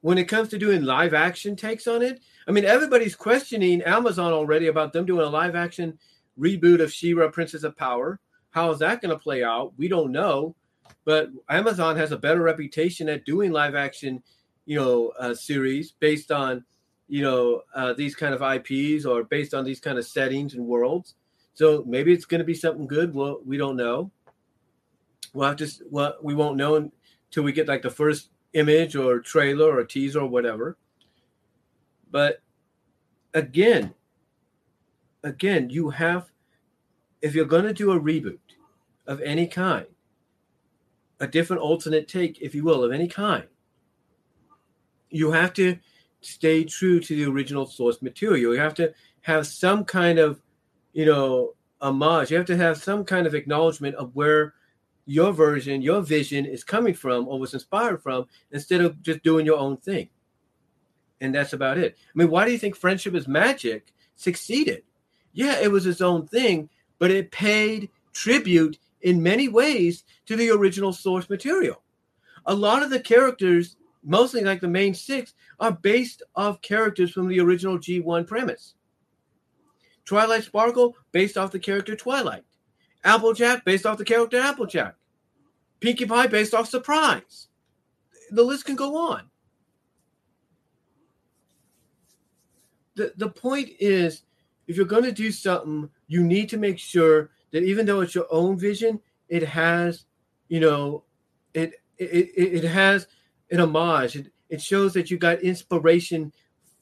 when 0.00 0.18
it 0.18 0.28
comes 0.28 0.48
to 0.50 0.58
doing 0.58 0.84
live 0.84 1.14
action 1.14 1.56
takes 1.56 1.86
on 1.86 2.02
it, 2.02 2.20
I 2.46 2.52
mean, 2.52 2.64
everybody's 2.64 3.16
questioning 3.16 3.82
Amazon 3.82 4.32
already 4.32 4.68
about 4.68 4.92
them 4.92 5.06
doing 5.06 5.26
a 5.26 5.30
live 5.30 5.56
action 5.56 5.98
reboot 6.38 6.80
of 6.80 6.92
She-Ra, 6.92 7.28
Princess 7.30 7.64
of 7.64 7.76
Power. 7.76 8.20
How 8.50 8.70
is 8.70 8.78
that 8.78 9.00
going 9.00 9.10
to 9.10 9.18
play 9.18 9.42
out? 9.42 9.72
We 9.76 9.88
don't 9.88 10.12
know. 10.12 10.54
But 11.04 11.30
Amazon 11.48 11.96
has 11.96 12.12
a 12.12 12.16
better 12.16 12.40
reputation 12.42 13.08
at 13.08 13.24
doing 13.24 13.52
live 13.52 13.74
action, 13.74 14.22
you 14.64 14.76
know, 14.76 15.12
uh, 15.18 15.34
series 15.34 15.92
based 15.92 16.30
on, 16.30 16.64
you 17.08 17.22
know, 17.22 17.62
uh, 17.74 17.92
these 17.92 18.14
kind 18.14 18.34
of 18.34 18.42
IPs 18.42 19.04
or 19.04 19.24
based 19.24 19.54
on 19.54 19.64
these 19.64 19.80
kind 19.80 19.98
of 19.98 20.06
settings 20.06 20.54
and 20.54 20.66
worlds. 20.66 21.14
So 21.54 21.84
maybe 21.86 22.12
it's 22.12 22.24
going 22.24 22.40
to 22.40 22.44
be 22.44 22.54
something 22.54 22.86
good. 22.86 23.14
Well, 23.14 23.40
we 23.44 23.56
don't 23.56 23.76
know. 23.76 24.10
We'll 25.32 25.48
have 25.48 25.56
to. 25.56 25.70
Well, 25.90 26.16
we 26.22 26.34
won't 26.34 26.56
know 26.56 26.76
until 26.76 27.42
we 27.42 27.52
get 27.52 27.68
like 27.68 27.82
the 27.82 27.90
first 27.90 28.30
image 28.56 28.96
or 28.96 29.20
trailer 29.20 29.76
or 29.76 29.84
teaser 29.84 30.20
or 30.20 30.26
whatever. 30.26 30.76
But 32.10 32.40
again, 33.34 33.94
again, 35.22 35.70
you 35.70 35.90
have 35.90 36.30
if 37.22 37.34
you're 37.34 37.44
going 37.44 37.64
to 37.64 37.72
do 37.72 37.92
a 37.92 38.00
reboot 38.00 38.38
of 39.06 39.20
any 39.20 39.46
kind, 39.46 39.86
a 41.20 41.26
different 41.26 41.62
alternate 41.62 42.08
take, 42.08 42.40
if 42.40 42.54
you 42.54 42.62
will, 42.62 42.84
of 42.84 42.92
any 42.92 43.08
kind, 43.08 43.44
you 45.10 45.32
have 45.32 45.52
to 45.54 45.78
stay 46.20 46.64
true 46.64 47.00
to 47.00 47.16
the 47.16 47.30
original 47.30 47.66
source 47.66 48.02
material. 48.02 48.54
You 48.54 48.60
have 48.60 48.74
to 48.74 48.92
have 49.22 49.46
some 49.46 49.84
kind 49.84 50.18
of 50.18 50.40
you 50.96 51.04
know, 51.04 51.52
homage. 51.82 52.30
You 52.30 52.38
have 52.38 52.46
to 52.46 52.56
have 52.56 52.78
some 52.78 53.04
kind 53.04 53.26
of 53.26 53.34
acknowledgement 53.34 53.96
of 53.96 54.16
where 54.16 54.54
your 55.06 55.32
version, 55.32 55.80
your 55.80 56.02
vision 56.02 56.44
is 56.44 56.64
coming 56.64 56.92
from 56.92 57.28
or 57.28 57.38
was 57.38 57.54
inspired 57.54 58.02
from 58.02 58.26
instead 58.50 58.80
of 58.80 59.00
just 59.02 59.22
doing 59.22 59.46
your 59.46 59.58
own 59.58 59.76
thing. 59.76 60.08
And 61.20 61.34
that's 61.34 61.52
about 61.52 61.78
it. 61.78 61.96
I 61.98 62.12
mean, 62.14 62.28
why 62.28 62.44
do 62.44 62.52
you 62.52 62.58
think 62.58 62.76
Friendship 62.76 63.14
is 63.14 63.26
Magic 63.26 63.92
succeeded? 64.16 64.82
Yeah, 65.32 65.60
it 65.60 65.70
was 65.70 65.86
its 65.86 66.00
own 66.00 66.26
thing, 66.26 66.68
but 66.98 67.10
it 67.10 67.30
paid 67.30 67.88
tribute 68.12 68.78
in 69.02 69.22
many 69.22 69.48
ways 69.48 70.04
to 70.26 70.36
the 70.36 70.50
original 70.50 70.92
source 70.92 71.30
material. 71.30 71.82
A 72.46 72.54
lot 72.54 72.82
of 72.82 72.90
the 72.90 73.00
characters, 73.00 73.76
mostly 74.02 74.42
like 74.42 74.60
the 74.60 74.68
main 74.68 74.94
six, 74.94 75.34
are 75.60 75.72
based 75.72 76.22
off 76.34 76.62
characters 76.62 77.12
from 77.12 77.28
the 77.28 77.40
original 77.40 77.78
G1 77.78 78.26
premise. 78.26 78.74
Twilight 80.04 80.44
Sparkle 80.44 80.96
based 81.12 81.36
off 81.36 81.50
the 81.50 81.58
character 81.58 81.96
Twilight. 81.96 82.44
Applejack 83.06 83.64
based 83.64 83.86
off 83.86 83.98
the 83.98 84.04
character 84.04 84.38
Applejack. 84.38 84.96
Pinkie 85.80 86.06
Pie 86.06 86.26
based 86.26 86.54
off 86.54 86.68
Surprise. 86.68 87.48
The 88.30 88.42
list 88.42 88.64
can 88.64 88.76
go 88.76 88.96
on. 88.96 89.22
The, 92.96 93.12
the 93.16 93.28
point 93.28 93.70
is, 93.78 94.22
if 94.66 94.76
you're 94.76 94.86
going 94.86 95.04
to 95.04 95.12
do 95.12 95.30
something, 95.30 95.88
you 96.08 96.24
need 96.24 96.48
to 96.48 96.56
make 96.56 96.78
sure 96.78 97.30
that 97.52 97.62
even 97.62 97.86
though 97.86 98.00
it's 98.00 98.14
your 98.14 98.26
own 98.30 98.58
vision, 98.58 99.00
it 99.28 99.42
has, 99.44 100.04
you 100.48 100.60
know, 100.60 101.04
it 101.54 101.74
it, 101.98 102.30
it, 102.36 102.64
it 102.64 102.64
has 102.64 103.06
an 103.50 103.60
homage. 103.60 104.16
It, 104.16 104.32
it 104.48 104.62
shows 104.62 104.92
that 104.94 105.10
you 105.10 105.18
got 105.18 105.40
inspiration 105.42 106.32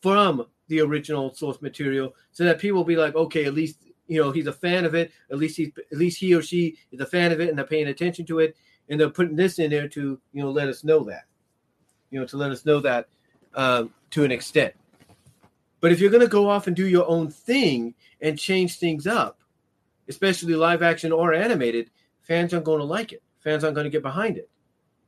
from 0.00 0.46
the 0.68 0.80
original 0.80 1.34
source 1.34 1.60
material 1.60 2.14
so 2.32 2.44
that 2.44 2.58
people 2.58 2.78
will 2.78 2.84
be 2.84 2.96
like, 2.96 3.14
okay, 3.14 3.44
at 3.44 3.54
least 3.54 3.78
you 4.06 4.20
know 4.20 4.30
he's 4.30 4.46
a 4.46 4.52
fan 4.52 4.84
of 4.84 4.94
it. 4.94 5.12
At 5.30 5.38
least 5.38 5.56
he 5.56 5.72
at 5.92 5.98
least 5.98 6.18
he 6.18 6.34
or 6.34 6.42
she 6.42 6.76
is 6.92 7.00
a 7.00 7.06
fan 7.06 7.32
of 7.32 7.40
it 7.40 7.48
and 7.48 7.58
they're 7.58 7.66
paying 7.66 7.88
attention 7.88 8.26
to 8.26 8.40
it 8.40 8.56
and 8.88 9.00
they're 9.00 9.10
putting 9.10 9.36
this 9.36 9.58
in 9.58 9.70
there 9.70 9.88
to 9.88 10.20
you 10.32 10.42
know 10.42 10.50
let 10.50 10.68
us 10.68 10.84
know 10.84 11.04
that, 11.04 11.24
you 12.10 12.20
know, 12.20 12.26
to 12.26 12.36
let 12.36 12.50
us 12.50 12.64
know 12.64 12.80
that 12.80 13.08
um, 13.54 13.92
to 14.10 14.24
an 14.24 14.32
extent. 14.32 14.74
But 15.80 15.92
if 15.92 16.00
you're 16.00 16.10
going 16.10 16.22
to 16.22 16.28
go 16.28 16.48
off 16.48 16.66
and 16.66 16.74
do 16.74 16.86
your 16.86 17.06
own 17.08 17.28
thing 17.30 17.94
and 18.20 18.38
change 18.38 18.78
things 18.78 19.06
up, 19.06 19.40
especially 20.08 20.54
live 20.54 20.82
action 20.82 21.12
or 21.12 21.34
animated, 21.34 21.90
fans 22.22 22.54
aren't 22.54 22.64
going 22.64 22.78
to 22.78 22.84
like 22.84 23.12
it. 23.12 23.22
Fans 23.40 23.64
aren't 23.64 23.74
going 23.74 23.84
to 23.84 23.90
get 23.90 24.02
behind 24.02 24.38
it, 24.38 24.48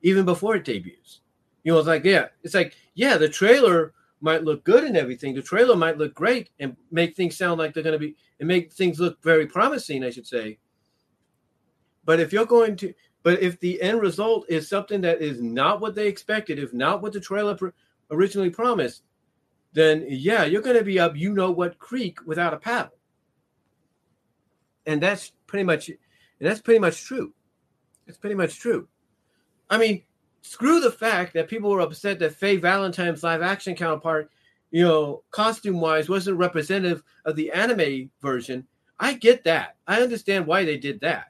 even 0.03 0.27
before 0.27 0.57
it 0.57 0.65
debuts. 0.65 1.21
You 1.65 1.73
know, 1.73 1.79
it's 1.79 1.89
like 1.89 2.05
yeah, 2.05 2.27
it's 2.43 2.55
like 2.55 2.77
yeah, 2.95 3.17
the 3.17 3.29
trailer 3.29 3.93
might 4.21 4.45
look 4.45 4.65
good 4.65 4.85
and 4.85 4.97
everything. 4.97 5.35
The 5.35 5.43
trailer 5.43 5.77
might 5.77 5.99
look 5.99 6.15
great 6.15 6.51
and 6.59 6.77
make 6.91 7.15
things 7.15 7.37
sound 7.37 7.59
like 7.59 7.75
they're 7.75 7.83
going 7.83 7.93
to 7.93 7.99
be 7.99 8.17
and 8.41 8.49
make 8.49 8.73
things 8.73 9.01
look 9.01 9.23
very 9.23 9.47
promising, 9.47 10.05
I 10.05 10.11
should 10.11 10.27
say. 10.27 10.59
But 12.05 12.21
if 12.21 12.33
you're 12.33 12.47
going 12.47 12.77
to, 12.77 12.95
but 13.23 13.41
if 13.41 13.59
the 13.61 13.81
end 13.83 14.01
result 14.01 14.47
is 14.49 14.69
something 14.69 15.01
that 15.01 15.21
is 15.21 15.43
not 15.43 15.81
what 15.81 15.95
they 15.95 16.07
expected, 16.07 16.59
if 16.59 16.73
not 16.73 17.03
what 17.03 17.13
the 17.13 17.21
trailer 17.21 17.57
pr- 17.57 17.69
originally 18.11 18.51
promised, 18.51 19.03
then 19.73 20.07
yeah, 20.09 20.45
you're 20.45 20.63
going 20.63 20.79
to 20.79 20.85
be 20.85 20.99
up, 20.99 21.17
you 21.17 21.33
know 21.33 21.51
what 21.51 21.79
creek 21.79 22.19
without 22.25 22.55
a 22.55 22.59
paddle. 22.59 22.93
And 24.87 25.03
that's 25.03 25.33
pretty 25.47 25.65
much, 25.65 25.89
and 25.89 25.99
that's 26.41 26.61
pretty 26.61 26.79
much 26.79 27.05
true. 27.05 27.35
It's 28.07 28.19
pretty 28.19 28.37
much 28.37 28.61
true. 28.61 28.89
I 29.69 29.79
mean, 29.79 30.05
screw 30.47 30.81
the 30.81 30.91
fact 30.91 31.35
that 31.35 31.49
people 31.49 31.71
were 31.71 31.81
upset 31.81 32.19
that 32.21 32.35
Faye 32.35 32.57
Valentine's 32.57 33.23
live 33.23 33.43
action 33.43 33.75
counterpart, 33.75 34.31
you 34.71 34.85
know, 34.85 35.23
costume 35.31 35.81
wise, 35.81 36.09
wasn't 36.09 36.39
representative 36.39 37.03
of 37.25 37.37
the 37.37 37.51
anime 37.51 38.11
version. 38.21 38.67
I 38.99 39.15
get 39.15 39.45
that. 39.45 39.77
I 39.87 40.01
understand 40.01 40.47
why 40.47 40.65
they 40.65 40.79
did 40.79 41.01
that. 41.01 41.27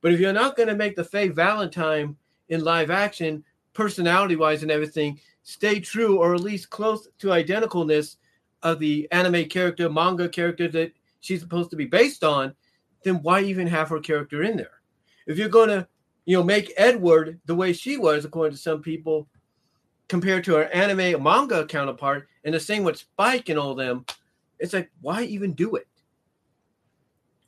But 0.00 0.12
if 0.12 0.20
you're 0.20 0.32
not 0.32 0.56
going 0.56 0.68
to 0.68 0.74
make 0.74 0.96
the 0.96 1.04
Faye 1.04 1.28
Valentine 1.28 2.16
in 2.48 2.62
live 2.62 2.90
action, 2.90 3.44
personality 3.72 4.36
wise 4.36 4.62
and 4.62 4.70
everything, 4.70 5.18
stay 5.42 5.80
true 5.80 6.18
or 6.18 6.34
at 6.34 6.40
least 6.40 6.70
close 6.70 7.08
to 7.18 7.28
identicalness 7.28 8.16
of 8.62 8.78
the 8.78 9.08
anime 9.12 9.46
character, 9.46 9.90
manga 9.90 10.28
character 10.28 10.68
that 10.68 10.92
she's 11.20 11.40
supposed 11.40 11.70
to 11.70 11.76
be 11.76 11.86
based 11.86 12.24
on, 12.24 12.54
then 13.02 13.22
why 13.22 13.40
even 13.40 13.66
have 13.66 13.88
her 13.88 14.00
character 14.00 14.42
in 14.42 14.56
there? 14.56 14.80
If 15.26 15.38
you're 15.38 15.48
going 15.48 15.70
to 15.70 15.86
you 16.24 16.36
know, 16.36 16.42
make 16.42 16.72
Edward 16.76 17.40
the 17.46 17.54
way 17.54 17.72
she 17.72 17.96
was, 17.96 18.24
according 18.24 18.56
to 18.56 18.62
some 18.62 18.80
people, 18.82 19.28
compared 20.08 20.44
to 20.44 20.54
her 20.54 20.64
anime 20.64 21.22
manga 21.22 21.66
counterpart, 21.66 22.28
and 22.44 22.54
the 22.54 22.60
same 22.60 22.84
with 22.84 22.98
Spike 22.98 23.48
and 23.48 23.58
all 23.58 23.74
them. 23.74 24.04
It's 24.58 24.72
like, 24.72 24.90
why 25.00 25.22
even 25.24 25.52
do 25.52 25.74
it? 25.76 25.88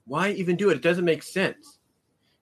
Why 0.07 0.31
even 0.31 0.57
do 0.57 0.71
it? 0.71 0.77
It 0.77 0.83
doesn't 0.83 1.05
make 1.05 1.23
sense. 1.23 1.79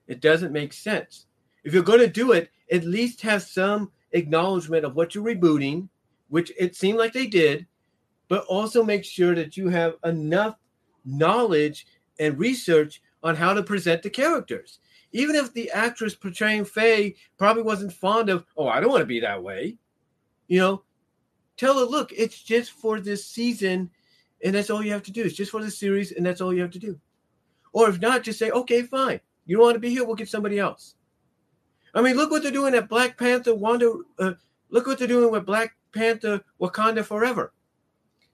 It 0.06 0.20
doesn't 0.20 0.52
make 0.52 0.72
sense. 0.72 1.26
If 1.64 1.72
you're 1.72 1.82
going 1.82 2.00
to 2.00 2.06
do 2.08 2.32
it, 2.32 2.50
at 2.70 2.84
least 2.84 3.22
have 3.22 3.42
some 3.42 3.90
acknowledgement 4.12 4.84
of 4.84 4.94
what 4.94 5.14
you're 5.14 5.24
rebooting, 5.24 5.88
which 6.28 6.52
it 6.58 6.76
seemed 6.76 6.98
like 6.98 7.12
they 7.12 7.26
did. 7.26 7.66
but 8.28 8.44
also 8.46 8.82
make 8.82 9.04
sure 9.04 9.34
that 9.34 9.56
you 9.56 9.68
have 9.68 9.94
enough 10.04 10.56
knowledge 11.04 11.86
and 12.18 12.38
research 12.38 13.02
on 13.22 13.36
how 13.36 13.52
to 13.52 13.62
present 13.62 14.02
the 14.02 14.10
characters. 14.10 14.78
Even 15.14 15.36
if 15.36 15.54
the 15.54 15.70
actress 15.70 16.16
portraying 16.16 16.64
Faye 16.64 17.14
probably 17.38 17.62
wasn't 17.62 17.92
fond 17.92 18.28
of, 18.28 18.44
oh, 18.56 18.66
I 18.66 18.80
don't 18.80 18.90
want 18.90 19.02
to 19.02 19.06
be 19.06 19.20
that 19.20 19.42
way, 19.42 19.76
you 20.48 20.58
know, 20.58 20.82
tell 21.56 21.78
her, 21.78 21.84
look, 21.84 22.12
it's 22.12 22.42
just 22.42 22.72
for 22.72 22.98
this 22.98 23.24
season, 23.24 23.90
and 24.44 24.52
that's 24.52 24.70
all 24.70 24.84
you 24.84 24.90
have 24.90 25.04
to 25.04 25.12
do. 25.12 25.22
It's 25.22 25.36
just 25.36 25.52
for 25.52 25.62
the 25.62 25.70
series, 25.70 26.10
and 26.10 26.26
that's 26.26 26.40
all 26.40 26.52
you 26.52 26.62
have 26.62 26.72
to 26.72 26.80
do. 26.80 26.98
Or 27.72 27.88
if 27.88 28.00
not, 28.00 28.24
just 28.24 28.40
say, 28.40 28.50
okay, 28.50 28.82
fine. 28.82 29.20
You 29.46 29.56
don't 29.56 29.64
want 29.64 29.74
to 29.76 29.80
be 29.80 29.90
here, 29.90 30.04
we'll 30.04 30.16
get 30.16 30.28
somebody 30.28 30.58
else. 30.58 30.96
I 31.94 32.02
mean, 32.02 32.16
look 32.16 32.32
what 32.32 32.42
they're 32.42 32.50
doing 32.50 32.74
at 32.74 32.88
Black 32.88 33.16
Panther, 33.16 33.54
Wanda. 33.54 33.94
Uh, 34.18 34.32
look 34.70 34.88
what 34.88 34.98
they're 34.98 35.06
doing 35.06 35.30
with 35.30 35.46
Black 35.46 35.76
Panther, 35.94 36.40
Wakanda 36.60 37.04
Forever. 37.04 37.52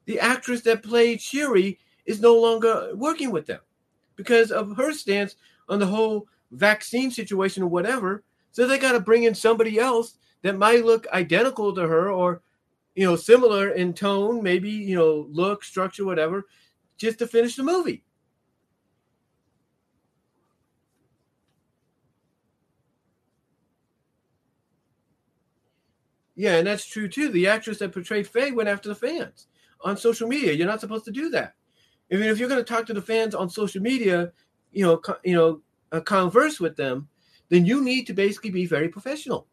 The 0.07 0.19
actress 0.19 0.63
that 0.63 0.83
played 0.83 1.21
Shuri 1.21 1.79
is 2.07 2.23
no 2.23 2.35
longer 2.41 2.93
working 2.95 3.31
with 3.31 3.45
them 3.45 3.61
because 4.17 4.51
of 4.51 4.75
her 4.79 4.95
stance 4.95 5.37
on 5.69 5.79
the 5.79 5.87
whole 5.87 6.27
vaccine 6.51 7.11
situation 7.11 7.63
or 7.63 7.69
whatever. 7.69 8.23
So 8.53 8.67
they 8.67 8.79
got 8.79 8.93
to 8.93 9.01
bring 9.01 9.25
in 9.25 9.35
somebody 9.35 9.79
else 9.79 10.17
that 10.43 10.57
might 10.59 10.85
look 10.85 11.07
identical 11.09 11.75
to 11.75 11.87
her 11.87 12.11
or, 12.11 12.43
you 12.95 13.05
know, 13.07 13.17
similar 13.17 13.71
in 13.71 13.93
tone, 13.95 14.43
maybe, 14.43 14.71
you 14.71 14.97
know, 14.97 15.27
look, 15.31 15.65
structure, 15.65 16.05
whatever, 16.05 16.47
just 16.99 17.19
to 17.21 17.27
finish 17.27 17.57
the 17.57 17.63
movie. 17.63 18.05
Yeah, 26.35 26.57
and 26.57 26.67
that's 26.67 26.87
true 26.87 27.09
too. 27.09 27.29
The 27.31 27.49
actress 27.49 27.79
that 27.79 27.93
portrayed 27.93 28.27
Faye 28.27 28.53
went 28.53 28.69
after 28.69 28.89
the 28.89 28.95
fans 28.95 29.47
on 29.83 29.97
social 29.97 30.29
media. 30.29 30.53
You're 30.53 30.67
not 30.67 30.81
supposed 30.81 31.05
to 31.05 31.11
do 31.11 31.29
that. 31.31 31.55
I 32.13 32.17
mean, 32.17 32.31
if 32.31 32.39
you're 32.39 32.49
going 32.49 32.65
to 32.65 32.73
talk 32.73 32.87
to 32.87 32.95
the 32.95 33.03
fans 33.03 33.35
on 33.35 33.51
social 33.51 33.83
media, 33.83 34.33
you 34.73 34.85
know, 34.85 35.01
you 35.25 35.35
know, 35.35 35.61
uh, 35.93 36.01
converse 36.01 36.61
with 36.61 36.77
them, 36.77 37.09
then 37.49 37.65
you 37.65 37.83
need 37.83 38.07
to 38.07 38.15
basically 38.15 38.51
be 38.51 38.67
very 38.67 38.89
professional. 38.89 39.47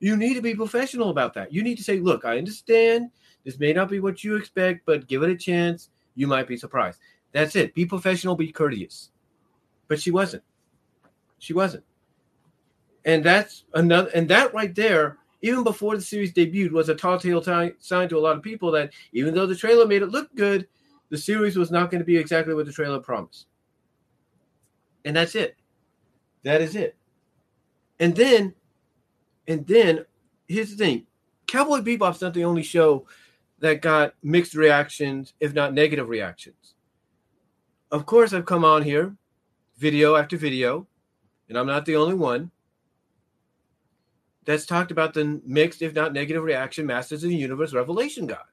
You 0.00 0.16
need 0.16 0.34
to 0.34 0.42
be 0.42 0.54
professional 0.54 1.10
about 1.10 1.34
that. 1.34 1.52
You 1.52 1.62
need 1.62 1.76
to 1.76 1.84
say, 1.84 1.98
"Look, 1.98 2.24
I 2.24 2.38
understand 2.38 3.10
this 3.44 3.58
may 3.58 3.72
not 3.72 3.90
be 3.90 4.00
what 4.00 4.22
you 4.22 4.36
expect, 4.36 4.86
but 4.86 5.08
give 5.08 5.22
it 5.22 5.30
a 5.30 5.36
chance. 5.36 5.90
You 6.14 6.26
might 6.26 6.48
be 6.48 6.56
surprised." 6.56 7.00
That's 7.32 7.56
it. 7.56 7.74
Be 7.74 7.84
professional. 7.84 8.36
Be 8.36 8.52
courteous. 8.52 9.10
But 9.88 10.00
she 10.00 10.10
wasn't. 10.10 10.44
She 11.38 11.52
wasn't. 11.52 11.84
And 13.04 13.24
that's 13.24 13.64
another. 13.74 14.10
And 14.10 14.28
that 14.28 14.54
right 14.54 14.74
there 14.74 15.18
even 15.42 15.62
before 15.62 15.96
the 15.96 16.02
series 16.02 16.32
debuted, 16.32 16.72
was 16.72 16.88
a 16.88 16.94
telltale 16.94 17.40
t- 17.40 17.74
sign 17.78 18.08
to 18.08 18.18
a 18.18 18.20
lot 18.20 18.36
of 18.36 18.42
people 18.42 18.70
that 18.72 18.92
even 19.12 19.34
though 19.34 19.46
the 19.46 19.54
trailer 19.54 19.86
made 19.86 20.02
it 20.02 20.08
look 20.08 20.34
good, 20.34 20.66
the 21.10 21.18
series 21.18 21.56
was 21.56 21.70
not 21.70 21.90
going 21.90 22.00
to 22.00 22.04
be 22.04 22.16
exactly 22.16 22.54
what 22.54 22.66
the 22.66 22.72
trailer 22.72 22.98
promised. 22.98 23.46
And 25.04 25.14
that's 25.16 25.34
it. 25.34 25.56
That 26.42 26.60
is 26.62 26.76
it. 26.76 26.96
And 27.98 28.14
then, 28.14 28.54
and 29.46 29.66
then, 29.66 30.04
here's 30.46 30.70
the 30.70 30.76
thing: 30.76 31.06
Cowboy 31.46 31.80
Bebop's 31.80 32.20
not 32.20 32.34
the 32.34 32.44
only 32.44 32.62
show 32.62 33.06
that 33.58 33.82
got 33.82 34.14
mixed 34.22 34.54
reactions, 34.54 35.34
if 35.40 35.52
not 35.52 35.74
negative 35.74 36.08
reactions. 36.08 36.74
Of 37.90 38.06
course, 38.06 38.32
I've 38.32 38.46
come 38.46 38.64
on 38.64 38.82
here, 38.82 39.16
video 39.76 40.14
after 40.14 40.36
video, 40.36 40.86
and 41.48 41.58
I'm 41.58 41.66
not 41.66 41.86
the 41.86 41.96
only 41.96 42.14
one 42.14 42.50
that's 44.44 44.66
talked 44.66 44.90
about 44.90 45.12
the 45.12 45.40
mixed, 45.44 45.82
if 45.82 45.94
not 45.94 46.12
negative, 46.12 46.42
reaction 46.42 46.86
Masters 46.86 47.24
of 47.24 47.30
the 47.30 47.36
Universe 47.36 47.74
Revelation 47.74 48.26
got. 48.26 48.46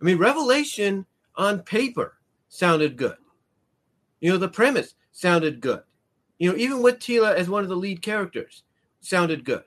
I 0.00 0.04
mean, 0.04 0.18
Revelation 0.18 1.06
on 1.36 1.60
paper 1.60 2.18
sounded 2.48 2.96
good. 2.96 3.16
You 4.20 4.32
know, 4.32 4.38
the 4.38 4.48
premise 4.48 4.94
sounded 5.12 5.60
good. 5.60 5.82
You 6.38 6.50
know, 6.50 6.58
even 6.58 6.82
with 6.82 6.98
Teela 6.98 7.34
as 7.34 7.48
one 7.48 7.62
of 7.62 7.68
the 7.68 7.76
lead 7.76 8.02
characters, 8.02 8.64
sounded 9.00 9.44
good. 9.44 9.64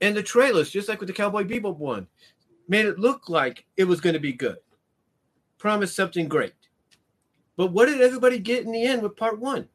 And 0.00 0.16
the 0.16 0.22
trailers, 0.22 0.70
just 0.70 0.88
like 0.88 1.00
with 1.00 1.08
the 1.08 1.14
Cowboy 1.14 1.44
Bebop 1.44 1.78
one, 1.78 2.06
made 2.68 2.86
it 2.86 2.98
look 2.98 3.28
like 3.28 3.64
it 3.76 3.84
was 3.84 4.00
going 4.00 4.14
to 4.14 4.20
be 4.20 4.32
good. 4.32 4.56
Promised 5.58 5.96
something 5.96 6.28
great. 6.28 6.54
But 7.56 7.72
what 7.72 7.86
did 7.86 8.00
everybody 8.00 8.38
get 8.38 8.64
in 8.64 8.72
the 8.72 8.84
end 8.84 9.02
with 9.02 9.16
part 9.16 9.38
one? 9.38 9.68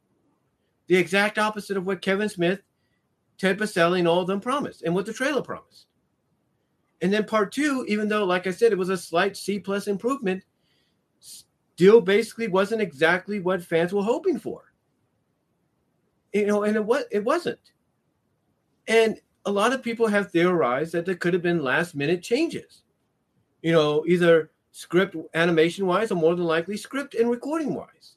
The 0.87 0.97
exact 0.97 1.37
opposite 1.37 1.77
of 1.77 1.85
what 1.85 2.01
Kevin 2.01 2.29
Smith 2.29 2.61
Ted 3.37 3.59
Pascali 3.59 3.99
and 3.99 4.07
all 4.07 4.21
of 4.21 4.27
them 4.27 4.39
promised, 4.39 4.81
and 4.81 4.93
what 4.93 5.05
the 5.05 5.13
trailer 5.13 5.41
promised. 5.41 5.87
And 7.01 7.13
then 7.13 7.25
part 7.25 7.51
two, 7.51 7.85
even 7.87 8.07
though, 8.07 8.25
like 8.25 8.47
I 8.47 8.51
said, 8.51 8.71
it 8.71 8.77
was 8.77 8.89
a 8.89 8.97
slight 8.97 9.37
C 9.37 9.59
plus 9.59 9.87
improvement, 9.87 10.43
still 11.19 12.01
basically 12.01 12.47
wasn't 12.47 12.81
exactly 12.81 13.39
what 13.39 13.63
fans 13.63 13.93
were 13.93 14.01
hoping 14.01 14.39
for. 14.39 14.66
You 16.33 16.45
know, 16.45 16.63
and 16.63 16.75
it 16.75 16.85
was 16.85 17.05
it 17.11 17.23
wasn't. 17.23 17.59
And 18.87 19.19
a 19.45 19.51
lot 19.51 19.73
of 19.73 19.83
people 19.83 20.07
have 20.07 20.31
theorized 20.31 20.91
that 20.93 21.05
there 21.05 21.15
could 21.15 21.33
have 21.33 21.41
been 21.41 21.63
last 21.63 21.95
minute 21.95 22.21
changes. 22.21 22.83
You 23.61 23.71
know, 23.71 24.05
either 24.05 24.51
script 24.71 25.15
animation 25.33 25.87
wise 25.87 26.11
or 26.11 26.15
more 26.15 26.35
than 26.35 26.45
likely 26.45 26.77
script 26.77 27.15
and 27.15 27.29
recording 27.29 27.73
wise. 27.73 28.15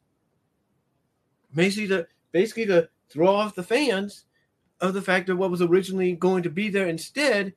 Basically 1.54 1.88
to 1.88 2.06
basically 2.32 2.66
to 2.66 2.88
throw 3.08 3.28
off 3.28 3.54
the 3.54 3.62
fans 3.62 4.24
of 4.80 4.94
the 4.94 5.02
fact 5.02 5.26
that 5.26 5.36
what 5.36 5.50
was 5.50 5.62
originally 5.62 6.12
going 6.12 6.42
to 6.42 6.50
be 6.50 6.68
there 6.68 6.88
instead, 6.88 7.52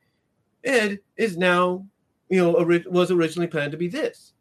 Ed 0.62 1.00
is 1.16 1.36
now, 1.36 1.86
you 2.28 2.42
know, 2.42 2.80
was 2.90 3.10
originally 3.10 3.46
planned 3.46 3.72
to 3.72 3.78
be 3.78 3.88
this. 3.88 4.32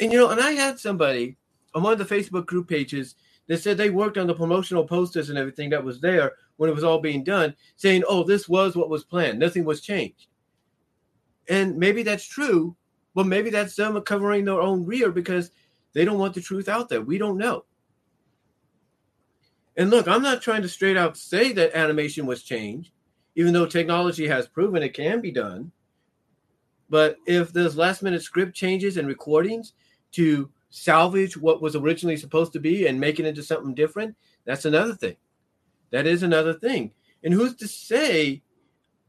And 0.00 0.12
you 0.12 0.18
know, 0.18 0.30
and 0.30 0.40
I 0.40 0.52
had 0.52 0.78
somebody 0.78 1.36
on 1.74 1.82
one 1.82 1.92
of 1.92 1.98
the 1.98 2.14
Facebook 2.14 2.46
group 2.46 2.68
pages 2.68 3.14
that 3.46 3.58
said 3.58 3.76
they 3.76 3.90
worked 3.90 4.18
on 4.18 4.26
the 4.26 4.34
promotional 4.34 4.86
posters 4.86 5.28
and 5.30 5.38
everything 5.38 5.70
that 5.70 5.84
was 5.84 6.00
there 6.00 6.32
when 6.56 6.70
it 6.70 6.74
was 6.74 6.84
all 6.84 7.00
being 7.00 7.24
done, 7.24 7.54
saying, 7.76 8.04
"Oh, 8.08 8.22
this 8.22 8.48
was 8.48 8.76
what 8.76 8.88
was 8.88 9.04
planned. 9.04 9.38
Nothing 9.38 9.64
was 9.64 9.80
changed." 9.80 10.28
And 11.48 11.76
maybe 11.76 12.02
that's 12.02 12.26
true, 12.26 12.76
but 13.14 13.26
maybe 13.26 13.50
that's 13.50 13.76
them 13.76 14.00
covering 14.02 14.44
their 14.44 14.60
own 14.60 14.84
rear 14.86 15.10
because 15.10 15.50
they 15.92 16.04
don't 16.04 16.18
want 16.18 16.34
the 16.34 16.40
truth 16.40 16.68
out 16.68 16.88
there. 16.88 17.02
We 17.02 17.18
don't 17.18 17.38
know. 17.38 17.64
And 19.76 19.90
look, 19.90 20.06
I'm 20.06 20.22
not 20.22 20.40
trying 20.40 20.62
to 20.62 20.68
straight 20.68 20.96
out 20.96 21.16
say 21.16 21.52
that 21.52 21.74
animation 21.74 22.26
was 22.26 22.42
changed, 22.42 22.92
even 23.34 23.52
though 23.52 23.66
technology 23.66 24.26
has 24.26 24.46
proven 24.46 24.82
it 24.82 24.94
can 24.94 25.20
be 25.20 25.32
done. 25.32 25.72
But 26.88 27.16
if 27.26 27.52
there's 27.52 27.76
last 27.76 28.02
minute 28.02 28.22
script 28.22 28.54
changes 28.54 28.96
and 28.96 29.08
recordings 29.08 29.72
to 30.12 30.50
salvage 30.74 31.36
what 31.36 31.62
was 31.62 31.76
originally 31.76 32.16
supposed 32.16 32.52
to 32.52 32.60
be 32.60 32.86
and 32.86 32.98
make 32.98 33.20
it 33.20 33.26
into 33.26 33.42
something 33.42 33.74
different, 33.74 34.16
that's 34.44 34.64
another 34.64 34.94
thing. 34.94 35.16
That 35.90 36.06
is 36.06 36.22
another 36.22 36.54
thing. 36.54 36.92
And 37.22 37.32
who's 37.32 37.54
to 37.56 37.68
say, 37.68 38.42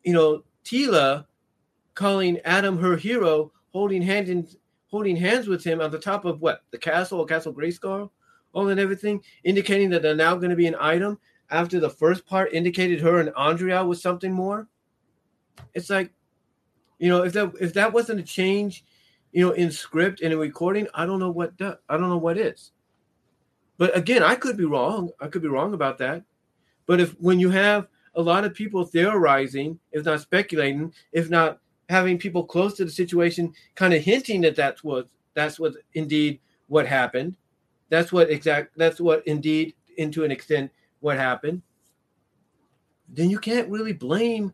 you 0.04 0.14
know, 0.14 0.44
Teela 0.64 1.26
calling 1.96 2.40
Adam 2.46 2.78
her 2.78 2.98
hero, 2.98 3.52
holding 3.72 4.02
hand 4.02 4.30
in, 4.30 4.48
holding 4.88 5.16
hands 5.16 5.48
with 5.48 5.64
him 5.64 5.82
on 5.82 5.92
the 5.92 6.00
top 6.00 6.26
of 6.26 6.42
what 6.42 6.64
the 6.72 6.78
castle 6.78 7.20
or 7.20 7.26
Castle 7.26 7.54
Grayskull? 7.54 8.10
all 8.56 8.70
and 8.70 8.80
everything, 8.80 9.22
indicating 9.44 9.90
that 9.92 10.02
they're 10.02 10.16
now 10.16 10.34
going 10.36 10.50
to 10.50 10.56
be 10.56 10.66
an 10.66 10.78
item 10.80 11.20
after 11.52 11.80
the 11.80 11.90
first 11.90 12.26
part 12.26 12.54
indicated 12.54 13.02
her 13.02 13.20
and 13.20 13.30
Andra 13.36 13.86
was 13.86 14.02
something 14.02 14.32
more. 14.32 14.68
It's 15.74 15.90
like, 15.90 16.12
you 16.98 17.10
know, 17.10 17.24
if 17.24 17.34
that 17.34 17.52
if 17.60 17.74
that 17.74 17.92
wasn't 17.94 18.22
a 18.22 18.24
change, 18.24 18.86
you 19.36 19.46
know, 19.46 19.52
in 19.52 19.70
script 19.70 20.22
and 20.22 20.32
in 20.32 20.40
recording, 20.40 20.88
I 20.94 21.06
don't 21.06 21.20
know 21.20 21.30
what 21.30 21.58
does, 21.58 21.76
I 21.90 21.98
don't 21.98 22.08
know 22.08 22.18
what 22.18 22.38
is. 22.38 22.72
But 23.78 23.96
again, 23.96 24.24
I 24.24 24.36
could 24.36 24.56
be 24.56 24.64
wrong. 24.64 25.10
I 25.20 25.28
could 25.28 25.42
be 25.42 25.50
wrong 25.50 25.74
about 25.74 25.98
that. 25.98 26.24
But 26.86 27.02
if 27.02 27.12
when 27.20 27.42
you 27.42 27.50
have 27.50 27.90
a 28.16 28.22
lot 28.22 28.46
of 28.46 28.54
people 28.54 28.86
theorizing, 28.86 29.78
if 29.92 30.06
not 30.06 30.22
speculating, 30.22 30.94
if 31.12 31.30
not 31.30 31.60
having 31.90 32.18
people 32.18 32.46
close 32.46 32.76
to 32.76 32.86
the 32.86 32.92
situation 32.92 33.54
kind 33.76 33.94
of 33.94 34.02
hinting 34.02 34.40
that 34.42 34.56
that's 34.56 34.86
what 34.86 35.10
that's 35.34 35.60
what 35.60 35.74
indeed 35.96 36.40
what 36.68 36.88
happened, 36.88 37.36
that's 37.90 38.14
what 38.14 38.30
exact. 38.30 38.78
That's 38.78 39.02
what 39.02 39.28
indeed, 39.28 39.74
into 39.98 40.24
an 40.24 40.32
extent, 40.32 40.72
what 41.02 41.18
happened. 41.18 41.62
Then 43.10 43.30
you 43.30 43.40
can't 43.40 43.68
really 43.68 43.92
blame 43.92 44.54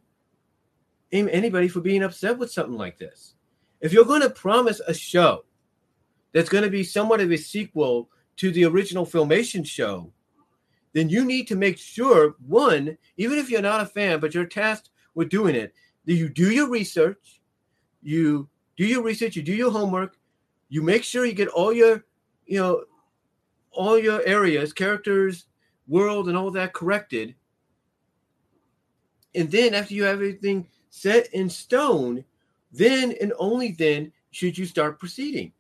anybody 1.12 1.68
for 1.68 1.82
being 1.82 2.02
upset 2.02 2.40
with 2.40 2.52
something 2.52 2.78
like 2.78 2.98
this. 2.98 3.36
If 3.82 3.92
you're 3.92 4.06
going 4.06 4.22
to 4.22 4.30
promise 4.30 4.80
a 4.88 4.94
show 4.94 5.44
that's 6.32 6.50
going 6.50 6.64
to 6.64 6.70
be 6.70 6.84
somewhat 6.84 7.20
of 7.20 7.32
a 7.32 7.38
sequel 7.38 8.10
to 8.38 8.52
the 8.52 8.66
original 8.66 9.06
Filmation 9.06 9.66
show, 9.66 10.14
then 10.94 11.10
you 11.10 11.26
need 11.26 11.48
to 11.48 11.56
make 11.56 11.78
sure 11.78 12.36
one, 12.46 12.98
even 13.18 13.40
if 13.40 13.50
you're 13.50 13.62
not 13.62 13.82
a 13.82 13.86
fan, 13.86 14.20
but 14.20 14.34
you're 14.34 14.46
tasked 14.46 14.90
with 15.16 15.30
doing 15.30 15.56
it, 15.56 15.74
that 16.06 16.14
you 16.14 16.30
do 16.30 16.52
your 16.52 16.70
research, 16.70 17.42
you 18.02 18.48
do 18.78 18.86
your 18.86 19.02
research, 19.02 19.36
you 19.36 19.42
do 19.42 19.54
your 19.54 19.72
homework, 19.72 20.18
you 20.70 20.82
make 20.82 21.04
sure 21.04 21.26
you 21.26 21.34
get 21.34 21.48
all 21.50 21.74
your, 21.74 22.06
you 22.46 22.60
know, 22.60 22.84
all 23.72 23.98
your 23.98 24.22
areas, 24.26 24.74
characters, 24.74 25.46
world, 25.88 26.28
and 26.28 26.38
all 26.38 26.52
that 26.52 26.74
corrected. 26.74 27.36
And 29.34 29.50
then 29.50 29.74
after 29.74 29.94
you 29.94 30.04
have 30.04 30.16
everything 30.16 30.68
set 30.90 31.34
in 31.34 31.50
stone, 31.50 32.26
then 32.72 33.14
and 33.22 33.34
only 33.38 33.72
then 33.72 34.12
should 34.32 34.58
you 34.58 34.66
start 34.66 35.00
proceeding? 35.00 35.54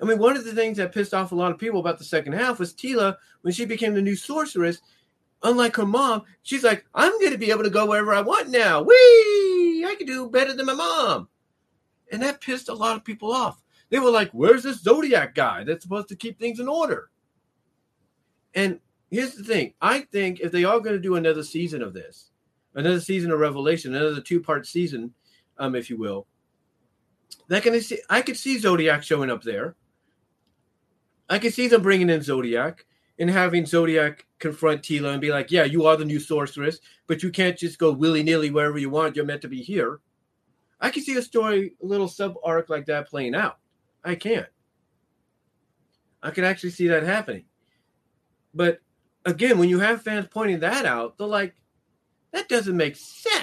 I 0.00 0.04
mean, 0.04 0.18
one 0.18 0.36
of 0.36 0.44
the 0.44 0.52
things 0.52 0.76
that 0.76 0.92
pissed 0.92 1.14
off 1.14 1.32
a 1.32 1.34
lot 1.34 1.52
of 1.52 1.58
people 1.58 1.80
about 1.80 1.98
the 1.98 2.04
second 2.04 2.34
half 2.34 2.58
was 2.58 2.74
Teela 2.74 3.16
when 3.42 3.52
she 3.52 3.64
became 3.64 3.94
the 3.94 4.02
new 4.02 4.16
sorceress. 4.16 4.80
Unlike 5.42 5.76
her 5.76 5.86
mom, 5.86 6.22
she's 6.42 6.64
like, 6.64 6.84
I'm 6.94 7.12
going 7.20 7.32
to 7.32 7.38
be 7.38 7.50
able 7.50 7.64
to 7.64 7.70
go 7.70 7.86
wherever 7.86 8.12
I 8.12 8.20
want 8.20 8.48
now. 8.48 8.82
Whee! 8.82 9.84
I 9.86 9.94
can 9.96 10.06
do 10.06 10.28
better 10.28 10.54
than 10.54 10.66
my 10.66 10.74
mom. 10.74 11.28
And 12.10 12.22
that 12.22 12.40
pissed 12.40 12.68
a 12.68 12.74
lot 12.74 12.96
of 12.96 13.04
people 13.04 13.32
off. 13.32 13.62
They 13.90 13.98
were 13.98 14.10
like, 14.10 14.30
Where's 14.32 14.62
this 14.62 14.82
Zodiac 14.82 15.34
guy 15.34 15.64
that's 15.64 15.82
supposed 15.82 16.08
to 16.08 16.16
keep 16.16 16.38
things 16.38 16.60
in 16.60 16.68
order? 16.68 17.10
And 18.54 18.80
here's 19.10 19.34
the 19.34 19.44
thing 19.44 19.74
I 19.80 20.00
think 20.00 20.40
if 20.40 20.52
they 20.52 20.64
are 20.64 20.80
going 20.80 20.96
to 20.96 21.00
do 21.00 21.16
another 21.16 21.42
season 21.42 21.82
of 21.82 21.94
this, 21.94 22.30
another 22.74 23.00
season 23.00 23.30
of 23.30 23.38
Revelation, 23.38 23.94
another 23.94 24.20
two 24.20 24.40
part 24.40 24.66
season, 24.66 25.14
um, 25.58 25.74
if 25.74 25.90
you 25.90 25.96
will, 25.96 26.26
that 27.48 27.62
can 27.62 27.80
see, 27.80 28.00
I 28.10 28.22
could 28.22 28.36
see 28.36 28.58
Zodiac 28.58 29.02
showing 29.02 29.30
up 29.30 29.42
there. 29.42 29.76
I 31.28 31.38
could 31.38 31.54
see 31.54 31.68
them 31.68 31.82
bringing 31.82 32.10
in 32.10 32.22
Zodiac 32.22 32.86
and 33.18 33.30
having 33.30 33.66
Zodiac 33.66 34.26
confront 34.38 34.82
Teela 34.82 35.12
and 35.12 35.20
be 35.20 35.30
like, 35.30 35.50
"Yeah, 35.50 35.64
you 35.64 35.86
are 35.86 35.96
the 35.96 36.04
new 36.04 36.20
sorceress, 36.20 36.80
but 37.06 37.22
you 37.22 37.30
can't 37.30 37.58
just 37.58 37.78
go 37.78 37.92
willy 37.92 38.22
nilly 38.22 38.50
wherever 38.50 38.78
you 38.78 38.90
want. 38.90 39.16
You're 39.16 39.24
meant 39.24 39.42
to 39.42 39.48
be 39.48 39.62
here." 39.62 40.00
I 40.80 40.90
can 40.90 41.02
see 41.02 41.16
a 41.16 41.22
story, 41.22 41.74
a 41.82 41.86
little 41.86 42.08
sub 42.08 42.34
arc 42.44 42.68
like 42.68 42.86
that 42.86 43.08
playing 43.08 43.34
out. 43.34 43.58
I 44.04 44.14
can't. 44.14 44.46
I 46.22 46.30
can 46.30 46.44
actually 46.44 46.70
see 46.70 46.88
that 46.88 47.02
happening. 47.02 47.44
But 48.54 48.80
again, 49.24 49.58
when 49.58 49.68
you 49.68 49.80
have 49.80 50.02
fans 50.02 50.26
pointing 50.30 50.60
that 50.60 50.84
out, 50.84 51.16
they're 51.18 51.26
like, 51.26 51.54
"That 52.32 52.48
doesn't 52.48 52.76
make 52.76 52.96
sense." 52.96 53.35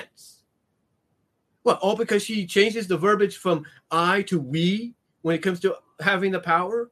Well, 1.64 1.80
all 1.82 1.96
because 1.96 2.24
she 2.24 2.46
changes 2.46 2.88
the 2.88 2.98
verbiage 2.98 3.38
from 3.38 3.66
"I" 3.90 4.24
to 4.24 4.40
"we" 4.40 4.96
when 5.22 5.36
it 5.36 5.42
comes 5.42 5.60
to 5.62 5.76
having 6.00 6.32
the 6.32 6.40
power. 6.40 6.92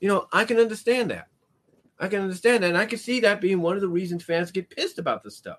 You 0.00 0.08
know, 0.08 0.26
I 0.32 0.44
can 0.44 0.58
understand 0.58 1.10
that. 1.10 1.28
I 1.98 2.08
can 2.08 2.22
understand 2.22 2.62
that. 2.62 2.68
And 2.70 2.78
I 2.78 2.86
can 2.86 2.98
see 2.98 3.20
that 3.20 3.42
being 3.42 3.60
one 3.60 3.76
of 3.76 3.82
the 3.82 3.88
reasons 3.88 4.24
fans 4.24 4.50
get 4.50 4.70
pissed 4.70 4.98
about 4.98 5.22
this 5.22 5.36
stuff 5.36 5.58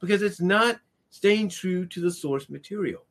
because 0.00 0.22
it's 0.22 0.40
not 0.40 0.80
staying 1.10 1.50
true 1.50 1.86
to 1.86 2.00
the 2.00 2.10
source 2.10 2.48
material 2.48 3.04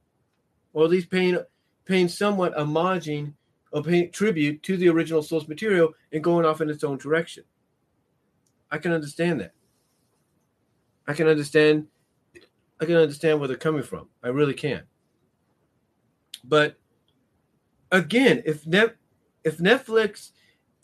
or 0.74 0.86
at 0.86 0.90
least 0.90 1.10
paying, 1.10 1.38
paying 1.86 2.08
somewhat 2.08 2.56
homaging 2.56 3.34
or 3.72 3.84
paying 3.84 4.12
tribute 4.12 4.64
to 4.64 4.78
the 4.78 4.90
original 4.90 5.22
source 5.22 5.48
material 5.48 5.94
and 6.12 6.24
going 6.24 6.46
off 6.46 6.62
in 6.62 6.70
its 6.70 6.84
own 6.84 6.98
direction. 6.98 7.44
I 8.72 8.80
can 8.80 8.92
understand 8.92 9.42
that. 9.42 9.54
I 11.08 11.14
can 11.14 11.28
understand. 11.28 11.88
I 12.80 12.86
can 12.86 12.96
understand 12.96 13.40
where 13.40 13.48
they're 13.48 13.58
coming 13.58 13.84
from. 13.84 14.08
I 14.24 14.28
really 14.30 14.54
can. 14.54 14.84
But 16.44 16.78
again, 17.92 18.44
if 18.46 18.66
Net, 18.68 18.96
if 19.44 19.58
Netflix 19.58 20.32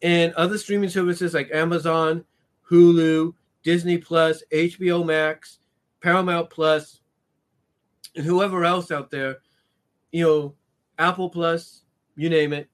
and 0.01 0.33
other 0.33 0.57
streaming 0.57 0.89
services 0.89 1.33
like 1.33 1.51
Amazon, 1.51 2.25
Hulu, 2.69 3.33
Disney 3.63 3.97
Plus, 3.97 4.43
HBO 4.51 5.05
Max, 5.05 5.59
Paramount 6.01 6.49
Plus, 6.49 7.01
and 8.15 8.25
whoever 8.25 8.65
else 8.65 8.91
out 8.91 9.09
there, 9.11 9.37
you 10.11 10.23
know, 10.23 10.55
Apple 10.99 11.29
Plus, 11.29 11.83
you 12.15 12.29
name 12.29 12.53
it, 12.53 12.69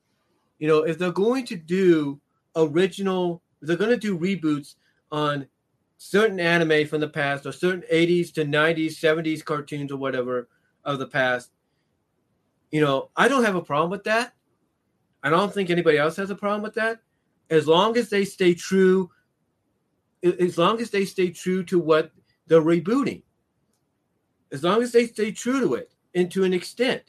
you 0.58 0.68
know, 0.68 0.80
if 0.80 0.98
they're 0.98 1.12
going 1.12 1.46
to 1.46 1.56
do 1.56 2.20
original, 2.56 3.42
they're 3.62 3.78
going 3.78 3.92
to 3.92 3.98
do 3.98 4.18
reboots 4.18 4.76
on 5.12 5.48
certain 6.00 6.40
anime 6.40 6.88
from 6.88 7.02
the 7.02 7.10
past 7.10 7.46
or 7.46 7.52
certain 7.52 7.84
80s 7.92 8.34
to 8.34 8.46
90s, 8.46 8.94
70s 8.94 9.44
cartoons 9.44 9.92
or 9.92 9.98
whatever 9.98 10.48
of 10.86 10.98
the 10.98 11.06
past, 11.06 11.52
you 12.72 12.80
know, 12.80 13.10
I 13.18 13.28
don't 13.28 13.44
have 13.44 13.56
a 13.56 13.62
problem 13.62 13.92
with 13.92 14.06
that. 14.06 14.34
I 15.22 15.30
don't 15.30 15.54
think 15.54 15.70
anybody 15.70 15.98
else 15.98 16.16
has 16.16 16.30
a 16.30 16.36
problem 16.36 16.64
with 16.64 16.76
that 16.76 17.02
as 17.50 17.68
long 17.68 17.98
as 17.98 18.10
they 18.10 18.24
stay 18.24 18.54
true, 18.54 19.10
as 20.24 20.58
long 20.58 20.80
as 20.80 20.90
they 20.90 21.04
stay 21.04 21.32
true 21.32 21.64
to 21.66 21.78
what 21.78 22.12
they're 22.48 22.62
rebooting, 22.62 23.24
as 24.54 24.64
long 24.64 24.82
as 24.82 24.94
they 24.94 25.06
stay 25.06 25.32
true 25.32 25.60
to 25.60 25.74
it 25.76 25.94
and 26.16 26.32
to 26.32 26.46
an 26.46 26.54
extent. 26.54 27.04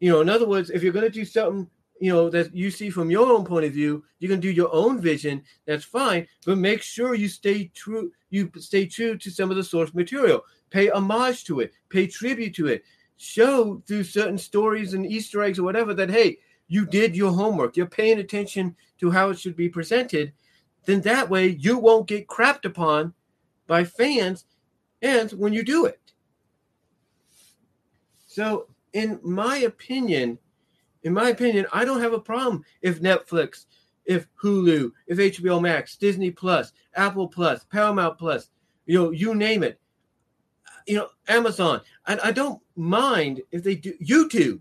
You 0.00 0.10
know, 0.10 0.20
in 0.20 0.28
other 0.28 0.46
words, 0.46 0.68
if 0.68 0.82
you're 0.82 0.92
going 0.92 1.06
to 1.06 1.10
do 1.10 1.24
something, 1.24 1.70
you 2.00 2.12
know, 2.12 2.28
that 2.30 2.54
you 2.54 2.70
see 2.70 2.90
from 2.90 3.10
your 3.10 3.32
own 3.32 3.44
point 3.44 3.64
of 3.64 3.72
view, 3.72 4.04
you 4.18 4.28
can 4.28 4.40
do 4.40 4.50
your 4.50 4.72
own 4.72 5.00
vision. 5.00 5.42
That's 5.66 5.84
fine, 5.84 6.26
but 6.44 6.58
make 6.58 6.82
sure 6.82 7.14
you 7.14 7.28
stay 7.28 7.70
true. 7.74 8.12
You 8.30 8.50
stay 8.58 8.86
true 8.86 9.16
to 9.18 9.30
some 9.30 9.50
of 9.50 9.56
the 9.56 9.64
source 9.64 9.94
material. 9.94 10.42
Pay 10.70 10.90
homage 10.90 11.44
to 11.44 11.60
it. 11.60 11.72
Pay 11.88 12.08
tribute 12.08 12.54
to 12.56 12.66
it. 12.66 12.84
Show 13.16 13.82
through 13.86 14.04
certain 14.04 14.38
stories 14.38 14.94
and 14.94 15.06
Easter 15.06 15.42
eggs 15.42 15.58
or 15.58 15.62
whatever 15.62 15.94
that 15.94 16.10
hey, 16.10 16.38
you 16.66 16.86
did 16.86 17.16
your 17.16 17.32
homework. 17.32 17.76
You're 17.76 17.86
paying 17.86 18.18
attention 18.18 18.74
to 18.98 19.10
how 19.10 19.30
it 19.30 19.38
should 19.38 19.56
be 19.56 19.68
presented, 19.68 20.32
then 20.86 21.00
that 21.02 21.28
way 21.30 21.48
you 21.48 21.78
won't 21.78 22.08
get 22.08 22.26
crapped 22.26 22.64
upon 22.64 23.14
by 23.66 23.84
fans 23.84 24.44
and 25.02 25.30
when 25.32 25.52
you 25.52 25.62
do 25.62 25.86
it. 25.86 26.00
So, 28.26 28.66
in 28.92 29.20
my 29.22 29.58
opinion, 29.58 30.38
in 31.04 31.12
my 31.12 31.28
opinion, 31.28 31.66
I 31.72 31.84
don't 31.84 32.00
have 32.00 32.14
a 32.14 32.20
problem 32.20 32.64
if 32.82 33.00
Netflix, 33.00 33.66
if 34.06 34.26
Hulu, 34.42 34.90
if 35.06 35.18
HBO 35.18 35.60
Max, 35.60 35.96
Disney 35.96 36.30
Plus, 36.30 36.72
Apple 36.94 37.28
Plus, 37.28 37.64
Paramount 37.64 38.18
Plus, 38.18 38.50
you 38.86 38.98
know, 38.98 39.10
you 39.10 39.34
name 39.34 39.62
it, 39.62 39.78
you 40.86 40.96
know, 40.96 41.08
Amazon. 41.28 41.80
I, 42.06 42.18
I 42.24 42.32
don't 42.32 42.60
mind 42.74 43.42
if 43.52 43.62
they 43.62 43.76
do 43.76 43.94
YouTube. 44.02 44.60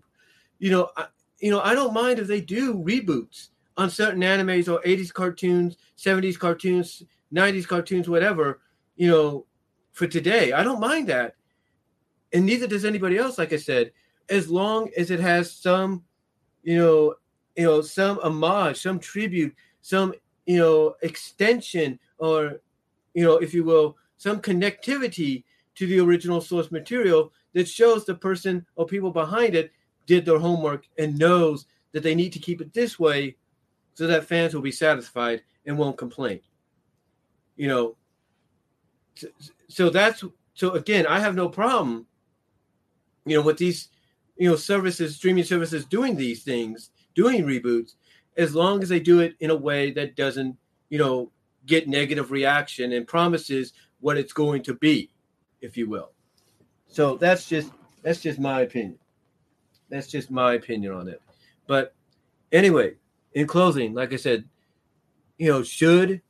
You 0.60 0.72
know, 0.72 0.90
I, 0.96 1.08
you 1.40 1.50
know, 1.50 1.62
I 1.62 1.74
don't 1.74 1.94
mind 1.94 2.20
if 2.20 2.28
they 2.28 2.42
do 2.42 2.76
reboots 2.76 3.50
on 3.76 3.90
certain 3.90 4.22
animes 4.22 4.72
or 4.72 4.82
80s 4.82 5.12
cartoons, 5.12 5.78
70s 5.98 6.38
cartoons, 6.38 7.04
90s 7.34 7.68
cartoons, 7.68 8.08
whatever, 8.08 8.62
you 8.96 9.10
know, 9.10 9.46
for 9.92 10.08
today. 10.08 10.54
I 10.54 10.64
don't 10.64 10.80
mind 10.80 11.08
that. 11.08 11.36
And 12.32 12.46
neither 12.46 12.68
does 12.68 12.86
anybody 12.86 13.18
else, 13.18 13.38
like 13.38 13.54
I 13.54 13.58
said, 13.58 13.92
as 14.30 14.50
long 14.50 14.90
as 14.98 15.12
it 15.12 15.20
has 15.20 15.52
some, 15.52 16.04
you 16.64 16.78
know, 16.78 17.16
you 17.56 17.66
know, 17.66 17.82
some 17.82 18.20
homage, 18.24 18.82
some 18.82 19.00
tribute, 19.00 19.54
some, 19.82 20.14
you 20.46 20.58
know, 20.58 20.96
extension 21.02 22.00
or, 22.18 22.62
you 23.14 23.24
know, 23.24 23.38
if 23.38 23.54
you 23.54 23.64
will, 23.64 23.98
some 24.18 24.40
connectivity 24.40 25.44
to 25.76 25.88
the 25.88 26.00
original 26.00 26.42
source 26.42 26.72
material 26.72 27.32
that 27.54 27.68
shows 27.68 28.06
the 28.06 28.16
person 28.16 28.66
or 28.76 28.86
people 28.86 29.12
behind 29.12 29.56
it 29.56 29.72
did 30.06 30.26
their 30.26 30.40
homework 30.40 30.86
and 30.98 31.18
knows 31.18 31.66
that 31.92 32.04
they 32.04 32.16
need 32.16 32.34
to 32.34 32.40
keep 32.40 32.62
it 32.62 32.74
this 32.74 33.00
way 33.00 33.36
so 33.94 34.08
that 34.08 34.26
fans 34.26 34.54
will 34.54 34.62
be 34.62 34.72
satisfied 34.72 35.44
and 35.66 35.78
won't 35.78 35.98
complain. 35.98 36.40
You 37.56 37.68
know, 37.68 37.96
so 39.68 39.90
that's 39.90 40.24
so 40.56 40.72
again, 40.72 41.06
I 41.08 41.20
have 41.20 41.36
no 41.36 41.50
problem, 41.50 42.06
you 43.26 43.38
know, 43.38 43.44
with 43.44 43.58
these, 43.58 43.90
you 44.38 44.50
know, 44.50 44.56
services, 44.56 45.16
streaming 45.16 45.44
services 45.44 45.86
doing 45.86 46.16
these 46.16 46.44
things, 46.44 46.92
doing 47.16 47.44
reboots, 47.46 47.96
as 48.38 48.56
long 48.56 48.82
as 48.82 48.90
they 48.90 49.00
do 49.00 49.20
it 49.20 49.36
in 49.40 49.52
a 49.52 49.56
way 49.56 49.92
that 49.92 50.16
doesn't, 50.16 50.58
you 50.90 50.98
know, 50.98 51.32
get 51.66 51.88
negative 51.88 52.32
reaction 52.32 52.94
and 52.94 53.08
promises 53.08 53.74
what 54.00 54.18
it's 54.18 54.34
going 54.34 54.64
to 54.64 54.74
be, 54.74 55.10
if 55.62 55.78
you 55.78 55.88
will. 55.88 56.12
So 56.88 57.16
that's 57.18 57.48
just 57.48 57.72
that's 58.02 58.22
just 58.22 58.40
my 58.40 58.62
opinion. 58.62 59.00
That's 59.90 60.08
just 60.08 60.32
my 60.32 60.54
opinion 60.54 60.94
on 60.94 61.08
it. 61.08 61.22
But 61.68 61.96
anyway, 62.52 62.96
in 63.34 63.48
closing, 63.48 63.94
like 63.94 64.14
I 64.14 64.18
said, 64.18 64.46
you 65.38 65.50
know, 65.52 65.64
should 65.64 66.22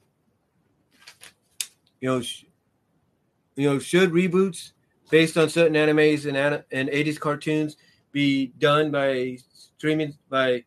you 2.04 2.10
know, 2.10 2.22
sh- 2.22 2.44
you 3.56 3.70
know, 3.70 3.80
should 3.80 4.12
reboots 4.12 4.74
based 5.10 5.38
on 5.38 5.48
certain 5.48 5.76
animes 5.76 6.28
and 6.28 6.36
and 6.70 6.90
80s 6.90 7.18
cartoons 7.18 7.78
be 8.14 8.54
done 8.60 8.92
by 8.92 9.38
streaming 9.54 10.16
by 10.30 10.64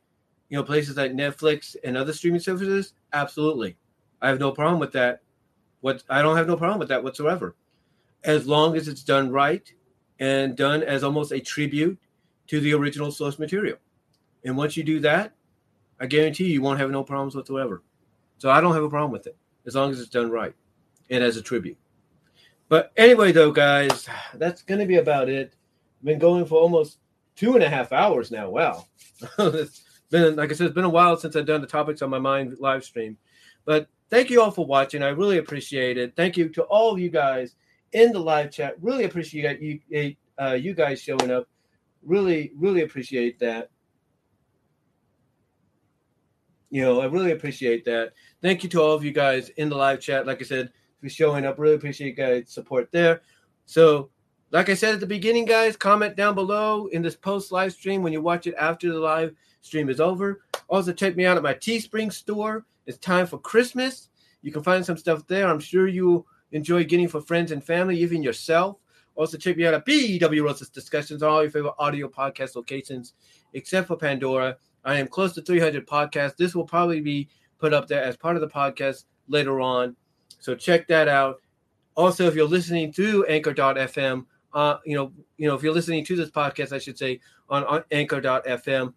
you 0.50 0.58
know 0.58 0.62
places 0.62 0.99
like 0.99 1.12
Netflix 1.12 1.76
and 1.83 1.97
other 1.97 2.12
streaming 2.12 2.41
services? 2.41 2.92
Absolutely. 3.15 3.76
I 4.20 4.28
have 4.28 4.39
no 4.39 4.52
problem 4.52 4.78
with 4.78 4.92
that. 4.92 5.23
What 5.81 6.02
I 6.10 6.20
don't 6.20 6.36
have 6.36 6.47
no 6.47 6.57
problem 6.57 6.78
with 6.78 6.89
that 6.89 7.02
whatsoever. 7.02 7.57
As 8.25 8.47
long 8.47 8.76
as 8.76 8.89
it's 8.89 9.02
done 9.02 9.31
right 9.31 9.73
and 10.18 10.57
done 10.57 10.83
as 10.83 11.05
almost 11.05 11.33
a 11.33 11.41
tribute 11.41 11.99
to 12.49 12.60
the 12.60 12.75
original 12.75 13.10
source 13.10 13.39
material. 13.39 13.78
And 14.44 14.57
once 14.57 14.76
you 14.76 14.84
do 14.84 15.00
that, 15.00 15.33
I 16.00 16.07
guarantee 16.07 16.44
you, 16.44 16.55
you 16.55 16.62
won't 16.62 16.81
have 16.81 16.91
no 16.91 17.02
problems 17.02 17.34
whatsoever. 17.34 17.83
So 18.39 18.50
I 18.50 18.60
don't 18.60 18.75
have 18.75 18.84
a 18.84 18.91
problem 18.91 19.12
with 19.12 19.26
it 19.26 19.36
as 19.66 19.75
long 19.75 19.91
as 19.91 20.00
it's 20.00 20.10
done 20.10 20.31
right 20.31 20.55
and 21.10 21.23
as 21.23 21.36
a 21.36 21.42
tribute. 21.42 21.78
But 22.68 22.92
anyway, 22.97 23.33
though, 23.33 23.50
guys, 23.50 24.08
that's 24.34 24.62
going 24.62 24.81
to 24.81 24.86
be 24.86 24.97
about 24.97 25.28
it. 25.28 25.55
I've 26.00 26.05
Been 26.05 26.18
going 26.18 26.44
for 26.44 26.60
almost 26.60 26.99
two 27.36 27.55
and 27.55 27.62
a 27.62 27.68
half 27.68 27.92
hours 27.92 28.31
now. 28.31 28.50
Wow. 28.50 28.86
it's 29.39 29.84
been, 30.10 30.36
like 30.36 30.50
I 30.50 30.55
said, 30.55 30.66
it's 30.66 30.74
been 30.74 30.84
a 30.84 30.90
while 30.90 31.16
since 31.16 31.36
I've 31.36 31.47
done 31.47 31.60
the 31.60 31.66
topics 31.66 32.02
on 32.02 32.10
my 32.10 32.18
mind 32.18 32.56
live 32.58 32.84
stream. 32.84 33.16
But 33.65 33.89
thank 34.10 34.31
you 34.31 34.42
all 34.42 34.50
for 34.50 34.66
watching. 34.66 35.02
I 35.02 35.08
really 35.08 35.39
appreciate 35.39 35.98
it. 35.98 36.15
Thank 36.16 36.36
you 36.36 36.48
to 36.50 36.62
all 36.65 36.92
of 36.92 36.98
you 36.98 37.10
guys 37.10 37.55
in 37.92 38.12
the 38.12 38.20
live 38.20 38.50
chat. 38.50 38.74
Really 38.81 39.05
appreciate 39.05 39.60
you, 39.60 40.16
uh, 40.40 40.52
you 40.52 40.74
guys 40.74 41.00
showing 41.00 41.31
up. 41.31 41.48
Really, 42.02 42.52
really 42.56 42.82
appreciate 42.82 43.39
that. 43.40 43.70
you 46.70 46.82
know, 46.82 47.00
I 47.00 47.06
really 47.06 47.32
appreciate 47.32 47.84
that. 47.84 48.12
Thank 48.42 48.62
you 48.62 48.68
to 48.70 48.82
all 48.82 48.92
of 48.92 49.05
you 49.05 49.12
guys 49.12 49.48
in 49.50 49.68
the 49.68 49.76
live 49.76 50.00
chat. 50.00 50.26
Like 50.26 50.40
I 50.40 50.44
said, 50.44 50.70
for 51.00 51.08
showing 51.08 51.47
up, 51.47 51.58
really 51.58 51.74
appreciate 51.74 52.08
you 52.08 52.15
guys' 52.15 52.52
support 52.52 52.90
there. 52.92 53.23
So, 53.66 54.10
like 54.52 54.68
I 54.68 54.75
said 54.75 54.94
at 54.94 55.00
the 55.00 55.07
beginning, 55.07 55.44
guys, 55.44 55.76
comment 55.76 56.16
down 56.16 56.34
below 56.34 56.86
in 56.86 57.02
this 57.02 57.16
post 57.16 57.50
live 57.50 57.73
stream 57.73 58.02
when 58.02 58.12
you 58.12 58.20
watch 58.20 58.47
it 58.47 58.55
after 58.58 58.92
the 58.92 58.99
live 58.99 59.34
stream 59.60 59.89
is 59.89 60.00
over. 60.00 60.42
Also, 60.68 60.92
check 60.92 61.16
me 61.16 61.26
out 61.26 61.36
at 61.36 61.42
my 61.42 61.55
Teespring 61.55 62.12
store. 62.12 62.65
It's 62.86 62.99
time 62.99 63.26
for 63.26 63.39
Christmas. 63.39 64.08
You 64.42 64.52
can 64.52 64.62
find 64.62 64.84
some 64.84 64.97
stuff 64.97 65.26
there. 65.26 65.49
I'm 65.49 65.60
sure 65.60 65.89
you 65.89 66.25
enjoy 66.52 66.84
getting 66.84 67.08
for 67.08 67.20
friends 67.20 67.50
and 67.50 67.62
family, 67.62 67.99
even 67.99 68.23
yourself. 68.23 68.78
Also, 69.16 69.36
check 69.36 69.57
me 69.57 69.66
out 69.66 69.75
at 69.75 69.86
BW 69.86 70.44
Roses 70.44 70.68
Discussions 70.68 71.23
on 71.23 71.31
all 71.31 71.42
your 71.42 71.50
favorite 71.50 71.75
audio 71.78 72.07
podcast 72.08 72.55
locations, 72.55 73.15
except 73.55 73.89
for 73.89 73.97
Pandora. 73.97 74.57
I 74.84 74.99
am 75.00 75.08
close 75.08 75.33
to 75.34 75.42
300 75.42 75.86
podcasts. 75.86 76.36
This 76.36 76.55
will 76.55 76.66
probably 76.66 77.00
be 77.00 77.28
put 77.58 77.73
up 77.73 77.89
there 77.89 78.02
as 78.02 78.16
part 78.16 78.36
of 78.36 78.42
the 78.42 78.49
podcast 78.49 79.05
later 79.26 79.60
on. 79.60 79.97
So 80.39 80.55
check 80.55 80.86
that 80.89 81.08
out. 81.08 81.41
Also, 81.97 82.26
if 82.26 82.34
you're 82.34 82.47
listening 82.47 82.92
through 82.92 83.25
Anchor.fm, 83.25 84.26
uh, 84.56 84.78
you 84.86 84.96
know, 84.96 85.12
you 85.36 85.46
know, 85.46 85.54
if 85.54 85.62
you're 85.62 85.74
listening 85.74 86.02
to 86.02 86.16
this 86.16 86.30
podcast, 86.30 86.72
I 86.72 86.78
should 86.78 86.96
say 86.96 87.20
on, 87.50 87.62
on 87.64 87.84
Anchor.fm, 87.90 88.94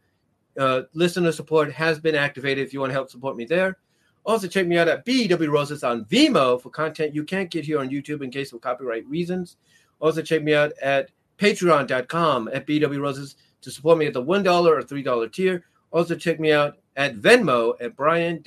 uh, 0.58 0.82
listener 0.94 1.34
support 1.34 1.70
has 1.74 2.00
been 2.00 2.16
activated. 2.16 2.66
If 2.66 2.74
you 2.74 2.80
want 2.80 2.92
to 2.92 2.94
help 2.94 3.10
support 3.10 3.36
me 3.36 3.44
there, 3.44 3.78
also 4.26 4.48
check 4.48 4.68
me 4.68 4.78
out 4.78 4.88
at 4.88 5.06
BW 5.06 5.52
Roses 5.52 5.84
on 5.84 6.06
Vimeo 6.06 6.62
for 6.62 6.70
content 6.70 7.14
you 7.14 7.26
can't 7.26 7.52
get 7.52 7.66
here 7.66 7.80
on 7.80 7.90
YouTube 7.90 8.24
in 8.24 8.32
case 8.32 8.54
of 8.54 8.62
copyright 8.62 9.06
reasons. 9.06 9.58
Also, 10.00 10.22
check 10.22 10.44
me 10.44 10.54
out 10.54 10.72
at 10.82 11.12
patreon.com 11.38 12.50
at 12.54 12.66
BW 12.66 13.02
Roses 13.02 13.36
to 13.62 13.70
support 13.70 13.98
me 13.98 14.08
at 14.08 14.14
the 14.14 14.24
$1 14.24 14.66
or 14.66 14.82
$3 14.82 15.34
tier. 15.34 15.66
Also, 15.92 16.16
check 16.16 16.40
me 16.40 16.54
out 16.54 16.78
at 16.96 17.18
Venmo 17.18 17.74
at 17.82 17.98
Brian 17.98 18.42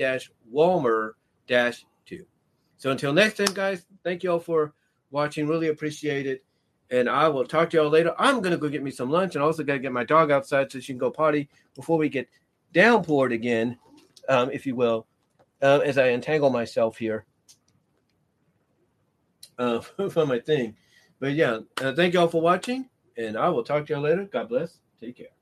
Walmer 0.51 1.13
2. 1.47 2.27
So, 2.79 2.91
until 2.91 3.13
next 3.13 3.37
time, 3.37 3.53
guys, 3.53 3.85
thank 4.03 4.23
you 4.23 4.33
all 4.33 4.41
for 4.41 4.73
watching. 5.11 5.47
Really 5.47 5.69
appreciate 5.69 6.27
it. 6.27 6.43
And 6.93 7.09
I 7.09 7.27
will 7.29 7.47
talk 7.47 7.71
to 7.71 7.79
y'all 7.79 7.89
later. 7.89 8.15
I'm 8.19 8.43
to 8.43 8.57
go 8.57 8.69
get 8.69 8.83
me 8.83 8.91
some 8.91 9.11
lunch 9.11 9.35
and 9.35 9.43
also 9.43 9.65
got 9.65 9.73
to 9.73 9.79
get 9.79 9.93
my 9.93 10.05
dog 10.05 10.31
outside 10.31 10.71
so 10.71 10.79
she 10.79 10.93
can 10.93 10.99
go 10.99 11.11
potty 11.11 11.49
before 11.75 11.97
we 11.97 12.11
get 12.11 12.29
downpoured 12.75 13.33
again, 13.33 13.79
um, 14.29 14.51
if 14.51 14.67
you 14.67 14.77
will, 14.77 15.07
um, 15.63 15.81
as 15.81 15.97
I 15.97 16.11
entangle 16.11 16.51
myself 16.51 16.99
here 16.99 17.25
uh, 19.59 19.81
from 19.81 20.29
my 20.29 20.39
thing. 20.39 20.77
But 21.19 21.33
yeah, 21.33 21.61
uh, 21.81 21.95
thank 21.95 22.15
y'all 22.15 22.29
for 22.29 22.43
watching, 22.43 22.89
and 23.17 23.37
I 23.39 23.49
will 23.49 23.65
talk 23.65 23.87
to 23.87 23.93
y'all 23.95 24.03
later. 24.03 24.25
God 24.25 24.49
bless. 24.49 24.79
Take 25.01 25.17
care. 25.17 25.42